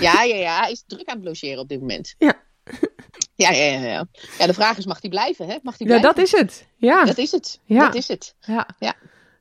Ja, 0.00 0.22
ja, 0.22 0.36
ja. 0.36 0.60
Hij 0.60 0.70
is 0.70 0.84
druk 0.86 1.08
aan 1.08 1.16
het 1.16 1.24
logeren 1.24 1.58
op 1.58 1.68
dit 1.68 1.80
moment. 1.80 2.14
Ja. 2.18 2.46
Ja, 3.34 3.50
ja, 3.50 3.64
ja. 3.64 3.80
Ja, 3.80 4.06
ja 4.38 4.46
de 4.46 4.54
vraag 4.54 4.78
is, 4.78 4.86
mag 4.86 5.00
hij 5.00 5.10
blijven? 5.10 5.46
Hè? 5.46 5.56
Mag 5.62 5.78
hij 5.78 5.86
Ja, 5.86 5.98
blijven? 5.98 6.14
dat 6.14 6.24
is 6.24 6.32
het. 6.32 6.66
Ja. 6.76 7.04
Dat 7.04 7.18
is 7.18 7.30
het. 7.32 7.60
Ja. 7.64 7.84
Dat 7.84 7.94
is 7.94 8.08
het. 8.08 8.34
ja. 8.40 8.68
Ja. 8.78 8.94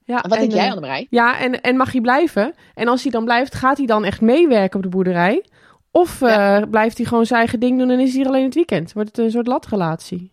ja. 0.06 0.24
En 0.24 0.30
wat 0.30 0.38
denk 0.40 0.52
en, 0.52 0.56
jij, 0.58 0.66
eh, 0.66 0.70
Annemarij? 0.74 1.08
Ja, 1.10 1.40
en, 1.40 1.62
en 1.62 1.76
mag 1.78 1.92
hij 1.92 2.02
blijven? 2.02 2.54
En 2.74 2.88
als 2.88 3.02
hij 3.04 3.12
dan 3.12 3.24
blijft, 3.26 3.56
gaat 3.56 3.78
hij 3.78 3.86
dan 3.86 4.04
echt 4.04 4.22
meewerken 4.22 4.78
op 4.78 4.84
de 4.84 4.90
boerderij? 4.90 5.46
Of 5.92 6.22
eh, 6.22 6.30
Ja. 6.30 6.66
blijft 6.66 6.98
hij 6.98 7.06
gewoon 7.06 7.26
zijn 7.26 7.40
eigen 7.40 7.60
ding 7.60 7.80
doen 7.80 7.90
en 7.90 8.00
is 8.00 8.10
hij 8.10 8.18
hier 8.18 8.28
alleen 8.28 8.44
het 8.46 8.54
weekend? 8.56 8.94
Wordt 8.94 9.10
het 9.10 9.18
een 9.26 9.32
soort 9.32 9.48
latrelatie? 9.48 10.32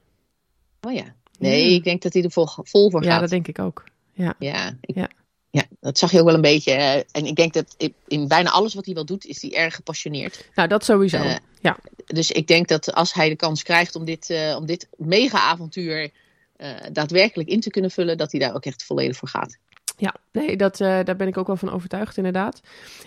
Oh 0.81 0.93
ja. 0.93 1.05
Nee, 1.39 1.69
Ja. 1.71 1.77
ik 1.77 1.85
denk 1.85 2.03
dat 2.03 2.13
hij 2.13 2.23
er 2.23 2.31
vol, 2.31 2.47
vol 2.63 2.91
voor 2.91 3.03
Ja, 3.05 3.11
gaat. 3.11 3.21
dat 3.21 3.31
denk 3.31 3.49
ik 3.49 3.59
ook. 3.59 3.85
Ja, 4.13 4.35
ik- 4.39 4.75
Ja. 4.81 5.09
Ja, 5.55 5.63
dat 5.81 5.99
zag 5.99 6.11
je 6.11 6.19
ook 6.19 6.25
wel 6.25 6.35
een 6.35 6.41
beetje. 6.41 6.73
en 7.13 7.27
ik 7.27 7.35
denk 7.37 7.53
dat 7.53 7.75
in- 8.07 8.29
bijna 8.29 8.51
alles 8.51 8.75
wat 8.75 8.85
hij 8.85 8.95
wel 8.95 9.05
doet, 9.05 9.25
is 9.27 9.43
hij 9.43 9.55
erg 9.55 9.75
gepassioneerd. 9.75 10.49
Nou, 10.55 10.69
dat 10.69 10.85
sowieso. 10.85 11.17
Eh, 11.17 11.37
ja. 11.61 11.77
Dus 12.07 12.31
ik 12.31 12.47
denk 12.47 12.69
dat 12.69 12.93
als 12.95 13.13
hij 13.15 13.29
de 13.29 13.37
kans 13.37 13.63
krijgt 13.63 13.95
om 13.95 14.05
dit, 14.05 14.31
eh, 14.31 14.57
om 14.59 14.67
dit 14.67 14.89
mega-avontuur 14.97 16.11
eh, 16.57 16.71
daadwerkelijk 16.93 17.49
in 17.49 17.61
te 17.61 17.71
kunnen 17.71 17.91
vullen, 17.91 18.17
dat 18.19 18.31
hij 18.33 18.41
daar 18.41 18.55
ook 18.55 18.65
echt 18.65 18.85
volledig 18.85 19.17
voor 19.17 19.29
gaat. 19.29 19.57
ja, 19.97 20.15
nee, 20.33 20.57
dat, 20.57 20.77
daar 20.77 21.17
ben 21.17 21.29
ik 21.29 21.37
ook 21.39 21.47
wel 21.47 21.57
van 21.57 21.71
overtuigd, 21.73 22.17
inderdaad. 22.17 22.61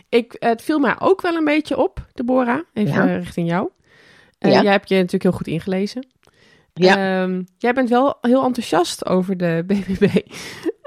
Ik, 0.09 0.35
het 0.39 0.61
viel 0.61 0.79
mij 0.79 0.95
ook 0.99 1.21
wel 1.21 1.35
een 1.35 1.43
beetje 1.45 1.77
op, 1.77 2.05
Deborah, 2.13 2.59
even 2.73 2.93
Ja. 3.07 3.17
richting 3.17 3.47
jou. 3.49 3.69
Ja. 4.39 4.49
Jij 4.61 4.71
hebt 4.71 4.89
je 4.89 4.95
natuurlijk 4.95 5.23
heel 5.23 5.31
goed 5.31 5.47
ingelezen. 5.47 6.07
Ja. 6.73 7.21
Ehm, 7.23 7.43
jij 7.57 7.73
bent 7.73 7.89
wel 7.89 8.17
heel 8.21 8.43
enthousiast 8.43 9.05
over 9.05 9.37
de 9.37 9.63
BBB. 9.67 10.15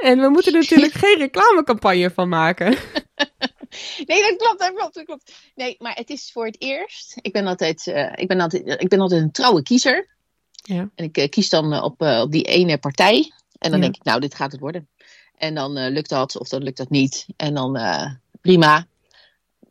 En 0.03 0.21
we 0.21 0.29
moeten 0.29 0.53
er 0.53 0.61
natuurlijk 0.69 0.93
geen 0.93 1.19
reclamecampagne 1.19 2.11
van 2.11 2.29
maken. 2.29 2.77
Nee, 4.07 4.23
dat 4.23 4.37
klopt, 4.37 4.59
dat 4.59 4.73
klopt, 4.75 4.95
dat 4.95 5.05
klopt. 5.05 5.33
Nee, 5.55 5.77
maar 5.79 5.95
het 5.95 6.11
is 6.11 6.31
voor 6.33 6.47
het 6.47 6.57
eerst. 6.59 7.17
Ik 7.21 7.33
ben 7.33 7.47
altijd, 7.47 7.87
eh, 7.87 8.13
ik 8.15 8.29
ben 8.29 8.41
altijd, 8.41 8.81
ik 8.83 8.89
ben 8.89 9.01
altijd 9.01 9.23
een 9.23 9.31
trouwe 9.31 9.63
kiezer. 9.63 10.09
Ja. 10.51 10.91
En 10.95 11.05
ik 11.05 11.17
eh, 11.17 11.29
kies 11.29 11.49
dan 11.49 11.73
eh, 11.73 11.83
op, 11.83 12.03
op 12.03 12.33
die 12.33 12.43
ene 12.43 12.79
partij. 12.79 13.33
En 13.59 13.71
dan 13.71 13.79
Ja. 13.79 13.85
denk 13.85 13.97
ik, 13.97 14.05
nou, 14.05 14.21
dit 14.21 14.35
gaat 14.35 14.53
het 14.53 14.61
worden. 14.61 14.89
En 15.39 15.55
dan 15.55 15.89
lukt 15.89 16.09
dat, 16.09 16.39
of 16.39 16.49
dan 16.49 16.63
lukt 16.63 16.77
dat 16.77 16.91
niet. 16.91 17.27
En 17.37 17.55
dan 17.55 17.79
prima. 18.41 18.87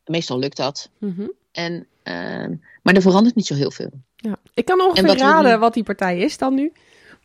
Meestal 0.06 0.40
lukt 0.40 0.58
dat. 0.58 0.90
Mhm. 0.98 1.28
En, 1.52 1.88
maar 2.82 2.94
er 2.94 3.02
verandert 3.02 3.36
niet 3.36 3.46
zo 3.46 3.56
heel 3.56 3.72
veel. 3.72 3.92
Ja. 4.16 4.40
Ik 4.54 4.66
kan 4.66 4.82
ongeveer 4.82 5.18
raden 5.18 5.60
wat 5.60 5.74
die 5.74 5.84
partij 5.84 6.20
is 6.20 6.38
dan 6.38 6.54
nu. 6.54 6.72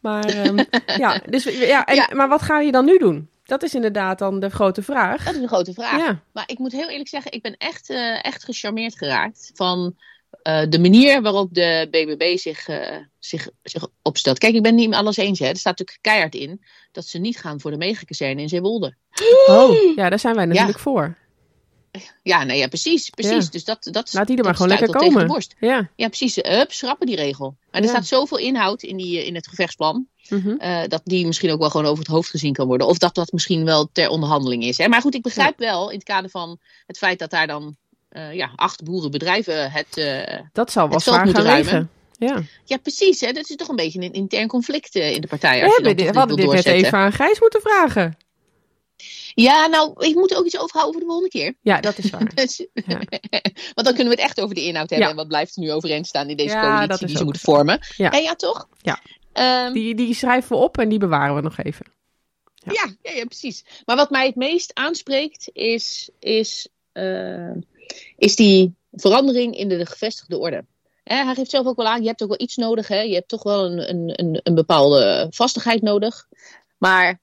Maar, 0.05 0.25
ehm, 0.25 0.59
ja, 1.05 1.21
dus, 1.29 1.45
ja, 1.45 1.85
en, 1.87 1.95
Ja. 1.95 2.09
maar 2.15 2.29
wat 2.29 2.43
ga 2.43 2.61
je 2.61 2.73
dan 2.73 2.85
nu 2.85 2.99
doen? 2.99 3.29
Dat 3.45 3.63
is 3.63 3.75
inderdaad 3.75 4.19
dan 4.19 4.41
de 4.41 4.51
grote 4.51 4.83
vraag. 4.83 5.25
Dat 5.25 5.35
is 5.35 5.41
een 5.41 5.49
grote 5.49 5.73
vraag. 5.73 5.99
Ja, 5.99 6.23
Maar 6.33 6.45
ik 6.47 6.59
moet 6.59 6.73
heel 6.73 6.89
eerlijk 6.89 7.09
zeggen, 7.09 7.33
ik 7.33 7.43
ben 7.43 7.57
echt, 7.57 7.91
eh, 7.91 8.25
echt 8.25 8.45
gecharmeerd 8.45 8.99
geraakt 8.99 9.51
van 9.55 9.97
eh, 10.43 10.63
de 10.69 10.79
manier 10.79 11.23
waarop 11.23 11.55
de 11.55 11.87
BBB 11.91 12.37
zich, 12.39 12.69
eh, 12.69 12.97
zich, 13.19 13.49
zich 13.63 13.87
opstelt. 14.03 14.39
Kijk, 14.39 14.55
ik 14.55 14.63
ben 14.63 14.75
niet 14.75 14.89
met 14.89 14.99
alles 14.99 15.17
eens. 15.17 15.39
Hè. 15.39 15.47
Er 15.49 15.57
staat 15.57 15.79
natuurlijk 15.79 15.99
keihard 16.01 16.35
in 16.35 16.65
dat 16.93 17.07
ze 17.07 17.19
niet 17.19 17.39
gaan 17.39 17.61
voor 17.61 17.71
de 17.71 17.77
megakazerne 17.77 18.41
in 18.43 18.49
Zeewolde. 18.49 18.95
oh, 19.47 19.97
ja 19.97 20.09
daar 20.09 20.19
zijn 20.19 20.35
wij 20.35 20.45
natuurlijk 20.45 20.79
voor. 20.79 21.17
Ja, 22.23 22.45
nee, 22.45 22.59
ja, 22.59 22.69
precies. 22.69 23.11
precies. 23.11 23.45
Ja. 23.45 23.51
Dus 23.51 23.65
dat, 23.65 23.89
dat, 23.91 24.13
Laat 24.13 24.27
die 24.27 24.37
er 24.37 24.45
maar 24.45 24.55
gewoon 24.55 24.69
lekker 24.69 24.89
komen. 24.91 25.43
Ja. 25.61 25.89
Ja, 25.97 26.07
precies. 26.09 26.37
Hup, 26.37 26.73
schrappen 26.73 27.07
die 27.07 27.17
regel. 27.17 27.57
Maar 27.71 27.81
er 27.81 27.87
Ja. 27.87 27.93
staat 27.93 28.07
zoveel 28.07 28.39
inhoud 28.39 28.83
in, 28.83 28.97
die, 28.97 29.27
in 29.27 29.35
het 29.35 29.49
gevechtsplan. 29.49 30.07
Mhm. 30.29 30.49
eh, 30.59 30.83
dat 30.89 31.01
die 31.05 31.27
misschien 31.27 31.51
ook 31.51 31.59
wel 31.59 31.71
gewoon 31.71 31.87
over 31.87 31.99
het 32.05 32.13
hoofd 32.13 32.31
gezien 32.31 32.53
kan 32.53 32.67
worden. 32.67 32.87
Of 32.87 32.99
dat 32.99 33.15
dat 33.15 33.33
misschien 33.33 33.65
wel 33.65 33.89
ter 33.93 34.09
onderhandeling 34.09 34.65
is. 34.65 34.79
Hè? 34.79 34.89
Maar 34.89 35.01
goed, 35.01 35.15
ik 35.15 35.23
begrijp 35.23 35.59
wel 35.59 35.89
in 35.89 35.95
het 35.95 36.05
kader 36.05 36.31
van 36.31 36.59
het 36.87 36.99
feit 36.99 37.19
dat 37.19 37.31
daar 37.31 37.47
dan 37.47 37.77
eh, 38.09 38.33
ja, 38.35 38.53
acht 38.57 38.83
boerenbedrijven 38.85 39.71
het. 39.71 39.97
eh, 39.97 40.39
Dat 40.53 40.73
zal 40.73 40.85
wel 40.87 40.95
Het 40.95 41.05
zwaar 41.05 41.29
gaan 41.29 41.45
ruimen. 41.45 41.91
Ja. 42.19 42.43
Ja, 42.65 42.77
precies. 42.77 43.21
Hè? 43.21 43.33
Dat 43.33 43.51
is 43.51 43.57
toch 43.57 43.69
een 43.69 43.77
beetje 43.77 44.01
een 44.01 44.13
intern 44.13 44.49
conflict 44.49 44.95
in 44.95 45.21
de 45.21 45.27
partij. 45.27 45.59
We, 45.59 45.65
Als 45.65 45.77
je 45.77 45.83
hebben 45.83 45.97
dan 45.97 46.05
dit, 46.05 46.15
we 46.15 46.19
hadden 46.19 46.37
dit 46.37 46.53
net 46.53 46.65
even 46.67 46.99
aan 46.99 47.13
Gijs 47.13 47.41
moeten 47.41 47.61
vragen. 47.61 48.17
Ja, 49.35 49.67
nou, 49.67 50.07
ik 50.07 50.15
moet 50.15 50.31
er 50.31 50.37
ook 50.39 50.45
iets 50.45 50.59
over 50.59 50.71
houden 50.79 50.93
voor 50.93 51.01
de 51.01 51.07
volgende 51.07 51.31
keer. 51.31 51.55
Ja, 51.63 51.81
dat 51.81 51.99
is 51.99 52.11
waar. 52.11 52.35
Dus- 52.35 52.67
Ja. 52.73 53.01
Want 53.75 53.87
dan 53.87 53.95
kunnen 53.95 54.05
we 54.05 54.11
het 54.11 54.29
echt 54.29 54.41
over 54.41 54.55
de 54.55 54.65
inhoud 54.65 54.91
hebben. 54.91 55.07
Ja. 55.07 55.13
En 55.13 55.17
wat 55.19 55.29
blijft 55.29 55.57
er 55.57 55.63
nu 55.63 55.73
overeind 55.73 56.07
staan 56.07 56.29
in 56.29 56.37
deze 56.37 56.55
dat 56.55 56.63
coalitie 56.63 56.93
is 56.93 56.99
die 56.99 57.17
ze 57.17 57.25
moeten 57.25 57.43
vormen. 57.43 57.81
Ja. 57.97 58.13
Ja, 58.13 58.35
toch? 58.35 58.69
Ja. 58.83 59.01
Ehm, 59.33 59.73
Die, 59.73 59.95
die 59.95 60.15
schrijven 60.15 60.57
we 60.57 60.63
op 60.63 60.79
en 60.79 60.89
die 60.89 60.99
bewaren 60.99 61.35
we 61.35 61.41
nog 61.41 61.59
even. 61.59 61.87
Ja. 62.55 62.93
Ja, 63.03 63.13
ja, 63.13 63.25
precies. 63.25 63.65
Maar 63.85 63.97
wat 63.97 64.11
mij 64.11 64.27
het 64.27 64.35
meest 64.37 64.71
aanspreekt 64.75 65.51
is, 65.53 66.11
is, 66.19 66.69
eh, 66.93 67.51
is 68.17 68.37
die 68.37 68.75
verandering 68.93 69.57
in 69.57 69.69
de, 69.69 69.77
de 69.77 69.87
gevestigde 69.87 70.39
orde. 70.39 70.65
Hij 71.05 71.35
geeft 71.35 71.51
zelf 71.51 71.67
ook 71.67 71.77
wel 71.77 71.87
aan, 71.87 72.01
je 72.03 72.09
hebt 72.09 72.23
ook 72.23 72.29
wel 72.29 72.41
iets 72.41 72.57
nodig. 72.57 72.89
Hè? 72.89 73.01
Je 73.01 73.15
hebt 73.15 73.29
toch 73.29 73.43
wel 73.43 73.65
een, 73.65 73.89
een, 73.91 74.13
een, 74.17 74.41
een 74.43 74.55
bepaalde 74.55 75.27
vastigheid 75.31 75.83
nodig. 75.83 76.27
Maar 76.79 77.21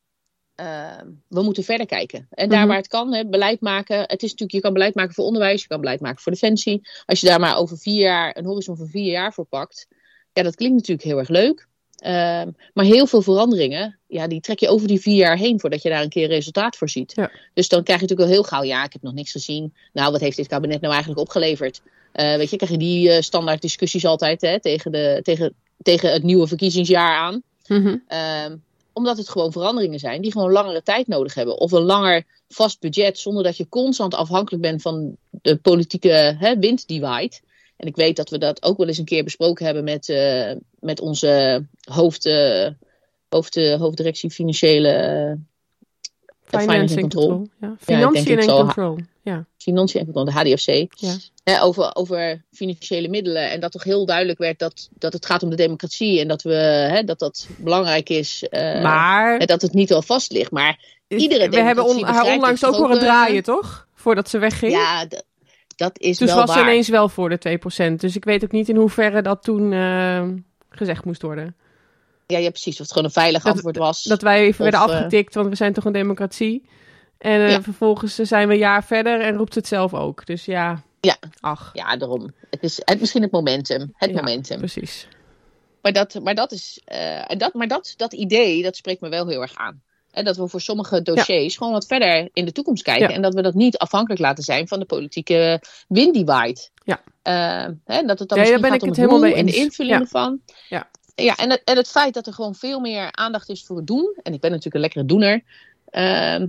eh, 0.62 1.02
we 1.28 1.42
moeten 1.42 1.64
verder 1.64 1.86
kijken. 1.86 2.28
En 2.30 2.50
daar 2.50 2.60
Mhm. 2.60 2.68
waar 2.68 2.78
het 2.78 2.88
kan, 2.88 3.14
hè, 3.14 3.26
beleid 3.26 3.62
maken. 3.62 4.00
Het 4.00 4.24
is 4.24 4.30
natuurlijk, 4.30 4.52
je 4.52 4.60
kan 4.60 4.74
beleid 4.74 4.96
maken 4.96 5.14
voor 5.14 5.26
onderwijs, 5.26 5.62
je 5.62 5.68
kan 5.68 5.80
beleid 5.80 6.00
maken 6.00 6.22
voor 6.22 6.32
defensie. 6.32 6.82
Als 7.06 7.20
je 7.20 7.28
daar 7.28 7.40
maar 7.40 7.58
over 7.58 7.78
vier 7.78 8.02
jaar, 8.02 8.38
een 8.38 8.46
horizon 8.46 8.78
van 8.78 8.88
vier 8.88 9.12
jaar 9.12 9.34
voor 9.34 9.46
pakt. 9.46 9.88
Ja, 10.34 10.44
dat 10.44 10.56
klinkt 10.56 10.76
natuurlijk 10.76 11.08
heel 11.08 11.18
erg 11.18 11.30
leuk. 11.30 11.68
Ehm, 11.96 12.50
maar 12.74 12.86
heel 12.86 13.08
veel 13.08 13.22
veranderingen, 13.22 14.00
ja, 14.08 14.28
die 14.28 14.40
trek 14.42 14.60
je 14.60 14.70
over 14.70 14.88
die 14.88 15.00
vier 15.02 15.16
jaar 15.16 15.38
heen 15.38 15.60
voordat 15.60 15.82
je 15.82 15.90
daar 15.90 16.02
een 16.02 16.10
keer 16.10 16.28
resultaat 16.28 16.76
voor 16.76 16.90
ziet. 16.90 17.12
Ja. 17.16 17.32
Dus 17.54 17.68
dan 17.68 17.84
krijg 17.84 18.00
je 18.00 18.06
natuurlijk 18.08 18.30
wel 18.30 18.40
heel 18.40 18.50
gauw, 18.50 18.64
ja, 18.64 18.84
ik 18.84 18.94
heb 18.94 19.02
nog 19.02 19.14
niks 19.14 19.32
gezien. 19.32 19.74
Nou, 19.94 20.12
wat 20.12 20.22
heeft 20.22 20.38
dit 20.38 20.48
kabinet 20.48 20.82
nou 20.82 20.94
eigenlijk 20.94 21.22
opgeleverd? 21.22 21.82
Eh, 22.12 22.36
weet 22.36 22.50
je, 22.50 22.56
krijg 22.56 22.72
je 22.72 22.78
die 22.78 23.12
eh, 23.12 23.22
standaard 23.22 23.62
discussies 23.62 24.06
altijd 24.06 24.42
hè, 24.42 24.60
tegen, 24.60 24.92
de, 24.92 25.20
tegen, 25.24 25.54
tegen 25.84 26.12
het 26.12 26.24
nieuwe 26.24 26.48
verkiezingsjaar 26.48 27.16
aan. 27.16 27.42
Mhm. 27.68 27.96
Ehm, 28.08 28.56
omdat 28.94 29.18
het 29.18 29.30
gewoon 29.30 29.52
veranderingen 29.52 30.00
zijn 30.00 30.22
die 30.22 30.32
gewoon 30.32 30.52
langere 30.52 30.84
tijd 30.84 31.08
nodig 31.08 31.34
hebben. 31.34 31.58
Of 31.58 31.72
een 31.72 31.82
langer 31.82 32.24
vast 32.48 32.80
budget, 32.80 33.20
zonder 33.20 33.44
dat 33.44 33.58
je 33.58 33.70
constant 33.70 34.14
afhankelijk 34.14 34.64
bent 34.64 34.82
van 34.82 35.16
de 35.30 35.58
politieke 35.58 36.36
hè, 36.40 36.60
wind 36.60 36.88
die 36.88 37.02
waait. 37.02 37.42
En 37.78 37.88
ik 37.88 37.96
weet 37.96 38.16
dat 38.16 38.30
we 38.30 38.38
dat 38.38 38.64
ook 38.64 38.78
wel 38.78 38.88
eens 38.88 38.98
een 38.98 39.06
keer 39.06 39.24
besproken 39.24 39.66
hebben 39.66 39.84
met, 39.84 40.10
eh, 40.10 40.52
met 40.80 41.00
onze 41.00 41.66
hoofd, 41.82 42.26
eh, 42.26 42.68
hoofd, 43.30 43.58
eh, 43.58 43.80
hoofddirectie 43.80 44.32
financiële 44.32 45.38
Finance 46.60 46.96
en 46.96 47.02
Control. 47.02 47.28
control. 47.28 47.48
Ja. 47.60 47.68
denk 47.68 47.80
Financiën 47.82 48.40
en 48.40 48.48
control. 48.48 48.98
Ja. 49.24 49.46
Financiën 49.58 50.00
en 50.00 50.06
Control, 50.06 50.26
de 50.26 50.32
HDFC. 50.32 50.88
Ja. 51.44 51.60
Over, 51.62 51.96
over 51.96 52.44
financiële 52.52 53.08
middelen. 53.10 53.50
En 53.52 53.60
dat 53.60 53.72
toch 53.72 53.84
heel 53.84 54.06
duidelijk 54.06 54.38
werd 54.40 54.60
dat, 54.60 54.90
dat 54.98 55.14
het 55.14 55.26
gaat 55.26 55.44
om 55.44 55.50
de 55.50 55.56
democratie. 55.56 56.20
En 56.20 56.28
dat 56.28 56.42
we, 56.42 56.54
hè, 56.54 57.04
dat, 57.04 57.20
dat 57.20 57.48
belangrijk 57.58 58.10
is. 58.10 58.44
eh, 58.50 58.82
Maar 58.82 59.38
en 59.38 59.48
dat 59.48 59.62
het 59.62 59.74
niet 59.74 59.94
al 59.94 60.02
vast 60.02 60.32
ligt. 60.32 60.52
Maar 60.52 60.80
iedere 61.08 61.50
we 61.50 61.60
hebben 61.60 61.86
on- 61.86 62.04
haar 62.04 62.26
onlangs 62.34 62.66
ook 62.66 62.76
horen 62.76 63.00
draaien, 63.00 63.44
toch? 63.44 63.88
Voordat 63.96 64.30
ze 64.30 64.38
wegging. 64.38 64.72
ja, 64.72 65.06
dat 65.76 66.00
is 66.00 66.18
dus 66.18 66.28
wel 66.28 66.38
was 66.40 66.48
waar. 66.56 66.58
ze 66.58 66.64
ineens 66.64 66.90
wel 66.90 67.10
voor 67.10 67.30
de 67.30 67.38
2%. 67.38 68.00
Dus 68.00 68.16
ik 68.16 68.24
weet 68.26 68.44
ook 68.44 68.52
niet 68.52 68.70
in 68.70 68.76
hoeverre 68.76 69.22
dat 69.22 69.44
toen 69.44 69.74
eh, 69.74 70.24
gezegd 70.70 71.06
moest 71.06 71.22
worden. 71.22 71.56
Ja, 72.32 72.38
ja, 72.38 72.50
precies. 72.50 72.74
Of 72.74 72.80
het 72.80 72.90
gewoon 72.92 73.04
een 73.06 73.12
veilig 73.12 73.44
Dat- 73.44 73.54
antwoord 73.54 73.78
was. 73.78 74.04
Dat 74.04 74.22
wij 74.22 74.38
even 74.40 74.66
Of, 74.66 74.72
werden 74.72 74.80
eh, 74.80 74.86
afgetikt, 74.96 75.34
want 75.36 75.48
we 75.50 75.56
zijn 75.56 75.74
toch 75.74 75.86
een 75.86 75.92
democratie. 75.92 76.66
En 77.18 77.42
eh, 77.46 77.52
Ja. 77.52 77.62
vervolgens 77.62 78.16
zijn 78.16 78.48
we 78.48 78.54
een 78.54 78.60
jaar 78.60 78.84
verder 78.84 79.22
en 79.22 79.36
roept 79.36 79.56
het 79.56 79.68
zelf 79.68 79.94
ook. 79.94 80.26
Dus 80.26 80.46
ja, 80.46 80.82
Ja. 81.02 81.16
ach, 81.40 81.70
Ja, 81.74 81.98
daarom. 81.98 82.34
Het 82.50 82.64
is 82.64 82.82
het, 82.86 83.00
misschien 83.00 83.22
het 83.22 83.32
momentum. 83.32 83.94
Het 83.96 84.10
Ja, 84.10 84.16
momentum. 84.16 84.58
precies. 84.58 85.08
Maar, 85.82 85.94
dat, 85.94 86.20
maar, 86.24 86.36
dat, 86.36 86.52
is, 86.52 86.82
en 87.28 87.38
dat, 87.38 87.54
maar 87.54 87.68
dat, 87.68 87.94
dat 87.98 88.14
idee, 88.14 88.62
dat 88.64 88.76
spreekt 88.76 89.02
me 89.02 89.10
wel 89.10 89.28
heel 89.28 89.42
erg 89.42 89.56
aan. 89.56 89.82
En 90.12 90.26
dat 90.26 90.38
we 90.38 90.48
voor 90.48 90.62
sommige 90.62 91.02
dossiers 91.02 91.58
gewoon 91.58 91.72
wat 91.74 91.86
verder 91.86 92.30
in 92.34 92.46
de 92.46 92.52
toekomst 92.52 92.84
kijken. 92.84 93.10
Ja. 93.10 93.16
En 93.16 93.22
dat 93.22 93.34
we 93.34 93.42
dat 93.42 93.54
niet 93.54 93.78
afhankelijk 93.78 94.22
laten 94.22 94.44
zijn 94.44 94.68
van 94.68 94.80
de 94.80 94.86
politieke 94.86 95.62
wind 95.88 96.14
die 96.14 96.26
waait. 96.26 96.72
Ja. 96.84 97.02
Hè, 97.24 98.04
dat 98.06 98.20
het 98.20 98.30
dan 98.30 98.38
Ja, 98.38 98.44
daar 98.44 98.60
misschien 98.60 98.62
ben 98.62 98.72
gaat 98.72 98.82
ik 98.82 98.88
het 98.88 98.96
helemaal 98.98 99.20
mee 99.20 99.34
en 99.34 99.46
de 99.46 99.56
invulling 99.56 100.00
ervan. 100.00 100.40
Ja. 100.70 100.90
Ja, 101.24 101.36
en, 101.36 101.50
het, 101.50 101.62
en 101.64 101.76
het 101.78 101.88
feit 101.88 102.14
dat 102.14 102.28
er 102.28 102.34
gewoon 102.34 102.56
veel 102.56 102.80
meer 102.80 103.12
aandacht 103.12 103.50
is 103.50 103.64
voor 103.66 103.76
het 103.78 103.88
doen. 103.88 104.18
En 104.24 104.34
ik 104.34 104.40
ben 104.42 104.50
natuurlijk 104.50 104.76
een 104.76 104.82
lekkere 104.82 105.06
doener. 105.06 105.44
ehm, 105.90 106.48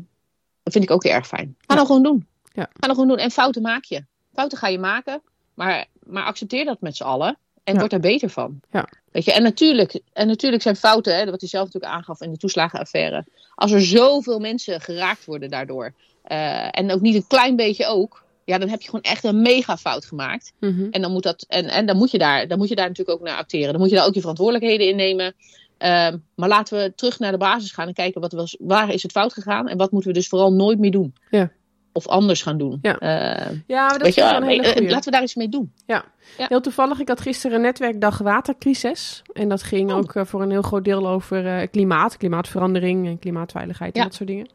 dat 0.62 0.72
vind 0.72 0.84
ik 0.84 0.90
ook 0.90 1.02
heel 1.02 1.12
erg 1.12 1.26
fijn. 1.26 1.56
Ga 1.66 1.74
nou 1.74 1.86
gewoon 1.86 2.02
doen. 2.02 2.26
Ja. 2.52 2.62
Ga 2.62 2.78
nou 2.80 2.92
gewoon 2.92 3.08
doen. 3.08 3.18
En 3.18 3.30
fouten 3.30 3.62
maak 3.62 3.84
je. 3.84 4.04
Fouten 4.34 4.58
ga 4.58 4.68
je 4.68 4.78
maken. 4.78 5.22
Maar, 5.54 5.86
maar 6.06 6.24
accepteer 6.24 6.64
dat 6.64 6.80
met 6.80 6.96
z'n 6.96 7.02
allen. 7.02 7.36
En 7.64 7.72
Ja. 7.74 7.78
word 7.80 7.92
er 7.92 8.00
beter 8.00 8.30
van. 8.30 8.60
Ja. 8.70 8.88
Weet 9.12 9.24
je, 9.24 9.32
en 9.32 9.42
natuurlijk, 9.42 10.00
en 10.12 10.26
natuurlijk 10.26 10.62
zijn 10.62 10.76
fouten, 10.76 11.16
hè, 11.16 11.30
wat 11.30 11.40
hij 11.40 11.48
zelf 11.48 11.64
natuurlijk 11.64 11.92
aangaf 11.92 12.20
in 12.20 12.30
de 12.30 12.36
toeslagenaffaire. 12.36 13.24
Als 13.54 13.70
er 13.72 13.82
zoveel 13.82 14.38
mensen 14.38 14.80
geraakt 14.80 15.24
worden 15.24 15.50
daardoor. 15.50 15.92
eh, 16.22 16.68
en 16.70 16.92
ook 16.92 17.00
niet 17.00 17.14
een 17.14 17.26
klein 17.26 17.56
beetje 17.56 17.86
ook. 17.86 18.24
Ja, 18.44 18.58
dan 18.58 18.68
heb 18.68 18.80
je 18.80 18.86
gewoon 18.86 19.02
echt 19.04 19.24
een 19.24 19.42
mega 19.42 19.76
fout 19.76 20.04
gemaakt. 20.04 20.52
Mhm. 20.60 20.86
En 20.90 21.02
dan 21.02 21.12
moet, 21.12 21.22
dat, 21.22 21.44
en, 21.48 21.68
en 21.68 21.86
dan 21.86 21.96
moet, 21.96 22.10
je 22.10 22.18
daar, 22.18 22.48
dan 22.48 22.58
moet 22.58 22.68
je 22.68 22.74
daar 22.74 22.88
natuurlijk 22.88 23.18
ook 23.20 23.26
naar 23.26 23.36
acteren. 23.36 23.70
Dan 23.72 23.80
moet 23.80 23.90
je 23.90 23.96
daar 23.96 24.06
ook 24.06 24.14
je 24.14 24.20
verantwoordelijkheden 24.20 24.88
in 24.88 24.96
nemen. 24.96 25.34
Ehm, 25.78 26.18
maar 26.34 26.48
laten 26.48 26.78
we 26.78 26.92
terug 26.94 27.18
naar 27.18 27.32
de 27.32 27.38
basis 27.38 27.72
gaan 27.72 27.86
en 27.86 27.94
kijken 27.94 28.20
wat 28.20 28.32
was, 28.32 28.56
waar 28.60 28.92
is 28.92 29.02
het 29.02 29.12
fout 29.12 29.32
gegaan 29.32 29.68
en 29.68 29.76
wat 29.76 29.90
moeten 29.92 30.10
we 30.10 30.16
dus 30.16 30.28
vooral 30.28 30.52
nooit 30.52 30.78
meer 30.78 30.90
doen. 30.90 31.14
Ja. 31.30 31.50
Of 31.94 32.06
anders 32.08 32.42
gaan 32.42 32.58
doen. 32.58 32.78
Ja. 32.82 32.98
Eh, 32.98 33.50
Ja, 33.66 33.86
maar 33.88 33.98
dat 33.98 34.08
is 34.08 34.14
wel 34.14 34.34
een 34.36 34.42
hele 34.42 34.62
eh, 34.62 34.72
goeie. 34.72 34.88
laten 34.90 35.04
we 35.04 35.10
daar 35.10 35.22
iets 35.22 35.34
mee 35.34 35.48
doen. 35.48 35.72
Ja. 35.86 36.04
Heel 36.36 36.60
toevallig, 36.60 37.00
ik 37.00 37.08
had 37.08 37.20
gisteren 37.20 37.56
een 37.56 37.62
netwerkdag 37.62 38.18
watercrisis. 38.18 39.22
En 39.32 39.48
dat 39.48 39.62
ging 39.62 39.90
Oh. 39.90 39.96
ook 39.96 40.14
eh, 40.14 40.24
voor 40.24 40.42
een 40.42 40.50
heel 40.50 40.62
groot 40.62 40.84
deel 40.84 41.08
over 41.08 41.46
eh, 41.46 41.68
klimaat, 41.70 42.16
klimaatverandering 42.16 43.06
en 43.06 43.18
klimaatveiligheid 43.18 43.94
en 43.94 44.00
Ja. 44.00 44.06
dat 44.06 44.16
soort 44.16 44.28
dingen. 44.28 44.48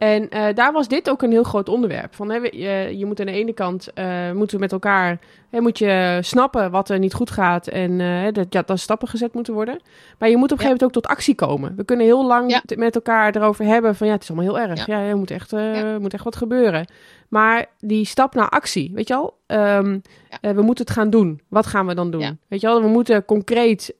En 0.00 0.28
eh, 0.30 0.54
daar 0.54 0.72
was 0.72 0.88
dit 0.88 1.10
ook 1.10 1.22
een 1.22 1.30
heel 1.30 1.42
groot 1.42 1.68
onderwerp. 1.68 2.14
Van, 2.14 2.30
hè, 2.30 2.36
je, 2.36 2.98
je 2.98 3.06
moet 3.06 3.20
aan 3.20 3.26
de 3.26 3.32
ene 3.32 3.52
kant, 3.52 3.92
eh, 3.92 4.32
moeten 4.32 4.56
we 4.56 4.62
met 4.62 4.72
elkaar, 4.72 5.18
hè, 5.50 5.60
moet 5.60 5.78
je 5.78 6.18
snappen 6.20 6.70
wat 6.70 6.88
er 6.88 6.98
niet 6.98 7.14
goed 7.14 7.30
gaat. 7.30 7.66
En 7.66 8.00
eh, 8.00 8.32
dat, 8.32 8.46
ja, 8.50 8.62
dat 8.66 8.78
stappen 8.78 9.08
gezet 9.08 9.34
moeten 9.34 9.54
worden. 9.54 9.80
Maar 10.18 10.28
je 10.28 10.36
moet 10.36 10.52
op 10.52 10.58
een 10.58 10.64
gegeven 10.64 10.78
moment 10.80 10.96
ook 10.96 11.02
tot 11.02 11.12
actie 11.12 11.34
komen. 11.34 11.76
We 11.76 11.84
kunnen 11.84 12.06
heel 12.06 12.26
lang 12.26 12.50
Ja. 12.50 12.62
met 12.76 12.94
elkaar 12.94 13.36
erover 13.36 13.64
hebben 13.64 13.94
van, 13.96 14.06
ja, 14.06 14.12
het 14.12 14.22
is 14.22 14.30
allemaal 14.30 14.54
heel 14.54 14.68
erg. 14.68 14.86
Ja, 14.86 14.98
Ja. 15.00 15.08
er 15.08 15.16
moet 15.16 15.30
echt, 15.30 15.50
Ja. 15.50 15.98
moet 15.98 16.12
echt 16.14 16.24
wat 16.24 16.36
gebeuren. 16.36 16.86
Maar 17.28 17.66
die 17.78 18.04
stap 18.04 18.34
naar 18.34 18.48
actie, 18.48 18.90
weet 18.94 19.08
je 19.08 19.14
al? 19.14 19.36
Ehm, 19.46 19.98
eh, 20.40 20.50
we 20.50 20.62
moeten 20.62 20.84
het 20.84 20.94
gaan 20.94 21.10
doen. 21.10 21.40
Wat 21.48 21.66
gaan 21.66 21.86
we 21.86 21.94
dan 21.94 22.10
doen? 22.10 22.20
Ja. 22.20 22.36
Weet 22.48 22.60
je 22.60 22.66
wel, 22.66 22.82
we 22.82 22.88
moeten 22.88 23.24
concreet, 23.24 23.94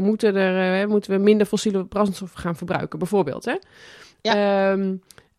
moeten, 0.00 0.34
er, 0.36 0.88
moeten 0.88 1.10
we 1.10 1.18
minder 1.18 1.46
fossiele 1.46 1.84
brandstoffen 1.84 2.38
gaan 2.40 2.56
verbruiken, 2.56 2.98
bijvoorbeeld. 2.98 3.44
Hè? 3.44 3.54
Ehm, 4.22 4.94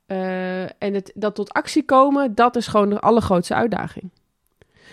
eh, 0.07 0.63
en 0.63 0.93
het, 0.93 1.11
dat 1.15 1.35
tot 1.35 1.51
actie 1.53 1.83
komen, 1.85 2.35
dat 2.35 2.55
is 2.55 2.67
gewoon 2.67 2.89
de 2.89 2.99
allergrootste 2.99 3.53
uitdaging. 3.53 4.09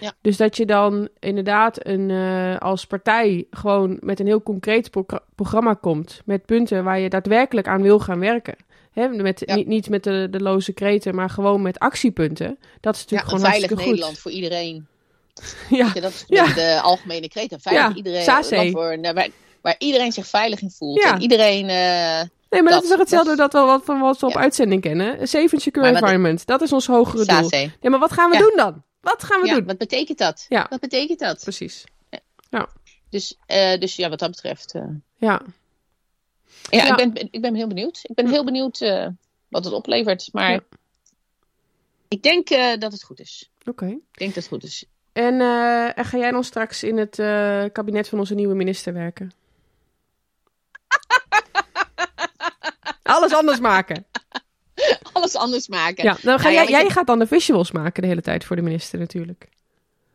Ja. 0.01 0.13
Dus 0.21 0.37
dat 0.37 0.57
je 0.57 0.67
dan 0.67 1.09
inderdaad 1.19 1.87
een, 1.87 2.11
eh, 2.11 2.59
als 2.59 2.87
partij 2.87 3.47
gewoon 3.51 3.97
met 4.01 4.21
een 4.21 4.27
heel 4.27 4.43
concreet 4.43 4.91
pro- 4.91 5.07
programma 5.35 5.75
komt. 5.75 6.21
Met 6.25 6.45
punten 6.47 6.85
waar 6.85 6.99
je 6.99 7.09
daadwerkelijk 7.09 7.69
aan 7.69 7.83
wil 7.83 7.99
gaan 7.99 8.19
werken. 8.21 8.57
Hè, 8.93 9.09
met, 9.09 9.43
Ja. 9.47 9.55
niet, 9.55 9.67
niet 9.67 9.89
met 9.89 10.05
de, 10.05 10.29
de 10.31 10.41
loze 10.41 10.73
kreten, 10.73 11.15
maar 11.15 11.31
gewoon 11.31 11.63
met 11.63 11.79
actiepunten. 11.79 12.59
Dat 12.81 12.95
is 12.95 13.01
natuurlijk 13.01 13.31
een 13.31 13.37
gewoon 13.37 13.51
veilig 13.51 13.69
hartstikke 13.69 13.85
Nederland 13.85 14.13
goed. 14.13 14.21
voor 14.23 14.31
iedereen. 14.31 14.87
Ja, 15.71 15.93
dat 15.93 16.13
is 16.13 16.55
de 16.55 16.81
algemene 16.83 17.29
kreet. 17.29 17.53
Een 17.53 17.61
veilig 17.61 17.97
iedereen. 17.97 18.71
Voor, 18.73 19.01
waar, 19.01 19.29
waar 19.61 19.75
iedereen 19.79 20.13
zich 20.13 20.27
veilig 20.27 20.61
in 20.63 20.71
voelt. 20.71 21.05
En 21.05 21.21
iedereen... 21.21 21.69
eh, 21.69 22.21
Nee, 22.55 22.63
maar 22.63 22.73
dat, 22.73 22.83
Dat- 22.83 22.83
is 22.83 22.89
toch 22.91 22.99
hetzelfde 22.99 23.37
dat- 23.37 23.53
dat, 23.53 23.61
we 23.63 23.67
wat 23.69 23.85
van 23.85 24.01
wat 24.01 24.19
we 24.21 24.27
op 24.27 24.33
Ja. 24.33 24.41
uitzending 24.41 24.81
kennen. 24.83 25.21
Een 25.21 25.29
safe 25.29 25.53
and 25.53 25.63
secure 25.63 25.87
Maar 25.93 25.95
environment. 26.03 26.47
Dat 26.47 26.63
is 26.63 26.73
ons 26.73 26.87
hogere 26.87 27.25
doel. 27.25 27.49
Ja, 27.81 27.91
maar 27.91 27.99
wat 27.99 28.13
gaan 28.13 28.31
we 28.31 28.37
Ja. 28.37 28.43
doen 28.43 28.53
dan? 28.57 28.83
Wat 29.01 29.23
gaan 29.25 29.41
we 29.41 29.47
Ja, 29.47 29.55
doen? 29.55 29.65
wat 29.65 29.79
betekent 29.79 30.19
dat? 30.19 30.47
Ja. 30.49 30.67
Wat 30.71 30.81
betekent 30.81 31.19
dat? 31.19 31.41
Precies. 31.43 31.85
Dus, 33.11 33.39
eh, 33.47 33.79
dus 33.81 33.97
ja, 33.97 34.09
wat 34.09 34.19
dat 34.19 34.31
betreft... 34.31 34.73
eh, 34.75 34.83
Ja. 35.17 35.43
Ja, 36.71 36.85
Ja. 36.85 36.97
Ik, 36.97 37.13
ben, 37.13 37.29
ik 37.31 37.41
ben 37.41 37.55
heel 37.55 37.67
benieuwd. 37.67 38.01
Ik 38.03 38.15
ben 38.15 38.29
heel 38.29 38.45
benieuwd 38.45 38.81
eh, 38.81 39.07
wat 39.49 39.65
het 39.65 39.75
oplevert. 39.75 40.29
Maar 40.33 40.51
Ja. 40.51 40.61
ik 42.09 42.23
denk 42.23 42.49
dat 42.81 42.93
het 42.93 43.03
goed 43.03 43.21
is. 43.21 43.51
Oké. 43.65 43.87
Ik 43.87 44.19
denk 44.19 44.35
dat 44.35 44.43
het 44.45 44.53
goed 44.53 44.65
is. 44.65 44.85
En, 45.13 45.41
en 45.95 46.05
ga 46.05 46.19
jij 46.19 46.31
dan 46.31 46.45
straks 46.45 46.83
in 46.83 46.97
het 46.97 47.17
kabinet 47.73 48.09
van 48.09 48.19
onze 48.19 48.35
nieuwe 48.35 48.55
minister 48.55 48.93
werken? 48.93 49.33
Alles 53.05 53.35
anders 53.35 53.59
maken. 53.61 54.05
Alles 55.13 55.37
anders 55.37 55.69
maken. 55.69 56.05
Ja, 56.05 56.15
ga 56.15 56.21
Nou 56.23 56.43
ja, 56.43 56.51
jij, 56.53 56.69
jij 56.69 56.91
gaat 56.91 57.07
dan 57.07 57.19
de 57.19 57.27
visuals 57.27 57.71
maken 57.73 58.03
de 58.03 58.09
hele 58.09 58.21
tijd 58.21 58.45
voor 58.45 58.57
de 58.57 58.63
minister 58.63 58.99
natuurlijk. 58.99 59.49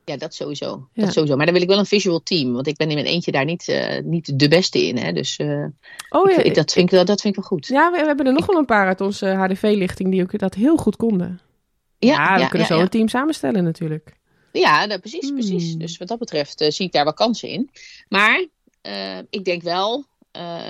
Ja, 0.06 0.18
dat 0.18 0.34
sowieso. 0.34 0.88
Ja. 0.94 1.04
dat 1.04 1.14
sowieso. 1.14 1.36
Maar 1.36 1.46
dan 1.46 1.54
wil 1.54 1.64
ik 1.64 1.70
wel 1.70 1.78
een 1.80 1.86
visual 1.86 2.24
team. 2.24 2.54
Want 2.54 2.68
ik 2.68 2.76
ben 2.78 2.88
in 2.90 2.96
mijn 2.96 3.08
eentje 3.08 3.32
daar 3.32 3.46
niet, 3.46 3.68
eh, 3.68 4.02
niet 4.04 4.40
de 4.40 4.48
beste 4.48 4.88
in. 4.88 4.98
Hè? 4.98 5.12
Dus 5.12 5.38
eh, 5.38 5.66
Oh 6.10 6.32
ja, 6.32 6.38
ik- 6.38 6.56
dat, 6.56 6.72
vind 6.72 6.86
ik, 6.86 6.92
wel- 6.92 7.06
dat 7.06 7.22
vind 7.22 7.36
ik 7.36 7.40
wel 7.42 7.50
goed. 7.50 7.68
ja 7.68 7.92
we, 7.92 8.00
we 8.00 8.06
hebben 8.06 8.26
er 8.26 8.34
nog 8.34 8.46
wel 8.46 8.58
een 8.58 8.66
paar 8.66 8.88
uit 8.88 9.02
onze 9.02 9.26
HDV-lichting 9.28 10.12
die 10.12 10.22
ook 10.22 10.40
dat 10.40 10.54
heel 10.54 10.78
goed 10.78 10.96
konden. 10.96 11.40
Ja, 12.00 12.38
we 12.40 12.48
kunnen 12.48 12.68
zo 12.68 12.76
ja. 12.76 12.82
een 12.82 12.90
team 12.90 13.08
samenstellen 13.08 13.64
natuurlijk. 13.64 14.14
Ja, 14.52 14.88
dat, 14.88 15.00
precies, 15.00 15.28
Hmm. 15.28 15.34
precies. 15.38 15.76
Dus 15.76 15.98
wat 15.98 16.08
dat 16.08 16.20
betreft 16.20 16.62
eh, 16.62 16.70
zie 16.70 16.86
ik 16.86 16.92
daar 16.92 17.04
wel 17.04 17.14
kansen 17.14 17.50
in. 17.50 17.70
Maar 18.10 18.46
ik 19.30 19.46
denk 19.46 19.62
wel 19.62 20.06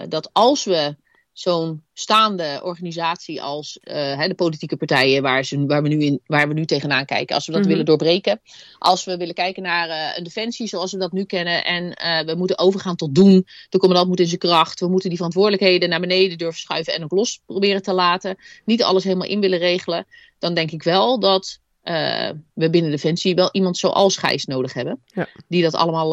dat 0.08 0.30
als 0.34 0.64
we 0.64 0.96
zo'n 1.40 1.84
staande 1.94 2.60
organisatie 2.64 3.42
als 3.42 3.80
eh, 3.82 4.18
hè, 4.18 4.28
de 4.28 4.34
politieke 4.34 4.78
partijen 4.78 5.22
waar, 5.22 5.44
ze, 5.44 5.66
waar, 5.66 5.82
we 5.84 5.88
nu 5.88 6.00
in, 6.00 6.22
waar 6.26 6.48
we 6.48 6.54
nu 6.54 6.66
tegenaan 6.66 7.06
kijken, 7.06 7.36
als 7.36 7.46
we 7.46 7.52
dat 7.52 7.62
Mhm. 7.62 7.70
willen 7.70 7.86
doorbreken, 7.86 8.42
als 8.78 9.04
we 9.04 9.18
willen 9.18 9.34
kijken 9.34 9.64
naar 9.64 9.90
eh, 9.90 10.18
een 10.18 10.24
defensie 10.24 10.68
zoals 10.68 10.92
we 10.92 10.98
dat 10.98 11.12
nu 11.12 11.24
kennen 11.24 11.66
en 11.66 11.94
eh, 11.94 12.26
we 12.26 12.36
moeten 12.36 12.60
overgaan 12.60 12.96
tot 12.96 13.16
doen, 13.16 13.46
de 13.70 13.78
commandant 13.78 14.10
moet 14.10 14.20
in 14.20 14.28
zijn 14.28 14.40
kracht, 14.40 14.80
we 14.80 14.88
moeten 14.88 15.08
die 15.10 15.18
verantwoordelijkheden 15.18 15.90
naar 15.90 16.00
beneden 16.00 16.38
durven 16.38 16.60
schuiven 16.60 16.94
en 16.94 17.04
ook 17.04 17.12
los 17.12 17.42
proberen 17.46 17.82
te 17.82 17.94
laten, 17.94 18.38
niet 18.66 18.84
alles 18.84 19.04
helemaal 19.04 19.28
in 19.28 19.40
willen 19.40 19.60
regelen, 19.60 20.06
dan 20.40 20.54
denk 20.54 20.72
ik 20.72 20.84
wel 20.84 21.20
dat 21.20 21.60
we 22.54 22.70
binnen 22.70 22.92
Defensie 22.92 23.36
wel 23.36 23.50
iemand 23.52 23.78
zoals 23.78 24.18
Gijs 24.18 24.46
nodig 24.46 24.74
hebben. 24.74 25.02
Ja. 25.06 25.28
Die, 25.48 25.62
dat 25.62 25.74
allemaal, 25.76 26.12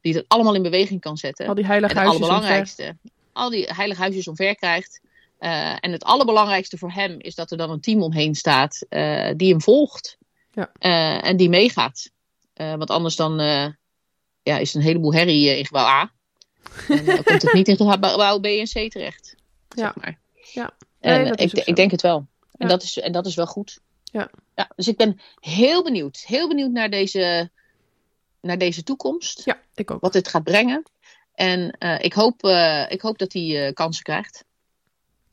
die 0.00 0.12
dat 0.14 0.24
allemaal 0.28 0.54
in 0.54 0.62
beweging 0.62 1.00
kan 1.00 1.16
zetten. 1.16 1.46
Al 1.46 1.54
die 1.54 1.66
heilige 1.66 1.94
en 1.94 2.00
het 2.00 2.08
allerbelangrijkste, 2.08 2.96
al 3.32 3.50
die 3.50 3.68
heilige 3.72 4.00
huisjes 4.00 4.28
omver 4.28 4.56
krijgt. 4.56 5.00
Eh, 5.42 5.76
en 5.80 5.92
het 5.92 6.04
allerbelangrijkste 6.04 6.78
voor 6.78 6.92
hem 6.92 7.20
is 7.20 7.34
dat 7.34 7.50
er 7.50 7.56
dan 7.56 7.70
een 7.70 7.80
team 7.80 8.02
omheen 8.02 8.34
staat 8.34 8.86
eh, 8.88 9.30
die 9.36 9.50
hem 9.50 9.60
volgt. 9.60 10.18
Ja. 10.52 10.72
Eh, 10.78 11.26
en 11.26 11.36
die 11.36 11.48
meegaat. 11.48 12.10
Want 12.54 12.90
anders 12.90 13.16
dan 13.16 13.38
ja, 14.42 14.58
is 14.58 14.74
een 14.74 14.82
heleboel 14.82 15.14
herrie 15.14 15.56
in 15.58 15.66
gebouw 15.66 15.86
A. 15.86 16.12
En 16.88 17.04
dan 17.04 17.22
komt 17.24 17.42
het 17.42 17.52
niet 17.52 17.68
in 17.68 17.76
gebouw 17.76 18.38
B 18.38 18.44
en 18.44 18.64
C 18.64 18.90
terecht. 18.90 19.34
Ja. 19.68 19.82
Zeg 19.82 19.94
maar. 19.94 20.18
Ja. 20.52 20.70
En 21.00 21.22
Nee, 21.22 21.32
ik, 21.32 21.52
ik 21.52 21.76
denk 21.76 21.90
het 21.90 22.02
wel. 22.02 22.26
Ja. 22.40 22.48
En, 22.58 22.68
dat 22.68 22.82
is, 22.82 22.98
en 22.98 23.12
dat 23.12 23.26
is 23.26 23.34
wel 23.34 23.46
goed. 23.46 23.80
Ja. 24.04 24.30
Ja, 24.54 24.70
dus 24.76 24.88
ik 24.88 24.96
ben 24.96 25.20
heel 25.40 25.82
benieuwd. 25.82 26.22
Heel 26.26 26.48
benieuwd 26.48 26.70
naar 26.70 26.90
deze, 26.90 27.50
naar 28.40 28.58
deze 28.58 28.82
toekomst. 28.82 29.44
Ja, 29.44 29.60
ik 29.74 29.90
ook. 29.90 30.00
Wat 30.00 30.12
dit 30.12 30.28
gaat 30.28 30.44
brengen. 30.44 30.82
En 31.34 31.70
eh, 31.78 31.98
ik, 32.00 32.12
hoop, 32.12 32.44
eh, 32.44 32.84
ik 32.88 33.00
hoop 33.00 33.18
dat 33.18 33.32
hij 33.32 33.66
eh, 33.66 33.72
kansen 33.72 34.02
krijgt. 34.04 34.44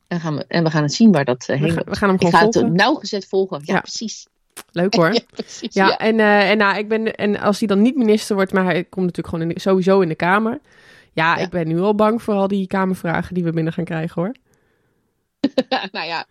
En, 0.08 0.20
gaan 0.20 0.36
we, 0.36 0.44
en 0.48 0.64
we 0.64 0.70
gaan 0.70 0.82
het 0.82 0.92
zien 0.92 1.12
waar 1.12 1.24
dat 1.24 1.46
We, 1.46 1.52
heen 1.56 1.66
gaan, 1.66 1.74
loopt. 1.76 1.88
we 1.88 1.96
gaan 1.96 2.08
hem 2.08 2.18
Ik 2.18 2.24
gewoon 2.24 2.40
ga 2.40 2.46
het 2.46 2.54
volgen. 2.54 2.74
nauwgezet 2.74 3.26
volgen. 3.26 3.60
Ja, 3.64 3.74
Ja. 3.74 3.80
precies. 3.80 4.26
Leuk 4.72 4.94
hoor. 4.94 5.12
Ja, 5.14 5.20
precies. 5.30 5.74
Ja, 5.74 5.86
Ja. 5.86 5.98
En, 5.98 6.20
en, 6.20 6.58
nou, 6.58 6.78
ik 6.78 6.88
ben, 6.88 7.14
en 7.14 7.40
als 7.40 7.58
hij 7.58 7.68
dan 7.68 7.82
niet 7.82 7.96
minister 7.96 8.34
wordt, 8.36 8.52
maar 8.52 8.64
hij 8.64 8.84
komt 8.84 9.06
natuurlijk 9.06 9.34
gewoon 9.34 9.48
in 9.48 9.54
de- 9.54 9.60
sowieso 9.60 10.00
in 10.00 10.08
de 10.08 10.14
Kamer. 10.14 10.60
Ja, 11.12 11.36
Ja. 11.36 11.42
ik 11.44 11.50
ben 11.50 11.68
nu 11.68 11.80
al 11.80 11.94
bang 11.94 12.22
voor 12.22 12.34
al 12.34 12.48
die 12.48 12.66
Kamervragen 12.66 13.34
die 13.34 13.44
we 13.44 13.52
binnen 13.52 13.72
gaan 13.72 13.84
krijgen 13.84 14.22
hoor. 14.22 14.34
nou 15.92 16.06
ja, 16.06 16.26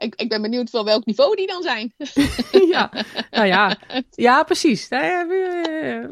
ik, 0.00 0.14
ik 0.14 0.28
ben 0.28 0.42
benieuwd 0.42 0.70
van 0.70 0.84
welk 0.84 1.04
niveau 1.06 1.36
die 1.36 1.46
dan 1.46 1.62
zijn. 1.62 1.92
ja, 2.72 2.90
nou 3.30 3.46
ja. 3.46 3.76
Ja, 4.10 4.42
precies. 4.42 4.88
Nou 4.88 5.26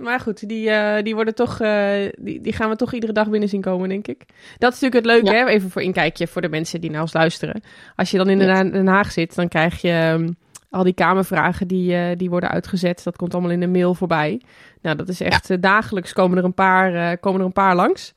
Maar 0.01 0.21
goed, 0.21 0.49
die, 0.49 0.71
eh, 0.71 1.03
die, 1.03 1.15
worden 1.15 1.35
toch, 1.35 1.61
eh, 1.61 1.93
die, 2.19 2.41
die 2.41 2.53
gaan 2.53 2.69
we 2.69 2.77
toch 2.77 2.93
iedere 2.93 3.13
dag 3.13 3.29
binnen 3.29 3.49
zien 3.49 3.61
komen, 3.61 3.89
denk 3.89 4.07
ik. 4.09 4.25
Dat 4.59 4.73
is 4.73 4.81
natuurlijk 4.81 4.95
het 4.95 5.05
leuke, 5.05 5.39
Ja. 5.39 5.45
hè? 5.45 5.51
even 5.51 5.71
voor 5.71 5.83
inkijkje 5.83 6.27
voor 6.27 6.43
de 6.43 6.49
mensen 6.49 6.81
die 6.81 6.91
naar 6.91 7.01
ons 7.01 7.13
luisteren. 7.13 7.63
Als 7.97 8.11
je 8.11 8.17
dan 8.17 8.29
in. 8.29 8.39
Den 8.39 8.73
Den 8.73 8.87
Haag 8.87 9.13
zit, 9.13 9.35
dan 9.35 9.49
krijg 9.49 9.81
je 9.81 9.91
ehm, 9.91 10.29
al 10.71 10.85
die 10.85 10.95
Kamervragen 10.95 11.69
die, 11.69 11.95
eh, 11.95 12.17
die 12.17 12.31
worden 12.31 12.51
uitgezet. 12.51 13.05
Dat 13.05 13.17
komt 13.17 13.33
allemaal 13.33 13.53
in 13.53 13.61
de 13.61 13.67
mail 13.67 13.95
voorbij. 13.95 14.41
Nou, 14.83 14.97
dat 14.97 15.09
is 15.09 15.21
echt 15.21 15.63
dagelijks 15.63 16.13
komen 16.13 16.39
er 16.39 16.45
een 16.45 16.55
paar, 16.55 17.19
komen 17.19 17.41
er 17.41 17.47
een 17.47 17.53
paar 17.53 17.77
langs. 17.77 18.15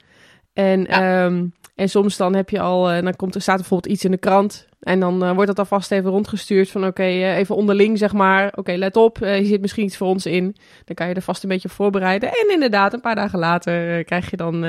En, 0.53 0.87
ehm, 0.87 1.45
en 1.81 1.89
soms 1.89 2.17
dan 2.17 2.35
heb 2.35 2.49
je 2.49 2.59
al, 2.59 2.91
eh, 2.91 3.03
dan 3.03 3.15
komt 3.15 3.35
er, 3.35 3.41
staat 3.41 3.55
bijvoorbeeld 3.57 3.93
iets 3.93 4.03
in 4.05 4.11
de 4.11 4.17
krant. 4.17 4.67
En 4.79 4.99
dan 4.99 5.23
eh, 5.23 5.31
wordt 5.31 5.47
dat 5.47 5.59
alvast 5.59 5.91
even 5.91 6.09
rondgestuurd 6.11 6.69
van 6.69 6.85
oké, 6.85 7.03
eh, 7.03 7.37
even 7.37 7.55
onderling 7.55 7.97
zeg 7.97 8.13
maar. 8.13 8.53
Oké, 8.55 8.71
let 8.73 8.95
op, 8.95 9.17
hier 9.19 9.45
zit 9.45 9.61
misschien 9.61 9.83
iets 9.85 9.97
voor 9.97 10.07
ons 10.07 10.25
in. 10.25 10.55
Dan 10.85 10.95
kan 10.95 11.07
je 11.07 11.13
er 11.13 11.21
vast 11.21 11.43
een 11.43 11.49
beetje 11.49 11.67
op 11.67 11.73
voorbereiden. 11.73 12.29
En 12.29 12.51
inderdaad, 12.51 12.93
een 12.93 13.01
paar 13.01 13.15
dagen 13.15 13.39
later 13.39 14.03
krijg 14.03 14.29
je 14.29 14.37
dan, 14.37 14.61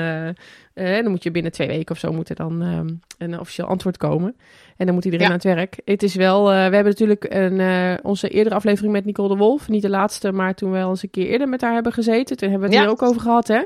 dan 0.73 1.09
moet 1.09 1.23
je 1.23 1.31
binnen 1.31 1.51
twee 1.51 1.67
weken 1.67 1.91
of 1.95 1.99
zo 1.99 2.11
moet 2.11 2.29
er 2.29 2.35
dan 2.35 2.61
ehm, 2.61 2.89
een 3.17 3.39
officieel 3.39 3.67
antwoord 3.67 3.97
komen. 3.97 4.35
En 4.77 4.85
dan 4.85 4.95
moet 4.95 5.05
iedereen 5.05 5.25
Ja. 5.25 5.31
aan 5.31 5.39
het 5.39 5.55
werk. 5.55 5.77
Het 5.85 6.03
is 6.03 6.15
wel, 6.15 6.45
we 6.45 6.51
hebben 6.53 6.83
natuurlijk 6.85 7.25
een, 7.29 7.59
onze 8.03 8.29
eerdere 8.29 8.55
aflevering 8.55 8.93
met 8.93 9.05
Nicole 9.05 9.27
de 9.29 9.35
Wolf. 9.37 9.67
Niet 9.69 9.81
de 9.81 9.89
laatste, 9.89 10.31
maar 10.31 10.53
toen 10.55 10.71
we 10.71 10.81
al 10.81 10.89
eens 10.89 11.03
een 11.03 11.09
keer 11.09 11.27
eerder 11.27 11.49
met 11.49 11.61
haar 11.61 11.73
hebben 11.73 11.93
gezeten. 11.93 12.37
Toen 12.37 12.49
hebben 12.49 12.69
we 12.69 12.75
het 12.75 12.83
Ja. 12.83 12.89
hier 12.89 12.97
ook 12.99 13.09
over 13.09 13.21
gehad, 13.21 13.47
hè? 13.47 13.61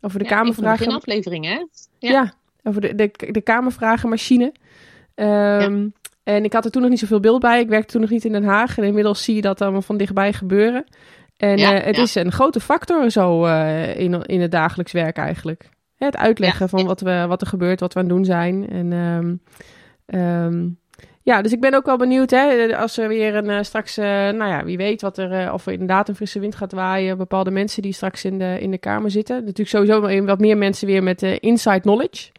Over 0.00 0.18
de 0.18 0.24
Ja, 0.24 0.30
een 0.30 0.36
Kamervragen. 0.36 0.78
beginafleveringen, 0.78 1.52
hè? 1.52 1.64
Ja, 1.98 2.32
Over 2.66 2.80
de, 2.80 2.94
de, 2.94 3.10
de 3.30 3.40
Kamervragenmachine. 3.40 4.52
Ehm, 5.14 5.88
En 6.22 6.44
ik 6.44 6.52
had 6.52 6.64
er 6.64 6.70
toen 6.70 6.82
nog 6.82 6.90
niet 6.90 6.98
zoveel 6.98 7.20
beeld 7.20 7.40
bij. 7.40 7.60
Ik 7.60 7.68
werkte 7.68 7.92
toen 7.92 8.00
nog 8.00 8.10
niet 8.10 8.24
in 8.24 8.32
Den 8.32 8.44
Haag. 8.44 8.78
En 8.78 8.84
inmiddels 8.84 9.24
zie 9.24 9.34
je 9.34 9.40
dat 9.40 9.60
allemaal 9.60 9.82
van 9.82 9.96
dichtbij 9.96 10.32
gebeuren. 10.32 10.84
En 11.36 11.58
Ja, 11.58 11.74
eh, 11.74 11.84
het 11.86 11.96
ja. 11.96 12.02
is 12.02 12.14
een 12.14 12.32
grote 12.32 12.60
factor 12.60 13.10
zo 13.10 13.44
eh, 13.44 13.98
in, 13.98 14.22
in 14.22 14.40
het 14.40 14.50
dagelijks 14.50 14.92
werk 14.92 15.16
eigenlijk. 15.16 15.68
Hè, 15.96 16.06
Het 16.06 16.16
uitleggen 16.16 16.68
van. 16.68 16.84
Wat, 16.84 17.00
we, 17.00 17.24
wat 17.28 17.40
er 17.40 17.46
gebeurt, 17.46 17.80
wat 17.80 17.92
we 17.92 17.98
aan 17.98 18.06
het 18.06 18.14
doen 18.14 18.24
zijn. 18.24 18.68
En 18.68 18.92
ehm, 18.92 19.34
ehm, 20.06 20.68
Ja, 21.22 21.42
dus 21.42 21.52
ik 21.52 21.60
ben 21.60 21.74
ook 21.74 21.86
wel 21.86 21.96
benieuwd 21.96 22.30
hè, 22.30 22.76
als 22.76 22.98
er 22.98 23.08
weer 23.08 23.34
een, 23.34 23.48
uh, 23.48 23.62
straks, 23.62 23.98
uh, 23.98 24.04
nou 24.06 24.46
ja, 24.46 24.64
wie 24.64 24.76
weet 24.76 25.02
wat 25.02 25.18
er, 25.18 25.44
uh, 25.46 25.52
of 25.52 25.66
er 25.66 25.72
inderdaad 25.72 26.08
een 26.08 26.14
frisse 26.14 26.40
wind 26.40 26.54
gaat 26.54 26.72
waaien. 26.72 27.16
Bepaalde 27.16 27.50
mensen 27.50 27.82
die 27.82 27.92
straks 27.92 28.24
in 28.24 28.38
de, 28.38 28.56
in 28.60 28.70
de 28.70 28.78
Kamer 28.78 29.10
zitten. 29.10 29.36
Natuurlijk 29.36 29.68
sowieso 29.68 30.24
wat 30.24 30.38
meer 30.38 30.58
mensen 30.58 30.86
weer 30.86 31.02
met 31.02 31.22
inside 31.22 31.80
knowledge. 31.80 32.30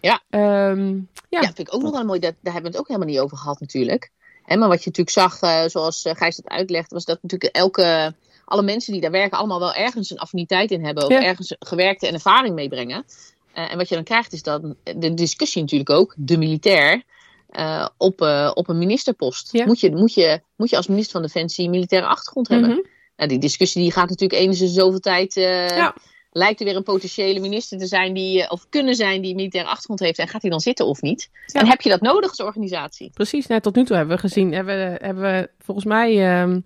Ja. 0.00 0.22
Um, 0.70 1.08
ja. 1.28 1.40
ja, 1.40 1.46
vind 1.46 1.58
ik 1.58 1.74
ook 1.74 1.82
nog 1.82 1.92
wel 1.92 2.04
mooi. 2.04 2.20
Dat, 2.20 2.34
daar 2.40 2.52
hebben 2.52 2.70
we 2.70 2.76
het 2.76 2.78
ook 2.78 2.88
helemaal 2.88 3.08
niet 3.08 3.20
over 3.20 3.36
gehad 3.36 3.60
natuurlijk. 3.60 4.10
En 4.44 4.58
maar 4.58 4.68
wat 4.68 4.84
je 4.84 4.90
natuurlijk 4.90 5.40
zag, 5.40 5.70
zoals 5.70 6.04
Gijs 6.12 6.36
dat 6.36 6.48
uitlegt, 6.48 6.92
was 6.92 7.04
dat 7.04 7.18
natuurlijk 7.22 7.54
elke, 7.54 8.14
alle 8.44 8.62
mensen 8.62 8.92
die 8.92 9.00
daar 9.00 9.10
werken 9.10 9.38
allemaal 9.38 9.58
wel 9.58 9.74
ergens 9.74 10.10
een 10.10 10.18
affiniteit 10.18 10.70
in 10.70 10.84
hebben. 10.84 11.04
Of 11.04 11.10
ja. 11.10 11.22
ergens 11.22 11.56
gewerkte 11.58 12.06
en 12.06 12.14
ervaring 12.14 12.54
meebrengen. 12.54 13.04
en 13.52 13.76
wat 13.76 13.88
je 13.88 13.94
dan 13.94 14.04
krijgt 14.04 14.32
is 14.32 14.42
dan 14.42 14.76
de 14.96 15.14
discussie 15.14 15.62
natuurlijk 15.62 15.90
ook, 15.90 16.14
de 16.16 16.38
militair. 16.38 17.02
Uh, 17.50 17.86
op, 17.96 18.20
uh, 18.20 18.50
op 18.54 18.68
een 18.68 18.78
ministerpost. 18.78 19.52
Ja. 19.52 19.64
Moet, 19.66 19.80
je, 19.80 19.90
moet, 19.96 20.14
je, 20.14 20.40
moet 20.56 20.70
je 20.70 20.76
als 20.76 20.86
minister 20.86 21.12
van 21.12 21.22
Defensie 21.22 21.64
een 21.64 21.70
militaire 21.70 22.08
achtergrond 22.08 22.48
hebben? 22.48 22.88
Nou, 23.16 23.28
die 23.28 23.38
discussie 23.38 23.82
die 23.82 23.92
gaat 23.92 24.08
natuurlijk 24.08 24.40
eens 24.40 24.60
in 24.60 24.68
zoveel 24.68 25.00
tijd. 25.00 25.36
Uh, 25.36 25.68
ja. 25.68 25.94
Lijkt 26.30 26.60
er 26.60 26.66
weer 26.66 26.76
een 26.76 26.82
potentiële 26.82 27.40
minister 27.40 27.78
te 27.78 27.86
zijn 27.86 28.14
die, 28.14 28.50
of 28.50 28.66
kunnen 28.68 28.94
zijn 28.94 29.20
die 29.20 29.30
een 29.30 29.36
militaire 29.36 29.70
achtergrond 29.70 30.00
heeft. 30.00 30.18
En 30.18 30.28
gaat 30.28 30.42
hij 30.42 30.50
dan 30.50 30.60
zitten 30.60 30.86
of 30.86 31.02
niet? 31.02 31.30
Ja. 31.46 31.60
En 31.60 31.66
heb 31.66 31.80
je 31.80 31.88
dat 31.88 32.00
nodig 32.00 32.28
als 32.28 32.40
organisatie? 32.40 33.10
Precies, 33.14 33.46
net 33.46 33.62
tot 33.62 33.74
nu 33.74 33.84
toe 33.84 33.96
hebben 33.96 34.14
we 34.14 34.20
gezien. 34.20 34.52
Hebben 34.52 34.76
we, 34.76 34.98
hebben 35.04 35.22
we 35.22 35.50
volgens 35.58 35.86
mij. 35.86 36.40
Um, 36.40 36.64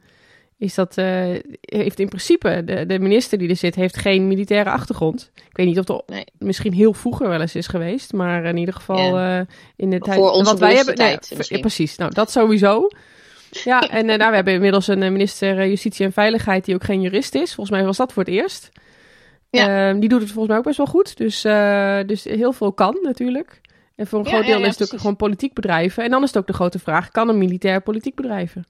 is 0.63 0.75
dat, 0.75 0.99
uh, 0.99 1.05
heeft 1.61 2.01
in 2.01 2.09
principe 2.09 2.63
de, 2.65 2.87
de 2.87 2.99
minister 2.99 3.39
die 3.39 3.49
er 3.49 3.57
zit, 3.57 3.75
heeft 3.75 3.97
geen 3.97 4.27
militaire 4.27 4.71
achtergrond. 4.71 5.31
Ik 5.35 5.57
weet 5.57 5.67
niet 5.67 5.79
of 5.79 5.89
het 5.89 6.03
nee. 6.07 6.25
misschien 6.39 6.73
heel 6.73 6.93
vroeger 6.93 7.29
wel 7.29 7.41
eens 7.41 7.55
is 7.55 7.67
geweest, 7.67 8.13
maar 8.13 8.45
in 8.45 8.57
ieder 8.57 8.75
geval 8.75 9.19
Ja. 9.19 9.39
uh, 9.39 9.47
in 9.77 9.91
de 9.91 9.99
tijd. 9.99 10.17
Voor 10.17 10.31
onze 10.31 10.51
wat 10.51 10.59
wij 10.59 10.75
hebben, 10.75 10.95
tijd 10.95 11.49
nee, 11.51 11.61
precies. 11.61 11.97
Nou, 11.97 12.15
dat 12.15 12.31
sowieso. 12.31 12.89
Ja, 13.51 13.81
en 13.99 14.09
uh, 14.09 14.17
nou, 14.17 14.31
we 14.31 14.37
hebben 14.37 14.55
inmiddels 14.55 14.87
een 14.89 15.13
minister 15.13 15.69
Justitie 15.69 16.07
en 16.07 16.13
Veiligheid 16.13 16.65
die 16.65 16.75
ook 16.75 16.85
geen 16.85 17.01
jurist 17.01 17.35
is. 17.35 17.55
Volgens 17.55 17.77
mij 17.77 17.85
was 17.85 17.97
dat 17.97 18.13
voor 18.13 18.25
het 18.25 18.33
eerst. 18.33 18.71
Ja. 19.59 19.88
Ehm, 19.88 20.00
die 20.00 20.09
doet 20.09 20.20
het 20.20 20.28
volgens 20.30 20.48
mij 20.48 20.59
ook 20.59 20.64
best 20.64 20.76
wel 20.76 20.86
goed. 20.86 21.16
Dus, 21.16 21.44
uh, 21.44 22.00
dus 22.07 22.24
heel 22.24 22.53
veel 22.53 22.72
kan 22.72 22.98
natuurlijk. 23.03 23.61
En 23.96 24.07
voor 24.07 24.18
een 24.18 24.24
Ja, 24.24 24.30
groot 24.30 24.46
deel 24.46 24.59
ja, 24.59 24.64
is 24.64 24.70
het 24.70 24.72
ook 24.72 24.76
precies. 24.76 25.00
gewoon 25.00 25.16
politiek 25.16 25.55
bedrijven. 25.55 26.05
En 26.05 26.11
dan 26.11 26.22
is 26.22 26.28
het 26.28 26.36
ook 26.38 26.46
de 26.46 26.53
grote 26.53 26.78
vraag: 26.78 27.11
kan 27.11 27.28
een 27.28 27.38
militair 27.38 27.80
politiek 27.82 28.14
bedrijven? 28.14 28.66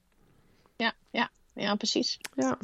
Ja, 0.75 0.91
ja, 1.11 1.29
ja, 1.55 1.75
precies. 1.75 2.17
Ja. 2.35 2.57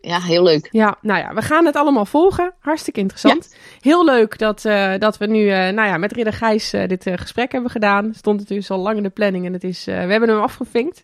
Ja, 0.00 0.20
heel 0.20 0.42
leuk. 0.42 0.68
Ja, 0.70 0.96
nou 1.00 1.20
ja, 1.20 1.34
we 1.34 1.42
gaan 1.42 1.66
het 1.66 1.76
allemaal 1.76 2.04
volgen. 2.04 2.54
Hartstikke 2.58 3.00
interessant. 3.00 3.56
Heel 3.80 4.04
leuk 4.04 4.38
dat, 4.38 4.64
uh, 4.64 4.98
dat 4.98 5.18
we 5.18 5.26
nu 5.26 5.38
uh, 5.44 5.52
nou 5.56 5.88
ja, 5.88 5.96
met 5.96 6.12
Ridder 6.12 6.32
Gijs 6.32 6.74
uh, 6.74 6.86
dit 6.88 7.10
gesprek 7.14 7.52
hebben 7.52 7.70
gedaan. 7.70 8.04
Het 8.04 8.16
stond 8.16 8.38
natuurlijk 8.38 8.70
al 8.70 8.78
lang 8.78 8.96
in 8.96 9.02
de 9.02 9.10
planning 9.10 9.46
en 9.46 9.52
het 9.52 9.64
is, 9.64 9.84
we 9.84 9.92
hebben 9.92 10.28
hem 10.28 10.40
afgevinkt. 10.40 11.02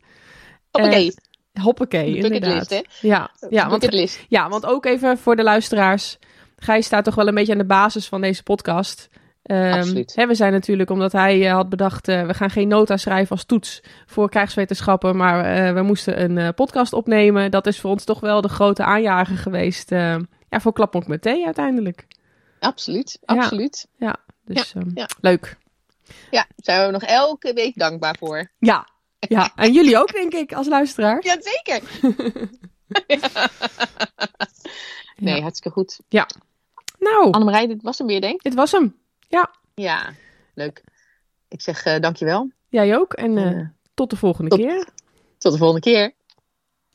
Hoppakee. 0.71 1.15
hoppakee, 1.61 2.21
bucketlist, 2.21 2.35
inderdaad. 2.43 2.71
hè? 2.71 3.09
Ja, 3.09 3.31
ja, 3.51 3.69
want, 3.69 4.19
ja, 4.29 4.49
want 4.49 4.67
ook 4.67 4.87
even 4.87 5.19
voor 5.19 5.37
de 5.37 5.43
luisteraars. 5.43 6.19
Gijs 6.59 6.87
staat 6.87 7.05
toch 7.05 7.15
wel 7.15 7.29
een 7.29 7.35
beetje 7.35 7.53
aan 7.53 7.59
de 7.59 7.65
basis 7.65 8.07
van 8.09 8.21
deze 8.21 8.43
podcast. 8.43 9.09
Um, 9.43 9.73
Absoluut. 9.73 10.15
Hè, 10.15 10.27
we 10.27 10.35
zijn 10.35 10.53
natuurlijk, 10.53 10.91
omdat 10.91 11.13
hij 11.13 11.39
uh, 11.47 11.53
had 11.53 11.69
bedacht, 11.69 12.09
uh, 12.09 12.27
we 12.27 12.35
gaan 12.35 12.51
geen 12.51 12.69
nota 12.69 12.97
schrijven 12.97 13.31
als 13.31 13.45
toets 13.45 13.83
voor 14.07 14.29
krijgswetenschappen, 14.31 15.17
maar 15.17 15.67
uh, 15.67 15.75
we 15.75 15.83
moesten 15.83 16.39
een 16.39 16.55
podcast 16.55 16.93
opnemen. 16.93 17.51
Dat 17.51 17.67
is 17.67 17.81
voor 17.81 17.91
ons 17.91 18.05
toch 18.05 18.21
wel 18.21 18.41
de 18.41 18.49
grote 18.49 18.85
aanjager 18.85 19.37
geweest. 19.37 19.91
ja, 19.91 20.21
voor 20.51 20.73
Klapmok 20.73 21.07
met 21.07 21.23
thee 21.23 21.45
uiteindelijk. 21.45 22.07
Absoluut, 22.61 23.19
Ja. 23.21 23.35
absoluut. 23.35 23.89
Ja, 23.97 24.17
dus 24.45 24.75
um, 24.75 24.91
ja. 24.95 25.09
leuk. 25.21 25.57
Ja, 26.31 26.47
zijn 26.57 26.87
we 26.87 26.93
nog 26.93 27.03
elke 27.03 27.53
week 27.53 27.79
dankbaar 27.79 28.17
voor. 28.19 28.51
Ja, 28.59 28.89
ja, 29.19 29.53
en 29.55 29.73
jullie 29.73 29.99
ook 29.99 30.13
denk 30.13 30.33
ik 30.33 30.53
als 30.53 30.69
luisteraar. 30.69 31.25
Ja, 31.27 31.37
zeker. 31.41 31.83
nee, 35.21 35.35
Ja. 35.37 35.41
hartstikke 35.43 35.79
goed. 35.79 36.01
Nou, 36.99 37.31
Annemarij, 37.31 37.67
dit 37.67 37.83
was 37.83 37.99
hem 37.99 38.07
weer, 38.07 38.21
denk 38.21 38.35
ik. 38.35 38.43
dit 38.43 38.55
was 38.55 38.73
hem. 38.73 38.97
Ja, 39.29 40.13
leuk. 40.55 40.85
Ik 41.49 41.61
zeg 41.61 41.87
uh, 41.87 41.99
dankjewel. 42.01 42.51
Jij 42.69 42.97
ook 42.97 43.13
en 43.13 43.37
uh, 43.37 43.51
Ja. 43.51 43.73
tot 43.95 44.11
de 44.11 44.17
volgende 44.17 44.51
Tot- 44.51 44.59
keer. 44.59 44.89
Tot 45.39 45.53
de 45.53 45.59
volgende 45.59 45.81
keer. 45.83 46.13